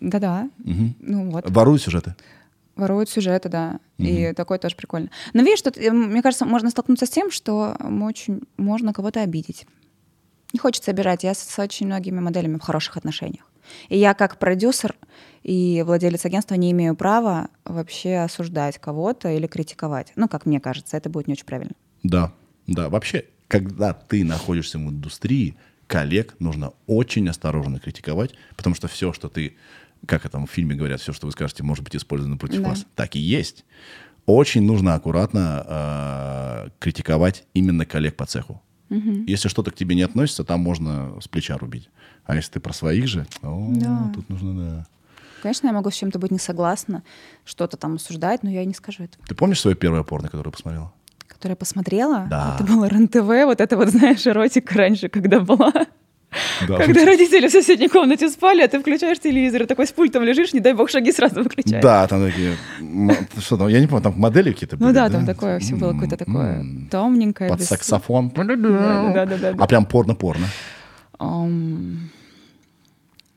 Да-да. 0.00 0.50
Ну 0.58 1.30
вот. 1.30 1.48
Воруют 1.50 1.82
сюжеты. 1.82 2.14
Воруют 2.76 3.10
сюжеты, 3.10 3.48
да. 3.48 3.80
И 3.98 4.32
такое 4.34 4.58
тоже 4.58 4.76
прикольно. 4.76 5.10
Но 5.34 5.42
видишь, 5.42 5.62
тут, 5.62 5.76
э, 5.76 5.90
мне 5.90 6.22
кажется, 6.22 6.46
можно 6.46 6.70
столкнуться 6.70 7.06
с 7.06 7.10
тем, 7.10 7.30
что 7.30 7.76
очень, 8.02 8.42
можно 8.56 8.92
кого-то 8.92 9.20
обидеть. 9.22 9.66
Не 10.52 10.58
хочется 10.58 10.90
обижать. 10.90 11.22
Я 11.22 11.34
с 11.34 11.58
очень 11.58 11.86
многими 11.86 12.20
моделями 12.20 12.56
в 12.56 12.62
хороших 12.62 12.96
отношениях. 12.96 13.50
И 13.88 13.98
я 13.98 14.14
как 14.14 14.38
продюсер 14.38 14.96
и 15.42 15.82
владелец 15.86 16.24
агентства 16.24 16.54
не 16.54 16.72
имею 16.72 16.96
права 16.96 17.48
вообще 17.64 18.16
осуждать 18.16 18.78
кого-то 18.78 19.28
или 19.30 19.46
критиковать. 19.46 20.12
Ну, 20.16 20.28
как 20.28 20.46
мне 20.46 20.60
кажется, 20.60 20.96
это 20.96 21.08
будет 21.08 21.28
не 21.28 21.34
очень 21.34 21.46
правильно. 21.46 21.72
Да, 22.02 22.32
да. 22.66 22.88
Вообще, 22.88 23.26
когда 23.48 23.92
ты 23.92 24.24
находишься 24.24 24.78
в 24.78 24.82
индустрии, 24.82 25.56
коллег 25.86 26.34
нужно 26.38 26.72
очень 26.86 27.28
осторожно 27.28 27.78
критиковать, 27.78 28.32
потому 28.56 28.74
что 28.74 28.88
все, 28.88 29.12
что 29.12 29.28
ты, 29.28 29.56
как 30.06 30.24
это 30.26 30.38
в 30.38 30.46
фильме 30.46 30.74
говорят, 30.74 31.00
все, 31.00 31.12
что 31.12 31.26
вы 31.26 31.32
скажете, 31.32 31.62
может 31.62 31.84
быть 31.84 31.96
использовано 31.96 32.36
против 32.36 32.62
Да. 32.62 32.70
вас. 32.70 32.86
Так 32.96 33.16
и 33.16 33.18
есть. 33.18 33.64
Очень 34.26 34.62
нужно 34.62 34.94
аккуратно 34.94 35.64
э, 36.66 36.68
критиковать 36.78 37.44
именно 37.54 37.84
коллег 37.86 38.16
по 38.16 38.26
цеху. 38.26 38.62
Если 38.88 39.48
что-то 39.48 39.70
к 39.70 39.76
тебе 39.76 39.94
не 39.94 40.02
относится, 40.02 40.42
там 40.42 40.60
можно 40.60 41.20
с 41.20 41.28
плеча 41.28 41.56
рубить. 41.56 41.88
А 42.24 42.34
если 42.34 42.52
ты 42.52 42.60
про 42.60 42.72
своих 42.72 43.06
же, 43.06 43.26
о, 43.42 43.68
Да. 43.76 44.10
тут 44.14 44.28
нужно, 44.28 44.54
да. 44.58 44.86
Конечно, 45.42 45.68
я 45.68 45.72
могу 45.72 45.90
с 45.90 45.94
чем-то 45.94 46.18
быть 46.18 46.32
не 46.32 46.38
согласна, 46.40 47.02
что-то 47.44 47.76
там 47.76 47.94
осуждать, 47.94 48.42
но 48.42 48.50
я 48.50 48.64
не 48.64 48.74
скажу 48.74 49.04
это. 49.04 49.16
Ты 49.26 49.34
помнишь 49.34 49.60
свое 49.60 49.76
первое 49.76 50.02
порно, 50.02 50.28
которое 50.28 50.50
посмотрела? 50.50 50.92
Которое 51.28 51.54
посмотрела, 51.54 52.26
Да. 52.28 52.56
это 52.58 52.64
было 52.70 52.86
РЕН-ТВ, 52.86 53.46
вот 53.46 53.60
это 53.60 53.76
вот, 53.76 53.88
знаешь, 53.90 54.26
эротика 54.26 54.74
раньше, 54.76 55.08
когда 55.08 55.38
была. 55.40 55.72
Да. 56.68 56.76
Когда 56.78 57.04
родители 57.04 57.48
в 57.48 57.50
соседней 57.50 57.88
комнате 57.88 58.28
спали, 58.30 58.62
а 58.62 58.68
ты 58.68 58.78
включаешь 58.80 59.18
телевизор, 59.18 59.62
и 59.62 59.66
такой 59.66 59.86
с 59.86 59.92
пультом 59.92 60.22
лежишь, 60.22 60.52
не 60.52 60.60
дай 60.60 60.74
бог, 60.74 60.88
шаги 60.90 61.10
сразу 61.12 61.42
выключаешь. 61.42 61.82
Да, 61.82 62.06
там 62.06 62.24
такие... 62.24 62.56
Что 63.40 63.56
там, 63.56 63.68
я 63.68 63.80
не 63.80 63.86
помню, 63.86 64.02
там 64.02 64.14
модели 64.18 64.52
какие-то 64.52 64.76
были, 64.76 64.88
Ну 64.88 64.94
да, 64.94 65.08
там 65.10 65.26
такое 65.26 65.58
все 65.58 65.74
было 65.76 65.92
какое-то 65.92 66.16
такое 66.16 66.64
томненькое. 66.90 67.50
Под 67.50 67.58
без- 67.60 67.66
саксофон. 67.68 68.30
Да-да-да-да. 68.34 69.54
А 69.58 69.66
прям 69.66 69.86
порно-порно. 69.86 70.46
Ам, 71.18 72.10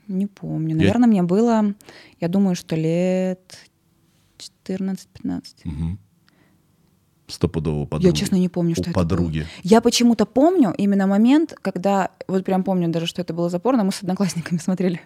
Не 0.07 0.27
помню. 0.27 0.75
Я- 0.75 0.81
Наверное, 0.81 1.07
мне 1.07 1.23
было, 1.23 1.73
я 2.21 2.27
думаю, 2.27 2.55
что 2.55 2.75
лет 2.75 3.57
14-15. 4.67 5.41
Мгм. 5.63 5.99
Стопудово 7.33 7.79
у 7.81 7.85
подруги. 7.85 8.07
Я, 8.13 8.13
честно, 8.17 8.35
не 8.35 8.49
помню, 8.49 8.71
У 8.71 8.75
что 8.75 8.83
это 8.83 8.93
подруги. 8.93 9.39
было. 9.39 9.47
Я 9.63 9.81
почему-то 9.81 10.25
помню 10.25 10.73
именно 10.77 11.07
момент, 11.07 11.55
когда, 11.61 12.11
вот 12.27 12.45
прям 12.45 12.63
помню 12.63 12.89
даже, 12.89 13.07
что 13.07 13.21
это 13.21 13.33
было 13.33 13.49
за 13.49 13.59
порно, 13.59 13.83
мы 13.83 13.91
с 13.91 14.01
одноклассниками 14.01 14.59
смотрели. 14.63 15.01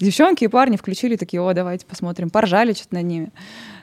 Девчонки 0.00 0.42
и 0.44 0.48
парни 0.48 0.76
включили 0.76 1.14
такие, 1.16 1.40
о, 1.40 1.52
давайте 1.54 1.86
посмотрим. 1.86 2.30
Поржали 2.30 2.72
что-то 2.72 2.96
над 2.96 3.04
ними, 3.04 3.30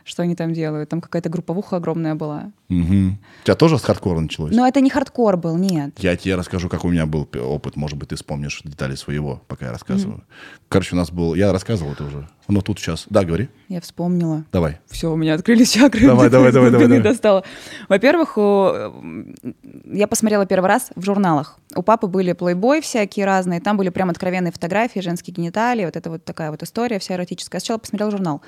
что 0.03 0.23
они 0.23 0.35
там 0.35 0.53
делают. 0.53 0.89
Там 0.89 1.01
какая-то 1.01 1.29
групповуха 1.29 1.77
огромная 1.77 2.15
была. 2.15 2.51
Мгм. 2.69 3.19
У 3.41 3.45
тебя 3.45 3.55
тоже 3.55 3.77
с 3.77 3.83
хардкора 3.83 4.19
началось? 4.19 4.55
Но 4.55 4.67
это 4.67 4.81
не 4.81 4.89
хардкор 4.89 5.37
был, 5.37 5.57
нет. 5.57 5.91
Я 5.97 6.15
тебе 6.15 6.35
расскажу, 6.35 6.69
как 6.69 6.85
у 6.85 6.89
меня 6.89 7.05
был 7.05 7.27
опыт. 7.35 7.75
Может 7.75 7.97
быть, 7.97 8.09
ты 8.09 8.15
вспомнишь 8.15 8.61
детали 8.63 8.95
своего, 8.95 9.41
пока 9.47 9.67
я 9.67 9.71
рассказываю. 9.71 10.23
Короче, 10.67 10.95
у 10.95 10.97
нас 10.97 11.11
был... 11.11 11.33
Я 11.33 11.51
рассказывал 11.51 11.93
это 11.93 12.03
уже. 12.03 12.27
Но 12.47 12.61
тут 12.61 12.79
сейчас... 12.79 13.05
Да, 13.09 13.23
говори. 13.23 13.49
Я 13.67 13.81
вспомнила. 13.81 14.45
Давай. 14.51 14.79
Все, 14.87 15.11
у 15.11 15.15
меня 15.15 15.35
открылись 15.35 15.71
чакры. 15.71 16.05
Давай, 16.05 16.29
давай, 16.29 16.51
давай, 16.51 16.71
давай, 16.71 16.87
давай. 16.87 17.01
достала. 17.01 17.43
Во-первых, 17.87 18.37
я 18.37 20.07
посмотрела 20.07 20.45
первый 20.45 20.67
раз 20.67 20.91
в 20.95 21.03
журналах. 21.03 21.57
У 21.75 21.83
папы 21.83 22.07
были 22.07 22.33
плейбой 22.33 22.81
всякие 22.81 23.25
разные, 23.25 23.61
там 23.61 23.77
были 23.77 23.89
прям 23.89 24.09
откровенные 24.09 24.51
фотографии, 24.51 24.99
женские 24.99 25.33
гениталии, 25.33 25.85
вот 25.85 25.95
это 25.95 26.09
вот 26.09 26.25
такая 26.25 26.51
вот 26.51 26.63
история 26.63 26.99
вся 26.99 27.15
эротическая. 27.15 27.57
Я 27.57 27.61
сначала 27.61 27.77
посмотрела 27.77 28.11
журнал. 28.11 28.41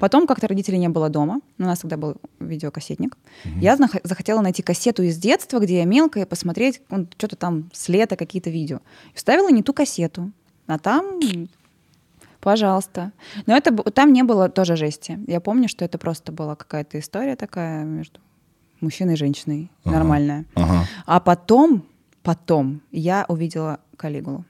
Потом 0.00 0.26
как-то 0.26 0.48
родителей 0.48 0.78
не 0.78 0.88
было 0.88 1.08
дома, 1.10 1.40
у 1.58 1.62
нас 1.62 1.80
тогда 1.80 1.96
был 1.96 2.16
видеокассетник. 2.40 3.16
Я 3.44 3.76
знах- 3.76 4.00
захотела 4.02 4.40
найти 4.40 4.62
кассету 4.62 5.02
из 5.02 5.18
детства, 5.18 5.60
где 5.60 5.78
я 5.78 5.84
мелкая, 5.84 6.26
посмотреть 6.26 6.80
ну, 6.90 7.06
что-то 7.16 7.36
там 7.36 7.70
с 7.72 7.88
лета, 7.88 8.16
какие-то 8.16 8.50
видео. 8.50 8.80
И 9.12 9.16
вставила 9.16 9.50
не 9.50 9.62
ту 9.62 9.72
кассету. 9.72 10.32
А 10.66 10.78
там 10.78 11.20
Пожалуйста. 12.40 13.12
Но 13.46 13.54
это, 13.54 13.70
там 13.90 14.14
не 14.14 14.22
было 14.22 14.48
тоже 14.48 14.74
жести. 14.74 15.18
Я 15.26 15.40
помню, 15.40 15.68
что 15.68 15.84
это 15.84 15.98
просто 15.98 16.32
была 16.32 16.56
какая-то 16.56 16.98
история 16.98 17.36
такая 17.36 17.84
между 17.84 18.20
мужчиной 18.80 19.12
и 19.12 19.16
женщиной. 19.16 19.70
Ага. 19.84 19.96
Нормальная. 19.96 20.46
Ага. 20.54 20.86
А 21.04 21.20
потом, 21.20 21.84
потом 22.22 22.80
я 22.90 23.26
увидела 23.28 23.80
Калигулу. 23.96 24.46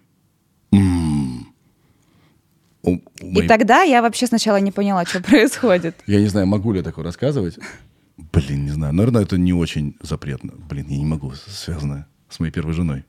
У- 2.82 2.92
у 2.92 2.96
И 3.20 3.32
моей- 3.34 3.48
тогда 3.48 3.82
я 3.82 4.00
вообще 4.02 4.26
сначала 4.26 4.56
не 4.60 4.72
поняла, 4.72 5.04
что 5.04 5.20
происходит. 5.20 5.96
Я 6.06 6.20
не 6.20 6.26
знаю, 6.28 6.46
могу 6.46 6.72
ли 6.72 6.78
я 6.78 6.82
такое 6.84 7.04
рассказывать. 7.04 7.58
Блин, 8.32 8.64
не 8.64 8.70
знаю. 8.70 8.92
Наверное, 8.94 9.22
это 9.22 9.36
не 9.38 9.52
очень 9.52 9.96
запретно. 10.02 10.52
Блин, 10.68 10.86
я 10.88 10.96
не 10.98 11.04
могу. 11.04 11.32
Связано 11.46 12.06
с 12.28 12.38
моей 12.40 12.52
первой 12.52 12.72
женой. 12.74 13.04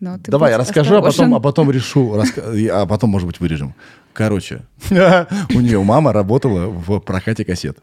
Но 0.00 0.18
ты 0.18 0.30
Давай, 0.30 0.52
я 0.52 0.58
расскажу, 0.58 0.94
а 0.96 1.02
потом, 1.02 1.34
а 1.34 1.40
потом 1.40 1.70
решу, 1.70 2.14
раска- 2.20 2.68
а 2.68 2.86
потом, 2.86 3.10
может 3.10 3.26
быть, 3.26 3.40
вырежем. 3.40 3.74
Короче, 4.12 4.62
у 4.90 5.60
нее 5.60 5.82
мама 5.82 6.12
работала 6.12 6.66
в 6.68 6.98
прокате 7.00 7.44
кассет. 7.44 7.78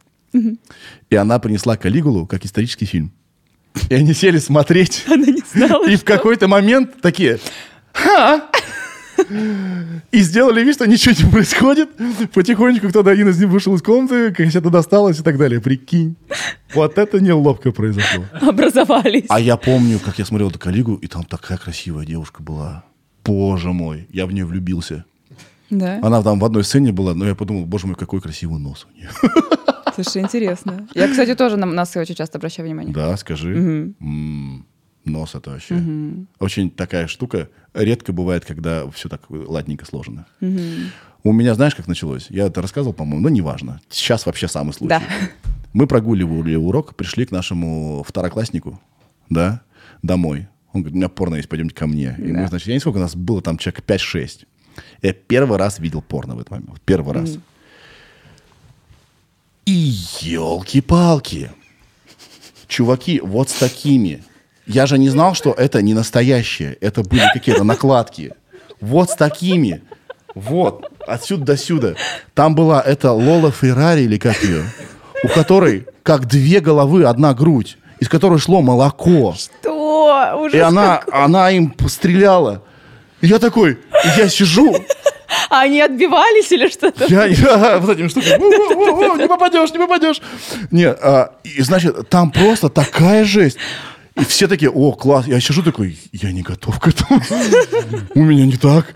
И 1.09 1.15
она 1.15 1.39
принесла 1.39 1.77
Калигулу 1.77 2.25
как 2.27 2.43
исторический 2.45 2.85
фильм. 2.85 3.13
И 3.89 3.93
они 3.93 4.13
сели 4.13 4.37
смотреть. 4.39 5.03
Она 5.07 5.25
не 5.27 5.41
знала. 5.53 5.87
И 5.89 5.95
в 5.95 6.03
какой-то 6.03 6.47
момент 6.47 7.01
такие... 7.01 7.39
«Ха!» 7.93 8.49
И 10.11 10.19
сделали 10.19 10.63
вид, 10.63 10.75
что 10.75 10.87
ничего 10.87 11.15
не 11.17 11.31
происходит. 11.31 11.89
Потихонечку 12.33 12.89
кто-то 12.89 13.09
один 13.09 13.29
из 13.29 13.39
них 13.39 13.49
вышел 13.49 13.75
из 13.75 13.81
комнаты, 13.81 14.31
кассета 14.33 14.69
досталась 14.69 15.19
и 15.19 15.23
так 15.23 15.37
далее. 15.37 15.61
Прикинь. 15.61 16.15
Вот 16.73 16.97
это 16.97 17.19
неловко 17.19 17.71
произошло. 17.71 18.25
Образовались. 18.41 19.25
А 19.29 19.39
я 19.39 19.57
помню, 19.57 19.99
как 19.99 20.19
я 20.19 20.25
смотрел 20.25 20.49
эту 20.49 20.59
коллегу, 20.59 20.95
и 20.95 21.07
там 21.07 21.23
такая 21.23 21.57
красивая 21.57 22.05
девушка 22.05 22.43
была. 22.43 22.83
Боже 23.23 23.71
мой, 23.71 24.07
я 24.11 24.25
в 24.25 24.31
нее 24.31 24.45
влюбился. 24.45 25.05
Да? 25.69 25.99
Она 26.03 26.21
там 26.21 26.39
в 26.39 26.45
одной 26.45 26.63
сцене 26.63 26.91
была, 26.91 27.15
но 27.15 27.25
я 27.25 27.35
подумал, 27.35 27.65
боже 27.65 27.87
мой, 27.87 27.95
какой 27.95 28.21
красивый 28.21 28.59
нос 28.59 28.85
у 28.91 28.97
нее. 28.97 29.09
Слушай, 29.95 30.21
интересно. 30.21 30.87
Я, 30.93 31.07
кстати, 31.07 31.35
тоже 31.35 31.57
на 31.57 31.65
носы 31.65 31.99
очень 31.99 32.15
часто 32.15 32.37
обращаю 32.37 32.67
внимание. 32.67 32.93
Да, 32.93 33.15
скажи. 33.17 33.55
Мгм. 33.55 34.65
Нос 35.05 35.35
это 35.35 35.51
вообще. 35.51 35.75
Мгм. 35.75 36.27
Очень 36.39 36.69
такая 36.71 37.07
штука. 37.07 37.49
Редко 37.73 38.11
бывает, 38.11 38.43
когда 38.45 38.89
все 38.89 39.07
так 39.09 39.21
ладненько 39.29 39.85
сложено. 39.85 40.25
Мгм. 40.41 40.91
У 41.23 41.31
меня, 41.31 41.53
знаешь, 41.55 41.75
как 41.75 41.87
началось? 41.87 42.27
Я 42.29 42.47
это 42.47 42.61
рассказывал, 42.61 42.93
по-моему, 42.93 43.21
но 43.21 43.29
неважно. 43.29 43.81
Сейчас 43.89 44.25
вообще 44.25 44.47
самый 44.47 44.73
случай. 44.73 44.89
Да. 44.89 45.01
Мы 45.73 45.87
прогуливали 45.87 46.55
урок, 46.55 46.95
пришли 46.95 47.25
к 47.25 47.31
нашему 47.31 48.03
второкласснику, 48.07 48.79
да, 49.29 49.61
домой. 50.01 50.47
Он 50.73 50.81
говорит, 50.81 50.93
у 50.95 50.97
меня 50.97 51.09
порно 51.09 51.35
есть, 51.35 51.49
пойдемте 51.49 51.75
ко 51.75 51.87
мне. 51.87 52.15
И 52.17 52.31
мы, 52.31 52.41
Да. 52.41 52.47
значит, 52.47 52.67
я 52.67 52.73
не 52.73 52.79
сколько, 52.79 52.97
у 52.97 53.01
нас 53.01 53.15
было 53.15 53.41
там 53.41 53.57
человек 53.57 53.83
5-6. 53.85 54.45
Я 55.01 55.13
первый 55.13 55.57
раз 55.57 55.79
видел 55.79 56.01
порно 56.01 56.35
в 56.35 56.39
этот 56.39 56.51
момент. 56.51 56.81
Первый 56.85 57.13
раз. 57.13 57.37
И 59.65 59.71
елки-палки. 60.21 61.51
Чуваки, 62.67 63.19
вот 63.23 63.49
с 63.49 63.53
такими. 63.53 64.23
Я 64.65 64.85
же 64.87 64.97
не 64.97 65.09
знал, 65.09 65.35
что 65.35 65.51
это 65.51 65.81
не 65.81 65.93
настоящее. 65.93 66.77
Это 66.81 67.03
были 67.03 67.23
какие-то 67.33 67.63
накладки. 67.63 68.33
Вот 68.81 69.11
с 69.11 69.15
такими. 69.15 69.83
Вот. 70.33 70.91
Отсюда 71.07 71.45
до 71.45 71.57
сюда. 71.57 71.93
Там 72.33 72.55
была 72.55 72.81
эта 72.81 73.11
Лола 73.11 73.51
Феррари 73.51 74.01
или 74.01 74.17
как 74.17 74.41
ее, 74.43 74.63
у 75.23 75.27
которой 75.27 75.85
как 76.03 76.25
две 76.25 76.59
головы, 76.59 77.05
одна 77.05 77.33
грудь, 77.33 77.77
из 77.99 78.09
которой 78.09 78.39
шло 78.39 78.61
молоко. 78.61 79.35
Что? 79.37 80.35
Ужас 80.39 80.53
И 80.53 80.59
она, 80.59 81.03
она 81.11 81.51
им 81.51 81.75
стреляла. 81.87 82.63
И 83.21 83.27
я 83.27 83.39
такой, 83.39 83.79
я 84.17 84.27
сижу, 84.27 84.75
А 85.49 85.61
они 85.61 85.81
отбивались 85.81 86.51
или 86.51 86.67
что-то? 86.69 87.05
я, 87.05 87.25
я 87.25 87.77
вот 87.79 87.95
этими 87.95 88.07
штуками, 88.07 88.43
«У-у-у-у, 88.43 89.15
не 89.15 89.27
попадешь, 89.27 89.71
не 89.71 89.79
попадешь. 89.79 90.21
Нет, 90.71 90.97
а, 91.01 91.35
и 91.43 91.61
значит, 91.61 92.09
там 92.09 92.31
просто 92.31 92.69
такая 92.69 93.23
жесть. 93.25 93.57
И 94.15 94.23
все 94.23 94.47
такие, 94.47 94.71
о, 94.71 94.93
класс. 94.93 95.27
Я 95.27 95.39
сижу 95.39 95.61
такой, 95.61 95.97
я 96.13 96.31
не 96.31 96.41
готов 96.41 96.79
к 96.79 96.87
этому. 96.87 97.21
У 98.15 98.23
меня 98.23 98.45
не 98.45 98.57
так. 98.57 98.95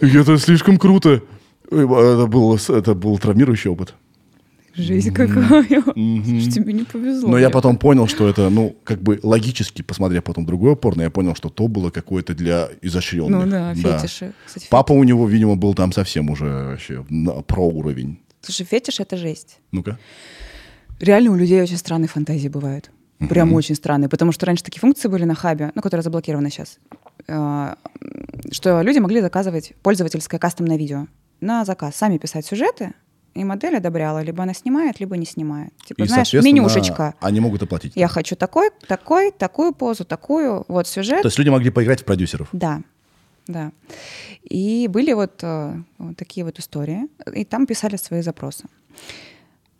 Это 0.00 0.38
слишком 0.38 0.76
круто. 0.76 1.22
Это 1.70 2.26
был, 2.26 2.56
это 2.56 2.94
был 2.94 3.18
травмирующий 3.18 3.70
опыт. 3.70 3.94
Жизнь 4.74 5.12
какая. 5.14 5.82
Слушай, 5.82 6.50
тебе 6.50 6.72
не 6.72 6.82
повезло. 6.82 7.28
Но 7.28 7.38
я 7.38 7.48
потом 7.48 7.76
понял, 7.76 8.08
что 8.08 8.28
это, 8.28 8.50
ну, 8.50 8.76
как 8.82 9.00
бы 9.00 9.20
логически, 9.22 9.82
посмотрев 9.82 10.24
потом 10.24 10.46
другое 10.46 10.74
порно, 10.74 11.02
я 11.02 11.10
понял, 11.10 11.36
что 11.36 11.48
то 11.48 11.68
было 11.68 11.90
какое-то 11.90 12.34
для 12.34 12.68
изощренных. 12.82 13.44
Ну 13.44 13.50
да, 13.50 13.74
фетиши. 13.74 14.32
Кстати, 14.44 14.66
Папа 14.68 14.92
у 14.92 15.04
него, 15.04 15.28
видимо, 15.28 15.54
был 15.54 15.74
там 15.74 15.92
совсем 15.92 16.28
уже 16.28 16.46
вообще 16.46 17.04
на, 17.08 17.42
про 17.42 17.64
уровень. 17.64 18.18
Слушай, 18.40 18.66
фетиш— 18.66 18.98
это 19.00 19.16
жесть. 19.16 19.58
Ну-ка. 19.70 19.96
Реально 20.98 21.30
у 21.30 21.36
людей 21.36 21.62
очень 21.62 21.76
странные 21.76 22.08
фантазии 22.08 22.48
бывают. 22.48 22.90
Прям 23.28 23.52
очень 23.52 23.74
странные. 23.74 24.08
Потому 24.08 24.32
что 24.32 24.46
раньше 24.46 24.64
такие 24.64 24.80
функции 24.80 25.08
были 25.08 25.24
на 25.24 25.34
хабе, 25.34 25.72
ну, 25.74 25.82
которые 25.82 26.02
заблокированы 26.02 26.50
сейчас, 26.50 26.78
э, 27.26 27.74
что 28.50 28.82
люди 28.82 28.98
могли 28.98 29.20
заказывать 29.20 29.74
пользовательское 29.82 30.38
кастомное 30.38 30.76
видео 30.76 31.06
на 31.40 31.64
заказ. 31.64 31.96
Сами 31.96 32.18
писать 32.18 32.46
сюжеты 32.46 32.94
и 33.34 33.44
модель 33.44 33.76
одобряла, 33.76 34.22
либо 34.22 34.42
она 34.42 34.54
снимает, 34.54 35.00
либо 35.00 35.16
не 35.16 35.26
снимает. 35.26 35.72
Типа, 35.84 36.02
И, 36.02 36.06
знаешь, 36.06 36.32
менюшечка. 36.32 37.14
Они 37.20 37.40
могут 37.40 37.62
оплатить. 37.62 37.92
Я 37.96 38.08
хочу 38.08 38.36
такой, 38.36 38.70
такой, 38.86 39.32
такую 39.32 39.72
позу, 39.72 40.04
такую, 40.04 40.64
вот 40.68 40.86
сюжет. 40.86 41.22
То 41.22 41.28
есть 41.28 41.38
люди 41.38 41.48
могли 41.48 41.70
поиграть 41.70 42.02
в 42.02 42.04
продюсеров. 42.04 42.48
Да, 42.52 42.82
да. 43.46 43.72
И 44.42 44.88
были 44.88 45.12
вот, 45.12 45.40
э, 45.42 45.74
вот 45.98 46.16
такие 46.16 46.44
вот 46.44 46.58
истории, 46.58 47.08
и 47.34 47.44
там 47.44 47.66
писали 47.66 47.96
свои 47.96 48.22
запросы. 48.22 48.64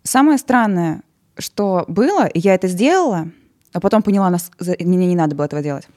Самое 0.03 0.37
странное, 0.37 1.01
что 1.37 1.85
было, 1.87 2.25
и 2.27 2.39
я 2.39 2.55
это 2.55 2.67
сделала, 2.67 3.29
а 3.73 3.79
потом 3.79 4.01
поняла, 4.01 4.29
нас, 4.29 4.51
мне 4.79 5.07
не 5.07 5.15
надо 5.15 5.35
было 5.35 5.45
этого 5.45 5.61
делать. 5.61 5.87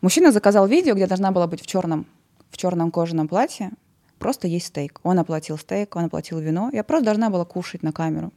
Мужчина 0.00 0.32
заказал 0.32 0.66
видео, 0.66 0.94
где 0.94 1.06
должна 1.06 1.30
была 1.30 1.46
быть 1.46 1.62
в 1.62 1.66
черном, 1.66 2.06
в 2.50 2.56
черном 2.56 2.90
кожаном 2.90 3.26
платье, 3.28 3.70
просто 4.18 4.46
есть 4.48 4.66
стейк. 4.66 5.00
Он 5.02 5.18
оплатил 5.18 5.58
стейк, 5.58 5.96
он 5.96 6.04
оплатил 6.04 6.38
вино. 6.38 6.70
Я 6.72 6.84
просто 6.84 7.04
должна 7.06 7.30
была 7.30 7.44
кушать 7.44 7.82
на 7.82 7.92
камеру. 7.92 8.32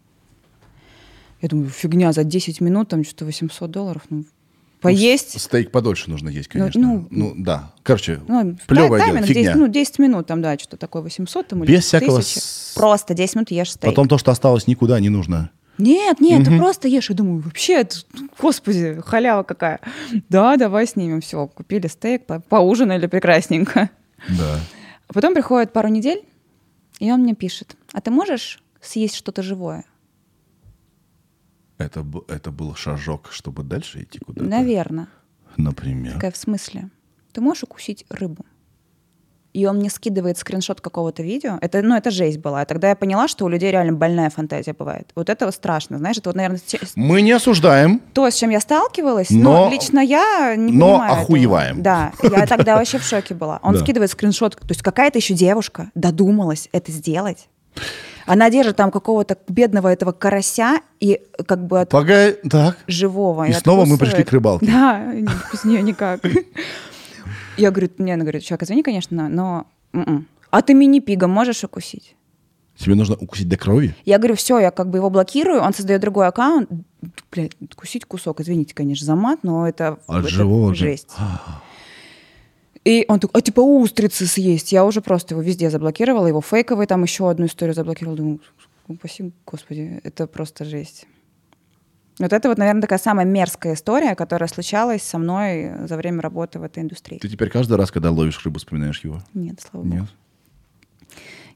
Я 1.42 1.50
думаю, 1.50 1.70
фигня, 1.70 2.12
за 2.14 2.24
10 2.24 2.62
минут 2.62 2.90
там 2.90 3.04
что-то 3.04 3.26
800 3.26 3.70
долларов. 3.70 4.02
Ну, 4.10 4.26
поесть. 4.82 5.40
Стейк 5.40 5.72
подольше 5.72 6.10
нужно 6.10 6.30
есть, 6.30 6.50
Ну, 6.54 6.60
конечно. 6.60 6.82
Ну, 6.82 7.08
ну, 7.12 7.34
да. 7.38 7.72
Короче, 7.84 8.22
Ну, 8.28 8.58
плевое 8.66 9.00
тай- 9.02 9.12
дело, 9.14 9.26
фигня. 9.26 9.44
10, 9.44 9.56
ну, 9.56 9.68
10 9.68 10.00
минут, 10.00 10.26
там, 10.26 10.42
да, 10.42 10.58
что 10.58 10.78
такое, 10.78 11.04
800 11.04 11.48
там, 11.50 11.64
или 11.64 11.72
Без 11.72 11.84
всякого 11.86 12.18
1000. 12.18 12.40
с- 12.40 12.74
Просто 12.76 13.14
10 13.14 13.36
минут 13.36 13.52
ешь 13.52 13.72
стейк. 13.72 13.92
Потом 13.94 14.08
то, 14.08 14.18
что 14.18 14.32
осталось, 14.32 14.66
никуда 14.66 15.00
не 15.00 15.10
нужно. 15.10 15.52
Нет, 15.78 16.20
нет, 16.20 16.46
ты 16.46 16.58
просто 16.58 16.88
ешь. 16.88 17.10
Я 17.10 17.16
думаю, 17.16 17.40
вообще, 17.42 17.82
это, 17.82 17.98
господи, 18.40 19.02
халява 19.06 19.44
какая. 19.44 19.80
Да, 20.30 20.58
давай 20.58 20.88
снимем. 20.88 21.22
Все, 21.22 21.48
купили 21.48 21.88
стейк, 21.88 22.26
по- 22.26 22.40
поужинали 22.40 23.08
прекрасненько. 23.08 23.90
Да. 24.30 24.60
Потом 25.08 25.34
приходит 25.34 25.74
пару 25.74 25.88
недель, 25.90 26.26
и 27.00 27.12
он 27.12 27.22
мне 27.22 27.36
пишет, 27.36 27.78
а 27.94 28.02
ты 28.02 28.12
можешь 28.12 28.62
съесть 28.82 29.16
что-то 29.16 29.42
живое? 29.44 29.86
Это, 31.78 32.06
это 32.28 32.52
был 32.52 32.74
шажок, 32.76 33.30
чтобы 33.32 33.64
дальше 33.64 34.02
идти 34.02 34.20
куда-то. 34.20 34.50
Наверное. 34.50 35.08
Например. 35.58 36.14
Такая, 36.14 36.32
в 36.32 36.38
смысле? 36.38 36.90
Ты 37.34 37.42
можешь 37.42 37.64
укусить 37.64 38.06
рыбу? 38.10 38.46
И 39.58 39.66
он 39.66 39.78
мне 39.78 39.90
скидывает 39.90 40.38
скриншот 40.38 40.82
какого-то 40.82 41.24
видео. 41.24 41.58
Это, 41.62 41.82
ну, 41.82 41.96
это 41.96 42.12
жесть 42.12 42.38
была. 42.38 42.64
Тогда 42.66 42.90
я 42.90 42.96
поняла, 42.96 43.28
что 43.28 43.46
у 43.46 43.50
людей 43.50 43.72
реально 43.72 43.94
больная 43.94 44.30
фантазия 44.30 44.74
бывает. 44.78 45.10
Вот 45.16 45.30
этого 45.32 45.50
страшно. 45.50 45.98
Знаешь, 45.98 46.18
это 46.20 46.30
вот, 46.30 46.36
наверное, 46.36 46.60
Мы 46.96 47.22
не 47.24 47.32
осуждаем. 47.32 48.00
то, 48.14 48.30
с 48.30 48.36
чем 48.36 48.52
я 48.52 48.60
сталкивалась, 48.60 49.32
Но- 49.32 49.66
но, 49.66 49.72
лично 49.72 50.00
я 50.00 50.54
не 50.56 50.72
но 50.72 50.86
понимаю 50.92 51.12
этого. 51.12 51.22
охуеваем. 51.24 51.82
Да, 51.82 52.12
я 52.22 52.46
тогда 52.48 52.76
вообще 52.76 53.00
в 53.00 53.04
шоке 53.04 53.34
была. 53.34 53.60
Он 53.64 53.74
Да. 53.74 53.80
скидывает 53.80 54.12
скриншот, 54.12 54.58
то 54.58 54.68
есть 54.70 54.84
какая-то 54.84 55.18
еще 55.18 55.34
девушка 55.34 55.90
додумалась 55.96 56.70
это 56.72 56.92
сделать. 56.92 57.50
Она 58.28 58.50
держит 58.50 58.76
там 58.76 58.92
какого-то 58.92 59.38
бедного 59.48 59.88
этого 59.88 60.12
карася 60.12 60.82
и 61.00 61.22
как 61.48 61.66
бы 61.66 61.82
от 61.82 61.90
Погоди, 61.90 62.36
так. 62.50 62.78
живого. 62.86 63.46
И 63.48 63.54
снова 63.54 63.86
мы 63.86 63.98
пришли 63.98 64.24
к 64.24 64.32
рыбалке. 64.32 64.66
Да, 64.66 65.02
без 65.52 65.64
нее 65.64 65.82
никак. 65.82 66.20
Я 67.58 67.72
говорю, 67.72 67.90
мне 67.98 68.14
она 68.14 68.24
говорит, 68.24 68.44
человек, 68.44 68.64
извини, 68.64 68.84
конечно, 68.84 69.30
но... 69.30 69.66
м-м. 69.94 70.28
А 70.50 70.62
ты 70.62 70.74
мини-пига 70.74 71.28
можешь 71.28 71.64
укусить? 71.64 72.16
Тебе 72.78 72.96
нужно 72.96 73.16
укусить 73.16 73.50
до 73.50 73.58
крови? 73.58 73.96
Я 74.06 74.18
говорю, 74.20 74.36
все, 74.36 74.60
я 74.60 74.72
как 74.72 74.90
бы 74.90 75.00
его 75.00 75.10
блокирую, 75.10 75.62
он 75.62 75.74
создает 75.74 76.00
другой 76.02 76.28
аккаунт. 76.28 76.70
Блядь, 77.32 77.54
кусить 77.76 78.06
кусок, 78.06 78.40
извините, 78.42 78.76
конечно, 78.76 79.06
за 79.06 79.16
мат, 79.16 79.40
но 79.44 79.68
это, 79.68 80.00
От 80.08 80.20
это 80.20 80.28
живого. 80.30 80.74
же. 80.76 80.86
жесть. 80.86 81.10
И 82.86 83.04
он 83.10 83.20
такой, 83.20 83.40
а 83.40 83.42
типа 83.42 83.60
устрицы 83.60 84.26
съесть. 84.28 84.72
Я 84.72 84.86
уже 84.86 85.02
просто 85.02 85.34
его 85.34 85.42
везде 85.42 85.70
заблокировала, 85.70 86.28
его 86.28 86.40
фейковый, 86.42 86.86
там 86.88 87.04
еще 87.04 87.30
одну 87.30 87.48
историю 87.48 87.74
заблокировала. 87.74 88.16
Думаю, 88.18 88.40
упаси, 88.88 89.34
господи, 89.46 90.00
это 90.04 90.28
просто 90.28 90.64
жесть. 90.64 91.06
Вот 92.20 92.34
это 92.34 92.50
вот, 92.50 92.58
наверное, 92.58 92.82
такая 92.82 93.00
самая 93.00 93.26
мерзкая 93.26 93.76
история, 93.76 94.16
которая 94.16 94.48
случалась 94.50 95.04
со 95.04 95.18
мной 95.20 95.72
за 95.88 95.98
время 95.98 96.22
работы 96.22 96.58
в 96.60 96.64
этой 96.64 96.82
индустрии. 96.84 97.20
Ты 97.20 97.30
теперь 97.30 97.50
каждый 97.50 97.78
раз, 97.78 97.92
когда 97.92 98.10
ловишь 98.12 98.44
рыбу, 98.44 98.58
вспоминаешь 98.58 99.02
его? 99.04 99.22
Нет, 99.34 99.60
слава 99.62 99.84
богу. 99.84 99.96
Нет? 100.02 100.10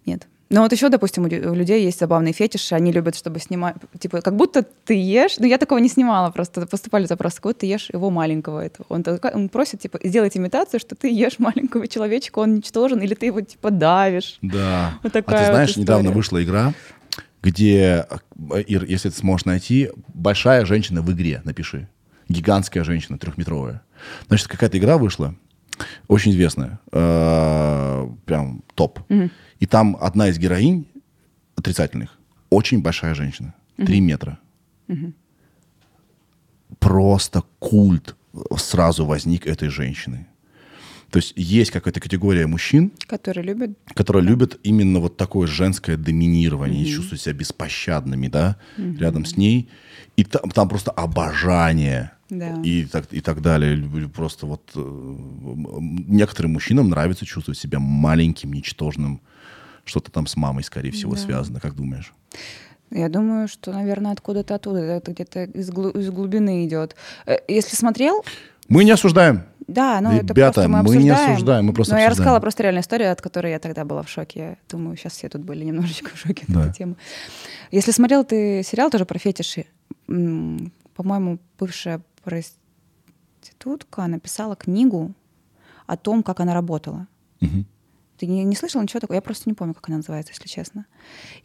Нет. 0.05 0.27
Но 0.49 0.61
вот 0.63 0.71
еще, 0.73 0.89
допустим, 0.89 1.23
у 1.23 1.27
лю- 1.27 1.49
у 1.51 1.53
людей 1.55 1.81
есть 1.85 1.97
забавные 1.99 2.33
фетиши, 2.33 2.75
они 2.75 2.91
любят, 2.91 3.15
чтобы 3.15 3.39
снимать, 3.39 3.75
типа, 3.97 4.19
как 4.21 4.35
будто 4.35 4.63
ты 4.63 4.95
ешь, 5.01 5.37
ну 5.39 5.45
я 5.45 5.57
такого 5.57 5.79
не 5.79 5.87
снимала, 5.87 6.29
просто 6.29 6.67
поступали 6.67 7.05
запросы, 7.05 7.37
как 7.37 7.43
будто 7.43 7.59
ты 7.61 7.67
ешь 7.67 7.89
его 7.93 8.09
маленького 8.09 8.59
этого. 8.59 8.85
Он, 8.89 9.01
такой- 9.01 9.31
он 9.31 9.47
просит, 9.47 9.79
типа, 9.79 9.99
сделать 10.03 10.35
имитацию, 10.35 10.81
что 10.81 10.95
ты 10.95 11.09
ешь 11.09 11.39
маленького 11.39 11.87
человечка, 11.87 12.39
он 12.39 12.55
ничтожен, 12.55 12.99
или 12.99 13.13
ты 13.15 13.27
его, 13.27 13.39
типа, 13.39 13.71
давишь. 13.71 14.39
Да. 14.41 14.95
Вот 15.03 15.11
а 15.15 15.21
такая 15.21 15.37
ты 15.39 15.45
вот 15.45 15.53
знаешь, 15.53 15.69
история. 15.69 15.83
недавно 15.83 16.11
вышла 16.11 16.43
игра, 16.43 16.73
где, 17.41 18.05
э, 18.51 18.61
Ир, 18.67 18.85
если 18.85 19.09
ты 19.09 19.15
сможешь 19.15 19.45
найти, 19.45 19.89
большая 20.13 20.65
женщина 20.65 21.01
в 21.01 21.11
игре, 21.11 21.41
напиши. 21.43 21.87
Гигантская 22.29 22.83
женщина, 22.83 23.17
трехметровая. 23.17 23.81
Значит, 24.27 24.47
какая-то 24.47 24.77
игра 24.77 24.97
вышла, 24.97 25.35
очень 26.07 26.31
известная, 26.31 26.79
э, 26.91 28.09
прям 28.25 28.63
топ. 28.75 28.99
И 29.59 29.65
там 29.65 29.97
одна 29.99 30.29
из 30.29 30.37
героинь 30.37 30.87
отрицательных, 31.55 32.17
очень 32.49 32.81
большая 32.81 33.15
женщина, 33.15 33.53
три 33.77 33.99
метра. 33.99 34.39
Просто 36.79 37.43
культ 37.59 38.15
сразу 38.57 39.05
возник 39.05 39.45
этой 39.45 39.69
женщины. 39.69 40.27
То 41.11 41.17
есть 41.17 41.33
есть 41.35 41.71
какая-то 41.71 41.99
категория 41.99 42.47
мужчин, 42.47 42.91
Которые 43.05 43.43
любят 43.43 43.71
которые 43.93 44.23
любят 44.23 44.59
именно 44.63 44.99
вот 44.99 45.17
такое 45.17 45.45
женское 45.45 45.97
доминирование, 45.97 46.83
и 46.83 46.85
чувствуют 46.85 47.21
себя 47.21 47.33
беспощадными, 47.33 48.27
да, 48.29 48.55
рядом 48.77 49.25
с 49.25 49.35
ней. 49.37 49.69
И 50.15 50.23
там, 50.23 50.49
там 50.51 50.69
просто 50.69 50.91
обожание. 50.91 52.11
Да. 52.29 52.61
И, 52.63 52.85
так, 52.85 53.07
и 53.11 53.19
так 53.19 53.41
далее. 53.41 53.77
Просто 54.07 54.45
вот 54.45 54.71
э, 54.75 54.79
некоторым 56.07 56.53
мужчинам 56.53 56.89
нравится 56.89 57.25
чувствовать 57.25 57.59
себя 57.59 57.79
маленьким, 57.79 58.53
ничтожным. 58.53 59.19
Что-то 59.83 60.11
там 60.11 60.27
с 60.27 60.37
мамой, 60.37 60.63
скорее 60.63 60.91
всего, 60.91 61.15
связано, 61.17 61.59
как 61.59 61.75
думаешь? 61.75 62.13
Я 62.89 63.09
думаю, 63.09 63.47
что, 63.47 63.73
наверное, 63.73 64.11
откуда-то 64.11 64.55
оттуда, 64.55 64.79
это 64.79 65.11
где-то 65.11 65.43
из, 65.43 65.69
глу- 65.71 65.89
из 65.89 66.09
глубины 66.09 66.65
идет. 66.65 66.95
Э, 67.25 67.37
Если 67.47 67.75
смотрел, 67.75 68.23
Мы 68.69 68.85
не 68.85 68.91
осуждаем. 68.91 69.43
Да, 69.71 69.99
ну 70.01 70.11
это 70.11 70.27
Ребята, 70.33 70.53
просто 70.61 70.67
мы 70.69 70.83
мы 70.83 70.95
не 70.97 71.09
обсуждаем. 71.09 71.31
осуждаем, 71.33 71.65
мы 71.65 71.73
просто 71.73 71.93
Но 71.93 71.99
я 71.99 72.05
обсуждаем. 72.07 72.11
рассказала 72.25 72.39
просто 72.39 72.63
реальную 72.63 72.81
историю, 72.83 73.11
от 73.11 73.21
которой 73.21 73.51
я 73.51 73.59
тогда 73.59 73.83
была 73.85 74.03
в 74.03 74.09
шоке. 74.09 74.39
Я 74.39 74.57
думаю, 74.69 74.95
сейчас 74.97 75.13
все 75.13 75.29
тут 75.29 75.41
были 75.43 75.63
немножечко 75.65 76.09
в 76.13 76.17
шоке 76.17 76.43
от 76.47 76.53
Да. 76.53 76.61
этой 76.65 76.73
темы. 76.77 76.95
Если 77.71 77.91
смотрел 77.91 78.23
ты 78.23 78.63
сериал 78.63 78.89
тоже 78.89 79.05
про 79.05 79.17
фетиши, 79.19 79.65
по-моему, 80.07 81.39
бывшая 81.59 82.01
проститутка 82.23 84.07
написала 84.07 84.55
книгу 84.55 85.13
о 85.87 85.97
том, 85.97 86.23
как 86.23 86.39
она 86.39 86.53
работала. 86.53 87.07
Мгм. 87.39 87.65
Ты 88.17 88.27
не, 88.27 88.43
не 88.43 88.55
слышал 88.55 88.79
ничего 88.81 88.99
такого? 88.99 89.15
Я 89.15 89.21
просто 89.21 89.49
не 89.49 89.55
помню, 89.55 89.73
как 89.73 89.87
она 89.89 89.97
называется, 89.97 90.31
если 90.33 90.47
честно. 90.47 90.85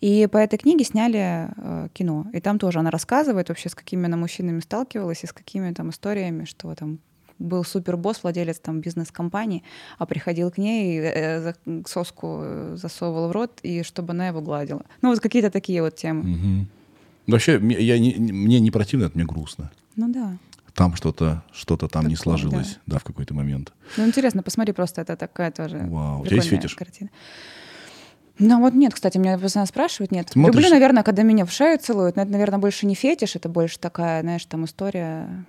И 0.02 0.28
по 0.30 0.36
этой 0.36 0.58
книге 0.58 0.84
сняли 0.84 1.48
э, 1.56 1.88
кино. 1.94 2.26
И 2.34 2.40
там 2.40 2.58
тоже 2.58 2.80
она 2.80 2.90
рассказывает 2.90 3.48
вообще, 3.48 3.70
с 3.70 3.74
какими 3.74 4.04
она 4.04 4.18
мужчинами 4.18 4.60
сталкивалась 4.60 5.24
и 5.24 5.26
с 5.26 5.32
какими 5.32 5.72
там 5.72 5.88
историями, 5.90 6.44
что 6.44 6.74
там 6.74 6.98
был 7.38 7.64
супербосс, 7.64 8.22
владелец 8.22 8.58
там 8.58 8.80
бизнес-компании, 8.80 9.62
а 9.98 10.06
приходил 10.06 10.50
к 10.50 10.58
ней, 10.58 10.98
э, 11.00 11.40
за- 11.42 11.82
соску 11.86 12.40
э, 12.42 12.76
засовывал 12.76 13.28
в 13.28 13.32
рот, 13.32 13.60
и 13.62 13.82
чтобы 13.82 14.12
она 14.12 14.28
его 14.28 14.40
гладила. 14.40 14.82
Ну, 15.02 15.10
вот 15.10 15.20
какие-то 15.20 15.50
такие 15.50 15.82
вот 15.82 15.96
темы. 15.96 16.22
Мгм. 16.22 16.68
Вообще, 17.26 17.60
я 17.78 17.98
не, 17.98 18.12
не- 18.14 18.32
мне 18.32 18.60
не 18.60 18.70
противно, 18.70 19.04
это 19.06 19.16
мне 19.18 19.26
грустно. 19.26 19.70
Ну 19.96 20.08
да. 20.12 20.36
Там 20.74 20.94
что-то 20.94 21.42
что 21.52 21.76
то 21.76 21.88
там 21.88 22.06
не 22.06 22.16
Такое, 22.16 22.36
сложилось, 22.36 22.78
да. 22.86 22.98
в 22.98 23.04
какой-то 23.04 23.32
момент. 23.34 23.72
Ну, 23.96 24.06
интересно, 24.06 24.42
посмотри 24.42 24.72
просто, 24.74 25.00
это 25.00 25.16
такая 25.16 25.50
тоже 25.50 25.78
Вау, 25.78 26.20
у 26.20 26.26
тебя 26.26 26.36
есть 26.36 26.48
фетиш? 26.48 26.74
картина. 26.74 27.10
Ну 28.38 28.60
вот 28.60 28.74
нет, 28.74 28.92
кстати, 28.92 29.16
меня 29.16 29.38
постоянно 29.38 29.66
спрашивают, 29.66 30.12
нет. 30.12 30.28
Смотришь? 30.30 30.54
Люблю, 30.56 30.70
наверное, 30.70 31.02
когда 31.02 31.22
меня 31.22 31.46
в 31.46 31.50
шею 31.52 31.78
целуют, 31.78 32.16
но 32.16 32.22
это, 32.22 32.30
наверное, 32.32 32.58
больше 32.58 32.84
не 32.84 32.94
фетиш, 32.94 33.34
это 33.36 33.48
больше 33.48 33.78
такая, 33.78 34.20
знаешь, 34.22 34.44
там 34.44 34.64
история... 34.66 35.44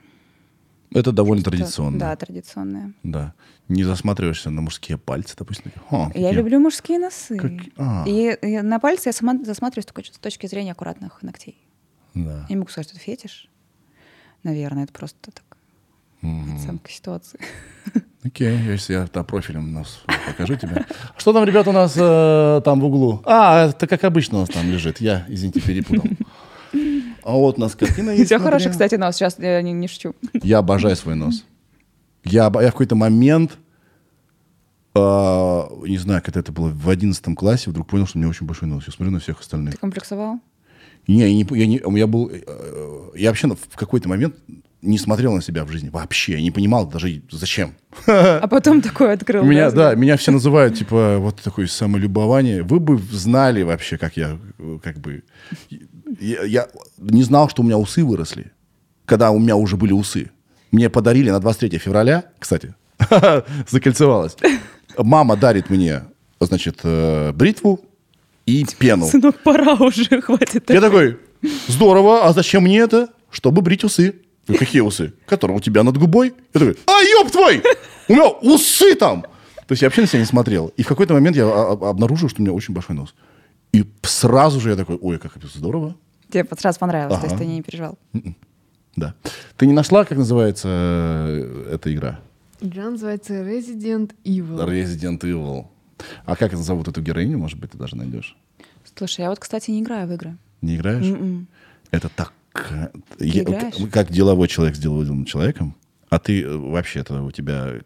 Это 0.93 1.11
довольно 1.11 1.41
что- 1.41 1.51
традиционно. 1.51 1.99
Да, 1.99 2.15
традиционная. 2.15 2.93
Да. 3.03 3.33
Не 3.67 3.83
засматриваешься 3.83 4.49
на 4.49 4.61
мужские 4.61 4.97
пальцы, 4.97 5.35
допустим. 5.37 5.71
«Ха, 5.89 6.03
Я 6.03 6.07
какие». 6.07 6.31
люблю 6.31 6.59
мужские 6.59 6.99
носы. 6.99 7.37
Как- 7.37 7.51
а. 7.77 8.03
И, 8.07 8.37
и 8.41 8.61
на 8.61 8.79
пальцы 8.79 9.09
я 9.09 9.13
сама 9.13 9.37
засматриваюсь 9.43 9.85
только 9.85 10.03
с 10.03 10.17
точки 10.17 10.47
зрения 10.47 10.71
аккуратных 10.71 11.21
ногтей. 11.23 11.57
Да. 12.13 12.39
Я 12.41 12.45
не 12.49 12.55
могу 12.55 12.69
сказать, 12.71 12.87
что 12.87 12.95
это 12.97 13.03
фетиш. 13.05 13.49
Наверное, 14.43 14.85
это 14.85 14.93
просто 14.93 15.31
так 15.31 15.43
оценка 16.21 16.89
ситуации. 16.89 17.39
Окей, 18.23 18.57
если 18.57 18.93
я 18.93 19.07
там 19.07 19.23
профилем 19.25 19.73
нас 19.73 20.01
покажу 20.25 20.55
тебе. 20.55 20.85
Что 21.17 21.31
там, 21.33 21.43
ребята, 21.43 21.69
у 21.69 21.73
нас 21.73 21.93
э, 21.95 22.61
там 22.65 22.79
в 22.81 22.85
углу? 22.85 23.21
А, 23.25 23.67
это 23.67 23.87
как 23.87 24.03
обычно 24.03 24.37
у 24.37 24.41
нас 24.41 24.49
там 24.49 24.69
лежит. 24.69 24.99
Я, 24.99 25.25
извините, 25.29 25.61
перепутал. 25.61 26.05
А 27.27 27.31
вот 27.33 27.57
у 27.57 27.61
нас 27.61 27.75
картина 27.75 28.11
У 28.13 28.15
есть. 28.15 28.29
тебя 28.29 28.39
смотри. 28.39 28.53
хороший, 28.53 28.71
кстати, 28.71 28.95
нос. 28.95 29.17
Сейчас 29.17 29.37
я 29.37 29.61
не, 29.61 29.73
не 29.73 29.89
шучу. 29.89 30.15
Я 30.33 30.59
обожаю 30.59 30.95
свой 30.95 31.15
нос. 31.15 31.43
Я, 32.23 32.43
я 32.45 32.49
в 32.49 32.71
какой-то 32.71 32.95
момент 32.95 33.57
а, 34.95 35.69
не 35.85 35.97
знаю, 35.97 36.21
когда 36.23 36.39
это 36.39 36.53
было 36.53 36.69
в 36.69 36.89
одиннадцатом 36.89 37.35
классе, 37.35 37.69
вдруг 37.69 37.87
понял, 37.87 38.07
что 38.07 38.17
у 38.17 38.21
меня 38.21 38.29
очень 38.29 38.47
большой 38.47 38.69
нос. 38.69 38.85
Я 38.87 38.93
смотрю 38.93 39.11
на 39.11 39.19
всех 39.19 39.41
остальных. 39.41 39.73
Ты 39.73 39.77
комплексовал? 39.77 40.39
Не, 41.07 41.19
я 41.19 41.33
не, 41.33 41.45
я 41.51 41.67
не, 41.67 41.99
я 41.99 42.07
был, 42.07 42.29
э, 42.31 43.11
я 43.15 43.29
вообще 43.29 43.49
в 43.49 43.75
какой-то 43.75 44.07
момент 44.07 44.35
не 44.81 44.97
смотрел 44.97 45.33
на 45.33 45.41
себя 45.41 45.65
в 45.65 45.69
жизни 45.69 45.89
вообще, 45.89 46.33
я 46.33 46.41
не 46.41 46.51
понимал 46.51 46.87
даже 46.87 47.21
зачем. 47.31 47.73
А 48.05 48.47
потом 48.47 48.81
такой 48.81 49.13
открыл. 49.13 49.43
Меня, 49.43 49.71
да, 49.71 49.95
меня 49.95 50.17
все 50.17 50.31
называют 50.31 50.77
типа 50.77 51.17
вот 51.19 51.41
такое 51.41 51.67
самолюбование. 51.67 52.63
Вы 52.63 52.79
бы 52.79 52.97
знали 52.97 53.63
вообще, 53.63 53.97
как 53.97 54.17
я, 54.17 54.37
как 54.83 54.99
бы, 54.99 55.23
я, 56.19 56.43
я 56.43 56.67
не 56.97 57.23
знал, 57.23 57.49
что 57.49 57.61
у 57.61 57.65
меня 57.65 57.77
усы 57.77 58.03
выросли, 58.03 58.51
когда 59.05 59.31
у 59.31 59.39
меня 59.39 59.55
уже 59.55 59.77
были 59.77 59.93
усы. 59.93 60.31
Мне 60.71 60.89
подарили 60.89 61.29
на 61.29 61.39
23 61.39 61.77
февраля, 61.77 62.25
кстати, 62.39 62.75
закольцевалась. 63.69 64.35
Мама 64.97 65.35
дарит 65.37 65.69
мне, 65.69 66.03
значит, 66.39 66.79
э, 66.83 67.31
бритву 67.31 67.81
и 68.45 68.65
пену. 68.77 69.07
Сынок, 69.07 69.37
пора 69.43 69.73
уже, 69.75 70.21
хватит. 70.21 70.69
Я 70.69 70.81
такой, 70.81 71.17
здорово, 71.67 72.25
а 72.25 72.33
зачем 72.33 72.63
мне 72.63 72.79
это? 72.79 73.09
Чтобы 73.29 73.61
брить 73.61 73.83
усы. 73.83 74.15
Какие 74.47 74.81
усы? 74.81 75.13
Которые 75.25 75.57
у 75.57 75.59
тебя 75.59 75.83
над 75.83 75.97
губой? 75.97 76.33
Я 76.53 76.59
такой, 76.59 76.77
а, 76.85 77.01
ёб 77.01 77.31
твой! 77.31 77.61
У 78.07 78.13
меня 78.13 78.29
усы 78.29 78.95
там! 78.95 79.23
То 79.67 79.73
есть 79.73 79.81
я 79.81 79.87
вообще 79.87 80.01
на 80.01 80.07
себя 80.07 80.19
не 80.19 80.25
смотрел. 80.25 80.71
И 80.77 80.83
в 80.83 80.87
какой-то 80.87 81.13
момент 81.13 81.35
я 81.35 81.45
обнаружил, 81.45 82.29
что 82.29 82.41
у 82.41 82.45
меня 82.45 82.53
очень 82.53 82.73
большой 82.73 82.95
нос. 82.95 83.13
И 83.73 83.85
сразу 84.01 84.59
же 84.59 84.69
я 84.69 84.75
такой, 84.75 84.97
ой, 85.01 85.19
как 85.19 85.37
это 85.37 85.47
здорово. 85.47 85.95
Тебе 86.29 86.45
сразу 86.57 86.79
понравилось, 86.79 87.17
ага. 87.17 87.27
то 87.27 87.33
есть 87.33 87.37
ты 87.37 87.45
не 87.45 87.61
переживал. 87.61 87.97
М-м. 88.13 88.35
Да. 88.95 89.13
Ты 89.55 89.67
не 89.67 89.73
нашла, 89.73 90.03
как 90.05 90.17
называется 90.17 90.67
э, 90.69 91.73
эта 91.73 91.93
игра? 91.93 92.19
Игра 92.59 92.89
называется 92.89 93.33
Resident 93.33 94.11
Evil. 94.23 94.65
Resident 94.67 95.19
Evil. 95.19 95.67
А 96.25 96.35
как 96.35 96.55
зовут 96.55 96.87
эту 96.87 97.01
героиню, 97.01 97.37
может 97.37 97.59
быть, 97.59 97.71
ты 97.71 97.77
даже 97.77 97.95
найдешь? 97.95 98.35
Слушай, 98.95 99.21
я 99.21 99.29
вот, 99.29 99.39
кстати, 99.39 99.71
не 99.71 99.81
играю 99.81 100.07
в 100.07 100.13
игры. 100.13 100.37
Не 100.61 100.75
играешь? 100.75 101.05
Mm-mm. 101.05 101.19
М-м. 101.19 101.47
Это 101.91 102.09
так... 102.09 102.33
Я, 103.19 103.71
как 103.91 104.11
деловой 104.11 104.47
человек 104.47 104.75
с 104.75 104.79
деловым 104.79 105.25
человеком, 105.25 105.75
а 106.09 106.19
ты 106.19 106.41
э, 106.41 106.55
вообще-то 106.55 107.21
у 107.21 107.31
тебя 107.31 107.81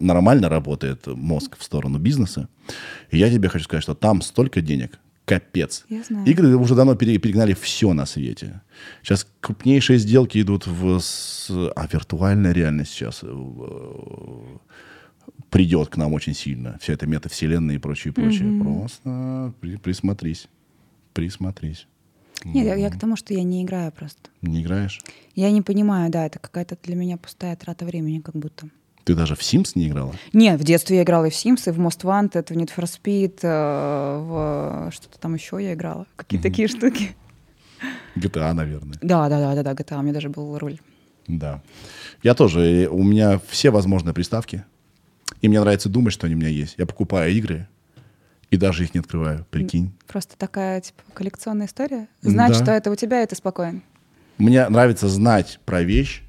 нормально 0.00 0.48
работает 0.48 1.06
мозг 1.06 1.56
в 1.58 1.62
сторону 1.62 1.98
бизнеса. 1.98 2.48
И 3.10 3.18
я 3.18 3.30
тебе 3.30 3.48
хочу 3.48 3.64
сказать, 3.64 3.82
что 3.82 3.94
там 3.94 4.22
столько 4.22 4.60
денег, 4.60 4.98
капец. 5.24 5.84
Я 5.88 6.02
знаю. 6.02 6.26
Игры 6.26 6.56
уже 6.56 6.74
давно 6.74 6.96
перегнали 6.96 7.54
все 7.54 7.92
на 7.92 8.06
свете. 8.06 8.62
Сейчас 9.02 9.26
крупнейшие 9.40 9.98
сделки 9.98 10.40
идут 10.40 10.66
в... 10.66 11.00
А 11.76 11.88
виртуальная 11.92 12.52
реальность 12.52 12.92
сейчас 12.92 13.20
э, 13.22 13.28
придет 15.50 15.88
к 15.88 15.96
нам 15.96 16.12
очень 16.14 16.34
сильно. 16.34 16.78
Вся 16.80 16.94
эта 16.94 17.06
метавселенная 17.06 17.76
и 17.76 17.78
прочее, 17.78 18.12
прочее. 18.12 18.48
Mm-hmm. 18.48 18.62
Просто 18.62 19.54
при, 19.60 19.76
присмотрись. 19.76 20.48
Присмотрись. 21.12 21.86
Нет, 22.54 22.66
я, 22.66 22.74
я 22.74 22.90
к 22.90 22.98
тому, 22.98 23.16
что 23.16 23.34
я 23.34 23.42
не 23.42 23.62
играю 23.62 23.92
просто. 23.92 24.30
Не 24.42 24.62
играешь? 24.62 25.00
Я 25.34 25.50
не 25.50 25.62
понимаю, 25.62 26.10
да, 26.10 26.26
это 26.26 26.38
какая-то 26.38 26.76
для 26.82 26.96
меня 26.96 27.16
пустая 27.16 27.56
трата 27.56 27.84
времени, 27.84 28.20
как 28.20 28.34
будто. 28.34 28.68
Ты 29.04 29.14
даже 29.14 29.36
в 29.36 29.40
Sims 29.40 29.72
не 29.76 29.88
играла? 29.88 30.14
Нет, 30.32 30.60
в 30.60 30.64
детстве 30.64 30.96
я 30.96 31.02
играла 31.04 31.26
и 31.26 31.30
в 31.30 31.34
Sims, 31.34 31.68
и 31.68 31.70
в 31.70 31.78
Most 31.78 32.02
Wanted, 32.02 32.52
в 32.52 32.56
Need 32.56 32.70
for 32.76 32.84
Speed, 32.84 33.38
э, 33.42 34.18
в 34.18 34.90
что-то 34.92 35.18
там 35.20 35.34
еще 35.34 35.58
я 35.62 35.74
играла. 35.74 36.06
Какие 36.16 36.40
mm-hmm. 36.40 36.42
такие 36.42 36.68
штуки. 36.68 37.16
GTA, 38.16 38.52
наверное. 38.52 38.98
Да, 39.02 39.28
да, 39.28 39.38
да, 39.38 39.54
да, 39.54 39.62
да, 39.62 39.72
GTA. 39.74 40.00
У 40.00 40.02
меня 40.02 40.12
даже 40.12 40.28
был 40.28 40.58
роль. 40.58 40.80
Да. 41.28 41.62
Я 42.22 42.34
тоже. 42.34 42.88
У 42.90 43.02
меня 43.04 43.40
все 43.48 43.70
возможные 43.70 44.14
приставки. 44.14 44.64
И 45.40 45.48
мне 45.48 45.60
нравится 45.60 45.88
думать, 45.88 46.12
что 46.12 46.26
они 46.26 46.34
у 46.34 46.38
меня 46.38 46.48
есть. 46.48 46.74
Я 46.78 46.86
покупаю 46.86 47.32
игры, 47.32 47.68
и 48.50 48.56
даже 48.56 48.84
их 48.84 48.94
не 48.94 49.00
открываю, 49.00 49.44
прикинь. 49.50 49.92
Просто 50.06 50.36
такая, 50.36 50.80
типа, 50.80 51.02
коллекционная 51.14 51.66
история? 51.66 52.08
Знать, 52.22 52.52
да. 52.52 52.62
что 52.62 52.72
это 52.72 52.90
у 52.90 52.94
тебя, 52.94 53.22
и 53.22 53.26
ты 53.26 53.34
спокоен. 53.34 53.82
Мне 54.38 54.68
нравится 54.68 55.08
знать 55.08 55.60
про 55.64 55.82
вещь, 55.82 56.22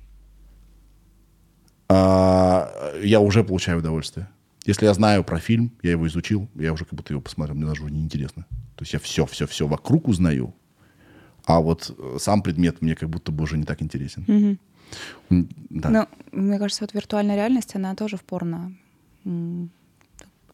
а, 1.89 2.93
я 3.01 3.19
уже 3.19 3.43
получаю 3.43 3.79
удовольствие. 3.79 4.27
Если 4.65 4.85
я 4.85 4.93
знаю 4.93 5.23
про 5.23 5.39
фильм, 5.39 5.71
я 5.81 5.91
его 5.91 6.07
изучил, 6.07 6.49
я 6.55 6.73
уже 6.73 6.85
как 6.85 6.93
будто 6.95 7.13
его 7.13 7.21
посмотрел, 7.21 7.55
мне 7.55 7.65
даже 7.65 7.83
уже 7.83 7.93
неинтересно. 7.93 8.45
То 8.75 8.83
есть 8.83 8.93
я 8.93 8.99
все, 8.99 9.25
все, 9.25 9.47
все 9.47 9.67
вокруг 9.67 10.07
узнаю, 10.07 10.53
а 11.45 11.61
вот 11.61 11.95
э, 11.97 12.17
сам 12.19 12.41
предмет 12.41 12.81
мне 12.81 12.95
как 12.95 13.09
будто 13.09 13.31
бы 13.31 13.43
уже 13.45 13.57
не 13.57 13.63
так 13.63 13.81
интересен. 13.81 14.57
Угу. 15.29 15.47
Да. 15.69 15.89
Ну, 15.89 16.07
мне 16.31 16.59
кажется, 16.59 16.83
вот 16.83 16.93
виртуальная 16.93 17.35
реальность, 17.35 17.75
она 17.75 17.95
тоже 17.95 18.17
в 18.17 18.23
порно 18.23 18.73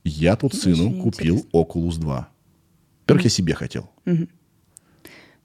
я 0.04 0.36
тут 0.36 0.54
сыну 0.54 0.90
Очень 0.90 1.02
купил 1.02 1.36
интересно. 1.36 1.60
Oculus 1.60 2.00
2. 2.00 2.28
Во-первых, 3.02 3.24
я 3.24 3.30
себе 3.30 3.54
хотел. 3.54 3.90
Mm-hmm. 4.06 4.30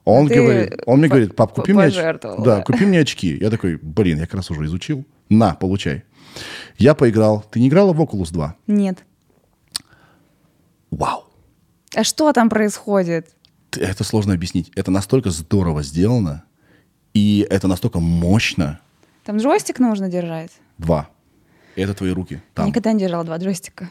Он, 0.05 0.27
Ты 0.27 0.35
говорит, 0.35 0.81
он 0.85 0.99
мне 0.99 1.07
говорит, 1.07 1.35
пап, 1.35 1.53
купи 1.53 1.73
мне, 1.73 1.83
очки. 1.83 2.01
да, 2.39 2.61
купи 2.61 2.85
мне 2.85 2.99
очки. 2.99 3.37
Я 3.39 3.49
такой, 3.49 3.77
блин, 3.77 4.17
я 4.17 4.25
как 4.25 4.35
раз 4.35 4.49
уже 4.49 4.65
изучил. 4.65 5.05
На, 5.29 5.53
получай. 5.53 6.03
Я 6.77 6.95
поиграл. 6.95 7.45
Ты 7.51 7.59
не 7.59 7.67
играла 7.67 7.93
в 7.93 8.01
Oculus 8.01 8.31
2? 8.31 8.55
Нет. 8.67 9.03
Вау. 10.89 11.25
А 11.95 12.03
что 12.03 12.31
там 12.33 12.49
происходит? 12.49 13.29
Это 13.77 14.03
сложно 14.03 14.33
объяснить. 14.33 14.71
Это 14.75 14.89
настолько 14.89 15.29
здорово 15.29 15.83
сделано, 15.83 16.43
и 17.13 17.45
это 17.49 17.67
настолько 17.67 17.99
мощно. 17.99 18.79
Там 19.25 19.37
джойстик 19.37 19.79
нужно 19.79 20.09
держать? 20.09 20.51
Два. 20.77 21.09
Это 21.79 21.93
твои 21.93 22.11
руки. 22.11 22.41
Там. 22.53 22.67
Никогда 22.67 22.93
не 22.93 22.99
держал 22.99 23.23
два 23.23 23.37
джойстика. 23.37 23.89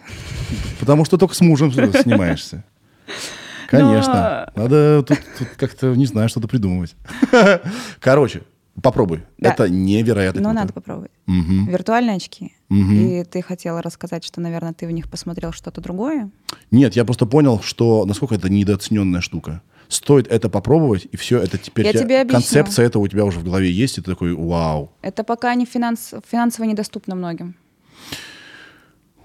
Потому 0.80 1.04
что 1.04 1.16
только 1.16 1.34
с 1.34 1.40
мужем 1.40 1.72
снимаешься. 1.72 2.64
Конечно. 3.68 4.50
Но... 4.56 4.62
Надо 4.62 5.02
тут, 5.02 5.18
тут 5.38 5.48
как-то, 5.56 5.94
не 5.94 6.06
знаю, 6.06 6.28
что-то 6.28 6.48
придумывать. 6.48 6.96
Короче, 8.00 8.42
попробуй. 8.82 9.22
Да. 9.36 9.50
Это 9.50 9.68
невероятно 9.68 10.40
Ну, 10.40 10.52
надо 10.52 10.72
попробовать. 10.72 11.10
Угу. 11.26 11.70
Виртуальные 11.70 12.16
очки. 12.16 12.54
Угу. 12.70 12.92
И 12.92 13.24
ты 13.24 13.42
хотела 13.42 13.82
рассказать, 13.82 14.24
что, 14.24 14.40
наверное, 14.40 14.72
ты 14.72 14.86
в 14.86 14.90
них 14.90 15.10
посмотрел 15.10 15.52
что-то 15.52 15.80
другое? 15.80 16.30
Нет, 16.70 16.96
я 16.96 17.04
просто 17.04 17.26
понял, 17.26 17.60
что 17.60 18.04
насколько 18.06 18.34
это 18.34 18.48
недооцененная 18.48 19.20
штука. 19.20 19.62
Стоит 19.88 20.26
это 20.28 20.50
попробовать, 20.50 21.06
и 21.10 21.16
все, 21.16 21.38
это 21.38 21.56
теперь 21.56 21.86
я 21.86 21.92
тебе 21.94 22.24
концепция 22.26 22.84
этого 22.84 23.02
у 23.02 23.08
тебя 23.08 23.24
уже 23.24 23.38
в 23.38 23.44
голове 23.44 23.70
есть, 23.70 23.96
и 23.96 24.02
ты 24.02 24.10
такой, 24.10 24.34
вау. 24.34 24.92
Это 25.00 25.24
пока 25.24 25.54
не 25.54 25.64
финанс, 25.64 26.12
финансово 26.30 26.66
недоступно 26.66 27.14
многим. 27.14 27.54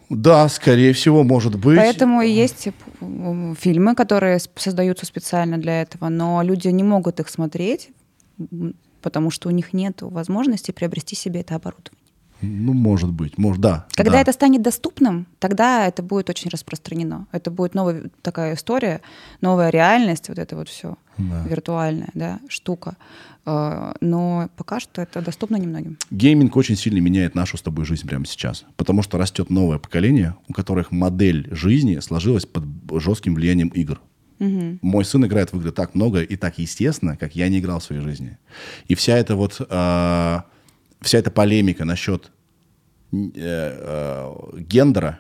Да, 0.10 0.48
скорее 0.50 0.94
всего, 0.94 1.24
может 1.24 1.56
быть. 1.56 1.78
Поэтому 1.78 2.22
и 2.22 2.30
есть 2.30 2.68
фильмы, 3.00 3.95
которые 3.95 4.40
создаются 4.56 5.06
специально 5.06 5.58
для 5.58 5.82
этого, 5.82 6.10
но 6.10 6.41
люди 6.44 6.68
не 6.68 6.84
могут 6.84 7.20
их 7.20 7.30
смотреть, 7.30 7.90
потому 9.02 9.32
что 9.32 9.50
у 9.50 9.52
них 9.52 9.74
нет 9.74 10.02
возможности 10.02 10.72
приобрести 10.72 11.16
себе 11.16 11.41
это 11.41 11.56
оборудование. 11.56 12.00
Ну, 12.41 12.74
может 12.74 13.12
быть, 13.12 13.38
может, 13.38 13.62
да. 13.62 13.86
Когда 13.94 14.14
да. 14.14 14.22
это 14.22 14.34
станет 14.34 14.62
доступным, 14.62 15.28
тогда 15.40 15.88
это 15.88 16.04
будет 16.04 16.30
очень 16.30 16.50
распространено. 16.50 17.26
Это 17.32 17.52
будет 17.52 17.74
новая 17.74 18.12
такая 18.22 18.56
история, 18.56 19.00
новая 19.40 19.70
реальность, 19.70 20.28
вот 20.28 20.38
это 20.38 20.58
вот 20.58 20.68
все 20.68 20.98
да. 21.18 21.44
виртуальная 21.48 22.10
да, 22.14 22.40
штука. 22.50 22.98
А, 23.45 23.95
но 23.99 24.49
пока 24.56 24.80
что 24.80 25.02
это 25.02 25.22
доступно 25.22 25.57
немногим. 25.57 25.98
Гейминг 26.11 26.56
очень 26.56 26.78
сильно 26.78 26.99
меняет 26.99 27.36
нашу 27.36 27.57
с 27.57 27.61
тобой 27.61 27.86
жизнь 27.86 28.07
прямо 28.07 28.26
сейчас, 28.26 28.65
потому 28.78 29.02
что 29.02 29.18
растет 29.18 29.49
новое 29.49 29.80
поколение, 29.80 30.36
у 30.48 30.53
которых 30.53 30.91
модель 30.91 31.49
жизни 31.52 31.99
сложилась 31.99 32.45
под 32.45 32.64
жестким 33.02 33.36
влиянием 33.36 33.68
игр. 33.70 33.99
Угу. 34.40 34.80
Мой 34.82 35.06
сын 35.06 35.26
играет 35.26 35.52
в 35.52 35.60
игры 35.60 35.72
так 35.72 35.94
много 35.94 36.22
и 36.22 36.36
так 36.38 36.57
естественно, 36.57 37.18
как 37.18 37.36
я 37.36 37.49
не 37.49 37.60
играл 37.60 37.80
в 37.80 37.84
своей 37.84 38.02
жизни. 38.02 38.38
И 38.88 38.95
вся 38.95 39.18
эта 39.18 39.36
вот 39.36 39.60
э, 39.60 40.41
вся 41.02 41.18
эта 41.18 41.30
полемика 41.30 41.84
насчет 41.84 42.32
э, 43.11 43.30
э, 43.36 44.34
гендера, 44.60 45.20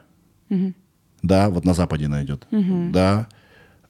угу. 0.49 0.73
да, 1.21 1.49
вот 1.49 1.65
на 1.65 1.73
Западе 1.73 2.07
найдет, 2.07 2.47
угу. 2.51 2.89
да, 2.91 3.27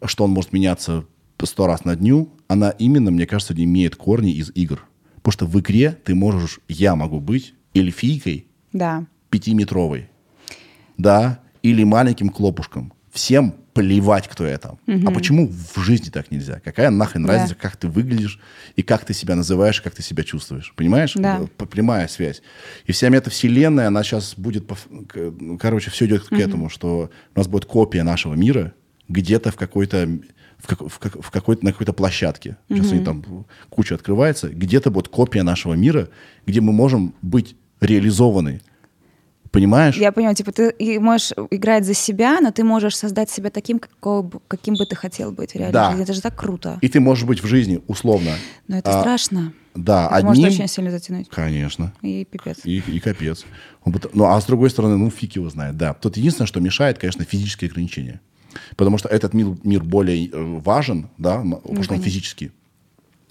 что 0.05 0.23
он 0.23 0.31
может 0.31 0.53
меняться 0.53 1.05
сто 1.43 1.67
раз 1.67 1.85
на 1.85 1.95
дню, 1.95 2.29
она 2.47 2.69
именно, 2.69 3.11
мне 3.11 3.25
кажется, 3.25 3.53
имеет 3.53 3.95
корни 3.95 4.31
из 4.31 4.51
игр. 4.55 4.85
Потому 5.15 5.31
что 5.31 5.45
в 5.45 5.59
игре 5.59 5.91
ты 6.03 6.15
можешь, 6.15 6.59
я 6.67 6.95
могу 6.95 7.19
быть 7.19 7.53
эльфийкой 7.73 8.47
да. 8.71 9.05
пятиметровой, 9.29 10.09
да, 10.97 11.39
или 11.61 11.83
маленьким 11.83 12.29
клопушком. 12.29 12.93
Всем 13.11 13.55
плевать, 13.73 14.27
кто 14.27 14.45
я 14.45 14.57
там. 14.57 14.77
Угу. 14.87 15.07
А 15.07 15.11
почему 15.11 15.47
в 15.49 15.79
жизни 15.79 16.09
так 16.09 16.29
нельзя? 16.31 16.59
Какая 16.63 16.89
нахрен 16.89 17.25
да. 17.25 17.33
разница, 17.33 17.55
как 17.55 17.75
ты 17.75 17.87
выглядишь 17.87 18.39
и 18.75 18.83
как 18.83 19.05
ты 19.05 19.13
себя 19.13 19.35
называешь, 19.35 19.81
как 19.81 19.95
ты 19.95 20.03
себя 20.03 20.23
чувствуешь? 20.23 20.73
Понимаешь? 20.75 21.13
Да. 21.15 21.41
Прямая 21.57 22.07
связь. 22.07 22.41
И 22.85 22.91
вся 22.91 23.09
метавселенная, 23.09 23.87
она 23.87 24.03
сейчас 24.03 24.35
будет... 24.37 24.69
Короче, 25.59 25.89
все 25.89 26.05
идет 26.05 26.23
угу. 26.23 26.35
к 26.35 26.39
этому, 26.39 26.69
что 26.69 27.09
у 27.35 27.39
нас 27.39 27.47
будет 27.47 27.65
копия 27.65 28.03
нашего 28.03 28.35
мира 28.35 28.73
где-то 29.09 29.51
в 29.51 29.55
какой-то 29.55 30.07
в, 30.63 30.67
как, 30.67 30.81
в, 30.81 30.99
как, 30.99 31.21
в 31.21 31.29
какой-то, 31.29 31.65
на 31.65 31.71
какой-то 31.73 31.93
площадке. 31.93 32.57
Сейчас 32.69 32.87
угу. 32.87 32.95
они 32.95 33.05
там 33.05 33.45
куча 33.69 33.95
открывается. 33.95 34.49
Где-то 34.49 34.91
будет 34.91 35.09
копия 35.09 35.43
нашего 35.43 35.73
мира, 35.73 36.09
где 36.45 36.61
мы 36.61 36.71
можем 36.71 37.13
быть 37.21 37.55
реализованы 37.81 38.61
Понимаешь? 39.53 39.97
Я 39.97 40.11
понимаю, 40.11 40.35
типа 40.35 40.51
ты 40.51 40.99
можешь 40.99 41.31
играть 41.51 41.85
за 41.85 41.93
себя, 41.93 42.39
но 42.41 42.51
ты 42.51 42.63
можешь 42.63 42.97
создать 42.97 43.29
себя 43.29 43.51
таким, 43.51 43.77
какого 43.77 44.41
каким 44.47 44.73
бы 44.73 44.87
ты 44.87 44.95
хотел 44.95 45.31
быть 45.31 45.51
в 45.51 45.55
реальной 45.55 45.73
Да. 45.73 45.95
Это 45.95 46.11
же 46.11 46.21
так 46.23 46.35
круто. 46.35 46.79
И 46.81 46.89
ты 46.89 46.99
можешь 46.99 47.23
быть 47.23 47.43
в 47.43 47.45
жизни 47.45 47.79
условно. 47.85 48.31
Но 48.67 48.79
это 48.79 48.97
а, 48.97 49.01
страшно. 49.01 49.53
Да, 49.75 50.07
это 50.07 50.15
одним... 50.15 50.27
может 50.29 50.45
очень 50.45 50.67
сильно 50.67 50.89
затянуть. 50.89 51.29
Конечно. 51.29 51.93
И 52.01 52.25
пипец. 52.25 52.61
И, 52.63 52.79
и 52.79 52.99
капец. 52.99 53.45
Пот- 53.85 54.09
Ну, 54.15 54.25
а 54.25 54.41
с 54.41 54.45
другой 54.45 54.71
стороны, 54.71 54.97
ну, 54.97 55.11
фиг 55.11 55.35
его 55.35 55.47
знает, 55.51 55.77
да. 55.77 55.93
Тут 55.93 56.17
единственное, 56.17 56.47
что 56.47 56.59
мешает, 56.59 56.97
конечно, 56.97 57.23
физические 57.23 57.69
ограничения. 57.69 58.21
Потому 58.75 58.97
что 58.97 59.09
этот 59.09 59.33
мир, 59.33 59.55
мир 59.63 59.83
более 59.83 60.29
э, 60.29 60.59
важен, 60.59 61.09
да, 61.17 61.35
м- 61.35 61.57
потому 61.57 61.83
что 61.83 61.93
он 61.93 61.99
конечно. 61.99 62.05
физический. 62.05 62.51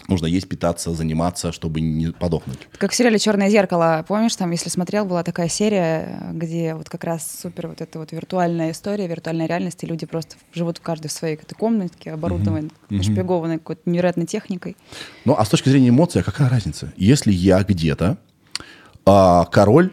Нужно 0.08 0.26
есть, 0.26 0.48
питаться, 0.48 0.92
заниматься, 0.94 1.52
чтобы 1.52 1.80
не 1.80 2.10
подохнуть. 2.10 2.58
Как 2.78 2.90
в 2.90 2.94
сериале 2.94 3.18
Черное 3.18 3.48
зеркало, 3.48 4.04
помнишь, 4.06 4.34
там, 4.34 4.50
если 4.50 4.68
смотрел, 4.68 5.04
была 5.04 5.22
такая 5.22 5.48
серия, 5.48 6.30
где 6.32 6.74
вот 6.74 6.88
как 6.88 7.04
раз 7.04 7.40
супер 7.40 7.68
вот 7.68 7.80
эта 7.80 7.98
вот 8.00 8.10
виртуальная 8.10 8.72
история, 8.72 9.06
виртуальная 9.06 9.46
реальность, 9.46 9.84
и 9.84 9.86
люди 9.86 10.04
просто 10.04 10.36
живут 10.52 10.80
в 10.84 11.08
своей 11.08 11.36
какой-то 11.36 11.54
комнатке, 11.54 12.10
оборудованной, 12.10 12.70
нашпигованной 12.90 13.58
какой-то 13.58 13.82
невероятной 13.88 14.26
техникой. 14.26 14.76
Ну, 15.24 15.36
а 15.38 15.44
с 15.44 15.48
точки 15.48 15.68
зрения 15.68 15.90
эмоций, 15.90 16.20
а 16.20 16.24
какая 16.24 16.48
разница? 16.48 16.92
Если 16.96 17.32
я 17.32 17.62
где-то 17.62 18.18
а, 19.06 19.44
король, 19.44 19.92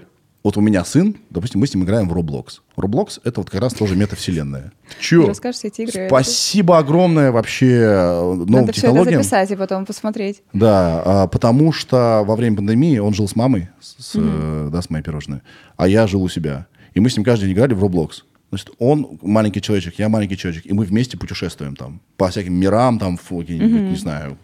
вот 0.49 0.57
у 0.57 0.61
меня 0.61 0.83
сын, 0.83 1.15
допустим, 1.29 1.59
мы 1.59 1.67
с 1.67 1.75
ним 1.75 1.83
играем 1.83 2.09
в 2.09 2.17
Roblox. 2.17 2.61
Roblox— 2.75 3.21
это 3.23 3.41
вот 3.41 3.51
как 3.51 3.61
раз 3.61 3.71
тоже 3.71 3.95
метавселенная. 3.95 4.71
Чё? 4.99 5.27
Расскажешь 5.27 5.63
эти 5.63 5.81
игры? 5.81 6.07
Спасибо 6.07 6.79
огромное 6.79 7.31
вообще 7.31 7.67
э, 7.67 8.19
новым 8.19 8.47
Надо 8.47 8.71
все 8.71 8.81
это 8.81 8.87
технологиям. 8.87 9.21
записать 9.21 9.51
и 9.51 9.55
потом 9.55 9.85
посмотреть. 9.85 10.41
Да, 10.53 11.03
а, 11.05 11.27
потому 11.27 11.71
что 11.71 12.23
во 12.25 12.35
время 12.35 12.55
пандемии 12.55 12.97
он 12.97 13.13
жил 13.13 13.27
с 13.27 13.35
мамой, 13.35 13.69
с, 13.79 14.15
э, 14.15 14.69
да, 14.71 14.81
с 14.81 14.89
моей 14.89 15.03
пирожной, 15.03 15.41
а 15.77 15.87
я 15.87 16.07
жил 16.07 16.23
у 16.23 16.29
себя. 16.29 16.65
И 16.95 16.99
мы 16.99 17.11
с 17.11 17.15
ним 17.15 17.23
каждый 17.23 17.45
день 17.45 17.53
играли 17.53 17.75
в 17.75 17.85
Roblox. 17.85 18.23
Значит, 18.49 18.71
он 18.79 19.19
маленький 19.21 19.61
человечек, 19.61 19.99
я 19.99 20.09
маленький 20.09 20.35
человечек, 20.35 20.65
и 20.65 20.73
мы 20.73 20.83
вместе 20.85 21.15
путешествуем 21.15 21.75
там 21.75 22.01
по 22.17 22.29
всяким 22.29 22.55
мирам, 22.55 22.97
там, 22.97 23.17
в 23.17 23.39
какие-нибудь, 23.39 23.91
не 23.91 23.97
знаю, 23.97 24.39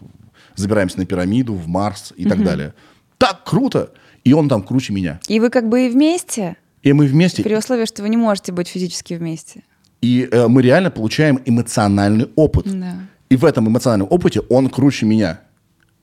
забираемся 0.54 0.98
на 0.98 1.06
пирамиду, 1.06 1.54
в 1.54 1.66
Марс 1.66 2.12
и 2.16 2.24
так 2.26 2.44
далее. 2.44 2.74
Так 3.18 3.42
круто! 3.42 3.90
И 4.26 4.32
он 4.32 4.48
там 4.48 4.62
круче 4.62 4.92
меня. 4.92 5.20
И 5.28 5.38
вы 5.40 5.50
как 5.50 5.68
бы 5.68 5.86
и 5.86 5.88
вместе, 5.88 6.56
И 6.82 6.92
мы 6.92 7.06
вместе, 7.06 7.42
при 7.44 7.54
условии, 7.56 7.84
что 7.86 8.02
вы 8.02 8.08
не 8.08 8.16
можете 8.16 8.50
быть 8.52 8.66
физически 8.68 9.14
вместе. 9.14 9.62
и 10.02 10.28
э, 10.30 10.48
мы 10.48 10.62
реально 10.62 10.90
получаем 10.90 11.40
эмоциональный 11.44 12.28
опыт. 12.36 12.66
Да. 12.80 12.94
И 13.30 13.36
в 13.36 13.44
этом 13.44 13.68
эмоциональном 13.68 14.08
опыте 14.10 14.40
он 14.48 14.68
круче 14.68 15.06
меня. 15.06 15.40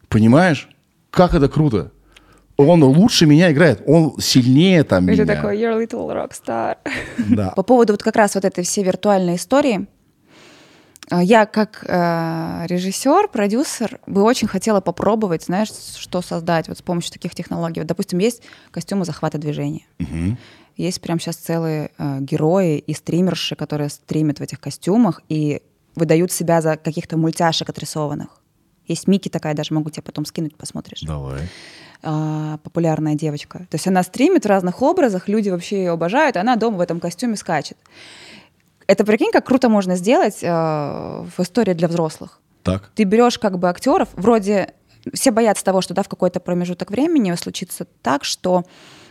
Понимаешь? 0.10 0.70
Как 1.10 1.34
это 1.34 1.48
круто. 1.50 1.92
Он 2.56 2.84
лучше 2.84 3.26
меня 3.26 3.52
играет, 3.52 3.82
он 3.88 4.14
сильнее 4.20 4.84
там 4.84 5.10
И 5.10 5.12
меня. 5.12 5.26
такой, 5.26 5.58
you're 5.60 5.74
a 5.74 5.84
little 5.84 6.08
rock 6.14 6.32
star. 6.32 6.78
Да. 7.30 7.50
По 7.56 7.64
поводу 7.64 7.94
вот 7.94 8.04
как 8.04 8.16
раз 8.16 8.36
вот 8.36 8.46
этой 8.46 8.64
всей 8.64 8.84
виртуальной 8.84 9.36
истории, 9.36 9.88
я 11.22 11.46
как 11.46 11.84
э, 11.88 12.66
режиссер, 12.68 13.28
продюсер 13.28 14.00
бы 14.08 14.24
очень 14.24 14.48
хотела 14.48 14.82
попробовать, 14.82 15.44
знаешь, 15.44 15.70
что 15.98 16.22
создать 16.22 16.68
вот 16.68 16.78
с 16.78 16.82
помощью 16.82 17.12
таких 17.14 17.36
технологий. 17.36 17.82
Вот, 17.82 17.88
допустим, 17.88 18.20
есть 18.20 18.42
костюмы 18.72 19.06
захвата 19.06 19.38
движения. 19.38 19.86
Есть 20.76 21.02
прямо 21.02 21.20
сейчас 21.20 21.36
целые 21.36 21.92
э, 21.98 22.20
герои 22.22 22.80
и 22.80 22.94
стримерши, 22.94 23.56
которые 23.56 23.90
стримят 23.90 24.40
в 24.40 24.42
этих 24.42 24.60
костюмах 24.60 25.22
и 25.30 25.62
выдают 25.96 26.32
себя 26.32 26.62
за 26.62 26.78
каких-то 26.78 27.16
мультяшек 27.18 27.70
отрисованных. 27.70 28.30
Есть 28.88 29.08
Мики 29.08 29.30
такая, 29.30 29.54
даже 29.54 29.74
могу 29.74 29.90
тебе 29.90 30.02
потом 30.02 30.26
скинуть, 30.26 30.56
посмотришь 30.58 31.02
Давай. 31.02 31.48
а, 32.02 32.58
популярная 32.58 33.16
девочка. 33.16 33.60
То 33.70 33.76
есть 33.76 33.88
она 33.88 34.04
стримит 34.04 34.44
в 34.46 34.48
разных 34.50 34.82
образах, 34.82 35.30
люди 35.30 35.50
вообще 35.50 35.78
ее 35.78 35.92
обожают, 35.92 36.36
она 36.38 36.56
дома 36.56 36.78
в 36.78 36.82
этом 36.82 37.00
костюме 37.00 37.38
скачет. 37.38 37.78
Это 38.88 39.06
прикинь, 39.06 39.32
как 39.32 39.46
круто 39.46 39.70
можно 39.70 39.96
сделать 39.96 40.40
э, 40.42 40.48
в 40.48 41.40
истории 41.40 41.74
для 41.74 41.88
взрослых. 41.88 42.40
Так. 42.64 42.92
Ты 42.96 43.04
берешь 43.04 43.40
как 43.40 43.60
бы 43.60 43.70
актеров, 43.70 44.10
вроде 44.14 44.74
все 45.14 45.32
боятся 45.32 45.66
того, 45.66 45.82
что 45.82 45.94
да, 45.94 46.04
в 46.04 46.08
какой-то 46.08 46.40
промежуток 46.40 46.92
времени 46.92 47.34
случится 47.36 47.86
так, 48.02 48.24
что 48.24 48.64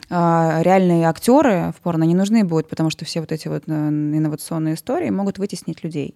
э, 0.09 0.15
реальные 0.63 1.07
актеры 1.07 1.73
в 1.77 1.81
порно 1.83 2.05
не 2.05 2.15
нужны 2.15 2.45
будут, 2.45 2.69
потому 2.69 2.91
что 2.91 3.05
все 3.05 3.21
вот 3.21 3.31
эти 3.33 3.49
вот 3.49 3.65
э, 3.67 3.71
инновационные 3.73 4.75
истории 4.75 5.11
могут 5.11 5.39
вытеснить 5.39 5.85
людей. 5.85 6.15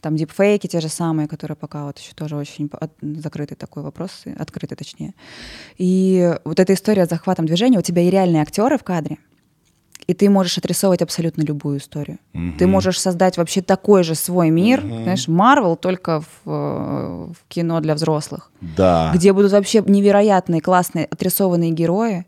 Там 0.00 0.16
дипфейки 0.16 0.66
те 0.66 0.80
же 0.80 0.88
самые, 0.88 1.28
которые 1.28 1.56
пока 1.56 1.84
вот 1.84 1.98
еще 1.98 2.12
тоже 2.14 2.36
очень 2.36 2.68
от- 2.72 2.90
закрытый 3.00 3.56
такой 3.56 3.84
вопрос, 3.84 4.24
открытый 4.36 4.76
точнее. 4.76 5.14
И 5.78 6.36
вот 6.44 6.58
эта 6.58 6.74
история 6.74 7.06
с 7.06 7.08
захватом 7.08 7.46
движения, 7.46 7.78
у 7.78 7.82
тебя 7.82 8.02
и 8.02 8.10
реальные 8.10 8.42
актеры 8.42 8.78
в 8.78 8.82
кадре, 8.82 9.18
и 10.06 10.14
ты 10.14 10.28
можешь 10.30 10.58
отрисовывать 10.58 11.02
абсолютно 11.02 11.42
любую 11.42 11.78
историю. 11.78 12.18
Ты 12.58 12.66
можешь 12.66 12.98
создать 13.00 13.36
вообще 13.36 13.62
такой 13.62 14.02
же 14.02 14.14
свой 14.14 14.50
мир, 14.50 14.80
знаешь, 14.80 15.28
Марвел 15.28 15.76
только 15.76 16.20
в, 16.20 16.26
э, 16.46 17.26
в 17.32 17.36
кино 17.48 17.80
для 17.80 17.94
взрослых, 17.94 18.50
Да. 18.60 19.12
где 19.14 19.32
будут 19.32 19.52
вообще 19.52 19.82
невероятные, 19.86 20.60
классные, 20.60 21.04
отрисованные 21.06 21.70
герои, 21.70 22.26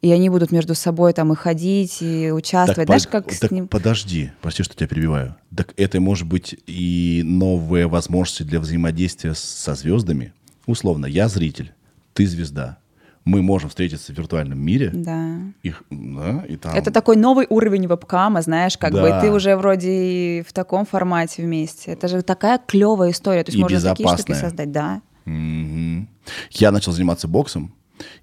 и 0.00 0.10
они 0.10 0.30
будут 0.30 0.50
между 0.50 0.74
собой 0.74 1.12
там 1.12 1.32
и 1.32 1.36
ходить, 1.36 1.98
и 2.00 2.28
Так, 2.28 2.36
участвовать. 2.36 2.76
под- 2.78 2.86
Знаешь, 2.86 3.06
как 3.06 3.32
с 3.32 3.38
так 3.38 3.50
ним... 3.52 3.68
подожди, 3.68 4.32
прости, 4.40 4.62
что 4.64 4.74
тебя 4.74 4.88
перебиваю. 4.88 5.36
Так 5.56 5.74
это 5.76 6.00
может 6.00 6.26
быть 6.26 6.56
и 6.66 7.22
новые 7.24 7.86
возможности 7.86 8.42
для 8.42 8.58
взаимодействия 8.58 9.34
с- 9.34 9.38
со 9.38 9.74
звездами. 9.74 10.32
Условно, 10.66 11.06
я 11.06 11.28
зритель, 11.28 11.72
ты 12.14 12.26
звезда. 12.26 12.78
Мы 13.24 13.40
можем 13.42 13.68
встретиться 13.68 14.12
в 14.12 14.18
виртуальном 14.18 14.58
мире. 14.58 14.90
Да. 14.92 15.38
Их, 15.62 15.84
да, 15.90 16.44
и 16.48 16.56
там... 16.56 16.74
Это 16.74 16.90
такой 16.90 17.16
новый 17.16 17.46
уровень 17.48 17.86
вебкама, 17.86 18.42
знаешь, 18.42 18.76
как 18.76 18.92
бы 18.92 19.02
Да. 19.02 19.18
и 19.18 19.20
ты 19.22 19.30
уже 19.32 19.54
вроде 19.56 20.44
в 20.48 20.52
таком 20.52 20.84
формате 20.86 21.42
вместе. 21.42 21.92
Это 21.92 22.08
же 22.08 22.22
такая 22.22 22.58
клевая 22.58 23.10
история. 23.12 23.44
То 23.44 23.50
есть 23.50 23.58
И 23.58 23.62
можно 23.62 23.80
такие 23.80 24.08
штуки 24.08 24.18
безопасная. 24.22 24.40
создать, 24.48 24.72
да. 24.72 25.02
Мгм. 25.24 26.08
Я 26.50 26.72
начал 26.72 26.90
заниматься 26.92 27.28
боксом, 27.28 27.72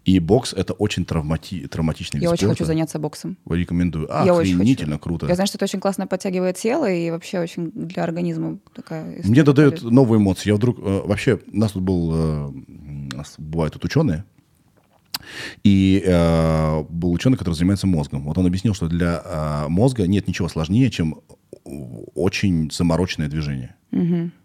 и 0.04 0.20
бокс 0.20 0.52
это 0.54 0.74
очень 0.74 1.04
травмати- 1.04 1.66
травматичный 1.68 2.20
Я 2.20 2.26
вид 2.28 2.34
очень 2.34 2.48
хочу 2.48 2.56
спорта. 2.58 2.66
заняться 2.74 3.00
боксом. 3.00 3.38
Рекомендую. 3.50 4.08
Я 4.10 4.34
Охренительно 4.34 4.94
хочу. 4.96 5.04
круто. 5.04 5.28
Я 5.28 5.36
знаю, 5.36 5.48
что 5.48 5.58
это 5.58 5.64
очень 5.66 5.80
классно 5.80 6.08
подтягивает 6.08 6.58
тело 6.58 6.90
и 6.92 7.10
вообще 7.12 7.40
очень 7.40 7.72
для 7.74 8.04
организма 8.04 8.60
такая 8.76 9.14
история 9.16 9.30
Мне 9.30 9.44
додает 9.44 9.82
новые 9.82 10.20
эмоции. 10.20 10.50
Я 10.50 10.56
вдруг... 10.56 10.80
э, 10.80 11.02
вообще, 11.06 11.40
у 11.54 11.58
нас 11.58 11.72
тут 11.72 11.84
был... 11.84 12.12
э, 12.14 12.48
у 13.14 13.16
нас 13.18 13.36
бывают 13.38 13.74
тут 13.76 13.86
ученые. 13.86 14.26
И 15.64 16.04
э, 16.06 16.84
был 16.90 17.12
ученый, 17.12 17.38
который 17.38 17.56
занимается 17.56 17.88
мозгом. 17.88 18.24
Вот 18.24 18.38
он 18.38 18.46
объяснил, 18.46 18.74
что 18.74 18.88
для 18.88 19.22
э, 19.24 19.68
мозга 19.70 20.08
нет 20.08 20.28
ничего 20.28 20.48
сложнее, 20.48 20.90
чем 20.90 21.22
очень 22.16 22.70
замороченное 22.72 23.28
движение. 23.28 23.76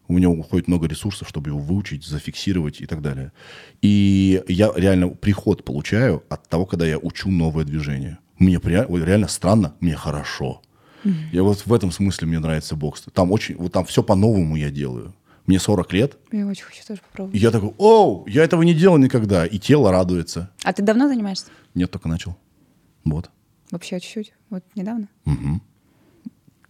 У 0.07 0.19
него 0.19 0.35
уходит 0.35 0.69
много 0.69 0.87
ресурсов, 0.87 1.29
чтобы 1.29 1.51
его 1.51 1.59
выучить, 1.59 2.05
зафиксировать 2.05 2.81
и 2.81 2.87
так 2.87 3.01
далее. 3.01 3.33
И 3.81 4.43
я 4.49 4.71
реально 4.77 5.09
приход 5.09 5.65
получаю 5.65 6.23
от 6.29 6.49
того, 6.49 6.67
когда 6.67 6.87
я 6.87 6.99
учу 6.99 7.31
новое 7.31 7.65
движение. 7.65 8.19
Мне 8.39 8.61
реально 8.63 9.29
странно, 9.29 9.75
мне 9.81 9.95
хорошо. 9.95 10.61
Я 11.33 11.43
вот 11.43 11.67
в 11.67 11.73
этом 11.73 11.91
смысле 11.91 12.29
мне 12.29 12.39
нравится 12.39 12.77
бокс. 12.77 13.05
Там 13.13 13.31
очень, 13.33 13.57
вот 13.57 13.73
там 13.73 13.85
все 13.85 14.03
по-новому 14.03 14.57
я 14.57 14.71
делаю. 14.71 15.15
Мне 15.47 15.59
40 15.59 15.93
лет, 15.93 16.17
Я 16.33 16.47
очень 16.47 16.65
хочу 16.65 16.83
тоже 16.87 17.01
и 17.01 17.05
попробовать. 17.11 17.41
я 17.41 17.51
такой, 17.51 17.75
оу, 17.79 18.27
я 18.27 18.45
этого 18.45 18.63
не 18.63 18.73
делал 18.75 18.97
никогда. 18.97 19.45
И 19.47 19.59
тело 19.59 19.91
радуется. 19.93 20.51
А 20.63 20.73
ты 20.73 20.83
давно 20.83 21.07
занимаешься? 21.09 21.47
Нет, 21.75 21.91
только 21.91 22.09
начал. 22.09 22.37
Вот. 23.05 23.31
Вообще 23.71 24.01
чуть-чуть. 24.01 24.33
Вот 24.51 24.65
недавно? 24.75 25.09
Мгм. 25.27 25.61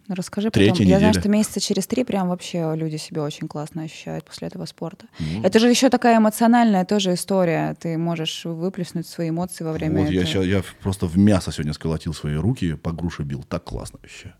Ну, 0.06 0.14
расскажи 0.16 0.50
Третья 0.50 0.72
потом. 0.72 0.86
Я 0.86 0.98
знаю, 0.98 1.10
неделя. 1.12 1.20
что 1.22 1.28
месяца 1.30 1.60
через 1.60 1.86
три 1.86 2.04
прям 2.04 2.28
вообще 2.28 2.74
люди 2.76 2.96
себя 2.96 3.22
очень 3.22 3.48
классно 3.48 3.84
ощущают 3.84 4.24
после 4.26 4.48
этого 4.48 4.66
спорта. 4.66 5.06
Ну. 5.18 5.42
Это 5.42 5.58
же 5.58 5.70
еще 5.70 5.88
такая 5.88 6.18
эмоциональная 6.18 6.84
тоже 6.84 7.14
история. 7.14 7.74
Ты 7.80 7.96
можешь 7.96 8.44
выплеснуть 8.44 9.06
свои 9.06 9.30
эмоции 9.30 9.64
во 9.64 9.72
время 9.72 10.02
Вот 10.02 10.10
я, 10.10 10.22
этого. 10.22 10.32
ща- 10.34 10.42
я 10.42 10.62
просто 10.82 11.06
в 11.06 11.16
мясо 11.16 11.52
сегодня 11.52 11.72
сколотил 11.72 12.12
свои 12.12 12.34
руки, 12.34 12.74
по 12.74 12.92
груше 12.92 13.22
бил. 13.22 13.44
Так 13.44 13.64
классно 13.64 13.98
вообще. 14.02 14.34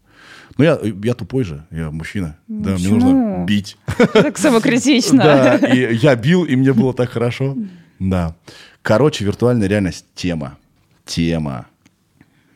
Но 0.57 0.65
я, 0.65 0.79
я 1.03 1.15
тупой 1.15 1.45
же, 1.45 1.67
я 1.71 1.91
мужчина. 1.91 2.37
Да, 2.49 2.71
мне 2.71 2.79
почему? 2.79 2.95
нужно 2.95 3.45
бить. 3.47 3.77
Так 4.13 4.39
самокритично. 4.39 5.23
Да, 5.25 5.57
и 5.57 5.95
я 5.97 6.15
бил, 6.17 6.45
и 6.45 6.57
мне 6.57 6.73
было 6.73 6.95
так 6.95 7.11
хорошо. 7.11 7.57
Да. 7.99 8.37
Короче, 8.83 9.25
виртуальная 9.25 9.69
реальность— 9.69 10.07
тема. 10.15 10.59
Тема. 11.05 11.67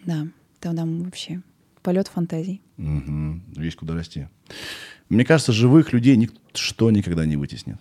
Да, 0.04 0.26
там, 0.60 0.76
там 0.76 1.02
вообще 1.04 1.40
полет 1.82 2.08
фантазий. 2.08 2.60
Мгм. 2.76 3.42
Есть 3.56 3.76
куда 3.76 3.94
расти. 3.94 4.26
Мне 5.08 5.24
кажется, 5.24 5.52
живых 5.52 5.92
людей 5.92 6.16
ничто 6.16 6.90
никогда 6.90 7.24
не 7.24 7.36
вытеснит. 7.36 7.76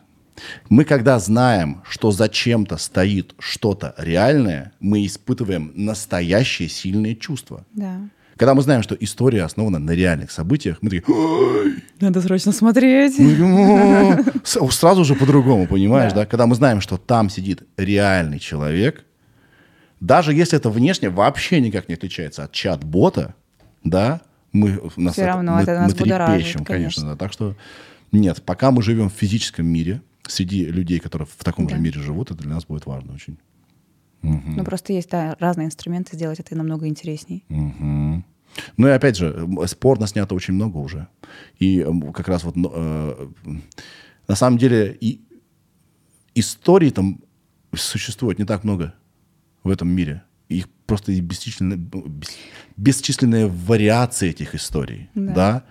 Мы, 0.70 0.86
когда 0.86 1.20
знаем, 1.20 1.82
что 1.90 2.12
за 2.12 2.30
чем-то 2.30 2.78
стоит 2.78 3.34
что-то 3.40 3.96
реальное, 3.98 4.72
мы 4.80 5.06
испытываем 5.06 5.72
настоящие 5.76 6.70
сильные 6.70 7.16
чувства. 7.16 7.66
Да. 7.74 8.10
Когда 8.38 8.54
мы 8.54 8.62
знаем, 8.62 8.84
что 8.84 8.96
история 8.96 9.44
основана 9.44 9.80
на 9.80 9.92
реальных 9.92 10.32
событиях, 10.32 10.78
мы 10.82 10.90
такие, 10.90 11.04
«Ой, 11.16 11.76
Надо 12.00 12.22
срочно 12.22 12.52
смотреть. 12.52 13.16
сразу 14.46 15.04
же 15.04 15.16
по-другому, 15.16 15.68
понимаешь, 15.68 16.14
Да. 16.14 16.20
да? 16.22 16.26
Когда 16.26 16.46
мы 16.46 16.56
знаем, 16.56 16.82
что 16.82 16.98
там 16.98 17.30
сидит 17.30 17.64
реальный 17.78 18.40
человек, 18.40 19.04
Даже 20.00 20.32
если 20.32 20.56
это 20.60 20.70
внешне 20.70 21.10
вообще 21.10 21.60
никак 21.60 21.90
не 21.90 21.96
отличается 21.96 22.44
от 22.44 22.52
чат-бота, 22.52 23.34
да, 23.84 24.22
мы 24.54 24.80
нас 24.96 25.18
равно 25.18 25.56
мы, 25.56 25.62
это 25.64 25.74
нас 25.74 25.92
мы 25.92 25.98
будоражит, 25.98 26.36
трепещем, 26.38 26.66
конечно. 26.66 27.02
конечно. 27.02 27.06
да. 27.06 27.16
Так 27.16 27.34
что 27.34 27.56
нет, 28.12 28.44
пока 28.46 28.70
мы 28.70 28.84
живем 28.84 29.10
в 29.10 29.14
физическом 29.14 29.66
мире, 29.66 30.02
среди 30.28 30.66
людей, 30.66 31.00
которые 31.00 31.28
в 31.28 31.44
таком 31.44 31.66
Да. 31.66 31.76
же 31.76 31.82
мире 31.82 32.00
живут, 32.00 32.30
это 32.30 32.44
для 32.44 32.52
нас 32.54 32.66
будет 32.66 32.86
важно 32.86 33.14
очень. 33.16 33.40
Ну, 34.22 34.64
просто 34.64 34.94
есть 34.94 35.10
да, 35.10 35.36
разные 35.40 35.68
инструменты 35.68 36.16
сделать 36.16 36.40
это 36.40 36.56
намного 36.56 36.88
интересней. 36.88 37.46
Мгм. 37.50 38.26
Ну 38.78 38.88
и 38.88 38.92
опять 38.92 39.18
же, 39.18 39.48
спорно 39.68 40.08
снято 40.08 40.34
очень 40.36 40.54
много 40.54 40.78
уже. 40.78 41.08
И 41.60 41.86
как 42.14 42.28
раз 42.28 42.44
вот 42.44 42.56
э, 42.58 43.28
на 44.28 44.36
самом 44.36 44.58
деле 44.58 44.98
и 45.00 45.22
историй 46.34 46.92
там 46.92 47.22
существует 47.76 48.40
не 48.40 48.46
так 48.46 48.64
много 48.64 48.94
в 49.64 49.70
этом 49.70 49.90
мире. 49.90 50.24
Их 50.50 50.68
просто 50.86 51.12
бесчисленные, 51.20 51.78
бес- 51.78 52.38
бесчисленные 52.78 53.48
вариации 53.48 54.30
этих 54.30 54.56
историй. 54.56 55.10
Да. 55.14 55.34
Да. 55.34 55.64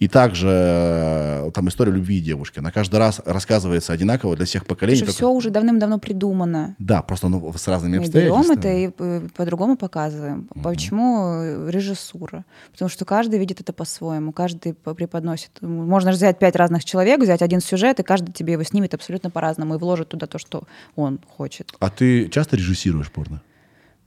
И 0.00 0.08
также 0.08 0.48
э, 0.50 1.50
там 1.54 1.68
история 1.68 1.92
любви 1.92 2.20
девушки. 2.20 2.58
Она 2.58 2.72
каждый 2.72 2.96
раз 2.96 3.20
рассказывается 3.24 3.92
одинаково 3.92 4.34
для 4.34 4.44
всех 4.44 4.66
поколений. 4.66 4.96
Что 4.96 5.06
только- 5.06 5.16
все 5.16 5.30
уже 5.30 5.50
давным-давно 5.50 5.98
придумано. 6.00 6.74
Да, 6.80 7.02
просто 7.02 7.28
ну, 7.28 7.52
с 7.56 7.68
разными 7.68 7.98
Мы 7.98 8.06
берем 8.08 8.50
это 8.50 8.68
и 8.72 8.90
э, 8.98 9.28
по-другому 9.36 9.76
показываем. 9.76 10.48
Почему 10.62 11.34
э, 11.40 11.70
режиссура? 11.70 12.44
Потому 12.72 12.88
что 12.88 13.04
каждый 13.04 13.38
видит 13.38 13.60
это 13.60 13.72
по-своему, 13.72 14.32
каждый 14.32 14.74
по- 14.74 14.94
преподносит. 14.94 15.50
Можно 15.60 16.10
же 16.10 16.16
взять 16.16 16.40
пять 16.40 16.56
разных 16.56 16.84
человек, 16.84 17.20
взять 17.20 17.42
один 17.42 17.60
сюжет, 17.60 18.00
и 18.00 18.02
каждый 18.02 18.32
тебе 18.32 18.54
его 18.54 18.64
снимет 18.64 18.94
абсолютно 18.94 19.30
по-разному 19.30 19.76
и 19.76 19.78
вложит 19.78 20.08
туда 20.08 20.26
то, 20.26 20.38
что 20.38 20.64
он 20.96 21.20
хочет. 21.36 21.72
А 21.78 21.88
ты 21.88 22.28
часто 22.30 22.56
режиссируешь 22.56 23.12
порно? 23.12 23.40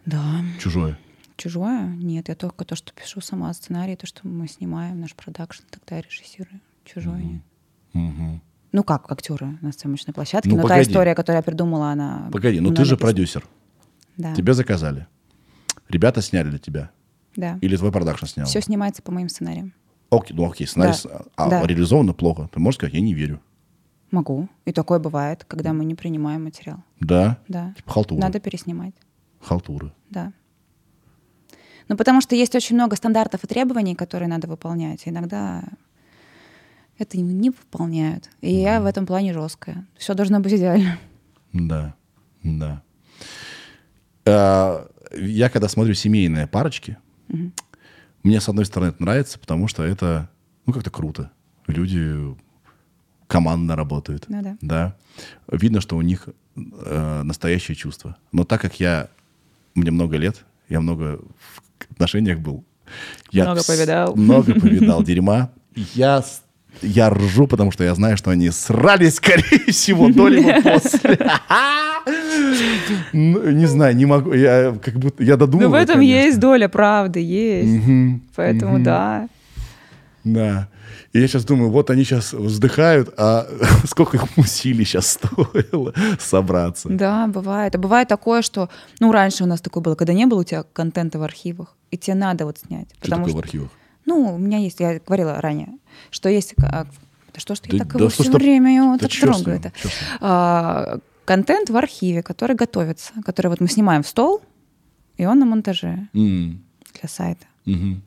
Да. 0.07 0.41
Чужое? 0.59 0.97
Чужое? 1.35 1.85
Нет, 1.87 2.29
я 2.29 2.35
только 2.35 2.65
то, 2.65 2.75
что 2.75 2.93
пишу 2.93 3.21
сама 3.21 3.53
сценарий, 3.53 3.95
то, 3.95 4.07
что 4.07 4.25
мы 4.27 4.47
снимаем, 4.47 4.99
наш 5.01 5.13
продакшн, 5.13 5.63
тогда 5.69 5.97
я 5.97 6.01
режиссирую. 6.01 6.61
Чужое 6.85 7.21
нет. 7.21 7.41
Мгм. 7.93 8.41
Ну 8.71 8.83
как, 8.83 9.11
актеры 9.11 9.57
на 9.61 9.71
съемочной 9.71 10.13
площадке. 10.13 10.49
Ну, 10.49 10.55
но 10.55 10.61
погоди. 10.63 10.85
та 10.85 10.89
история, 10.89 11.13
которую 11.13 11.39
я 11.39 11.43
придумала, 11.43 11.91
она... 11.91 12.29
Погоди, 12.31 12.59
ну 12.59 12.73
ты 12.73 12.85
же 12.85 12.95
продюсер. 12.97 13.45
Да. 14.15 14.33
Тебя 14.33 14.53
заказали. 14.53 15.07
Ребята 15.89 16.21
сняли 16.21 16.49
для 16.49 16.59
тебя. 16.59 16.89
Да. 17.35 17.59
Или 17.61 17.75
твой 17.77 17.91
продакшн 17.91 18.25
снял? 18.25 18.45
Все 18.47 18.61
снимается 18.61 19.01
по 19.03 19.11
моим 19.11 19.29
сценариям. 19.29 19.73
Окей, 20.09 20.35
ну 20.35 20.49
окей, 20.49 20.65
сценарий 20.65 20.93
Да. 21.03 21.21
а, 21.35 21.49
Да. 21.49 21.67
реализовано 21.67 22.13
плохо. 22.13 22.49
Ты 22.53 22.59
можешь 22.59 22.77
сказать, 22.77 22.93
я 22.93 23.01
не 23.01 23.13
верю. 23.13 23.41
Могу. 24.11 24.47
И 24.65 24.71
такое 24.71 24.99
бывает, 24.99 25.43
когда 25.45 25.73
мы 25.73 25.83
не 25.83 25.93
принимаем 25.95 26.45
материал. 26.45 26.77
Да? 27.01 27.39
Да. 27.49 27.73
Типа 27.75 27.91
халтура. 27.91 28.19
Надо 28.21 28.39
переснимать. 28.39 28.95
Халтура. 29.41 29.93
Да. 30.09 30.33
Ну, 31.89 31.95
потому 31.95 32.21
что 32.21 32.35
есть 32.35 32.53
очень 32.55 32.75
много 32.75 32.95
стандартов 32.95 33.43
и 33.43 33.47
требований, 33.47 33.95
которые 33.95 34.27
надо 34.27 34.47
выполнять. 34.47 35.03
Иногда 35.05 35.63
это 36.97 37.17
не- 37.17 37.49
выполняют. 37.51 38.29
И 38.41 38.53
я 38.53 38.81
в 38.81 38.85
этом 38.85 39.05
плане 39.05 39.33
жесткая. 39.33 39.85
Все 39.97 40.13
должно 40.13 40.39
быть 40.39 40.53
идеально. 40.53 40.97
Да, 41.53 41.95
да. 42.43 42.81
А, 44.25 44.87
Я 45.15 45.49
когда 45.49 45.69
смотрю 45.69 45.93
семейные 45.93 46.47
парочки, 46.47 46.97
мне 48.23 48.41
с 48.41 48.49
одной 48.49 48.65
стороны 48.65 48.89
это 48.89 49.01
нравится, 49.01 49.39
потому 49.39 49.67
что 49.69 49.83
это, 49.83 50.29
ну, 50.65 50.73
как-то 50.73 50.89
круто. 50.89 51.31
Люди 51.67 52.35
командно 53.27 53.75
работают. 53.77 54.25
Ну 54.27 54.41
да. 54.41 54.57
Да. 54.61 54.97
Видно, 55.49 55.79
что 55.81 55.95
у 55.95 56.01
них 56.01 56.27
э, 56.57 57.21
настоящее 57.23 57.75
чувство. 57.75 58.17
Но 58.33 58.43
так 58.43 58.59
как 58.61 58.79
я, 58.81 59.09
мне 59.77 59.91
много 59.91 60.17
лет, 60.17 60.45
я 60.69 60.79
много 60.79 61.19
в 61.19 61.91
отношениях 61.91 62.39
был. 62.39 62.63
Я 63.31 63.43
Много 63.45 63.63
повидал. 63.63 64.15
Много 64.15 64.53
повидал 64.53 65.03
дерьма. 65.03 65.51
Я, 65.93 66.23
я 66.81 67.09
ржу, 67.09 67.47
потому 67.47 67.71
что 67.71 67.83
я 67.83 67.93
знаю, 67.95 68.17
что 68.17 68.31
они 68.31 68.49
срались, 68.49 69.15
скорее 69.17 69.71
всего, 69.71 70.09
до 70.09 70.27
либо 70.27 70.61
после. 70.63 71.19
Ну, 73.13 73.51
Не 73.51 73.65
знаю, 73.65 73.95
не 73.95 74.05
могу. 74.05 74.33
Я 74.33 74.77
как 74.83 74.95
будто... 74.97 75.23
Я 75.23 75.33
Ну, 75.33 75.39
додумываю, 75.39 75.69
в 75.69 75.73
этом 75.73 75.99
есть 75.99 76.39
доля 76.39 76.67
правды, 76.69 77.19
есть. 77.19 77.83
Поэтому 78.35 78.79
да. 78.79 79.27
Да. 80.23 80.67
И 81.13 81.19
я 81.19 81.27
сейчас 81.27 81.45
думаю, 81.45 81.69
вот 81.71 81.89
они 81.89 82.03
сейчас 82.03 82.33
вздыхают, 82.33 83.13
а 83.17 83.47
сколько 83.85 84.17
им 84.17 84.23
усилий 84.37 84.83
сейчас 84.85 85.07
стоило 85.13 85.93
собраться. 86.19 86.89
Да, 86.89 87.27
бывает. 87.27 87.75
А 87.75 87.77
бывает 87.77 88.07
такое, 88.07 88.41
что... 88.41 88.69
Ну, 88.99 89.11
раньше 89.11 89.43
у 89.43 89.47
нас 89.47 89.61
такое 89.61 89.81
было, 89.83 89.95
когда 89.95 90.13
не 90.13 90.25
было 90.25 90.41
у 90.41 90.43
тебя 90.43 90.63
контента 90.73 91.17
в 91.19 91.23
архивах, 91.23 91.75
и 91.91 91.97
тебе 91.97 92.15
надо 92.15 92.45
вот 92.45 92.57
снять. 92.57 92.89
Что 92.91 93.01
потому 93.01 93.25
такое 93.25 93.33
в 93.33 93.37
что- 93.37 93.39
архивах? 93.47 93.69
Ну, 94.05 94.35
у 94.35 94.37
меня 94.37 94.57
есть, 94.57 94.79
я 94.79 94.99
говорила 94.99 95.39
ранее, 95.41 95.69
что 96.11 96.29
есть... 96.29 96.53
а, 96.61 96.87
что 97.35 97.53
ты 97.55 97.71
Да- 97.71 97.77
так 97.79 97.93
да 97.93 97.99
его 97.99 98.09
что 98.09 98.23
все 98.23 98.31
ты- 98.31 98.37
время 98.37 98.75
его 98.75 98.97
да 98.97 99.07
с 99.09 99.21
ним? 99.21 99.61
А, 100.21 100.97
контент 101.25 101.69
в 101.69 101.75
архиве, 101.77 102.23
который 102.23 102.55
готовится, 102.55 103.11
который 103.25 103.47
вот 103.47 103.59
мы 103.61 103.67
снимаем 103.67 104.03
в 104.03 104.07
стол, 104.07 104.41
и 105.17 105.25
он 105.25 105.39
на 105.39 105.45
монтаже 105.45 106.07
М, 106.13 106.63
для 106.99 107.09
сайта. 107.09 107.45
мгм. 107.65 108.01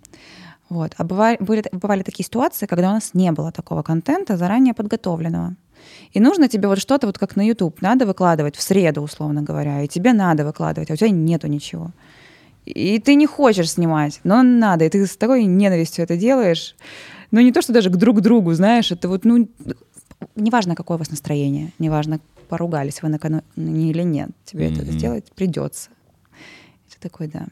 Вот. 0.70 0.94
А 0.96 1.04
бывали, 1.04 1.36
были, 1.40 1.64
бывали 1.72 2.02
такие 2.02 2.24
ситуации, 2.24 2.66
когда 2.66 2.90
у 2.90 2.94
нас 2.94 3.10
не 3.12 3.32
было 3.32 3.50
такого 3.50 3.82
контента 3.82 4.36
заранее 4.36 4.72
подготовленного. 4.72 5.56
И 6.12 6.20
нужно 6.20 6.48
тебе 6.48 6.68
вот 6.68 6.78
что-то, 6.78 7.06
вот 7.06 7.18
как 7.18 7.36
на 7.36 7.46
YouTube, 7.46 7.82
надо 7.82 8.06
выкладывать 8.06 8.56
в 8.56 8.62
среду, 8.62 9.02
условно 9.02 9.42
говоря, 9.42 9.82
и 9.82 9.88
тебе 9.88 10.12
надо 10.12 10.44
выкладывать, 10.44 10.90
а 10.90 10.94
у 10.94 10.96
тебя 10.96 11.10
нету 11.10 11.48
ничего. 11.48 11.90
И 12.64 12.98
ты 13.00 13.16
не 13.16 13.26
хочешь 13.26 13.72
снимать, 13.72 14.20
но 14.22 14.42
надо, 14.42 14.84
и 14.84 14.88
ты 14.88 15.06
с 15.06 15.16
такой 15.16 15.44
ненавистью 15.44 16.04
это 16.04 16.16
делаешь. 16.16 16.76
Ну, 17.32 17.40
не 17.40 17.52
то, 17.52 17.62
что 17.62 17.72
даже 17.72 17.90
к 17.90 17.96
друг 17.96 18.20
другу, 18.20 18.52
знаешь, 18.52 18.92
это 18.92 19.08
вот, 19.08 19.24
ну, 19.24 19.48
неважно, 20.36 20.76
какое 20.76 20.96
у 20.96 20.98
вас 20.98 21.10
настроение, 21.10 21.72
неважно, 21.78 22.20
поругались 22.48 23.02
вы 23.02 23.08
накануне 23.08 23.90
или 23.90 24.02
нет, 24.02 24.30
тебе 24.44 24.66
это 24.66 24.82
Мгм. 24.82 24.92
сделать 24.92 25.32
придется. 25.34 25.90
И 26.86 26.94
ты 26.94 27.00
такой, 27.00 27.28
да. 27.28 27.46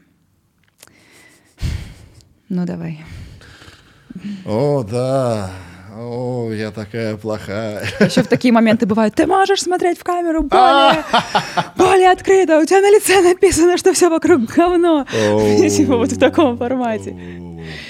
Ну, 2.49 2.65
давай. 2.65 3.05
О, 4.45 4.83
да. 4.83 5.51
О, 5.95 6.51
я 6.51 6.71
такая 6.71 7.15
плохая. 7.17 7.83
Еще 7.99 8.23
в 8.23 8.27
такие 8.27 8.53
моменты 8.53 8.85
бывают, 8.85 9.15
ты 9.15 9.27
можешь 9.27 9.61
смотреть 9.61 9.99
в 9.99 10.03
камеру 10.03 10.43
более, 10.43 11.03
более 11.75 12.11
открыто, 12.11 12.59
у 12.59 12.65
тебя 12.65 12.81
на 12.81 12.89
лице 12.89 13.21
написано, 13.21 13.77
что 13.77 13.93
все 13.93 14.09
вокруг 14.09 14.45
говно. 14.45 15.05
Типа 15.69 15.97
вот 15.97 16.11
в 16.11 16.17
таком 16.19 16.57
формате. 16.57 17.15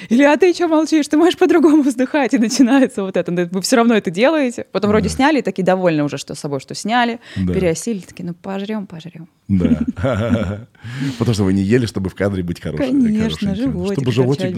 Или, 0.09 0.23
а 0.23 0.37
ты 0.37 0.53
что 0.53 0.67
молчишь, 0.67 1.07
ты 1.07 1.17
можешь 1.17 1.37
по-другому 1.37 1.83
вздыхать, 1.83 2.33
и 2.33 2.37
начинается 2.37 3.03
вот 3.03 3.17
это. 3.17 3.31
Вы 3.31 3.61
все 3.61 3.75
равно 3.75 3.95
это 3.95 4.11
делаете. 4.11 4.65
Потом 4.71 4.89
вроде 4.89 5.09
сняли, 5.09 5.39
и 5.39 5.41
такие 5.41 5.63
довольны 5.63 6.03
уже 6.03 6.17
что 6.17 6.35
с 6.35 6.39
собой, 6.39 6.59
что 6.59 6.75
сняли, 6.75 7.19
Да. 7.35 7.53
переосилили, 7.53 8.01
такие, 8.01 8.25
ну 8.25 8.33
пожрем, 8.33 8.87
пожрем. 8.87 9.27
Да. 9.47 9.79
Потому 11.17 11.33
что 11.33 11.43
вы 11.43 11.53
не 11.53 11.61
ели, 11.61 11.85
чтобы 11.85 12.09
в 12.09 12.15
кадре 12.15 12.43
быть 12.43 12.61
хорошим. 12.61 13.01
Конечно, 13.03 13.55
животик 13.55 13.93
Чтобы 13.93 14.11
животик... 14.11 14.55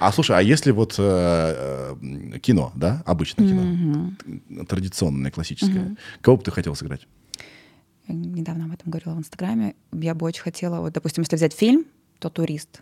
А 0.00 0.12
слушай, 0.12 0.36
а 0.36 0.40
если 0.40 0.70
вот 0.70 0.94
э, 0.98 1.02
э, 1.02 2.38
кино, 2.38 2.72
да, 2.74 3.02
обычное 3.04 3.46
кино, 3.46 4.12
традиционное, 4.66 5.30
классическое, 5.30 5.96
кого 6.22 6.38
бы 6.38 6.42
ты 6.42 6.50
хотел 6.50 6.74
сыграть? 6.74 7.06
Недавно 8.08 8.64
об 8.64 8.72
этом 8.72 8.90
говорила 8.90 9.14
в 9.14 9.18
Инстаграме. 9.18 9.74
Я 9.92 10.14
бы 10.14 10.26
очень 10.26 10.42
хотела, 10.42 10.80
вот, 10.80 10.92
допустим, 10.92 11.22
если 11.22 11.36
взять 11.36 11.52
фильм, 11.52 11.84
то 12.20 12.28
«Турист», 12.30 12.80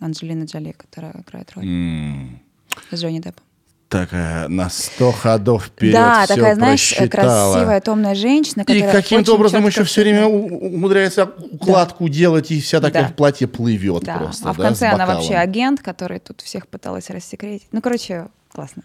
Анджелина 0.00 0.44
Джоли, 0.44 0.72
которая 0.72 1.12
играет 1.26 1.50
роль 1.54 1.64
М, 1.66 2.40
с 2.90 2.98
Джонни 3.00 3.18
Деппом. 3.20 3.42
Такая 3.88 4.48
на 4.48 4.68
сто 4.68 5.12
ходов 5.12 5.66
вперед 5.66 5.92
да, 5.94 6.26
такая, 6.26 6.54
знаешь, 6.56 6.96
просчитала. 6.96 7.52
красивая, 7.54 7.80
томная 7.80 8.14
женщина, 8.16 8.62
И 8.62 8.64
которая 8.64 8.90
каким-то 8.92 9.30
очень 9.32 9.34
образом 9.38 9.62
чётко 9.62 9.80
еще 9.80 9.84
все 9.84 10.00
время 10.02 10.26
умудряется 10.26 11.24
укладку 11.52 12.08
делать, 12.08 12.50
и 12.50 12.60
вся 12.60 12.80
такая 12.80 13.04
Да. 13.04 13.08
в 13.10 13.14
платье 13.14 13.46
плывет 13.46 14.02
Да. 14.02 14.16
просто. 14.18 14.48
а 14.50 14.52
в 14.52 14.56
да, 14.56 14.62
конце 14.64 14.88
она 14.88 15.06
вообще 15.06 15.34
агент, 15.34 15.82
который 15.82 16.18
тут 16.18 16.40
всех 16.40 16.66
пыталась 16.66 17.10
рассекретить. 17.10 17.68
Ну, 17.70 17.80
короче, 17.80 18.26
классно. 18.52 18.82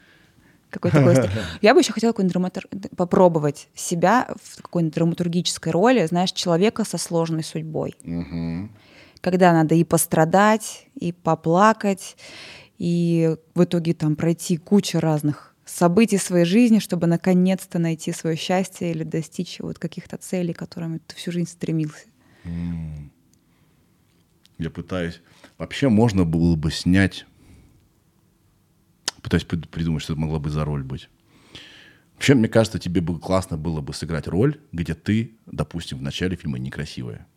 Какой 0.70 0.92
такой. 0.92 1.16
Я 1.62 1.74
бы 1.74 1.82
еще 1.82 1.94
хотела 1.94 2.12
какой-нибудь 2.12 2.36
драматур- 2.36 2.96
попробовать 2.96 3.70
себя 3.76 4.28
в 4.44 4.62
какой-нибудь 4.62 4.94
драматургической 4.96 5.72
роли, 5.72 6.06
знаешь, 6.06 6.32
человека 6.32 6.86
со 6.86 6.98
сложной 7.00 7.44
судьбой. 7.44 7.96
Мгм. 8.04 8.72
Когда 9.22 9.54
надо 9.54 9.76
и 9.76 9.84
пострадать, 9.84 10.88
и 10.96 11.12
поплакать, 11.12 12.18
и 12.78 13.36
в 13.54 13.64
итоге 13.64 13.94
там 13.94 14.16
пройти 14.16 14.58
кучу 14.58 15.00
разных 15.00 15.56
событий 15.66 16.18
своей 16.18 16.46
жизни, 16.46 16.80
чтобы 16.80 17.08
наконец-то 17.08 17.80
найти 17.80 18.12
свое 18.12 18.36
счастье 18.36 18.92
или 18.92 19.04
достичь 19.04 19.60
вот 19.60 19.80
каких-то 19.80 20.18
целей, 20.18 20.54
к 20.54 20.60
которым 20.60 21.00
ты 21.00 21.16
всю 21.16 21.32
жизнь 21.32 21.50
стремился. 21.50 22.06
Я 24.58 24.70
пытаюсь. 24.70 25.22
Вообще 25.58 25.90
можно 25.90 26.26
было 26.26 26.56
бы 26.56 26.72
снять. 26.72 27.26
Пытаюсь 29.22 29.44
прид- 29.46 29.68
придумать, 29.70 30.04
что 30.04 30.14
это 30.14 30.22
могла 30.22 30.40
бы 30.40 30.50
за 30.50 30.66
роль 30.66 30.84
быть. 30.84 31.10
Вообще, 32.16 32.36
мне 32.36 32.48
кажется, 32.48 32.78
тебе 32.78 33.02
бы 33.02 33.20
классно 33.20 33.58
было 33.58 33.82
бы 33.82 33.94
сыграть 33.94 34.28
роль, 34.28 34.60
где 34.72 34.94
ты, 34.94 35.38
допустим, 35.46 36.00
в 36.00 36.02
начале 36.02 36.36
фильма 36.36 36.60
некрасивая. 36.60 37.28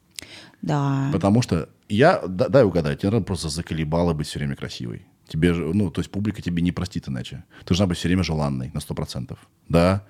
Да. 0.63 1.11
Потому 1.13 1.43
что 1.43 1.69
я, 1.89 2.23
да- 2.27 2.49
дай 2.49 2.65
угадать, 2.65 3.01
тебя 3.01 3.11
наверное, 3.11 3.27
просто 3.27 3.49
заколебало 3.49 4.15
быть 4.15 4.27
все 4.27 4.39
время 4.39 4.57
красивой. 4.57 5.07
Тебе 5.29 5.55
же, 5.55 5.65
ну, 5.65 5.91
то 5.91 6.01
есть 6.01 6.11
публика 6.11 6.43
тебе 6.43 6.63
не 6.63 6.73
простит 6.73 7.09
иначе. 7.09 7.45
Ты 7.61 7.69
должна 7.69 7.87
быть 7.87 7.99
все 7.99 8.09
время 8.09 8.23
желанной 8.23 8.71
на 8.75 8.79
100%. 8.79 9.37
Да? 9.69 10.03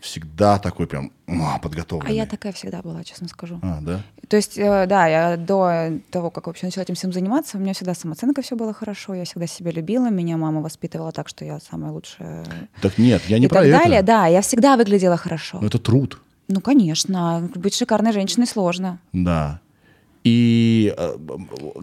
Всегда 0.00 0.58
такой 0.58 0.86
прям 0.86 1.10
подготовленный. 1.62 2.10
А 2.10 2.14
я 2.14 2.26
такая 2.26 2.52
всегда 2.52 2.82
была, 2.82 3.02
честно 3.02 3.28
скажу. 3.28 3.58
А, 3.62 3.80
да? 3.80 4.02
То 4.28 4.36
есть, 4.36 4.58
э, 4.58 4.86
да, 4.86 5.06
я 5.06 5.36
до 5.36 5.98
того, 6.10 6.30
как 6.30 6.46
вообще 6.46 6.66
начала 6.66 6.82
этим 6.82 6.94
всем 6.94 7.12
заниматься, 7.12 7.56
у 7.56 7.60
меня 7.60 7.72
всегда 7.72 7.94
самооценка 7.94 8.42
все 8.42 8.56
было 8.56 8.72
хорошо, 8.72 9.14
я 9.14 9.24
всегда 9.24 9.46
себя 9.46 9.70
любила, 9.70 10.10
меня 10.10 10.36
мама 10.36 10.60
воспитывала 10.60 11.12
так, 11.12 11.28
что 11.28 11.44
я 11.44 11.58
самая 11.60 11.92
лучшая. 11.92 12.44
Так 12.82 12.98
нет, 12.98 13.22
я 13.28 13.38
не 13.38 13.46
и 13.46 13.48
про 13.48 13.60
так 13.60 13.66
это. 13.66 13.78
далее. 13.78 14.02
Да, 14.02 14.26
я 14.26 14.42
всегда 14.42 14.76
выглядела 14.76 15.16
хорошо. 15.16 15.58
Ну, 15.60 15.66
это 15.66 15.78
труд. 15.78 16.20
Ну, 16.48 16.60
конечно, 16.60 17.50
быть 17.54 17.74
шикарной 17.74 18.12
женщиной 18.12 18.46
сложно. 18.46 18.98
Да. 19.12 19.60
И 20.24 20.94
э, 20.96 21.16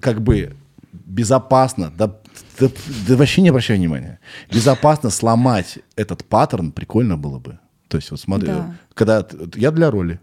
как 0.01 0.21
бы 0.21 0.55
безопасно, 0.91 1.91
да, 1.97 2.15
да, 2.59 2.67
да 3.07 3.15
вообще 3.15 3.41
не 3.41 3.49
обращай 3.49 3.77
внимания, 3.77 4.19
безопасно 4.51 5.09
сломать 5.09 5.79
этот 5.95 6.23
паттерн 6.25 6.71
прикольно 6.71 7.17
было 7.17 7.39
бы. 7.39 7.59
То 7.87 7.97
есть 7.97 8.11
вот 8.11 8.19
смотри, 8.19 8.47
Да. 8.47 8.75
когда 8.93 9.25
я 9.55 9.71
для 9.71 9.91
роли, 9.91 10.19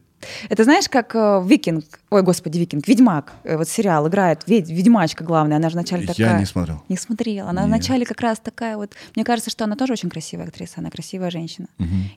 Это 0.48 0.64
знаешь, 0.64 0.88
как 0.88 1.14
э, 1.14 1.42
Викинг, 1.44 1.84
ой, 2.10 2.22
господи, 2.22 2.58
Викинг, 2.58 2.86
Ведьмак, 2.86 3.32
э, 3.44 3.56
вот 3.56 3.68
сериал 3.68 4.08
играет, 4.08 4.42
ведь, 4.46 4.68
Ведьмачка 4.68 5.24
главная, 5.24 5.56
она 5.56 5.68
же 5.70 5.74
вначале 5.74 6.02
Я 6.02 6.08
такая... 6.08 6.38
не 6.38 6.46
смотрел. 6.46 6.82
Не 6.88 6.96
смотрела. 6.96 7.50
Она 7.50 7.62
Нет. 7.62 7.68
вначале 7.68 8.04
как 8.06 8.20
раз 8.20 8.38
такая 8.38 8.76
вот... 8.76 8.92
Мне 9.16 9.24
кажется, 9.24 9.50
что 9.50 9.64
она 9.64 9.76
тоже 9.76 9.94
очень 9.94 10.10
красивая 10.10 10.46
актриса, 10.46 10.74
она 10.76 10.90
красивая 10.90 11.30
женщина. 11.30 11.68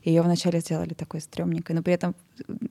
Ее 0.04 0.22
вначале 0.22 0.60
сделали 0.60 0.94
такой 0.94 1.20
стрёмненькой, 1.20 1.76
но 1.76 1.82
при 1.82 1.94
этом 1.94 2.14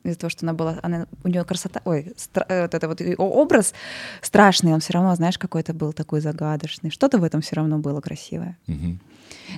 из-за 0.04 0.20
того, 0.20 0.30
что 0.30 0.46
она 0.46 0.54
была... 0.54 0.80
Она, 0.82 1.08
у 1.24 1.28
нее 1.28 1.44
красота... 1.44 1.82
Ой, 1.86 2.14
стра- 2.16 2.46
э, 2.48 2.64
вот 2.64 2.74
это 2.74 2.88
вот 2.88 3.02
образ 3.18 3.74
страшный, 4.22 4.74
он 4.74 4.80
все 4.80 4.94
равно, 4.94 5.16
знаешь, 5.16 5.38
какой-то 5.38 5.74
был 5.74 5.94
такой 5.94 6.22
загадочный. 6.22 6.92
Что-то 6.92 7.18
в 7.18 7.24
этом 7.24 7.42
все 7.42 7.56
равно 7.56 7.80
было 7.80 8.02
красивое. 8.02 8.58
Мгм. 8.68 9.00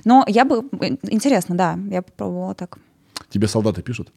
Но 0.04 0.24
я 0.26 0.44
бы... 0.44 0.64
Интересно, 1.02 1.56
да, 1.56 1.78
я 1.90 2.02
попробовала 2.02 2.54
так. 2.54 2.78
тебе 3.30 3.48
солдаты 3.48 3.82
пишут? 3.82 4.12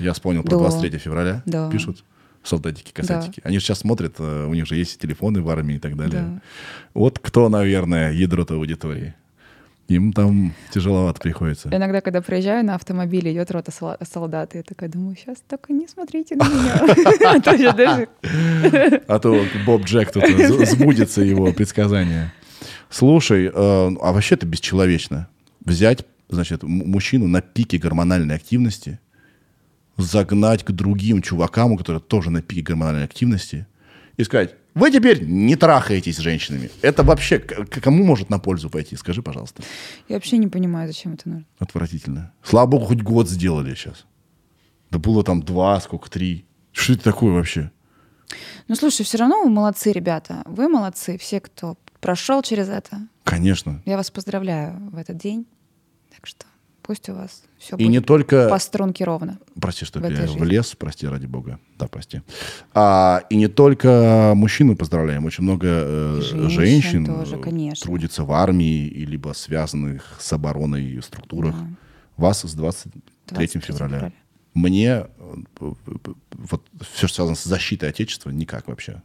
Я 0.00 0.12
вспомнил 0.12 0.42
про 0.42 0.50
Да. 0.50 0.58
23 0.58 0.98
февраля. 0.98 1.42
Да. 1.46 1.70
Пишут 1.70 2.04
солдатики, 2.42 2.90
касатики. 2.92 3.40
Они 3.44 3.58
же 3.58 3.64
сейчас 3.64 3.80
смотрят, 3.80 4.14
э, 4.18 4.46
у 4.48 4.54
них 4.54 4.66
же 4.66 4.74
есть 4.76 4.98
телефоны 4.98 5.42
в 5.42 5.48
армии 5.50 5.76
и 5.76 5.78
так 5.78 5.94
далее. 5.96 6.22
Да. 6.22 6.40
Вот 6.94 7.18
кто, 7.18 7.48
наверное, 7.48 8.12
ядро-то 8.12 8.54
аудитории. 8.54 9.14
Им 9.88 10.12
там 10.12 10.54
тяжеловато 10.72 11.20
приходится. 11.20 11.68
Иногда, 11.68 12.00
когда 12.00 12.20
приезжаю 12.22 12.64
на 12.64 12.76
автомобиле, 12.76 13.32
идет 13.32 13.50
рота 13.50 13.72
сола- 13.72 13.98
солдат, 14.08 14.54
и 14.54 14.58
я 14.58 14.62
такая 14.62 14.88
думаю, 14.88 15.16
сейчас 15.16 15.38
только 15.48 15.72
не 15.72 15.88
смотрите 15.88 16.36
на 16.36 16.44
меня. 16.44 17.40
А 19.08 19.18
то 19.18 19.44
Боб 19.66 19.82
Джек 19.84 20.12
тут 20.12 20.24
сбудется 20.68 21.22
его 21.22 21.52
предсказание. 21.52 22.32
Слушай, 22.88 23.46
э, 23.46 23.50
а 23.52 24.12
вообще 24.12 24.36
это 24.36 24.46
бесчеловечно. 24.46 25.28
Взять, 25.64 26.04
значит, 26.28 26.62
мужчину 26.62 27.26
на 27.26 27.40
пике 27.40 27.78
гормональной 27.78 28.36
активности, 28.36 28.98
загнать 29.96 30.64
к 30.64 30.70
другим 30.70 31.22
чувакам, 31.22 31.72
у 31.72 31.76
которых 31.76 32.06
тоже 32.06 32.30
на 32.30 32.42
пике 32.42 32.62
гормональной 32.62 33.04
активности, 33.04 33.66
и 34.16 34.24
сказать, 34.24 34.54
вы 34.74 34.90
теперь 34.90 35.24
не 35.24 35.56
трахаетесь 35.56 36.16
с 36.16 36.20
женщинами. 36.20 36.70
Это 36.82 37.02
вообще 37.02 37.38
кому 37.38 38.04
может 38.04 38.30
на 38.30 38.38
пользу 38.38 38.70
пойти? 38.70 38.96
Скажи, 38.96 39.22
пожалуйста. 39.22 39.62
Я 40.08 40.16
вообще 40.16 40.38
не 40.38 40.48
понимаю, 40.48 40.86
зачем 40.88 41.14
это 41.14 41.28
нужно. 41.28 41.46
Отвратительно. 41.58 42.32
Слава 42.42 42.66
богу, 42.66 42.86
хоть 42.86 43.02
год 43.02 43.28
сделали 43.28 43.74
сейчас. 43.74 44.06
Да 44.90 44.98
было 44.98 45.24
там 45.24 45.42
два, 45.42 45.80
сколько, 45.80 46.10
три. 46.10 46.46
Что 46.72 46.92
это 46.92 47.04
такое 47.04 47.32
вообще? 47.32 47.70
Ну, 48.68 48.74
слушай, 48.76 49.04
все 49.04 49.18
равно 49.18 49.42
вы 49.42 49.50
молодцы, 49.50 49.90
ребята. 49.92 50.42
Вы 50.46 50.68
молодцы, 50.68 51.18
все, 51.18 51.40
кто 51.40 51.76
прошел 52.00 52.42
через 52.42 52.68
это. 52.68 53.08
Конечно. 53.24 53.82
Я 53.84 53.96
вас 53.96 54.10
поздравляю 54.10 54.90
в 54.90 54.96
этот 54.96 55.16
день. 55.16 55.46
Так 56.14 56.26
что 56.26 56.46
пусть 56.90 57.08
у 57.08 57.14
вас 57.14 57.44
все 57.56 57.76
И 57.76 57.84
будет 57.84 57.88
не 57.88 58.00
только... 58.00 58.48
по 58.48 58.58
струнке 58.58 59.04
ровно. 59.04 59.38
Прости, 59.60 59.84
что 59.84 60.00
в 60.00 60.10
я 60.10 60.26
жизни. 60.26 60.40
влез, 60.40 60.74
прости, 60.76 61.06
ради 61.06 61.26
бога. 61.26 61.60
Да, 61.78 61.86
прости. 61.86 62.22
А, 62.74 63.22
и 63.30 63.36
не 63.36 63.46
только 63.46 64.32
мужчину 64.34 64.74
поздравляем, 64.74 65.24
очень 65.24 65.44
много 65.44 65.68
э, 65.68 66.20
женщин 66.20 66.50
женщин, 66.50 67.06
тоже, 67.06 67.38
конечно. 67.38 67.84
трудится 67.84 68.24
в 68.24 68.32
армии 68.32 68.88
и 68.88 69.06
либо 69.06 69.32
связанных 69.34 70.16
с 70.18 70.32
обороной 70.32 71.00
структурах. 71.00 71.54
Да. 71.54 71.68
Вас 72.16 72.40
с 72.40 72.54
23 72.54 73.00
23 73.28 73.60
февраля. 73.60 73.94
февраля. 73.94 74.12
Мне 74.54 74.88
э, 74.88 75.72
вот 76.32 76.66
все, 76.92 77.06
что 77.06 77.14
связано 77.14 77.36
с 77.36 77.44
защитой 77.44 77.90
Отечества, 77.90 78.30
никак 78.30 78.66
вообще. 78.66 79.00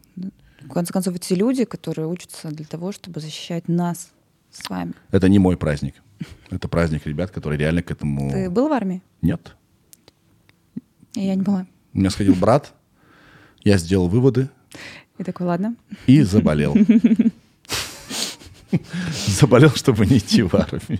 В 0.63 0.69
конце 0.69 0.91
концов, 0.91 1.13
эти 1.13 1.33
люди, 1.33 1.65
которые 1.65 2.07
учатся 2.07 2.49
для 2.49 2.65
того, 2.65 2.91
чтобы 2.91 3.19
защищать 3.19 3.67
нас 3.67 4.09
с 4.49 4.67
вами. 4.71 4.93
Это 5.11 5.29
не 5.29 5.37
мой 5.37 5.55
праздник. 5.55 6.01
Это 6.49 6.67
праздник 6.67 7.05
ребят, 7.05 7.31
которые 7.31 7.59
реально 7.59 7.81
к 7.83 7.91
этому... 7.91 8.31
Ты 8.31 8.49
был 8.49 8.69
в 8.69 8.73
армии? 8.73 9.01
Нет. 9.21 9.55
Я 11.13 11.35
не 11.35 11.41
была. 11.41 11.65
У 11.93 11.99
меня 11.99 12.09
сходил 12.09 12.35
брат, 12.35 12.73
я 13.63 13.77
сделал 13.77 14.07
выводы, 14.09 14.49
И 15.17 15.23
такой, 15.23 15.47
ладно. 15.47 15.75
и 16.07 16.21
заболел. 16.23 16.75
Заболел, 19.27 19.69
чтобы 19.71 20.05
не 20.05 20.17
идти 20.17 20.41
в 20.43 20.53
армию. 20.55 20.99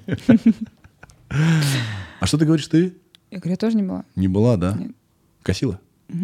А 2.19 2.25
что 2.25 2.37
ты 2.37 2.45
говоришь, 2.45 2.67
ты 2.67 2.93
Я 3.31 3.39
говорю, 3.39 3.51
я 3.51 3.57
тоже 3.57 3.75
не 3.75 3.83
была. 3.83 4.05
не 4.15 4.27
была, 4.27 4.55
да? 4.57 4.73
Нет. 4.77 4.91
Косила? 5.43 5.79
У 6.09 6.15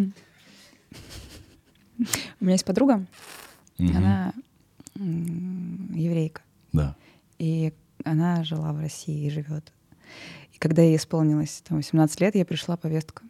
меня 2.45 2.53
есть 2.53 2.65
подруга, 2.65 3.05
она 3.77 4.33
еврейка. 4.97 6.41
Да. 6.73 6.95
И 7.37 7.73
она 8.05 8.43
жила 8.43 8.73
в 8.73 8.79
России 8.79 9.25
и 9.25 9.29
живет. 9.29 9.71
И 10.53 10.57
когда 10.57 10.81
ей 10.81 10.95
исполнилось 10.97 11.61
там, 11.67 11.77
18 11.77 12.19
лет, 12.21 12.35
я 12.35 12.45
пришла 12.45 12.77
повестка. 12.77 13.23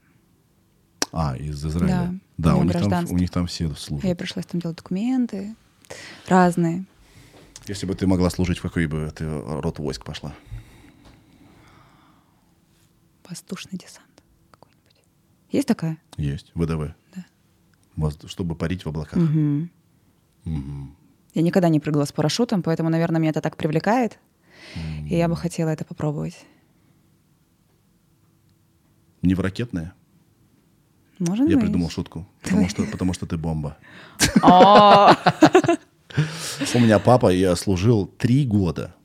А, 1.12 1.36
из 1.38 1.66
Израиля. 1.66 2.20
Да, 2.38 2.52
Да, 2.52 2.56
у 2.56 2.64
них, 2.64 2.74
там, 2.74 3.06
у 3.10 3.18
них 3.18 3.30
там 3.30 3.48
все 3.48 3.74
служат. 3.76 4.06
Ей 4.06 4.16
пришлось 4.16 4.46
там 4.46 4.62
делать 4.62 4.78
документы 4.78 5.56
разные. 6.28 6.86
Если 7.68 7.86
бы 7.86 7.94
ты 7.96 8.08
могла 8.08 8.30
служить, 8.30 8.60
в 8.60 8.62
какой 8.62 8.88
бы 8.88 9.12
ты 9.16 9.28
род 9.30 9.78
войск 9.80 10.04
пошла? 10.06 10.34
Воздушный 13.30 13.78
десант 13.78 14.08
какой-нибудь. 14.52 15.04
Есть 15.52 15.68
такая? 15.68 15.98
Есть, 16.18 16.52
ВДВ. 16.56 16.94
Да. 17.16 17.26
Воз- 17.96 18.18
Чтобы 18.26 18.56
парить 18.56 18.84
в 18.86 18.90
облаках. 18.90 19.16
Мгм. 19.18 19.70
Мгм. 20.46 20.96
Я 21.34 21.42
никогда 21.44 21.70
не 21.70 21.80
прыгала 21.80 22.06
с 22.06 22.12
парашютом, 22.12 22.62
поэтому, 22.64 22.90
наверное, 22.90 23.20
меня 23.22 23.30
это 23.32 23.42
так 23.42 23.56
привлекает. 23.58 24.20
И 25.10 25.16
я 25.16 25.28
бы 25.28 25.36
хотела 25.36 25.70
это 25.70 25.86
попробовать. 25.86 26.46
Не 29.22 29.36
в 29.36 29.40
ракетное? 29.40 29.94
Может 31.20 31.48
Я 31.50 31.56
быть. 31.56 31.66
придумал 31.66 31.90
шутку. 31.90 32.28
Потому 32.42 32.70
что, 32.70 32.84
потому 32.86 33.14
что 33.14 33.26
ты 33.28 33.38
бомба. 33.38 33.78
А, 34.42 35.16
У 36.76 36.80
меня 36.80 37.00
папа, 37.00 37.30
я 37.32 37.56
служил 37.56 38.08
три 38.08 38.46
года 38.46 38.96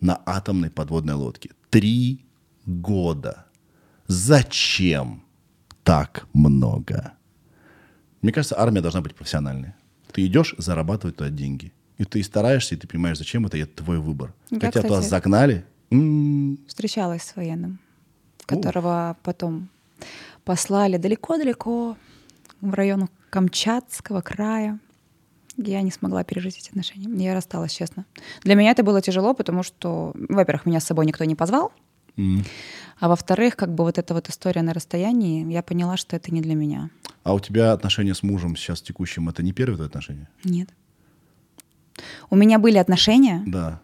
на 0.00 0.20
атомной 0.26 0.70
подводной 0.70 1.14
лодке. 1.14 1.50
Три 1.70 2.26
года. 2.66 3.46
Зачем 4.06 5.24
так 5.82 6.26
много? 6.34 7.14
Мне 8.20 8.32
кажется, 8.32 8.60
армия 8.60 8.80
должна 8.82 9.00
быть 9.00 9.14
профессиональной. 9.14 9.72
Ты 10.12 10.26
идешь 10.26 10.54
зарабатывать 10.58 11.16
туда 11.16 11.30
деньги. 11.30 11.72
И 12.02 12.04
ты 12.04 12.22
стараешься, 12.24 12.74
и 12.74 12.78
ты 12.78 12.88
понимаешь, 12.88 13.16
зачем 13.18 13.46
это, 13.46 13.56
и 13.56 13.60
это 13.60 13.84
твой 13.84 13.98
выбор. 14.00 14.34
Я, 14.50 14.58
Хотя 14.58 14.82
туда 14.82 14.94
кстати- 14.96 15.08
загнали. 15.08 15.64
м, 15.90 16.58
Встречалась 16.66 17.22
с 17.22 17.36
военным, 17.36 17.78
которого 18.46 19.16
потом 19.22 19.68
послали 20.44 20.96
далеко-далеко 20.96 21.96
в 22.60 22.74
район 22.74 23.08
Камчатского 23.30 24.20
края. 24.20 24.80
Я 25.56 25.82
не 25.82 25.90
смогла 25.92 26.24
пережить 26.24 26.58
эти 26.58 26.70
отношения. 26.70 27.24
Я 27.24 27.34
рассталась, 27.34 27.72
честно. 27.72 28.04
Для 28.42 28.54
меня 28.56 28.72
это 28.72 28.82
было 28.82 29.00
тяжело, 29.00 29.32
потому 29.34 29.62
что, 29.62 30.12
во-первых, 30.14 30.66
меня 30.66 30.80
с 30.80 30.84
собой 30.84 31.06
никто 31.06 31.24
не 31.24 31.34
позвал, 31.36 31.72
м. 32.16 32.42
а 32.98 33.08
во-вторых, 33.08 33.54
как 33.54 33.72
бы 33.74 33.84
вот 33.84 33.96
эта 33.98 34.12
вот 34.14 34.28
история 34.28 34.62
на 34.62 34.72
расстоянии, 34.74 35.50
я 35.52 35.62
поняла, 35.62 35.96
что 35.96 36.16
это 36.16 36.32
не 36.34 36.40
для 36.40 36.54
меня. 36.56 36.90
А 37.22 37.32
у 37.34 37.38
тебя 37.38 37.72
отношения 37.72 38.14
с 38.14 38.22
мужем 38.24 38.56
сейчас 38.56 38.82
текущим, 38.82 39.28
это 39.28 39.42
не 39.44 39.52
первые 39.52 39.76
твои 39.76 39.86
отношения? 39.88 40.28
Нет. 40.42 40.68
У 42.30 42.36
меня 42.36 42.58
были 42.58 42.78
отношения, 42.78 43.42
Да. 43.46 43.80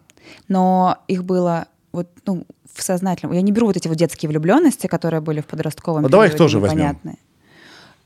но 0.48 0.98
их 1.08 1.24
было 1.24 1.66
вот, 1.92 2.08
ну, 2.26 2.46
в 2.72 2.82
сознательном. 2.82 3.34
Я 3.34 3.42
не 3.42 3.52
беру 3.52 3.66
вот 3.66 3.76
эти 3.76 3.88
вот 3.88 3.96
детские 3.96 4.28
влюбленности, 4.28 4.86
которые 4.86 5.20
были 5.20 5.40
в 5.40 5.46
подростковом 5.46 6.06
А 6.06 6.08
давай 6.08 6.28
их 6.28 6.36
тоже 6.36 6.58
возьмем. 6.58 6.78
непонятные. 6.78 7.18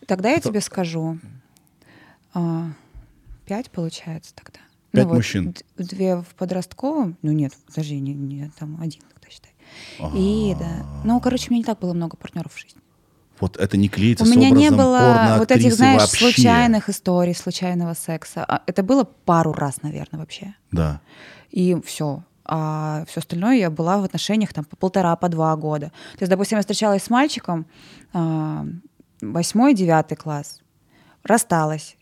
Тогда 0.07 0.31
я 0.31 0.41
тебе 0.41 0.61
скажу. 0.61 1.19
а, 2.35 2.67
Пять 3.47 3.71
получается 3.71 4.35
тогда. 4.35 4.61
Ну 4.93 5.01
Пять 5.03 5.13
мужчин. 5.13 5.53
д- 5.53 5.85
Две 5.85 6.17
в 6.17 6.27
подростковом. 6.37 7.17
Ну 7.23 7.33
нет, 7.33 7.53
подожди, 7.67 7.99
не, 7.99 8.15
не, 8.15 8.51
там 8.59 8.79
один, 8.81 9.03
тогда 9.13 9.29
считай. 9.31 9.51
И 10.15 10.55
да. 10.59 10.85
Ну, 11.05 11.19
короче, 11.21 11.49
у 11.49 11.53
меня 11.53 11.59
не 11.61 11.65
так 11.65 11.79
было 11.81 11.93
много 11.93 12.17
партнеров 12.17 12.53
в 12.55 12.59
жизни. 12.61 12.81
Вот 13.43 13.57
это 13.57 13.77
не 13.77 13.89
клеится 13.89 14.23
У 14.25 14.29
меня 14.29 14.51
не 14.51 14.71
было 14.71 15.35
вот 15.39 15.51
этих, 15.51 15.75
знаешь, 15.75 16.03
вообще. 16.03 16.17
случайных 16.17 16.89
историй, 16.89 17.35
случайного 17.35 17.95
секса. 17.95 18.45
А 18.47 18.63
Это 18.67 18.85
было 18.85 19.03
пару 19.03 19.53
раз, 19.53 19.83
наверное, 19.83 20.21
вообще. 20.21 20.55
Да. 20.71 21.01
И 21.51 21.77
все. 21.85 22.23
А 22.45 23.05
все 23.09 23.19
остальное 23.19 23.57
я 23.57 23.69
была 23.69 23.99
в 23.99 24.05
отношениях 24.05 24.53
там 24.53 24.65
по 24.65 24.77
полтора, 24.77 25.17
по 25.17 25.29
два 25.29 25.57
года. 25.57 25.87
То 26.19 26.23
есть, 26.23 26.31
допустим, 26.31 26.59
я 26.59 26.63
встречалась 26.63 27.03
с 27.03 27.11
мальчиком 27.11 27.67
а, 28.13 28.65
восьмой, 29.21 29.75
девятый 29.75 30.17
класс, 30.17 30.61
рассталась. 31.25 31.97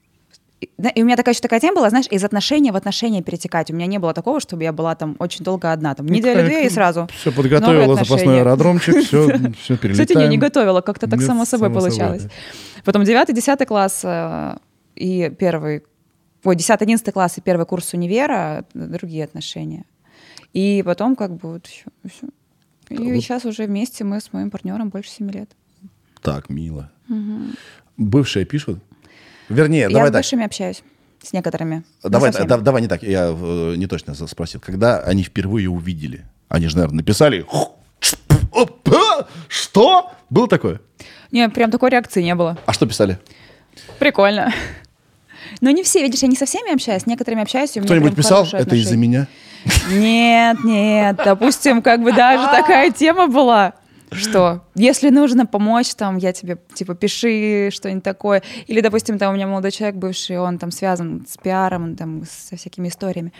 И 0.60 1.02
у 1.02 1.06
меня 1.06 1.16
такая 1.16 1.32
еще 1.32 1.40
такая 1.40 1.58
тема 1.58 1.76
была, 1.76 1.88
знаешь, 1.90 2.06
из 2.10 2.22
отношения 2.22 2.70
в 2.70 2.76
отношения 2.76 3.22
перетекать. 3.22 3.70
У 3.70 3.74
меня 3.74 3.86
не 3.86 3.98
было 3.98 4.12
такого, 4.12 4.40
чтобы 4.40 4.62
я 4.62 4.72
была 4.72 4.94
там 4.94 5.16
очень 5.18 5.42
долго 5.42 5.72
одна, 5.72 5.94
там 5.94 6.06
неделю-две 6.06 6.66
и 6.66 6.70
сразу. 6.70 7.08
Все 7.14 7.32
подготовила 7.32 7.96
запасной 7.96 8.40
аэродромчик, 8.40 8.96
все, 8.98 9.26
все 9.62 9.76
перелетаем. 9.78 9.92
Кстати, 10.06 10.12
не, 10.18 10.28
не 10.28 10.38
готовила, 10.38 10.82
как-то 10.82 11.08
так 11.08 11.22
само 11.22 11.44
собой 11.46 11.70
получалось. 11.70 12.26
Потом 12.84 13.02
9-10 13.02 13.64
класс 13.66 14.00
э, 14.04 14.56
и 14.96 15.30
первый, 15.38 15.82
ой, 16.44 16.56
10-11 16.56 17.10
класс 17.12 17.38
и 17.38 17.40
первый 17.40 17.64
курс 17.66 17.94
универа, 17.94 18.64
другие 18.74 19.24
отношения. 19.24 19.84
И 20.52 20.82
потом 20.84 21.16
как 21.16 21.36
бы 21.36 21.52
вот 21.52 21.66
еще, 21.66 21.84
И 22.90 22.96
вот- 22.96 23.22
сейчас 23.22 23.44
уже 23.44 23.64
вместе 23.64 24.04
мы 24.04 24.20
с 24.20 24.32
моим 24.32 24.50
партнером 24.50 24.88
больше 24.90 25.10
7 25.10 25.30
лет. 25.30 25.50
Так, 26.22 26.50
мило. 26.50 26.90
Бывшие 27.96 28.44
пишут? 28.44 28.78
Вернее, 29.50 29.80
я 29.82 29.88
давай 29.90 30.08
с 30.08 30.12
так. 30.12 30.20
бывшими 30.22 30.44
общаюсь, 30.44 30.82
с 31.22 31.32
некоторыми. 31.32 31.84
Не 32.02 32.10
Давай, 32.10 32.32
да- 32.32 32.56
давай 32.58 32.82
не 32.82 32.88
так, 32.88 33.02
я 33.02 33.26
э, 33.36 33.74
не 33.76 33.86
точно 33.86 34.14
спросил. 34.14 34.60
Когда 34.60 35.00
они 35.00 35.22
впервые 35.24 35.68
увидели, 35.68 36.24
они 36.48 36.68
же, 36.68 36.76
наверное, 36.76 36.98
написали 36.98 37.44
«Опа! 38.52 39.26
Что? 39.48 40.12
Было 40.30 40.48
такое? 40.48 40.80
Не, 41.32 41.48
прям 41.48 41.70
такой 41.70 41.90
реакции 41.90 42.22
не 42.22 42.34
было. 42.34 42.58
А 42.66 42.72
что 42.72 42.86
писали? 42.86 43.18
Прикольно. 43.98 44.52
Но 45.60 45.70
не 45.70 45.82
все, 45.82 46.02
видишь, 46.02 46.20
я 46.20 46.28
не 46.28 46.36
со 46.36 46.46
всеми 46.46 46.72
общаюсь, 46.72 47.02
с 47.02 47.06
некоторыми 47.06 47.42
общаюсь. 47.42 47.70
Кто-нибудь 47.70 48.14
писал? 48.14 48.46
Это 48.52 48.76
из-за 48.76 48.96
меня? 48.96 49.26
Нет, 49.90 50.64
нет, 50.64 51.16
допустим, 51.22 51.82
как 51.82 52.02
бы 52.02 52.12
даже 52.12 52.44
такая 52.50 52.90
тема 52.90 53.26
была, 53.26 53.74
что 54.12 54.64
если 54.74 55.10
нужно 55.10 55.46
помочь, 55.46 55.94
там, 55.94 56.16
я 56.16 56.32
тебе, 56.32 56.58
типа, 56.74 56.94
пиши 56.94 57.70
что-нибудь 57.72 58.02
такое. 58.02 58.42
Или, 58.66 58.80
допустим, 58.80 59.18
там 59.18 59.32
у 59.32 59.36
меня 59.36 59.46
молодой 59.46 59.70
человек 59.70 59.96
бывший, 59.96 60.38
он 60.38 60.58
там 60.58 60.70
связан 60.70 61.26
с 61.28 61.36
пиаром, 61.36 61.96
там, 61.96 62.24
со 62.28 62.56
всякими 62.56 62.88
историями. 62.88 63.32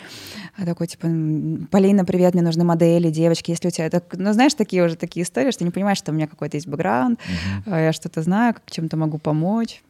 А 0.57 0.65
такой, 0.65 0.87
типа, 0.87 1.07
«М, 1.07 1.69
Полина, 1.71 2.05
привет, 2.05 2.35
мне 2.35 2.43
нужны 2.43 2.65
модели, 2.65 3.11
девочки, 3.11 3.51
если 3.51 3.69
у 3.69 3.71
тебя... 3.71 3.91
Так, 3.91 4.05
ну, 4.13 4.33
знаешь, 4.33 4.55
такие 4.55 4.85
уже 4.85 4.97
такие 4.97 5.25
истории, 5.25 5.51
что 5.51 5.65
не 5.65 5.71
понимаешь, 5.71 5.99
что 5.99 6.13
у 6.13 6.15
меня 6.15 6.27
какой-то 6.27 6.57
есть 6.57 6.67
бэкграунд, 6.67 7.19
а 7.67 7.81
я 7.81 7.93
что-то 7.93 8.23
знаю, 8.23 8.55
как 8.55 8.63
чем-то 8.71 8.97
могу 8.97 9.19
помочь. 9.19 9.83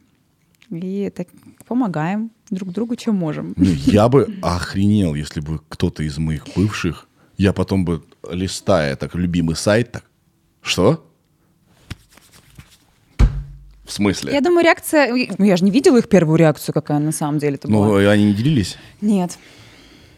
И 0.69 1.11
так 1.15 1.27
помогаем 1.67 2.31
друг 2.49 2.71
другу, 2.71 2.95
чем 2.95 3.15
можем. 3.15 3.53
Ну, 3.57 3.65
я 3.65 4.07
бы 4.07 4.33
охренел, 4.41 5.15
если 5.15 5.41
бы 5.41 5.59
кто-то 5.67 6.01
из 6.03 6.17
моих 6.17 6.45
бывших, 6.55 7.07
я 7.37 7.51
потом 7.53 7.83
бы, 7.83 8.03
листая 8.29 8.95
так 8.95 9.15
любимый 9.15 9.55
сайт, 9.55 9.91
так, 9.91 10.03
что? 10.61 11.05
В 13.85 13.91
смысле? 13.91 14.31
Я 14.33 14.41
думаю, 14.41 14.63
реакция... 14.63 15.13
ну, 15.37 15.43
Я 15.45 15.57
же 15.57 15.65
не 15.65 15.71
видела 15.71 15.97
их 15.97 16.07
первую 16.07 16.37
реакцию, 16.37 16.73
какая 16.73 16.99
на 16.99 17.11
самом 17.11 17.39
деле 17.39 17.55
это 17.55 17.67
была. 17.67 17.87
Ну, 17.87 18.09
они 18.09 18.25
не 18.27 18.33
делились? 18.33 18.77
Нет, 19.01 19.37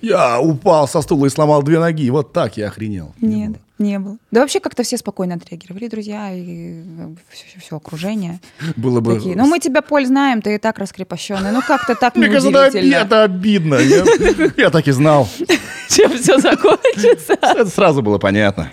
Я 0.02 0.40
упал 0.40 0.88
со 0.88 1.02
стула 1.02 1.26
и 1.26 1.30
сломал 1.30 1.64
две 1.64 1.80
ноги. 1.80 2.08
Вот 2.12 2.34
так 2.34 2.56
я 2.58 2.68
охренел. 2.68 3.16
Не 3.20 3.36
нет, 3.36 3.50
было. 3.52 3.60
не 3.80 4.00
было. 4.00 4.18
Да 4.30 4.42
вообще 4.42 4.60
как-то 4.60 4.84
все 4.84 4.98
спокойно 4.98 5.36
отреагировали, 5.36 5.88
друзья, 5.88 6.32
и 6.34 6.84
все, 7.60 7.78
окружение. 7.78 8.40
Было 8.76 9.00
бы... 9.00 9.16
Такие, 9.16 9.36
ну 9.36 9.48
мы 9.48 9.58
тебя, 9.60 9.82
Поль, 9.82 10.06
знаем, 10.06 10.44
ты 10.44 10.54
и 10.54 10.58
так 10.60 10.78
раскрепощенный. 10.78 11.52
Ну 11.52 11.62
как-то 11.68 11.96
так 11.96 12.16
Мне 12.16 12.28
кажется, 12.28 12.50
это, 12.50 12.78
неудивительно. 12.78 13.02
это 13.02 13.24
обидно. 13.24 13.76
Я 14.56 14.70
так 14.70 14.88
и 14.88 14.92
знал. 14.92 15.28
Чем 15.90 16.16
все 16.18 16.38
закончится. 16.38 17.34
Это 17.42 17.66
сразу 17.66 18.04
было 18.04 18.20
понятно. 18.20 18.70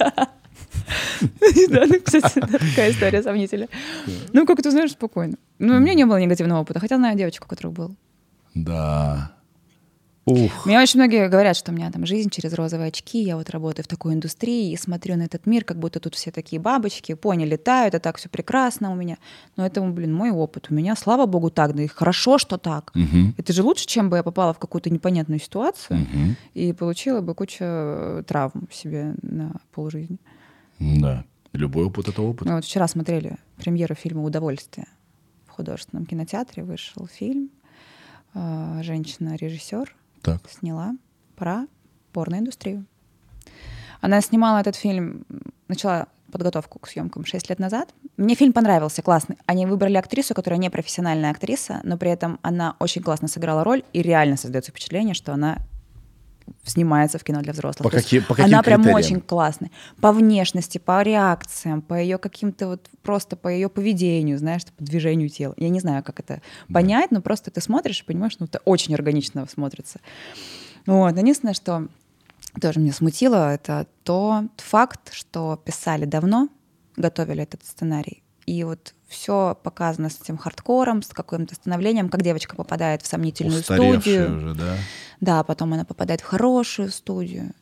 Да, 1.71 1.85
ну, 1.87 2.01
кстати, 2.03 2.41
такая 2.41 2.91
история 2.91 3.23
сомнительная. 3.23 3.69
Ну, 4.33 4.47
как 4.47 4.63
ты 4.63 4.71
знаешь, 4.71 4.93
спокойно. 4.93 5.37
Ну, 5.59 5.77
у 5.77 5.79
меня 5.81 5.95
не 5.95 6.05
было 6.07 6.17
негативного 6.21 6.61
опыта, 6.61 6.81
хотя 6.81 6.97
знаю 6.97 7.17
девочку, 7.17 7.47
у 7.47 7.49
которой 7.49 7.73
был. 7.73 7.95
Да. 8.55 9.33
Ух. 10.27 10.67
Мне 10.67 10.79
очень 10.79 11.01
многие 11.01 11.29
говорят, 11.29 11.57
что 11.57 11.73
у 11.73 11.75
меня 11.75 11.91
там 11.91 12.07
жизнь 12.07 12.29
через 12.31 12.53
розовые 12.53 12.89
очки, 12.89 13.23
я 13.23 13.37
вот 13.37 13.51
работаю 13.51 13.85
в 13.85 13.89
такой 13.89 14.13
индустрии 14.15 14.71
и 14.71 14.77
смотрю 14.77 15.17
на 15.17 15.23
этот 15.23 15.47
мир, 15.47 15.65
как 15.65 15.79
будто 15.79 15.99
тут 15.99 16.15
все 16.15 16.31
такие 16.31 16.61
бабочки, 16.61 17.15
пони 17.15 17.45
летают, 17.47 17.95
это 17.95 18.03
так 18.05 18.19
все 18.19 18.29
прекрасно 18.29 18.93
у 18.93 18.95
меня. 18.95 19.17
Но 19.57 19.67
это, 19.67 19.81
блин, 19.81 20.13
мой 20.13 20.31
опыт. 20.31 20.67
У 20.71 20.75
меня, 20.75 20.95
слава 20.95 21.27
богу, 21.27 21.51
так, 21.51 21.75
да 21.75 21.83
и 21.83 21.87
хорошо, 21.87 22.39
что 22.39 22.59
так. 22.59 22.93
Мгм. 22.95 23.35
Это 23.39 23.53
же 23.53 23.63
лучше, 23.63 23.87
чем 23.87 24.11
бы 24.11 24.19
я 24.19 24.23
попала 24.23 24.53
в 24.53 24.59
какую-то 24.59 24.91
непонятную 24.91 25.41
ситуацию 25.41 26.01
Мгм. 26.01 26.37
и 26.55 26.73
получила 26.75 27.23
бы 27.23 27.35
кучу 27.35 27.65
э, 27.65 28.23
травм 28.27 28.69
себе 28.71 29.15
на 29.23 29.53
полжизни. 29.73 30.19
Да. 30.81 31.25
Любой 31.53 31.85
опыт— 31.87 32.09
это 32.09 32.23
опыт. 32.23 32.49
Мы 32.49 32.55
вот 32.55 32.65
вчера 32.65 32.89
смотрели 32.89 33.37
премьеру 33.57 33.95
фильма 33.95 34.23
«Удовольствие». 34.25 34.87
В 35.47 35.51
художественном 35.51 36.07
кинотеатре 36.07 36.63
вышел 36.63 37.07
фильм. 37.07 37.51
э, 38.35 38.81
Женщина-режиссер 38.83 39.95
сняла 40.49 40.95
про 41.37 41.67
порноиндустрию. 42.13 42.87
Она 44.01 44.21
снимала 44.21 44.59
этот 44.59 44.77
фильм, 44.77 45.27
начала 45.69 46.09
подготовку 46.31 46.79
к 46.79 46.89
съемкам 46.89 47.25
6 47.25 47.51
лет 47.51 47.59
назад. 47.59 47.93
Мне 48.17 48.35
фильм 48.35 48.53
понравился, 48.53 49.03
классный. 49.03 49.37
Они 49.47 49.67
выбрали 49.67 49.97
актрису, 49.97 50.33
которая 50.35 50.59
не 50.59 50.71
профессиональная 50.71 51.31
актриса, 51.33 51.81
но 51.83 51.99
при 51.99 52.11
этом 52.11 52.39
она 52.43 52.77
очень 52.79 53.03
классно 53.03 53.29
сыграла 53.29 53.65
роль, 53.65 53.83
и 53.93 54.01
реально 54.01 54.37
создается 54.37 54.71
впечатление, 54.71 55.15
что 55.15 55.33
она 55.35 55.59
снимается 56.65 57.19
в 57.19 57.25
кино 57.25 57.41
для 57.41 57.53
взрослых. 57.53 57.85
По 57.85 57.91
То 57.91 58.03
каким- 58.03 58.23
по 58.25 58.35
каким 58.35 58.53
она 58.53 58.63
прям 58.63 58.83
критериям? 58.83 58.99
очень 58.99 59.21
классная. 59.21 59.71
По 60.01 60.13
внешности, 60.13 60.79
по 60.79 61.03
реакциям, 61.03 61.83
по 61.83 61.95
ее 61.95 62.19
каким-то 62.19 62.69
вот 62.69 62.89
просто 63.03 63.37
по 63.37 63.49
ее 63.49 63.69
поведению, 63.69 64.39
знаешь, 64.39 64.63
по 64.77 64.85
движению 64.85 65.29
тела. 65.29 65.55
Я 65.57 65.69
не 65.69 65.81
знаю, 65.81 66.03
как 66.05 66.21
это 66.21 66.43
понять, 66.73 67.11
но 67.11 67.21
просто 67.23 67.51
ты 67.51 67.61
смотришь 67.61 68.01
и 68.01 68.05
понимаешь, 68.05 68.37
ну 68.39 68.47
это 68.47 68.61
очень 68.65 68.95
органично 68.95 69.47
смотрится. 69.47 70.01
Вот. 70.87 71.17
Единственное, 71.17 71.55
что 71.55 71.89
тоже 72.61 72.81
меня 72.81 72.93
смутило, 72.93 73.53
это 73.55 73.87
тот 74.05 74.51
факт, 74.59 75.13
что 75.13 75.61
писали 75.65 76.05
давно, 76.05 76.49
готовили 76.97 77.43
этот 77.43 77.65
сценарий. 77.65 78.23
И 78.47 78.65
вот 78.65 78.95
все 79.11 79.59
показано 79.63 80.09
с 80.09 80.21
этим 80.21 80.39
хардкором, 80.39 81.03
с 81.03 81.09
каким-то 81.09 81.55
становлением, 81.57 82.09
как 82.09 82.23
девочка 82.23 82.55
попадает 82.55 83.03
в 83.03 83.07
сомнительную 83.09 83.63
студию. 83.63 84.37
уже, 84.37 84.55
да? 84.55 84.77
Да, 85.21 85.45
потом 85.45 85.75
она 85.75 85.85
попадает 85.85 86.21
в 86.21 86.25
хорошую 86.25 86.91
студию. 86.91 87.53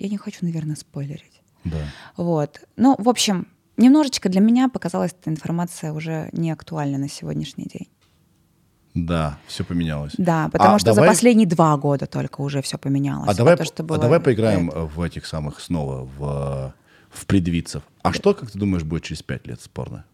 Я 0.00 0.08
не 0.08 0.18
хочу, 0.18 0.38
наверное, 0.42 0.74
спойлерить. 0.74 1.40
Да. 1.64 1.78
Вот. 2.16 2.60
Ну, 2.76 2.96
в 2.98 3.08
общем, 3.08 3.46
немножечко 3.76 4.28
для 4.28 4.40
меня 4.40 4.68
показалась 4.68 5.12
эта 5.12 5.30
информация 5.30 5.92
уже 5.92 6.28
не 6.32 6.50
актуальна 6.50 6.98
на 6.98 7.08
сегодняшний 7.08 7.64
день. 7.64 7.88
Да, 8.94 9.38
все 9.46 9.62
поменялось. 9.62 10.14
Да, 10.18 10.48
потому 10.48 10.74
А 10.74 10.78
что 10.78 10.86
давай- 10.92 11.08
за 11.08 11.12
последние 11.12 11.46
два 11.46 11.76
года 11.76 12.06
только 12.06 12.40
уже 12.40 12.62
все 12.62 12.78
поменялось. 12.78 13.28
А 13.28 13.34
давай, 13.34 13.56
то, 13.56 13.64
что 13.64 13.82
а 13.82 13.86
было 13.86 13.98
давай 13.98 14.18
до 14.18 14.24
поиграем 14.24 14.70
в 14.70 15.00
этих 15.02 15.24
самых 15.26 15.60
снова, 15.60 16.08
в, 16.18 16.74
в 17.10 17.26
предвидцев. 17.26 17.82
А 18.02 18.12
что, 18.12 18.34
как 18.34 18.50
ты 18.50 18.58
думаешь, 18.58 18.82
будет 18.82 19.04
через 19.04 19.22
пять 19.22 19.46
лет 19.46 19.60
спорно? 19.60 20.04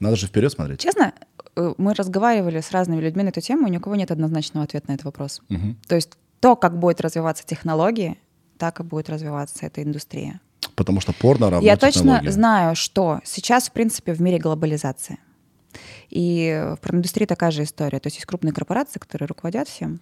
Надо 0.00 0.16
же 0.16 0.26
вперед 0.26 0.50
смотреть. 0.50 0.80
Честно, 0.80 1.12
э, 1.56 1.74
мы 1.78 1.94
разговаривали 1.94 2.60
с 2.60 2.72
разными 2.72 3.00
людьми 3.00 3.22
на 3.22 3.28
эту 3.28 3.40
тему, 3.40 3.68
и 3.68 3.70
ни 3.70 3.76
у 3.76 3.80
кого 3.80 3.96
нет 3.96 4.10
однозначного 4.10 4.64
ответа 4.64 4.88
на 4.88 4.94
этот 4.94 5.04
вопрос. 5.04 5.42
Мгм. 5.48 5.78
То 5.86 5.94
есть 5.94 6.10
то, 6.40 6.56
как 6.56 6.78
будет 6.78 7.00
развиваться 7.00 7.44
технологии, 7.46 8.18
так 8.58 8.80
и 8.80 8.82
будет 8.82 9.10
развиваться 9.10 9.66
эта 9.66 9.82
индустрия. 9.82 10.40
Потому 10.74 11.00
что 11.00 11.12
порно 11.12 11.50
равно 11.50 11.66
Я 11.66 11.76
точно 11.76 12.22
знаю, 12.26 12.74
что 12.74 13.20
сейчас, 13.24 13.68
в 13.68 13.72
принципе, 13.72 14.14
в 14.14 14.20
мире 14.20 14.38
глобализация. 14.38 15.18
И 16.08 16.74
в 16.76 16.80
порноиндустрии 16.80 17.26
такая 17.26 17.50
же 17.50 17.62
история. 17.62 18.00
То 18.00 18.06
есть 18.06 18.16
есть 18.16 18.26
крупные 18.26 18.52
корпорации, 18.52 18.98
которые 18.98 19.26
руководят 19.28 19.68
всем. 19.68 20.00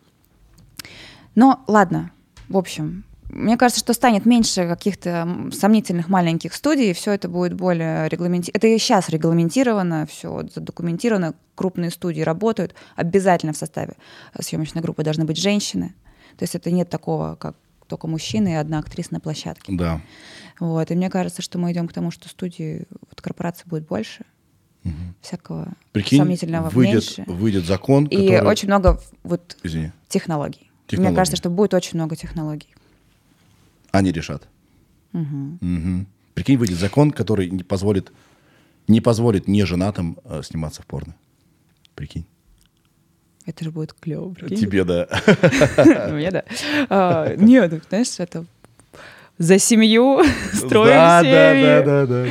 Но 1.35 1.63
ладно, 1.67 2.13
в 2.49 2.57
общем, 2.57 3.05
мне 3.29 3.57
кажется, 3.57 3.81
что 3.81 3.93
станет 3.93 4.25
меньше 4.27 4.67
каких-то 4.67 5.29
сомнительных 5.53 6.09
маленьких 6.09 6.55
студий, 6.55 6.93
все 6.95 7.13
это 7.13 7.29
будет 7.29 7.55
более 7.55 8.09
регламентировано. 8.09 8.57
Это 8.57 8.67
и 8.69 8.79
сейчас 8.79 9.09
регламентировано, 9.09 10.07
все 10.07 10.47
задокументировано, 10.55 11.35
крупные 11.55 11.91
студии 11.91 12.23
работают, 12.23 12.75
обязательно 12.97 13.53
в 13.53 13.57
составе 13.57 13.95
съемочной 14.39 14.81
группы 14.81 15.03
должны 15.03 15.25
быть 15.25 15.37
женщины. 15.37 15.95
То 16.37 16.45
есть 16.45 16.55
это 16.55 16.71
нет 16.71 16.89
такого, 16.89 17.35
как 17.37 17.57
только 17.87 18.07
мужчины 18.07 18.53
и 18.53 18.55
одна 18.55 18.79
актриса 18.79 19.13
на 19.13 19.21
площадке. 19.21 19.73
Да. 19.75 20.01
Вот. 20.61 20.91
И 20.91 20.95
мне 20.95 21.11
кажется, 21.11 21.43
что 21.43 21.59
мы 21.59 21.73
идем 21.73 21.89
к 21.89 21.93
тому, 21.93 22.11
что 22.11 22.29
студии, 22.29 22.87
вот 23.09 23.21
корпораций 23.21 23.65
будет 23.67 23.87
больше, 23.87 24.25
всякого 25.21 25.69
Прикинь, 25.93 26.19
сомнительного 26.19 26.71
выйдет, 26.71 26.95
меньше. 27.19 27.25
выйдет 27.27 27.67
закон, 27.67 28.07
И 28.07 28.17
который... 28.29 28.47
очень 28.49 28.69
много 28.69 29.01
вот 29.23 29.57
Извини. 29.63 29.93
технологий. 30.09 30.71
Технологий. 30.87 31.11
Мне 31.11 31.17
кажется, 31.17 31.37
что 31.37 31.51
будет 31.51 31.75
очень 31.75 31.99
много 31.99 32.17
технологий. 32.17 32.75
Они 33.93 34.13
решат. 34.13 34.49
Мгм. 35.13 36.07
Прикинь, 36.35 36.57
выйдет 36.57 36.79
закон, 36.79 37.11
который 37.11 37.51
не 37.51 37.65
позволит, 37.65 38.13
не 38.87 39.01
позволит 39.01 39.49
неженатым 39.49 40.19
э, 40.25 40.43
сниматься 40.45 40.83
в 40.83 40.87
порно. 40.87 41.17
Прикинь. 41.95 42.27
Это 43.45 43.65
же 43.65 43.71
будет 43.71 43.95
клево. 43.95 44.35
Тебе, 44.35 44.85
да. 44.85 45.09
Мне 46.13 46.31
да. 46.31 46.45
А, 46.91 47.35
Нет, 47.35 47.73
ну, 47.73 47.81
знаешь, 47.89 48.09
это 48.19 48.45
за 49.39 49.59
семью 49.59 50.23
строим 50.53 50.95
да, 50.95 51.23
да, 51.23 51.55
да, 51.55 51.83
да, 51.83 52.07
да, 52.07 52.25
да. 52.25 52.31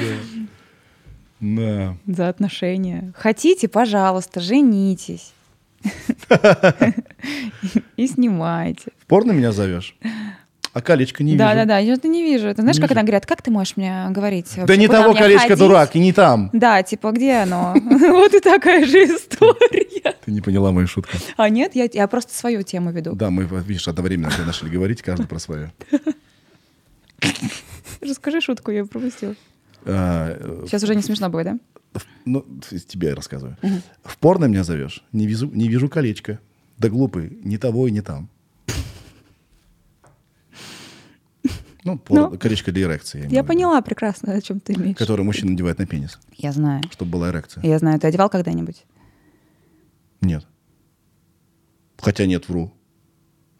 Да. 1.40 1.98
За 2.08 2.30
отношения. 2.30 3.14
Хотите, 3.16 3.68
пожалуйста, 3.68 4.40
женитесь. 4.40 5.34
И 7.98 8.08
снимайте. 8.08 8.92
В 9.00 9.06
порно 9.06 9.32
меня 9.32 9.52
зовешь? 9.52 9.96
А 10.78 10.82
колечко 10.82 11.24
не 11.24 11.36
Да, 11.36 11.54
вижу. 11.56 11.62
да, 11.62 11.66
да, 11.66 11.78
я 11.80 11.94
это 11.96 12.08
не 12.08 12.22
вижу. 12.22 12.54
Ты 12.54 12.62
знаешь, 12.62 12.76
Не 12.78 12.82
как 12.82 12.92
вижу. 12.92 13.00
она 13.00 13.04
говорят, 13.08 13.26
как 13.26 13.42
ты 13.42 13.50
можешь 13.50 13.78
мне 13.78 14.06
говорить? 14.12 14.52
Да 14.56 14.62
вообще, 14.62 14.78
не 14.78 14.88
того 14.88 15.16
колечко, 15.16 15.42
ходить?» 15.48 15.58
дурак, 15.58 15.96
и 15.96 16.00
не 16.00 16.14
там. 16.14 16.52
Да, 16.54 16.84
типа, 16.84 17.12
где 17.14 17.38
оно? 17.38 17.74
Вот 17.90 18.34
и 18.36 18.40
такая 18.40 18.86
же 18.86 19.00
история. 19.06 20.14
Ты 20.24 20.32
не 20.32 20.42
поняла 20.42 20.72
мою 20.72 20.86
шутку. 20.88 21.18
А 21.36 21.50
нет, 21.50 21.72
я, 21.74 22.08
просто 22.08 22.36
свою 22.36 22.62
тему 22.62 22.92
веду. 22.92 23.14
Да, 23.16 23.32
мы, 23.32 23.46
видишь, 23.46 23.88
одновременно 23.88 24.32
начали 24.46 24.70
говорить, 24.70 25.02
каждый 25.02 25.26
про 25.26 25.40
свое. 25.40 25.72
Расскажи 28.02 28.40
шутку, 28.42 28.70
я 28.70 28.86
пропустила. 28.86 29.34
А, 29.86 30.64
Сейчас 30.68 30.84
уже 30.84 30.94
не 30.94 31.02
смешно 31.02 31.30
будет, 31.30 31.46
да? 31.46 32.02
Ну, 32.26 32.46
тебе 32.88 33.08
я 33.10 33.16
рассказываю. 33.16 33.58
В 34.04 34.18
порно 34.18 34.46
меня 34.46 34.64
зовешь? 34.64 35.04
Не 35.12 35.26
вижу, 35.26 35.50
не 35.52 35.70
вижу 35.70 35.90
колечко. 35.90 36.40
Да 36.78 36.90
глупый, 36.90 37.40
не 37.44 37.58
того 37.58 37.88
и 37.88 37.92
не 37.92 38.02
там. 38.02 38.30
Ну, 41.88 41.98
порно- 41.98 42.30
Ну, 42.30 42.38
колечко 42.38 42.72
для 42.72 42.84
эрекции. 42.84 43.22
Я 43.22 43.28
виду. 43.28 43.46
поняла 43.46 43.82
прекрасно, 43.82 44.34
о 44.34 44.42
чем 44.42 44.60
ты 44.60 44.74
имеешь. 44.74 44.98
Которое 44.98 45.24
мужчина 45.24 45.52
надевает 45.52 45.80
на 45.80 45.86
пенис, 45.86 46.20
Я 46.36 46.52
знаю. 46.52 46.84
чтобы 46.92 47.12
была 47.12 47.30
эрекция. 47.30 47.64
Я 47.64 47.80
знаю. 47.80 48.00
Ты 48.00 48.08
одевал 48.08 48.30
когда-нибудь? 48.30 48.86
Нет. 50.22 50.46
Хотя 52.00 52.26
нет, 52.26 52.50
вру. 52.50 52.74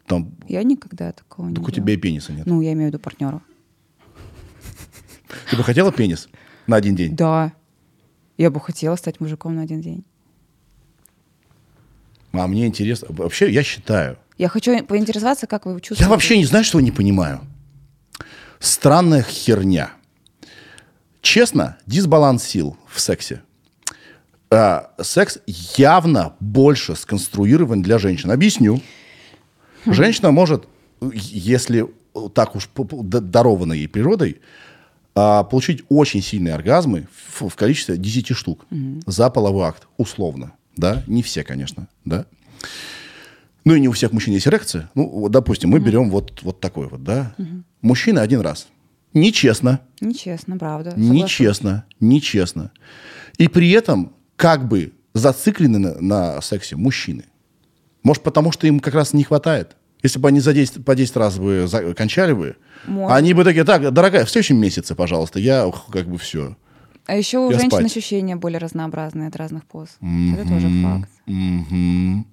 Там, 0.06 0.34
Я 0.48 0.62
никогда 0.62 1.12
такого 1.12 1.48
не 1.48 1.54
так 1.54 1.66
у 1.66 1.70
тебя 1.70 1.92
и 1.92 1.96
пениса 1.96 2.32
нет. 2.32 2.46
Ну, 2.46 2.60
я 2.60 2.72
имею 2.72 2.90
в 2.90 2.92
виду 2.92 2.98
партнера. 3.02 3.40
Ты 5.50 5.56
бы 5.56 5.64
хотела 5.64 5.92
пенис 5.92 6.28
на 6.66 6.76
один 6.76 6.96
день? 6.96 7.16
Да. 7.16 7.52
Я 8.36 8.50
бы 8.50 8.60
хотела 8.60 8.96
стать 8.96 9.20
мужиком 9.20 9.54
на 9.56 9.62
один 9.62 9.80
день. 9.80 10.04
А 12.32 12.46
мне 12.46 12.66
интересно. 12.66 13.08
Вообще, 13.10 13.50
я 13.50 13.62
считаю. 13.62 14.18
Я 14.36 14.48
хочу 14.48 14.84
поинтересоваться, 14.84 15.46
как 15.46 15.66
вы 15.66 15.74
чувствуете. 15.80 16.04
Я 16.04 16.08
вообще 16.08 16.38
не 16.38 16.44
знаю, 16.44 16.64
что 16.64 16.80
не 16.80 16.90
понимаю. 16.92 17.40
Странная 18.60 19.22
херня. 19.22 19.92
Честно, 21.20 21.76
дисбаланс 21.86 22.44
сил 22.44 22.76
в 22.86 23.00
сексе. 23.00 23.42
А, 24.50 24.90
секс 25.00 25.38
явно 25.46 26.34
больше 26.40 26.96
сконструирован 26.96 27.82
для 27.82 27.98
женщин. 27.98 28.30
Объясню. 28.30 28.80
Женщина 29.84 30.30
может, 30.30 30.66
если 31.12 31.86
так 32.34 32.56
уж 32.56 32.68
дарована 32.74 33.74
ей 33.74 33.88
природой, 33.88 34.40
а, 35.14 35.44
получить 35.44 35.84
очень 35.88 36.22
сильные 36.22 36.54
оргазмы 36.54 37.08
в, 37.12 37.48
в 37.48 37.56
количестве 37.56 37.96
10 37.96 38.36
штук 38.36 38.66
за 39.06 39.30
половой 39.30 39.68
акт, 39.68 39.86
условно. 39.96 40.52
Да? 40.76 41.02
Не 41.06 41.22
все, 41.22 41.44
конечно. 41.44 41.88
Да? 42.04 42.26
Ну 43.68 43.74
и 43.74 43.80
не 43.80 43.88
у 43.88 43.92
всех 43.92 44.12
мужчин 44.12 44.32
есть 44.32 44.48
эрекция. 44.48 44.88
Ну, 44.94 45.06
вот, 45.06 45.30
допустим, 45.30 45.68
мы 45.68 45.78
берем 45.78 46.08
вот, 46.08 46.40
вот 46.42 46.58
такой 46.58 46.88
вот, 46.88 47.04
да. 47.04 47.34
Мужчина 47.82 48.22
один 48.22 48.40
раз. 48.40 48.66
Нечестно. 49.12 49.80
Нечестно, 50.00 50.56
правда. 50.56 50.92
согласна. 50.92 51.12
Нечестно. 51.12 51.84
Нечестно. 52.00 52.70
И 53.36 53.46
при 53.48 53.70
этом 53.72 54.14
как 54.36 54.66
бы 54.68 54.92
зациклены 55.12 55.78
на, 55.78 56.00
на 56.00 56.40
сексе 56.40 56.76
мужчины. 56.76 57.24
Может, 58.02 58.22
потому 58.22 58.52
что 58.52 58.66
им 58.66 58.80
как 58.80 58.94
раз 58.94 59.12
не 59.12 59.22
хватает. 59.22 59.76
Если 60.02 60.18
бы 60.18 60.28
они 60.28 60.40
за 60.40 60.54
10, 60.54 60.82
по 60.86 60.94
10 60.94 61.16
раз 61.16 61.38
бы 61.38 61.66
за- 61.68 61.92
кончали 61.92 62.32
бы, 62.32 62.56
Может. 62.86 63.14
они 63.18 63.34
бы 63.34 63.44
такие, 63.44 63.64
так, 63.64 63.92
дорогая, 63.92 64.24
в 64.24 64.30
следующем 64.30 64.56
месяце, 64.58 64.94
пожалуйста, 64.94 65.40
я 65.40 65.66
ух, 65.66 65.88
как 65.92 66.08
бы 66.08 66.16
все. 66.16 66.56
А 67.04 67.14
еще 67.16 67.36
у 67.38 67.50
Я 67.50 67.58
женщин 67.58 67.70
спать. 67.80 67.84
ощущения 67.84 68.34
более 68.36 68.60
разнообразные 68.60 69.28
от 69.28 69.36
разных 69.36 69.66
поз. 69.66 69.90
Это 70.00 70.48
тоже 70.48 70.68
факт. 70.82 71.10
А, 71.26 72.24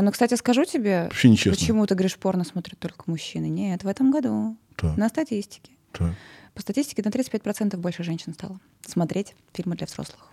ну, 0.00 0.10
кстати, 0.10 0.34
скажу 0.34 0.64
тебе, 0.64 1.04
Вообще 1.04 1.28
нечестно. 1.28 1.52
почему 1.52 1.86
ты 1.86 1.94
говоришь, 1.94 2.16
порно 2.16 2.44
смотрят 2.44 2.78
только 2.78 3.04
мужчины. 3.06 3.48
Нет, 3.48 3.84
в 3.84 3.88
этом 3.88 4.10
году 4.10 4.56
Так. 4.76 4.96
на 4.96 5.08
статистике. 5.08 5.72
Так. 5.92 6.12
По 6.54 6.60
статистике 6.62 7.02
на 7.04 7.08
35% 7.10 7.76
больше 7.76 8.02
женщин 8.02 8.32
стало 8.34 8.58
смотреть 8.86 9.34
фильмы 9.52 9.76
для 9.76 9.86
взрослых. 9.86 10.28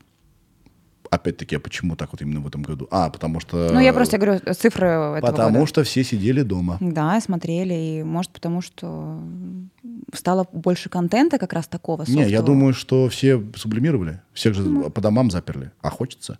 Опять-таки, 1.11 1.55
а 1.55 1.59
почему 1.59 1.95
так 1.95 2.11
вот 2.11 2.21
именно 2.21 2.39
в 2.39 2.45
этом 2.47 2.61
году? 2.61 2.87
А, 2.91 3.09
потому 3.09 3.39
что... 3.39 3.71
Ну, 3.73 3.79
я 3.79 3.93
просто 3.93 4.19
говорю 4.19 4.39
цифры 4.53 4.87
этого 4.87 5.19
Потому 5.21 5.53
года. 5.59 5.65
что 5.67 5.83
все 5.83 6.03
сидели 6.03 6.43
дома. 6.43 6.77
Да, 6.79 7.19
смотрели, 7.19 7.73
и 7.73 8.03
может 8.03 8.31
потому, 8.31 8.61
что 8.61 9.19
стало 10.13 10.45
больше 10.53 10.89
контента 10.89 11.39
как 11.39 11.53
раз 11.53 11.67
такого 11.67 12.05
Не, 12.07 12.29
я 12.29 12.43
думаю, 12.43 12.75
что 12.75 13.09
все 13.09 13.43
сублимировали. 13.55 14.21
Всех 14.33 14.53
же 14.53 14.61
Ну. 14.61 14.89
по 14.91 15.01
домам 15.01 15.31
заперли. 15.31 15.71
А 15.81 15.89
хочется. 15.89 16.37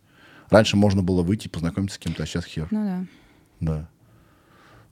Раньше 0.50 0.78
можно 0.78 1.04
было 1.04 1.22
выйти, 1.22 1.48
познакомиться 1.48 1.96
с 1.96 2.00
кем-то, 2.00 2.24
а 2.24 2.26
сейчас 2.26 2.46
хер. 2.46 2.68
Ну 2.72 2.84
да. 2.84 3.06
Да. 3.60 3.90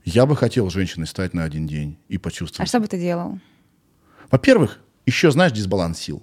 Я 0.04 0.24
бы 0.26 0.36
хотел 0.36 0.70
женщиной 0.70 1.06
стать 1.06 1.34
на 1.34 1.44
один 1.44 1.66
день 1.66 1.98
и 2.08 2.16
А 2.16 2.20
почувствовать. 2.20 2.68
что 2.68 2.80
бы 2.80 2.86
ты 2.86 2.98
делал? 2.98 3.38
Во-первых, 4.30 4.80
еще 5.06 5.30
знаешь 5.30 5.52
дисбаланс 5.52 5.98
сил. 5.98 6.22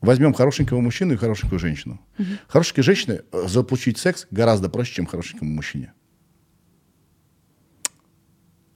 Возьмем 0.00 0.34
хорошенького 0.34 0.80
мужчину 0.80 1.14
и 1.14 1.16
хорошенькую 1.16 1.58
женщину. 1.58 2.00
Хорошенькой 2.48 2.82
женщине 2.84 3.20
э, 3.30 3.46
заполучить 3.46 3.98
секс 3.98 4.26
гораздо 4.32 4.68
проще, 4.68 4.94
чем 4.94 5.06
хорошенькому 5.06 5.52
мужчине. 5.52 5.92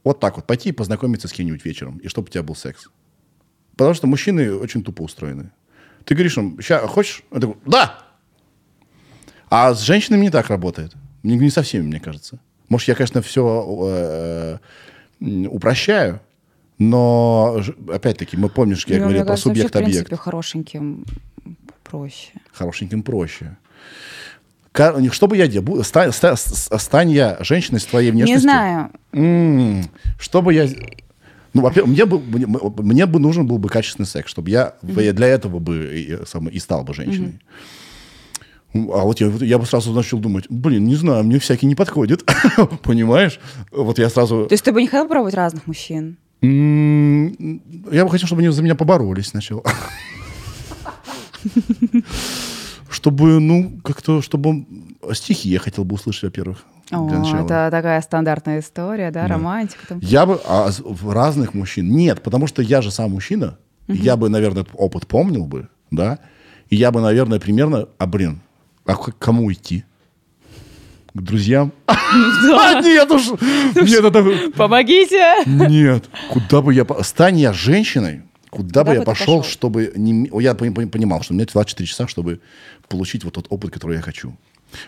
Вот 0.04 0.20
так 0.20 0.36
вот. 0.36 0.46
Пойти 0.46 0.68
и 0.68 0.72
познакомиться 0.72 1.26
с 1.26 1.32
кем-нибудь 1.32 1.64
вечером, 1.64 1.98
и 1.98 2.06
чтобы 2.06 2.28
у 2.28 2.30
тебя 2.30 2.44
был 2.44 2.54
секс. 2.54 2.88
Потому 3.72 3.94
что 3.94 4.06
мужчины 4.06 4.54
очень 4.54 4.84
тупо 4.84 5.02
устроены. 5.02 5.50
Ты 6.04 6.14
говоришь 6.14 6.36
им, 6.38 6.60
ща, 6.60 6.86
хочешь? 6.86 7.24
Он 7.30 7.40
такой, 7.40 7.56
да! 7.66 8.05
А 9.48 9.74
с 9.74 9.80
женщинами 9.82 10.22
не 10.22 10.30
так 10.30 10.48
работает. 10.48 10.92
Не, 11.22 11.36
не 11.36 11.50
со 11.50 11.62
всеми, 11.62 11.82
мне 11.86 12.00
кажется. 12.00 12.38
Может, 12.68 12.88
я, 12.88 12.94
конечно, 12.94 13.22
все 13.22 14.58
упрощаю, 15.20 16.20
но, 16.78 17.60
опять-таки, 17.92 18.36
мы 18.36 18.48
помнишь, 18.48 18.84
я 18.86 18.96
Ну, 18.98 19.02
говорил 19.04 19.22
про 19.22 19.28
вообще, 19.30 19.40
в 19.40 19.42
субъект-объект. 19.44 19.92
принципе, 19.92 20.16
хорошеньким 20.16 21.04
проще. 21.84 22.32
Хорошеньким 22.52 23.02
проще. 23.02 23.56
Что 25.12 25.26
бы 25.26 25.38
я 25.38 25.46
делал? 25.46 25.64
Бу- 25.66 25.82
ста- 25.84 26.12
ста- 26.12 26.36
с- 26.36 26.68
Стань 26.78 27.10
я 27.10 27.38
женщиной 27.40 27.80
с 27.80 27.86
твоей 27.86 28.10
внешностью. 28.10 28.36
Не 28.36 28.42
знаю. 28.42 28.90
М, 29.12 29.88
Что 30.18 30.42
бы 30.42 30.52
я... 30.52 30.68
Ну, 31.54 31.62
во-первых, 31.62 31.92
мне 31.94 32.04
бы, 32.04 32.20
мне, 32.20 32.46
мне 32.46 33.06
бы 33.06 33.18
нужен 33.18 33.46
был 33.46 33.56
бы 33.56 33.70
качественный 33.70 34.04
секс, 34.06 34.30
чтобы 34.30 34.50
я 34.50 34.74
в- 34.82 35.12
для 35.14 35.26
этого 35.28 35.58
бы 35.60 35.94
и, 35.98 36.26
сам- 36.26 36.48
и 36.48 36.58
стал 36.58 36.84
бы 36.84 36.92
женщиной. 36.92 37.40
А 38.74 39.04
вот 39.04 39.20
я, 39.20 39.28
я 39.28 39.58
бы 39.58 39.66
сразу 39.66 39.92
начал 39.92 40.18
думать, 40.18 40.46
блин, 40.50 40.84
не 40.84 40.96
знаю, 40.96 41.24
мне 41.24 41.38
всякий 41.38 41.66
не 41.66 41.74
подходит. 41.74 42.24
Понимаешь? 42.82 43.40
Вот 43.70 43.98
я 43.98 44.10
сразу... 44.10 44.46
То 44.46 44.52
есть 44.52 44.64
ты 44.64 44.72
бы 44.72 44.82
не 44.82 44.88
хотел 44.88 45.08
пробовать 45.08 45.34
разных 45.34 45.66
мужчин? 45.66 46.18
Я 46.42 48.04
бы 48.04 48.10
хотел, 48.10 48.26
чтобы 48.26 48.42
они 48.42 48.50
за 48.50 48.62
меня 48.62 48.74
поборолись 48.74 49.28
сначала. 49.28 49.62
Чтобы, 52.90 53.40
ну, 53.40 53.80
как-то, 53.82 54.20
чтобы 54.20 54.66
стихи 55.12 55.48
я 55.48 55.58
хотел 55.58 55.84
бы 55.84 55.94
услышать, 55.94 56.24
во-первых, 56.24 56.64
О, 56.90 57.08
это 57.08 57.68
такая 57.70 58.00
стандартная 58.00 58.60
история, 58.60 59.10
да, 59.10 59.26
романтика 59.26 59.86
там. 59.86 59.98
Я 60.02 60.26
бы 60.26 60.40
а 60.44 60.70
разных 61.02 61.54
мужчин. 61.54 61.90
Нет, 61.90 62.22
потому 62.22 62.46
что 62.46 62.62
я 62.62 62.82
же 62.82 62.90
сам 62.90 63.12
мужчина. 63.12 63.58
Я 63.88 64.16
бы, 64.16 64.28
наверное, 64.28 64.66
опыт 64.74 65.06
помнил 65.06 65.46
бы, 65.46 65.68
да. 65.90 66.18
И 66.68 66.76
я 66.76 66.90
бы, 66.90 67.00
наверное, 67.00 67.38
примерно, 67.38 67.88
а 67.98 68.06
блин, 68.06 68.40
а 68.86 68.94
к 68.96 69.18
кому 69.18 69.52
идти? 69.52 69.84
К 71.14 71.20
друзьям? 71.22 71.72
А, 71.88 72.80
Нет 72.82 73.10
уж! 73.10 73.30
Нет, 73.74 74.04
это... 74.04 74.50
Помогите! 74.56 75.34
Нет. 75.46 76.04
Куда 76.30 76.62
бы 76.62 76.72
я... 76.72 76.86
Стань 77.02 77.38
я 77.38 77.52
женщиной, 77.52 78.22
куда 78.50 78.84
бы 78.84 78.90
бы 78.92 78.96
я 78.98 79.02
пошел, 79.02 79.38
пошел? 79.38 79.42
чтобы... 79.42 79.92
не- 79.96 80.30
Я 80.42 80.52
пон- 80.52 80.72
пон- 80.72 80.88
понимал, 80.88 81.22
что 81.22 81.32
у 81.32 81.36
меня 81.36 81.46
24 81.46 81.86
часа, 81.86 82.06
чтобы 82.06 82.40
получить 82.88 83.24
вот 83.24 83.34
тот 83.34 83.46
опыт, 83.50 83.72
который 83.72 83.96
я 83.96 84.02
хочу. 84.02 84.36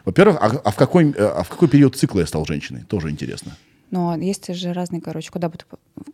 Во-первых, 0.05 0.37
а, 0.41 0.61
а 0.65 0.71
в 0.71 0.77
какой, 0.77 1.11
э, 1.11 1.15
а 1.19 1.43
в 1.43 1.49
какой 1.49 1.69
период 1.69 1.97
цикла 1.97 2.21
я 2.21 2.27
стал 2.27 2.47
женщиной? 2.47 2.83
Тоже 2.89 3.11
интересно. 3.11 3.57
Ну, 3.91 4.11
а 4.11 4.17
есть 4.19 4.55
же 4.55 4.73
разные, 4.73 5.01
короче, 5.01 5.31
куда 5.31 5.49
бы 5.49 5.57
ты... 5.59 5.65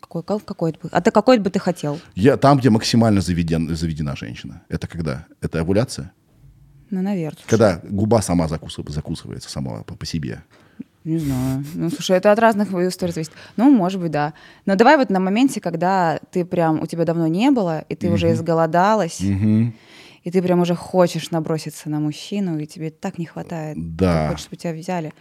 Какой, 0.01 0.23
какой 0.23 0.73
бы... 0.73 0.89
А 0.93 1.01
ты 1.01 1.11
какой 1.11 1.39
бы 1.39 1.51
ты 1.51 1.59
хотел? 1.59 2.01
Я 2.15 2.37
там, 2.37 2.59
где 2.59 2.71
максимально 2.71 3.21
заведен, 3.21 3.75
заведена 3.77 4.17
женщина. 4.17 4.63
Это 4.69 4.87
когда? 4.87 5.27
Это 5.41 5.61
овуляция? 5.61 6.13
Ну, 6.91 7.03
наверное. 7.03 7.43
Когда 7.47 7.81
губа 7.83 8.21
сама 8.23 8.47
закусыв- 8.47 8.89
закусывается 8.91 9.51
сама 9.51 9.83
по, 9.83 9.95
по 9.95 10.07
себе. 10.07 10.43
Не 11.05 11.19
знаю. 11.19 11.65
Ну, 11.75 11.91
слушай, 11.91 12.17
это 12.17 12.33
от 12.33 12.39
разных 12.39 12.73
историй 12.73 13.13
зависит. 13.13 13.33
Ну, 13.57 13.71
может 13.71 14.01
быть, 14.01 14.11
да. 14.11 14.33
Но 14.65 14.75
давай 14.75 14.97
вот 14.97 15.11
на 15.11 15.21
моменте, 15.21 15.61
когда 15.61 16.19
ты 16.31 16.45
прям, 16.47 16.81
у 16.83 16.87
тебя 16.87 17.05
давно 17.05 17.27
не 17.27 17.51
было, 17.51 17.85
и 17.91 17.95
ты 17.95 18.11
уже 18.11 18.33
изголодалась, 18.33 19.21
Мгм. 19.21 19.75
и 20.23 20.31
ты 20.31 20.41
прям 20.41 20.61
уже 20.61 20.75
хочешь 20.75 21.31
наброситься 21.31 21.91
на 21.91 22.01
мужчину, 22.01 22.59
и 22.59 22.65
тебе 22.67 22.91
так 22.91 23.19
не 23.19 23.27
хватает. 23.27 23.77
Да. 23.97 24.25
Ты 24.25 24.29
хочешь, 24.33 24.45
чтобы 24.47 24.57
тебя 24.57 24.73
взяли. 24.73 25.13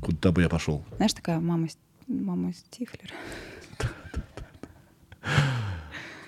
Куда 0.00 0.32
бы 0.32 0.40
я 0.40 0.48
пошел? 0.48 0.82
Знаешь, 0.96 1.12
такая 1.12 1.38
мама, 1.38 1.68
мама 2.06 2.52
Стифлер. 2.54 3.12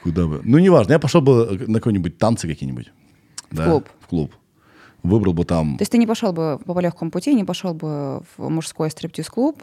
Куда 0.02 0.26
бы? 0.26 0.40
Ну, 0.44 0.58
неважно. 0.58 0.92
Я 0.92 0.98
пошел 0.98 1.20
бы 1.20 1.58
на 1.66 1.78
какой-нибудь 1.78 2.18
танцы 2.18 2.46
какие-нибудь. 2.48 2.90
Да? 3.50 3.64
клуб. 3.64 3.88
В 4.00 4.06
клуб. 4.06 4.34
Выбрал 5.08 5.32
бы 5.32 5.44
там... 5.44 5.76
То 5.76 5.82
есть 5.82 5.92
ты 5.92 5.98
не 5.98 6.06
пошел 6.06 6.32
бы 6.32 6.58
по 6.64 6.78
легкому 6.80 7.10
пути, 7.10 7.34
не 7.34 7.44
пошел 7.44 7.74
бы 7.74 8.22
в 8.36 8.48
мужской 8.48 8.90
стриптиз-клуб, 8.90 9.62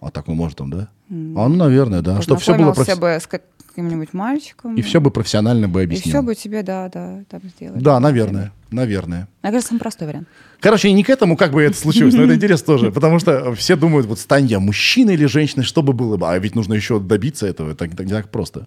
А 0.00 0.10
так 0.10 0.26
мы 0.28 0.34
можем 0.34 0.56
там, 0.56 0.70
да? 0.70 0.88
А, 1.10 1.48
ну, 1.48 1.56
наверное, 1.56 2.00
да. 2.02 2.20
Чтобы 2.22 2.40
все 2.40 2.56
было 2.56 2.72
профи- 2.72 2.98
бы 2.98 3.08
с 3.08 3.26
каким-нибудь 3.26 4.12
мальчиком. 4.12 4.74
И 4.76 4.82
все 4.82 5.00
бы 5.00 5.10
профессионально 5.10 5.68
бы 5.68 5.80
И 5.80 5.84
объяснил. 5.84 6.12
все 6.12 6.22
бы 6.22 6.34
тебе, 6.34 6.62
да, 6.62 6.88
да, 6.88 7.24
там 7.28 7.40
сделали. 7.42 7.80
Да, 7.80 8.00
наверное. 8.00 8.52
Наверное. 8.70 9.28
Мне 9.42 9.50
кажется, 9.52 9.68
самый 9.68 9.80
простой 9.80 10.08
вариант. 10.08 10.28
Короче, 10.60 10.90
не 10.92 11.04
к 11.04 11.10
этому 11.10 11.36
как 11.36 11.52
бы 11.52 11.62
это 11.62 11.76
случилось, 11.76 12.14
но 12.14 12.22
это 12.22 12.34
интересно 12.34 12.66
тоже, 12.66 12.92
потому 12.92 13.18
что 13.18 13.54
все 13.54 13.76
думают, 13.76 14.06
вот 14.06 14.18
стань 14.18 14.46
я 14.46 14.60
мужчиной 14.60 15.14
или 15.14 15.26
женщиной, 15.26 15.64
что 15.64 15.82
бы 15.82 15.92
было 15.92 16.16
бы, 16.16 16.28
а 16.30 16.38
ведь 16.38 16.54
нужно 16.54 16.74
еще 16.74 16.98
добиться 17.00 17.46
этого, 17.46 17.70
это 17.72 17.86
не 17.86 18.10
так, 18.10 18.30
просто. 18.30 18.66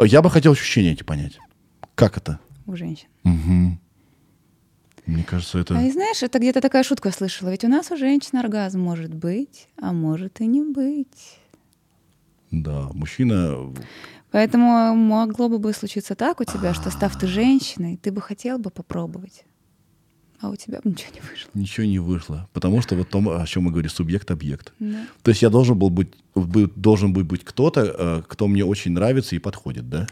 Я 0.00 0.22
бы 0.22 0.30
хотел 0.30 0.52
ощущения 0.52 0.92
эти 0.92 1.02
понять. 1.02 1.38
Как 1.94 2.16
это? 2.16 2.38
у 2.66 2.76
женщин. 2.76 3.08
Мне 5.06 5.24
кажется, 5.24 5.58
А 5.58 5.60
это... 5.62 5.74
и 5.80 5.90
знаешь, 5.90 6.22
это 6.22 6.38
где-то 6.38 6.60
такая 6.60 6.82
шутка 6.82 7.10
слышала. 7.10 7.50
Ведь 7.50 7.64
у 7.64 7.68
нас 7.68 7.90
у 7.90 7.96
женщин 7.96 8.38
оргазм 8.38 8.80
может 8.80 9.14
быть, 9.14 9.68
а 9.80 9.92
может 9.92 10.40
и 10.40 10.46
не 10.46 10.62
быть. 10.62 11.38
Да, 12.50 12.88
мужчина... 12.92 13.72
Поэтому 14.30 14.94
могло 14.94 15.48
бы 15.48 15.72
случиться 15.72 16.14
так 16.14 16.40
у 16.40 16.44
тебя, 16.44 16.72
что 16.72 16.90
став 16.90 17.18
ты 17.18 17.26
женщиной, 17.26 17.96
ты 17.96 18.12
бы 18.12 18.20
хотел 18.20 18.58
бы 18.58 18.70
попробовать, 18.70 19.44
а 20.40 20.50
у 20.50 20.54
тебя 20.56 20.80
бы 20.84 20.90
ничего 20.90 21.10
не 21.12 21.20
вышло. 21.20 21.50
Ничего 21.54 21.86
не 21.86 21.98
вышло. 21.98 22.48
Потому 22.52 22.80
что 22.80 22.94
вот 22.94 23.08
том, 23.08 23.28
о 23.28 23.44
чем 23.46 23.64
мы 23.64 23.72
говорим, 23.72 23.90
субъект-объект. 23.90 24.72
Да. 24.78 25.04
То 25.22 25.30
есть 25.30 25.42
я 25.42 25.50
должен 25.50 25.76
был 25.76 25.90
быть, 25.90 26.12
бы- 26.36 26.70
должен 26.76 27.12
был 27.12 27.24
быть 27.24 27.44
кто-то, 27.44 27.80
э, 27.82 28.22
кто 28.28 28.46
мне 28.46 28.64
очень 28.64 28.92
нравится 28.92 29.34
и 29.34 29.40
подходит, 29.40 29.88
да? 29.88 30.06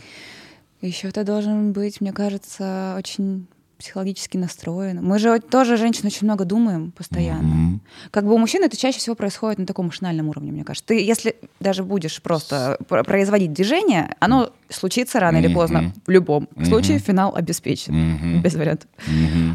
Еще 0.80 1.10
ты 1.12 1.22
должен 1.22 1.72
быть, 1.72 2.00
мне 2.00 2.12
кажется, 2.12 2.96
очень 2.98 3.46
психологически 3.78 4.36
настроен. 4.36 5.02
Мы 5.04 5.18
же 5.18 5.38
тоже, 5.40 5.76
женщины, 5.76 6.08
очень 6.08 6.26
много 6.26 6.44
думаем 6.44 6.90
постоянно. 6.92 7.80
Как 8.10 8.24
бы 8.24 8.34
у 8.34 8.38
мужчин 8.38 8.62
это 8.64 8.76
чаще 8.76 8.98
всего 8.98 9.14
происходит 9.14 9.58
на 9.58 9.66
таком 9.66 9.86
машинальном 9.86 10.28
уровне, 10.28 10.52
мне 10.52 10.64
кажется. 10.64 10.88
Ты, 10.88 11.00
если 11.00 11.36
даже 11.60 11.84
будешь 11.84 12.20
просто 12.20 12.78
про- 12.88 13.04
производить 13.04 13.52
движение, 13.52 14.14
оно 14.20 14.50
случится 14.68 15.20
рано 15.20 15.38
или 15.38 15.52
поздно. 15.52 15.92
В 16.06 16.10
любом 16.10 16.48
случае 16.64 16.98
финал 16.98 17.34
обеспечен. 17.36 18.42
Без 18.42 18.54
вариантов. 18.54 18.88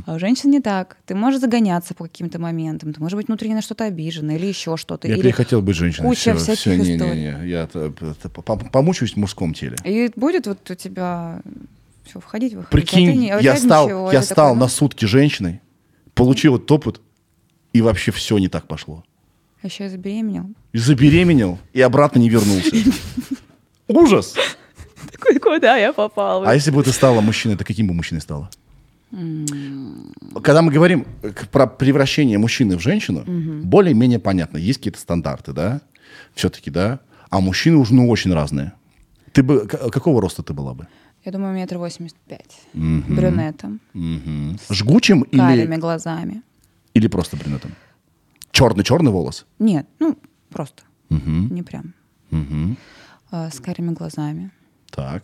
А 0.06 0.16
у 0.16 0.20
женщин 0.20 0.50
не 0.52 0.62
так. 0.62 0.98
Ты 1.06 1.16
можешь 1.16 1.42
загоняться 1.42 1.94
по 1.94 2.06
каким-то 2.06 2.40
моментам, 2.40 2.94
ты 2.94 3.00
можешь 3.02 3.16
быть 3.16 3.28
внутренне 3.28 3.56
на 3.56 3.62
что-то 3.62 3.86
обижена 3.86 4.36
или 4.36 4.46
еще 4.46 4.78
что-то. 4.78 5.08
Я 5.08 5.16
или... 5.16 5.22
перехотел 5.24 5.62
быть 5.62 5.76
женщиной. 5.76 6.08
куча 6.08 6.34
Всё, 6.36 6.38
всяких 6.38 6.60
всё, 6.60 6.76
не, 6.76 6.96
историй. 6.96 7.22
Не, 7.22 7.38
не, 7.42 7.50
я 7.50 7.68
т- 7.68 7.92
т- 7.92 8.30
по- 8.30 8.42
помучаюсь 8.58 9.14
в 9.14 9.18
мужском 9.18 9.54
теле. 9.54 9.76
И 9.84 10.10
будет 10.16 10.48
вот 10.48 10.70
у 10.72 10.76
тебя 10.76 11.42
все 12.04 12.20
входить, 12.20 12.54
выходить. 12.54 12.72
Прикинь, 12.72 13.10
а 13.10 13.14
не- 13.14 13.30
а 13.32 13.40
я 13.40 13.56
стал, 13.56 13.86
ничего, 13.86 14.12
я 14.12 14.22
стал 14.22 14.50
такой, 14.50 14.60
на 14.60 14.66
ну, 14.66 14.70
сутки 14.70 15.06
женщиной, 15.06 15.62
получил 16.14 16.56
этот 16.58 16.72
опыт, 16.72 17.02
и 17.74 17.82
вообще 17.82 18.12
все 18.12 18.38
не 18.38 18.50
так 18.50 18.68
пошло. 18.68 19.04
А 19.62 19.68
еще 19.68 19.86
я 19.86 19.90
забеременел. 19.90 20.52
И 20.74 20.78
забеременел, 20.78 21.58
и 21.72 21.82
обратно 21.82 22.20
не 22.20 22.30
вернулся. 22.30 22.76
Ужас! 23.88 24.36
Такой, 25.12 25.40
куда 25.40 25.78
я 25.78 25.94
попал? 25.94 26.44
А 26.44 26.54
если 26.54 26.72
бы 26.72 26.84
ты 26.84 26.92
стала 26.92 27.22
мужчиной, 27.22 27.56
то 27.56 27.64
каким 27.64 27.88
бы 27.88 27.94
мужчиной 27.94 28.22
стала? 28.22 28.50
Когда 30.42 30.62
мы 30.62 30.72
говорим 30.72 31.06
про 31.52 31.68
превращение 31.68 32.38
мужчины 32.38 32.78
в 32.78 32.82
женщину, 32.82 33.24
более-менее 33.64 34.20
понятно. 34.20 34.58
Есть 34.58 34.80
какие-то 34.80 35.00
стандарты, 35.00 35.54
да? 35.54 35.82
Все-таки, 36.34 36.72
да? 36.72 37.00
А 37.30 37.40
мужчины 37.40 37.78
уже, 37.78 37.94
ну, 37.94 38.10
очень 38.10 38.34
разные. 38.34 38.74
Ты 39.32 39.44
бы, 39.44 39.68
какого 39.68 40.22
роста 40.22 40.44
ты 40.44 40.54
была 40.54 40.74
бы? 40.74 40.88
Я 41.26 41.32
думаю, 41.32 41.54
метр 41.54 41.78
восемьдесят 41.78 42.18
пять. 42.20 42.62
Брюнетом. 42.74 43.80
Мгм. 43.94 44.58
Жгучим 44.70 45.24
Карими 45.24 45.74
или, 45.76 45.80
глазами. 45.80 46.42
или 46.94 47.08
просто 47.08 47.38
брюнетом? 47.38 47.72
Черный-черный 48.52 49.12
волос? 49.12 49.46
Нет, 49.60 49.88
ну, 50.00 50.18
просто. 50.50 50.84
Мгм. 51.10 51.54
Не 51.54 51.64
прям. 51.64 51.94
Мгм. 52.30 52.78
А, 53.32 53.50
с 53.50 53.60
карими 53.60 53.94
глазами. 53.94 54.52
Так, 54.92 55.24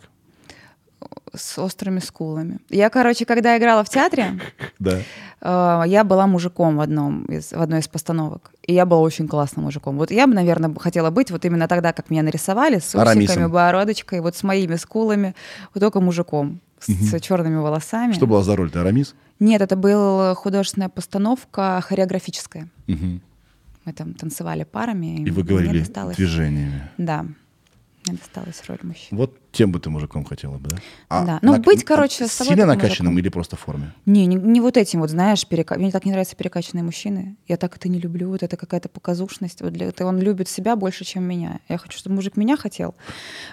С 1.34 1.58
острыми 1.58 2.00
скулами. 2.00 2.58
Я, 2.70 2.90
короче, 2.90 3.24
когда 3.24 3.56
играла 3.56 3.84
в 3.84 3.88
театре, 3.88 4.40
да. 4.80 4.98
э, 5.40 5.82
я 5.86 6.02
была 6.04 6.26
мужиком 6.26 6.76
в, 6.76 6.80
одном 6.80 7.24
из, 7.26 7.52
в 7.52 7.60
одной 7.60 7.78
из 7.80 7.88
постановок. 7.88 8.50
И 8.66 8.74
я 8.74 8.84
была 8.84 9.00
очень 9.00 9.28
классным 9.28 9.64
мужиком. 9.66 9.96
Вот 9.96 10.10
я 10.10 10.26
бы, 10.26 10.34
наверное, 10.34 10.74
хотела 10.74 11.10
быть 11.10 11.30
вот 11.30 11.44
именно 11.44 11.68
тогда, 11.68 11.92
как 11.92 12.10
меня 12.10 12.22
нарисовали, 12.22 12.80
с 12.80 12.94
усиками, 12.94 13.46
бородочкой, 13.46 14.20
вот 14.20 14.34
с 14.36 14.42
моими 14.42 14.74
скулами, 14.76 15.34
вот 15.72 15.80
только 15.80 16.00
мужиком, 16.00 16.60
с, 16.80 16.86
с 16.92 17.20
черными 17.20 17.56
волосами. 17.56 18.12
Что 18.12 18.26
была 18.26 18.42
за 18.42 18.56
роль? 18.56 18.70
Ты 18.70 18.80
Арамис? 18.80 19.14
Нет, 19.38 19.62
это 19.62 19.76
была 19.76 20.34
художественная 20.34 20.88
постановка 20.88 21.80
хореографическая. 21.86 22.68
Мгм. 22.88 23.22
Мы 23.84 23.92
там 23.92 24.14
танцевали 24.14 24.64
парами. 24.64 25.22
И 25.24 25.30
вы 25.30 25.42
говорили 25.44 25.78
досталось- 25.80 26.16
движениями. 26.16 26.90
Да, 26.98 27.24
мне 28.06 28.16
досталась 28.16 28.62
роль 28.66 28.78
мужчины. 28.82 29.18
Вот 29.18 29.38
тем 29.52 29.72
бы 29.72 29.78
ты 29.78 29.90
мужиком 29.90 30.24
хотела 30.24 30.58
бы, 30.58 30.70
да? 30.70 30.76
А 31.08 31.24
Да. 31.24 31.38
Ну, 31.42 31.58
быть, 31.58 31.84
короче, 31.84 32.26
с 32.26 32.32
собой 32.32 32.54
Сильно 32.54 32.66
накачанным 32.66 33.12
мужиком. 33.12 33.18
или 33.18 33.28
просто 33.28 33.56
в 33.56 33.60
форме? 33.60 33.92
Не, 34.06 34.26
не, 34.26 34.36
не 34.36 34.60
вот 34.60 34.76
этим 34.76 35.00
вот, 35.00 35.10
знаешь, 35.10 35.46
перека... 35.46 35.76
мне 35.78 35.90
так 35.90 36.04
не 36.04 36.12
нравятся 36.12 36.34
перекачанные 36.36 36.82
мужчины. 36.82 37.36
Я 37.46 37.56
так 37.56 37.76
это 37.76 37.88
не 37.88 37.98
люблю. 37.98 38.30
Вот 38.30 38.42
это 38.42 38.56
какая-то 38.56 38.88
показушность. 38.88 39.60
Вот 39.60 39.72
для... 39.72 39.88
это 39.88 40.06
он 40.06 40.18
любит 40.18 40.48
себя 40.48 40.76
больше, 40.76 41.04
чем 41.04 41.24
меня. 41.24 41.60
Я 41.68 41.78
хочу, 41.78 41.98
чтобы 41.98 42.16
мужик 42.16 42.36
меня 42.36 42.56
хотел, 42.56 42.94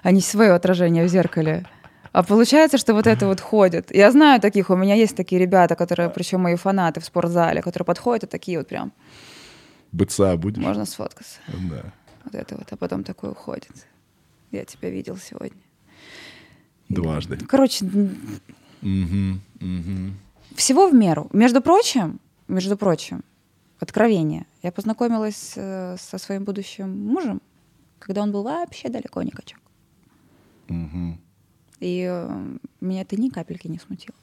а 0.03 0.11
не 0.11 0.21
свое 0.21 0.53
отражение 0.53 1.05
в 1.05 1.09
зеркале. 1.09 1.65
А 2.13 2.23
получается, 2.23 2.77
что 2.77 2.93
вот 2.93 3.05
это 3.05 3.27
вот 3.27 3.41
ходит. 3.41 3.93
Я 3.93 4.11
знаю 4.11 4.39
таких, 4.39 4.69
у 4.69 4.75
меня 4.75 4.95
есть 4.95 5.15
такие 5.15 5.39
ребята, 5.41 5.75
которые, 5.75 6.09
причем 6.09 6.41
мои 6.41 6.55
фанаты 6.55 6.99
в 6.99 7.05
спортзале, 7.05 7.61
которые 7.61 7.85
подходят 7.85 8.23
и 8.23 8.27
такие 8.27 8.57
вот 8.57 8.67
прям, 8.67 8.93
Быца 9.91 10.35
будешь? 10.37 10.63
можно 10.63 10.85
сфоткаться. 10.85 11.39
Да. 11.47 11.93
Вот 12.23 12.35
это 12.35 12.55
вот, 12.55 12.67
а 12.71 12.77
потом 12.77 13.03
такой 13.03 13.31
уходит. 13.31 13.69
Я 14.51 14.65
тебя 14.65 14.89
видел 14.89 15.17
сегодня. 15.17 15.61
Дважды. 16.89 17.37
Короче, 17.37 17.85
Мгм, 18.81 19.41
мгм. 19.59 20.17
Всего 20.55 20.87
в 20.87 20.93
меру. 20.93 21.29
Между 21.33 21.61
прочим, 21.61 22.19
между 22.47 22.77
прочим, 22.77 23.23
откровение. 23.79 24.45
Я 24.63 24.71
познакомилась 24.71 25.53
э, 25.55 25.97
со 25.97 26.17
своим 26.17 26.43
будущим 26.43 27.05
мужем, 27.05 27.41
когда 27.99 28.21
он 28.21 28.31
был 28.31 28.43
вообще 28.43 28.89
далеко 28.89 29.21
не 29.23 29.31
качок. 29.31 29.59
Мгм. 30.67 31.19
И 31.79 32.07
э, 32.09 32.57
меня 32.81 33.01
это 33.01 33.19
ни 33.19 33.29
капельки 33.29 33.67
не 33.67 33.79
смутило. 33.79 34.17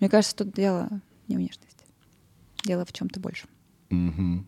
Мне 0.00 0.08
кажется, 0.08 0.36
тут 0.36 0.52
дело 0.52 0.88
не 1.26 1.36
в 1.36 1.38
внешности. 1.38 1.84
Дело 2.64 2.84
в 2.84 2.92
чем-то 2.92 3.20
большем. 3.20 3.48
Мгм. 3.90 4.46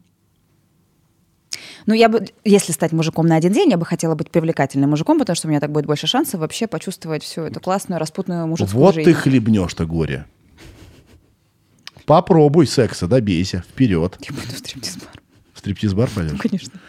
Ну, 1.86 1.94
я 1.94 2.09
бы, 2.09 2.27
если 2.44 2.73
стать 2.73 2.93
мужиком 2.93 3.27
на 3.27 3.36
один 3.36 3.52
день, 3.52 3.70
я 3.70 3.77
бы 3.77 3.86
хотела 3.86 4.15
быть 4.15 4.31
привлекательным 4.31 4.90
мужиком, 4.90 5.19
потому 5.19 5.35
что 5.36 5.48
у 5.48 5.51
меня 5.51 5.61
так 5.61 5.73
будет 5.73 5.86
больше 5.86 6.07
шансов 6.07 6.40
вообще 6.40 6.66
почувствовать 6.66 7.23
всю 7.23 7.43
эту 7.43 7.61
классную, 7.61 7.98
распутную 7.98 8.47
мужицкую 8.47 8.81
Вот 8.82 8.94
жизнь. 8.94 9.11
ты 9.11 9.15
хлебнешь-то 9.15 9.86
горе. 9.86 10.27
Попробуй 12.07 12.66
секса, 12.66 13.07
добейся, 13.07 13.62
вперед. 13.69 14.16
Я 14.20 14.35
пойду 14.35 14.52
в 14.52 14.59
стриптиз-бар. 14.59 15.23
В 15.55 15.59
стриптиз-бар 15.59 16.11
пойдешь? 16.15 16.39
Конечно. 16.40 16.81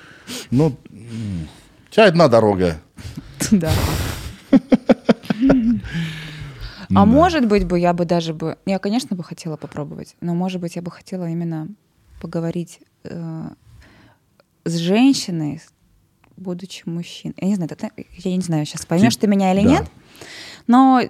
Ну, 0.50 0.76
м, 0.90 1.48
у 1.90 1.94
тебя 1.94 2.06
одна 2.08 2.28
дорога. 2.28 2.82
Да. 3.52 3.72
А 6.94 7.06
может 7.06 7.48
быть 7.48 7.66
бы 7.66 7.80
я 7.80 7.94
бы 7.94 8.06
даже 8.06 8.34
бы, 8.34 8.58
я, 8.66 8.78
конечно, 8.80 9.16
бы 9.16 9.24
хотела 9.24 9.56
попробовать, 9.56 10.16
но 10.22 10.36
может 10.36 10.60
быть 10.60 10.76
я 10.76 10.82
бы 10.82 10.92
хотела 10.92 11.30
именно 11.30 11.68
поговорить 12.22 12.80
э, 13.06 13.44
с 14.66 14.76
женщиной, 14.76 15.62
будучи 16.38 16.84
мужчиной. 16.86 17.36
Я 17.38 17.48
не 17.48 17.56
знаю, 17.56 17.72
это- 17.72 17.90
я 17.98 18.36
не 18.36 18.42
знаю, 18.42 18.66
сейчас 18.66 18.86
поймешь 18.86 19.16
ты 19.16 19.28
меня 19.28 19.54
или 19.54 19.64
Да. 19.64 19.70
нет, 19.70 19.86
но 20.68 21.02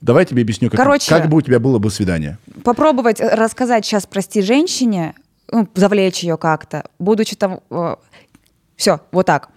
Давай 0.00 0.22
я 0.22 0.26
тебе 0.26 0.42
объясню, 0.42 0.70
как, 0.70 0.78
Короче- 0.78 1.08
как 1.08 1.28
бы 1.28 1.36
у 1.36 1.40
тебя 1.40 1.60
было 1.60 1.78
бы 1.78 1.90
свидание. 1.90 2.38
попробовать 2.64 3.20
э, 3.20 3.28
рассказать 3.34 3.84
сейчас, 3.84 4.06
прости, 4.06 4.42
женщине, 4.42 5.14
ну, 5.52 5.68
завлечь 5.74 6.22
ее 6.24 6.36
как-то, 6.36 6.88
будучи 6.98 7.36
там... 7.36 7.60
все, 8.76 9.00
вот 9.12 9.26
так. 9.26 9.50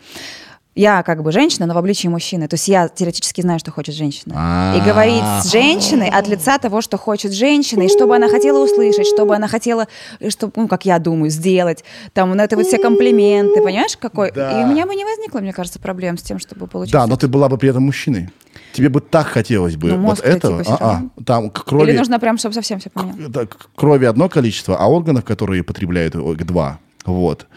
Я 0.73 1.03
как 1.03 1.21
бы 1.21 1.33
женщина, 1.33 1.65
но 1.65 1.73
в 1.73 1.77
обличии 1.77 2.07
мужчины. 2.07 2.47
То 2.47 2.53
есть 2.53 2.69
я 2.69 2.87
теоретически 2.87 3.41
знаю, 3.41 3.59
что 3.59 3.71
хочет 3.71 3.93
женщина. 3.93 4.35
А. 4.37 4.77
И 4.77 4.81
говорить 4.81 5.23
с 5.43 5.51
женщиной 5.51 6.09
от 6.09 6.29
лица 6.29 6.57
того, 6.59 6.79
что 6.81 6.97
хочет 6.97 7.33
женщина, 7.33 7.83
и 7.83 7.89
что 7.89 8.07
бы 8.07 8.15
она 8.15 8.29
хотела 8.29 8.63
услышать, 8.63 9.05
что 9.05 9.25
бы 9.25 9.35
она 9.35 9.49
хотела, 9.49 9.87
что, 10.29 10.49
ну, 10.55 10.69
как 10.69 10.85
я 10.85 10.97
думаю, 10.99 11.29
сделать. 11.29 11.83
Там, 12.13 12.29
ну, 12.35 12.41
это 12.41 12.55
вот 12.55 12.65
все 12.65 12.77
комплименты, 12.77 13.61
понимаешь, 13.61 13.97
какой? 13.97 14.31
Да. 14.31 14.61
И 14.61 14.63
у 14.63 14.67
меня 14.67 14.85
бы 14.85 14.95
не 14.95 15.03
возникло, 15.03 15.39
мне 15.39 15.51
кажется, 15.51 15.79
проблем 15.79 16.17
с 16.17 16.21
тем, 16.21 16.39
чтобы 16.39 16.67
получить... 16.67 16.93
Да, 16.93 17.05
но 17.05 17.17
ты 17.17 17.27
была 17.27 17.49
бы 17.49 17.57
при 17.57 17.69
этом 17.69 17.83
мужчиной. 17.83 18.29
Тебе 18.71 18.87
бы 18.87 19.01
так 19.01 19.27
хотелось 19.27 19.75
бы 19.75 19.89
Ну, 19.89 19.97
вот 19.97 20.03
мозг-то 20.03 20.29
этого. 20.29 20.63
типа 20.63 20.77
А-а. 20.79 20.93
равно. 20.93 21.11
Там 21.25 21.49
крови, 21.49 21.89
Или 21.89 21.97
нужно 21.97 22.17
прям, 22.19 22.37
чтобы 22.37 22.55
совсем 22.55 22.79
все 22.79 22.89
к 22.89 23.75
крови 23.75 24.05
одно 24.05 24.29
количество, 24.29 24.77
а 24.77 24.87
органов, 24.87 25.25
которые 25.25 25.63
потребляют, 25.63 26.15
о, 26.15 26.33
два. 26.35 26.79
Вот. 27.05 27.47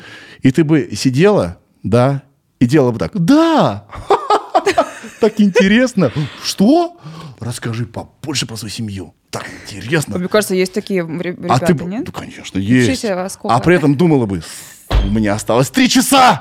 И 0.43 0.51
ты 0.51 0.65
бы 0.65 0.91
сидела, 0.95 1.59
да, 1.85 2.23
и 2.65 2.67
делала 2.67 2.93
бы 2.93 2.99
так. 2.99 3.13
Да! 3.15 3.87
Так 5.21 5.41
интересно. 5.41 6.13
Что? 6.43 6.99
Расскажи 7.41 7.87
побольше 7.87 8.47
про 8.47 8.57
свою 8.57 8.71
семью. 8.71 9.15
Так 9.31 9.47
интересно. 9.71 10.19
Мне 10.19 10.29
кажется, 10.29 10.55
есть 10.55 10.73
такие 10.75 11.03
ре- 11.03 11.31
А 11.31 11.59
ребята, 11.59 11.67
ты 11.75 11.85
нет? 11.85 12.05
ну, 12.07 12.13
конечно, 12.13 12.59
есть. 12.59 13.05
А 13.45 13.61
при 13.61 13.77
этом 13.77 13.97
думала 13.97 14.27
бы, 14.27 14.43
у 14.91 15.11
меня 15.11 15.35
осталось 15.35 15.71
три 15.71 15.89
часа. 15.89 16.41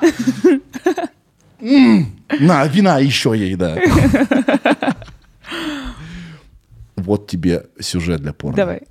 На, 1.60 2.66
вина 2.66 2.98
еще 2.98 3.32
ей, 3.36 3.54
да. 3.54 3.78
Вот 6.96 7.26
тебе 7.28 7.66
сюжет 7.80 8.20
для 8.20 8.32
порно. 8.32 8.56
Давай. 8.56 8.82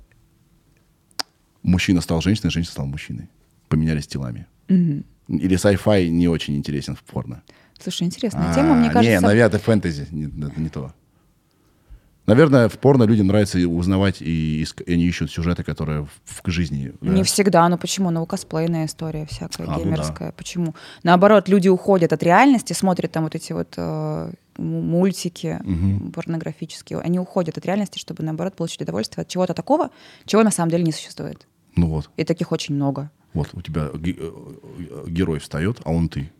Мужчина 1.62 2.00
стал 2.00 2.20
женщиной, 2.20 2.50
женщина 2.50 2.72
стала 2.72 2.86
мужчиной. 2.86 3.28
Поменялись 3.68 4.06
телами. 4.06 4.46
Или 5.28 5.56
sci-fi 5.56 6.08
не 6.08 6.28
очень 6.28 6.56
интересен 6.56 6.94
в 6.96 7.02
порно. 7.02 7.42
Слушай, 7.78 8.04
интересная 8.04 8.54
тема, 8.54 8.74
мне 8.74 8.88
А, 8.88 8.92
кажется... 8.92 9.10
Не, 9.10 9.20
наверное, 9.20 9.58
фэнтези, 9.58 10.06
не- 10.10 10.46
это 10.46 10.60
не 10.60 10.68
то. 10.68 10.92
Наверное, 12.26 12.70
в 12.70 12.78
порно 12.78 13.02
людям 13.02 13.26
нравится 13.26 13.58
узнавать, 13.68 14.22
и, 14.22 14.62
и 14.86 14.92
они 14.92 15.04
ищут 15.04 15.30
сюжеты, 15.30 15.62
которые 15.62 16.06
в, 16.24 16.42
в 16.42 16.50
жизни. 16.50 16.94
да. 17.02 17.10
Не 17.12 17.22
всегда, 17.22 17.68
ну 17.68 17.76
почему? 17.76 18.10
Ну, 18.10 18.24
косплейная 18.24 18.86
история 18.86 19.26
всякая, 19.26 19.66
А, 19.66 19.72
ну 19.72 19.78
геймерская. 19.78 20.32
Почему? 20.32 20.74
Наоборот, 21.02 21.48
люди 21.50 21.68
уходят 21.68 22.14
от 22.14 22.22
реальности, 22.22 22.72
смотрят 22.72 23.12
там 23.12 23.24
вот 23.24 23.34
эти 23.34 23.52
вот 23.52 23.74
э, 23.76 24.32
мультики 24.56 25.60
порнографические. 26.14 27.00
Они 27.00 27.18
уходят 27.18 27.58
от 27.58 27.66
реальности, 27.66 27.98
чтобы, 27.98 28.22
наоборот, 28.22 28.56
получить 28.56 28.80
удовольствие 28.80 29.22
от 29.22 29.28
чего-то 29.28 29.52
такого, 29.52 29.90
чего 30.24 30.42
на 30.42 30.50
самом 30.50 30.70
деле 30.70 30.84
не 30.84 30.92
существует. 30.92 31.46
Ну 31.76 31.88
вот, 31.88 32.08
И 32.16 32.24
таких 32.24 32.52
очень 32.52 32.74
много. 32.74 33.10
Вот 33.34 33.48
у 33.52 33.60
тебя 33.60 33.90
э, 33.92 33.98
э, 34.06 35.04
герой 35.08 35.38
встает, 35.40 35.78
а 35.84 35.90
он 35.92 36.08
ты. 36.08 36.30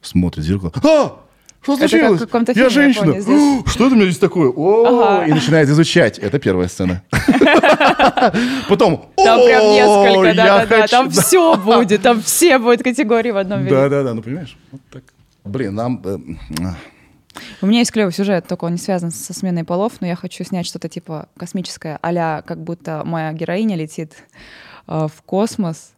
Смотрит 0.00 0.44
в 0.44 0.48
зеркало. 0.48 0.72
А! 0.82 1.24
Что 1.60 1.74
Это 1.74 1.88
случилось? 1.88 2.20
каком-то 2.20 2.52
Я 2.52 2.62
я 2.64 2.68
женщина. 2.70 3.20
здесь. 3.20 3.26
«О, 3.26 3.62
Что 3.68 3.86
это 3.86 3.94
у 3.94 3.96
меня 3.98 4.06
здесь 4.06 4.18
такое? 4.18 4.48
О, 4.48 5.24
И 5.26 5.32
начинает 5.32 5.68
изучать. 5.68 6.18
Это 6.18 6.38
первая 6.38 6.68
сцена. 6.68 7.02
Потом. 8.68 9.10
Там 9.16 9.40
прям 9.44 9.62
«О, 9.62 9.74
несколько, 9.74 10.28
я 10.28 10.34
да-да-да, 10.34 10.76
хочу». 10.82 10.88
там 10.90 11.10
все 11.10 11.56
будет, 11.56 12.02
там 12.02 12.22
все 12.22 12.58
будут 12.58 12.82
категории 12.82 13.32
в 13.32 13.36
одном 13.36 13.60
виде. 13.60 13.70
Да, 13.74 13.88
да, 13.88 14.02
да, 14.04 14.14
ну 14.14 14.22
понимаешь? 14.22 14.56
Вот 14.70 14.80
так. 14.90 15.02
Блин, 15.44 15.74
нам... 15.74 16.00
э. 16.04 16.18
У 17.60 17.66
меня 17.66 17.80
есть 17.80 17.92
клевый 17.92 18.12
сюжет, 18.12 18.46
только 18.46 18.64
он 18.64 18.72
не 18.72 18.78
связан 18.78 19.10
со 19.10 19.32
сменой 19.34 19.64
полов, 19.64 19.94
но 20.00 20.06
я 20.06 20.16
хочу 20.16 20.44
снять 20.44 20.66
что-то 20.66 20.88
типа 20.88 21.28
космическое, 21.36 21.98
а 22.02 22.42
как 22.42 22.62
будто 22.62 23.02
моя 23.04 23.32
героиня 23.32 23.76
летит 23.76 24.12
в 24.86 25.12
космос, 25.26 25.92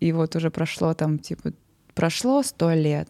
и 0.00 0.12
вот 0.12 0.34
уже 0.36 0.50
прошло 0.50 0.94
там, 0.94 1.18
типа, 1.18 1.52
прошло 1.94 2.42
сто 2.42 2.72
лет. 2.72 3.08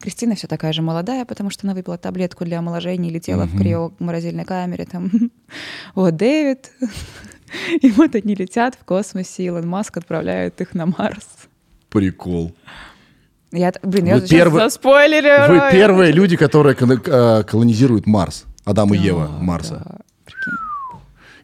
Кристина 0.00 0.34
все 0.34 0.46
такая 0.46 0.72
же 0.72 0.82
молодая, 0.82 1.24
потому 1.24 1.50
что 1.50 1.66
она 1.66 1.74
выпила 1.74 1.98
таблетку 1.98 2.44
для 2.44 2.58
омоложения 2.58 3.10
и 3.10 3.12
летела 3.12 3.44
в 3.44 3.56
криоморозильной 3.56 4.44
камере. 4.44 4.86
Там. 4.86 5.10
Вот 5.94 6.16
Дэвид. 6.16 6.70
И 7.80 7.90
вот 7.92 8.14
они 8.14 8.34
летят 8.34 8.74
в 8.74 8.84
космосе, 8.84 9.44
Илон 9.44 9.66
Маск 9.66 9.96
отправляет 9.96 10.60
их 10.60 10.74
на 10.74 10.84
Марс. 10.86 11.26
Прикол. 11.88 12.54
Я, 13.52 13.72
блин, 13.82 14.04
Вы 14.04 14.10
я 14.10 14.16
сейчас 14.18 14.28
первый- 14.28 14.62
заспойлерю. 14.64 15.48
Вы 15.54 15.72
первые 15.72 16.12
люди, 16.12 16.36
которые 16.36 16.76
э, 16.76 17.42
колонизируют 17.44 18.06
Марс. 18.06 18.44
Адам 18.64 18.92
и 18.92 18.98
Ева 18.98 19.28
Марса. 19.40 19.82
Да. 19.82 19.96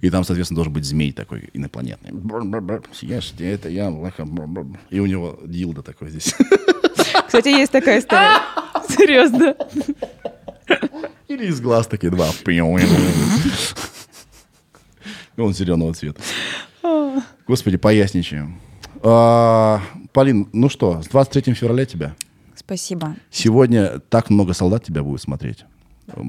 И 0.04 0.10
там, 0.10 0.22
соответственно, 0.22 0.56
должен 0.56 0.74
быть 0.74 0.84
змей 0.84 1.12
такой 1.12 1.48
инопланетный. 1.54 2.10
Съешьте 2.92 3.50
это, 3.50 3.70
я 3.70 3.88
лоха. 3.88 4.28
И 4.90 5.00
у 5.00 5.06
него 5.06 5.38
дилда 5.46 5.80
такой 5.80 6.10
здесь. 6.10 6.34
Кстати, 7.26 7.48
есть 7.48 7.72
такая 7.72 8.00
история. 8.00 8.36
Серьезно. 8.86 9.56
Или 11.26 11.46
из 11.46 11.58
глаз 11.62 11.86
такие 11.86 12.10
два. 12.10 12.28
Он 15.38 15.54
зеленого 15.54 15.94
цвета. 15.94 16.20
Господи, 17.46 17.78
поясничаем. 17.78 18.60
А, 19.02 19.80
Полин, 20.12 20.50
ну 20.52 20.68
что, 20.68 21.00
с 21.00 21.06
23 21.08 21.54
февраля 21.54 21.86
тебя. 21.86 22.14
Спасибо. 22.54 23.16
Сегодня 23.30 24.00
так 24.10 24.28
много 24.28 24.52
солдат 24.52 24.84
тебя 24.84 25.02
будет 25.02 25.22
смотреть. 25.22 25.64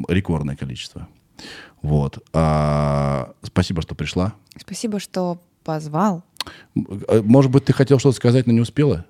Рекордное 0.07 0.55
количество. 0.55 1.09
Вот. 1.85 2.19
А, 2.33 3.33
спасибо, 3.43 3.81
что 3.81 3.95
пришла. 3.95 4.33
Спасибо, 4.57 4.99
что 4.99 5.39
позвал. 5.63 6.23
Э, 6.75 7.21
Может 7.23 7.51
быть, 7.51 7.65
ты 7.65 7.73
хотел 7.73 7.99
что-то 7.99 8.15
сказать, 8.15 8.47
но 8.47 8.53
не 8.53 8.61
успела? 8.61 9.05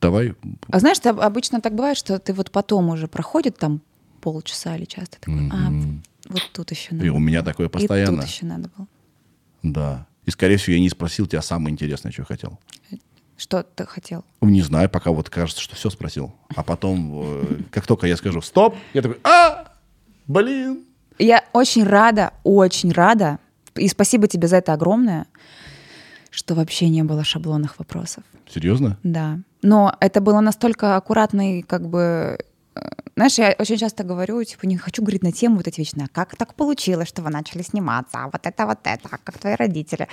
Давай. 0.00 0.34
А 0.68 0.78
знаешь, 0.80 0.98
ты 0.98 1.10
об- 1.10 1.20
обычно 1.20 1.60
так 1.60 1.74
бывает, 1.74 1.96
что 1.96 2.18
ты 2.18 2.32
вот 2.32 2.50
потом 2.50 2.88
уже 2.90 3.08
проходит 3.08 3.58
там 3.58 3.80
полчаса 4.20 4.76
или 4.76 4.84
час, 4.86 5.08
ты 5.08 5.18
такой, 5.20 5.50
а, 5.52 5.70
вот 6.28 6.42
тут 6.52 6.70
еще 6.70 6.94
надо. 6.94 7.06
И 7.06 7.08
у 7.10 7.18
меня 7.18 7.42
такое 7.42 7.66
И 7.66 7.70
постоянно. 7.70 8.22
тут 8.22 8.30
еще 8.30 8.46
надо 8.46 8.70
было. 8.76 8.86
Да. 9.62 10.06
И, 10.24 10.30
скорее 10.30 10.56
всего, 10.56 10.74
я 10.74 10.80
не 10.80 10.88
спросил 10.90 11.26
тебя 11.26 11.42
самое 11.42 11.72
интересное, 11.72 12.10
что 12.12 12.22
я 12.22 12.26
хотел. 12.26 12.58
Что 13.36 13.62
ты 13.62 13.84
хотел? 13.84 14.24
Не 14.40 14.62
знаю, 14.62 14.88
пока 14.88 15.10
вот 15.10 15.28
кажется, 15.28 15.60
что 15.60 15.74
все 15.76 15.90
спросил. 15.90 16.34
А 16.54 16.62
потом, 16.62 17.10
э, 17.24 17.60
как 17.70 17.86
только 17.86 18.06
я 18.06 18.16
скажу 18.16 18.40
«стоп», 18.40 18.76
я 18.94 19.02
такой 19.02 19.18
«а, 19.24 19.72
блин». 20.26 20.84
Я 21.18 21.44
очень 21.52 21.84
рада, 21.84 22.32
очень 22.42 22.92
рада, 22.92 23.38
и 23.76 23.88
спасибо 23.88 24.26
тебе 24.26 24.48
за 24.48 24.56
это 24.56 24.72
огромное, 24.72 25.26
что 26.30 26.54
вообще 26.54 26.88
не 26.88 27.02
было 27.02 27.24
шаблонных 27.24 27.78
вопросов. 27.78 28.24
Серьезно? 28.48 28.98
Да. 29.02 29.38
Но 29.62 29.96
это 30.00 30.20
было 30.20 30.40
настолько 30.40 30.96
аккуратно 30.96 31.58
и 31.58 31.62
как 31.62 31.88
бы... 31.88 32.38
э, 32.74 32.80
Знаешь, 33.16 33.38
я 33.38 33.54
очень 33.58 33.76
часто 33.76 34.02
говорю, 34.04 34.42
типа, 34.44 34.66
не 34.66 34.76
хочу 34.76 35.02
говорить 35.02 35.22
на 35.22 35.32
тему 35.32 35.56
вот 35.56 35.68
эти 35.68 35.78
вечные, 35.80 36.06
а 36.06 36.08
как 36.14 36.36
так 36.36 36.54
получилось, 36.54 37.08
что 37.08 37.22
вы 37.22 37.30
начали 37.30 37.62
сниматься, 37.62 38.18
а 38.24 38.30
вот 38.32 38.40
это, 38.42 38.66
вот 38.66 38.78
это, 38.82 39.08
а 39.10 39.18
как 39.22 39.38
твои 39.38 39.54
родители. 39.54 40.08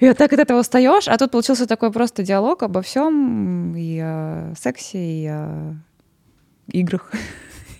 И 0.00 0.12
так 0.14 0.32
от 0.32 0.40
этого 0.40 0.60
устаешь, 0.60 1.08
а 1.08 1.18
тут 1.18 1.30
получился 1.30 1.66
такой 1.66 1.92
просто 1.92 2.22
диалог 2.22 2.62
обо 2.62 2.80
всем, 2.80 3.76
и 3.76 4.00
о 4.02 4.54
сексе, 4.58 4.98
и 4.98 5.26
о 5.26 5.76
играх, 6.72 7.12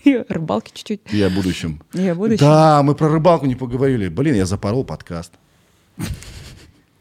и 0.03 0.13
о 0.15 0.25
рыбалке 0.29 0.71
чуть-чуть, 0.73 1.01
И 1.13 1.21
о 1.21 1.29
будущем. 1.29 1.81
и 1.93 2.07
о 2.07 2.15
будущем. 2.15 2.39
Да, 2.45 2.81
мы 2.83 2.95
про 2.95 3.09
рыбалку 3.09 3.45
не 3.45 3.55
поговорили. 3.55 4.07
Блин, 4.09 4.35
я 4.35 4.45
запорол 4.45 4.83
подкаст. 4.83 5.33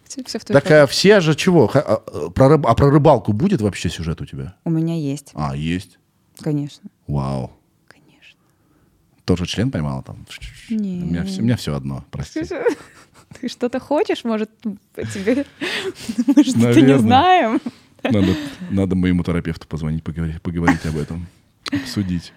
Все, 0.06 0.22
в 0.22 0.44
твоих 0.44 0.62
Так 0.64 0.70
а 0.72 0.86
все 0.86 1.20
же 1.20 1.34
чего? 1.36 1.70
А, 1.72 1.78
а, 1.78 2.30
про 2.30 2.48
рыб- 2.56 2.66
а 2.66 2.74
про 2.74 2.90
рыбалку 2.90 3.32
будет 3.32 3.60
вообще 3.60 3.88
сюжет 3.88 4.20
у 4.20 4.26
тебя? 4.26 4.56
У 4.64 4.70
меня 4.70 4.96
есть, 4.96 5.30
А, 5.34 5.54
есть. 5.56 5.98
конечно, 6.40 6.90
Вау. 7.06 7.52
конечно. 7.86 8.36
Тоже 9.24 9.46
член 9.46 9.70
поймала 9.70 10.02
там? 10.02 10.26
Не. 10.68 11.02
У 11.02 11.06
меня, 11.06 11.24
все- 11.24 11.40
у 11.40 11.44
меня 11.44 11.56
все 11.56 11.74
одно, 11.76 12.04
прости. 12.10 12.42
Ты 13.40 13.48
что-то 13.48 13.78
хочешь, 13.78 14.24
может, 14.24 14.50
тебе? 15.14 15.46
Мы 16.26 16.42
что-то 16.42 16.80
не 16.80 16.98
знаем. 16.98 17.60
Надо, 18.02 18.34
надо 18.70 18.96
моему 18.96 19.22
терапевту 19.22 19.68
позвонить, 19.68 20.02
поговорить, 20.02 20.42
поговорить 20.42 20.84
об 20.86 20.96
этом. 20.96 21.28
Обсудить. 21.70 22.32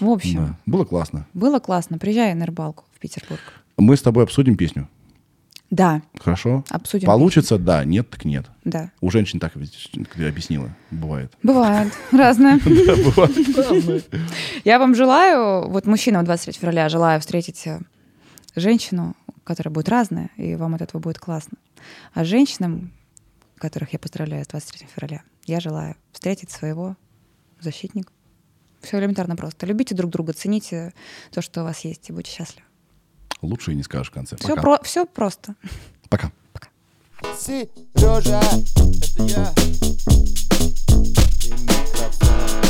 В 0.00 0.08
общем, 0.08 0.46
Да. 0.46 0.56
Было 0.66 0.84
классно. 0.84 1.26
было 1.34 1.58
классно. 1.58 1.98
Приезжай 1.98 2.34
на 2.34 2.46
рыбалку 2.46 2.84
в 2.94 2.98
Петербург. 2.98 3.40
Мы 3.76 3.96
с 3.96 4.02
тобой 4.02 4.24
обсудим 4.24 4.56
песню. 4.56 4.88
Да, 5.70 6.02
Хорошо? 6.18 6.64
обсудим. 6.68 7.06
Получится, 7.06 7.56
да, 7.56 7.84
нет, 7.84 8.10
так 8.10 8.24
нет. 8.24 8.46
Да. 8.64 8.90
У 9.00 9.08
женщин 9.10 9.38
так 9.38 9.54
объяснила, 9.54 10.74
бывает. 10.90 11.32
Бывает. 11.44 11.92
Разное. 12.10 12.58
Да, 12.58 12.96
бывает. 12.96 14.08
Я 14.64 14.80
вам 14.80 14.96
желаю, 14.96 15.68
вот 15.68 15.86
мужчинам 15.86 16.24
23 16.24 16.54
февраля 16.54 16.88
желаю 16.88 17.20
встретить 17.20 17.64
э, 17.68 17.80
женщину, 18.56 19.14
которая 19.44 19.72
будет 19.72 19.88
разная, 19.88 20.30
и 20.36 20.56
вам 20.56 20.74
от 20.74 20.82
этого 20.82 21.00
будет 21.00 21.20
классно. 21.20 21.56
А 22.14 22.24
женщинам, 22.24 22.90
которых 23.56 23.92
я 23.92 24.00
поздравляю 24.00 24.44
с 24.44 24.48
23 24.48 24.88
февраля, 24.92 25.22
я 25.46 25.60
желаю 25.60 25.94
встретить 26.12 26.50
своего 26.50 26.96
защитника. 27.60 28.10
Все 28.80 28.98
элементарно 28.98 29.36
просто. 29.36 29.66
Любите 29.66 29.94
друг 29.94 30.10
друга, 30.10 30.32
цените 30.32 30.92
то, 31.30 31.42
что 31.42 31.60
у 31.62 31.64
вас 31.64 31.80
есть, 31.80 32.08
и 32.08 32.12
будьте 32.12 32.30
счастливы. 32.30 32.66
Лучше 33.42 33.72
и 33.72 33.74
не 33.74 33.82
скажешь 33.82 34.08
в 34.08 34.12
конце. 34.12 34.36
Все, 34.36 34.48
Пока. 34.48 34.60
про, 34.62 34.78
все 34.82 35.06
просто. 35.06 35.54
Пока. 36.08 36.32
Сережа, 37.38 38.40
это 38.40 39.22
я. 39.24 39.54
И 41.42 41.50
микрофон. 41.52 42.69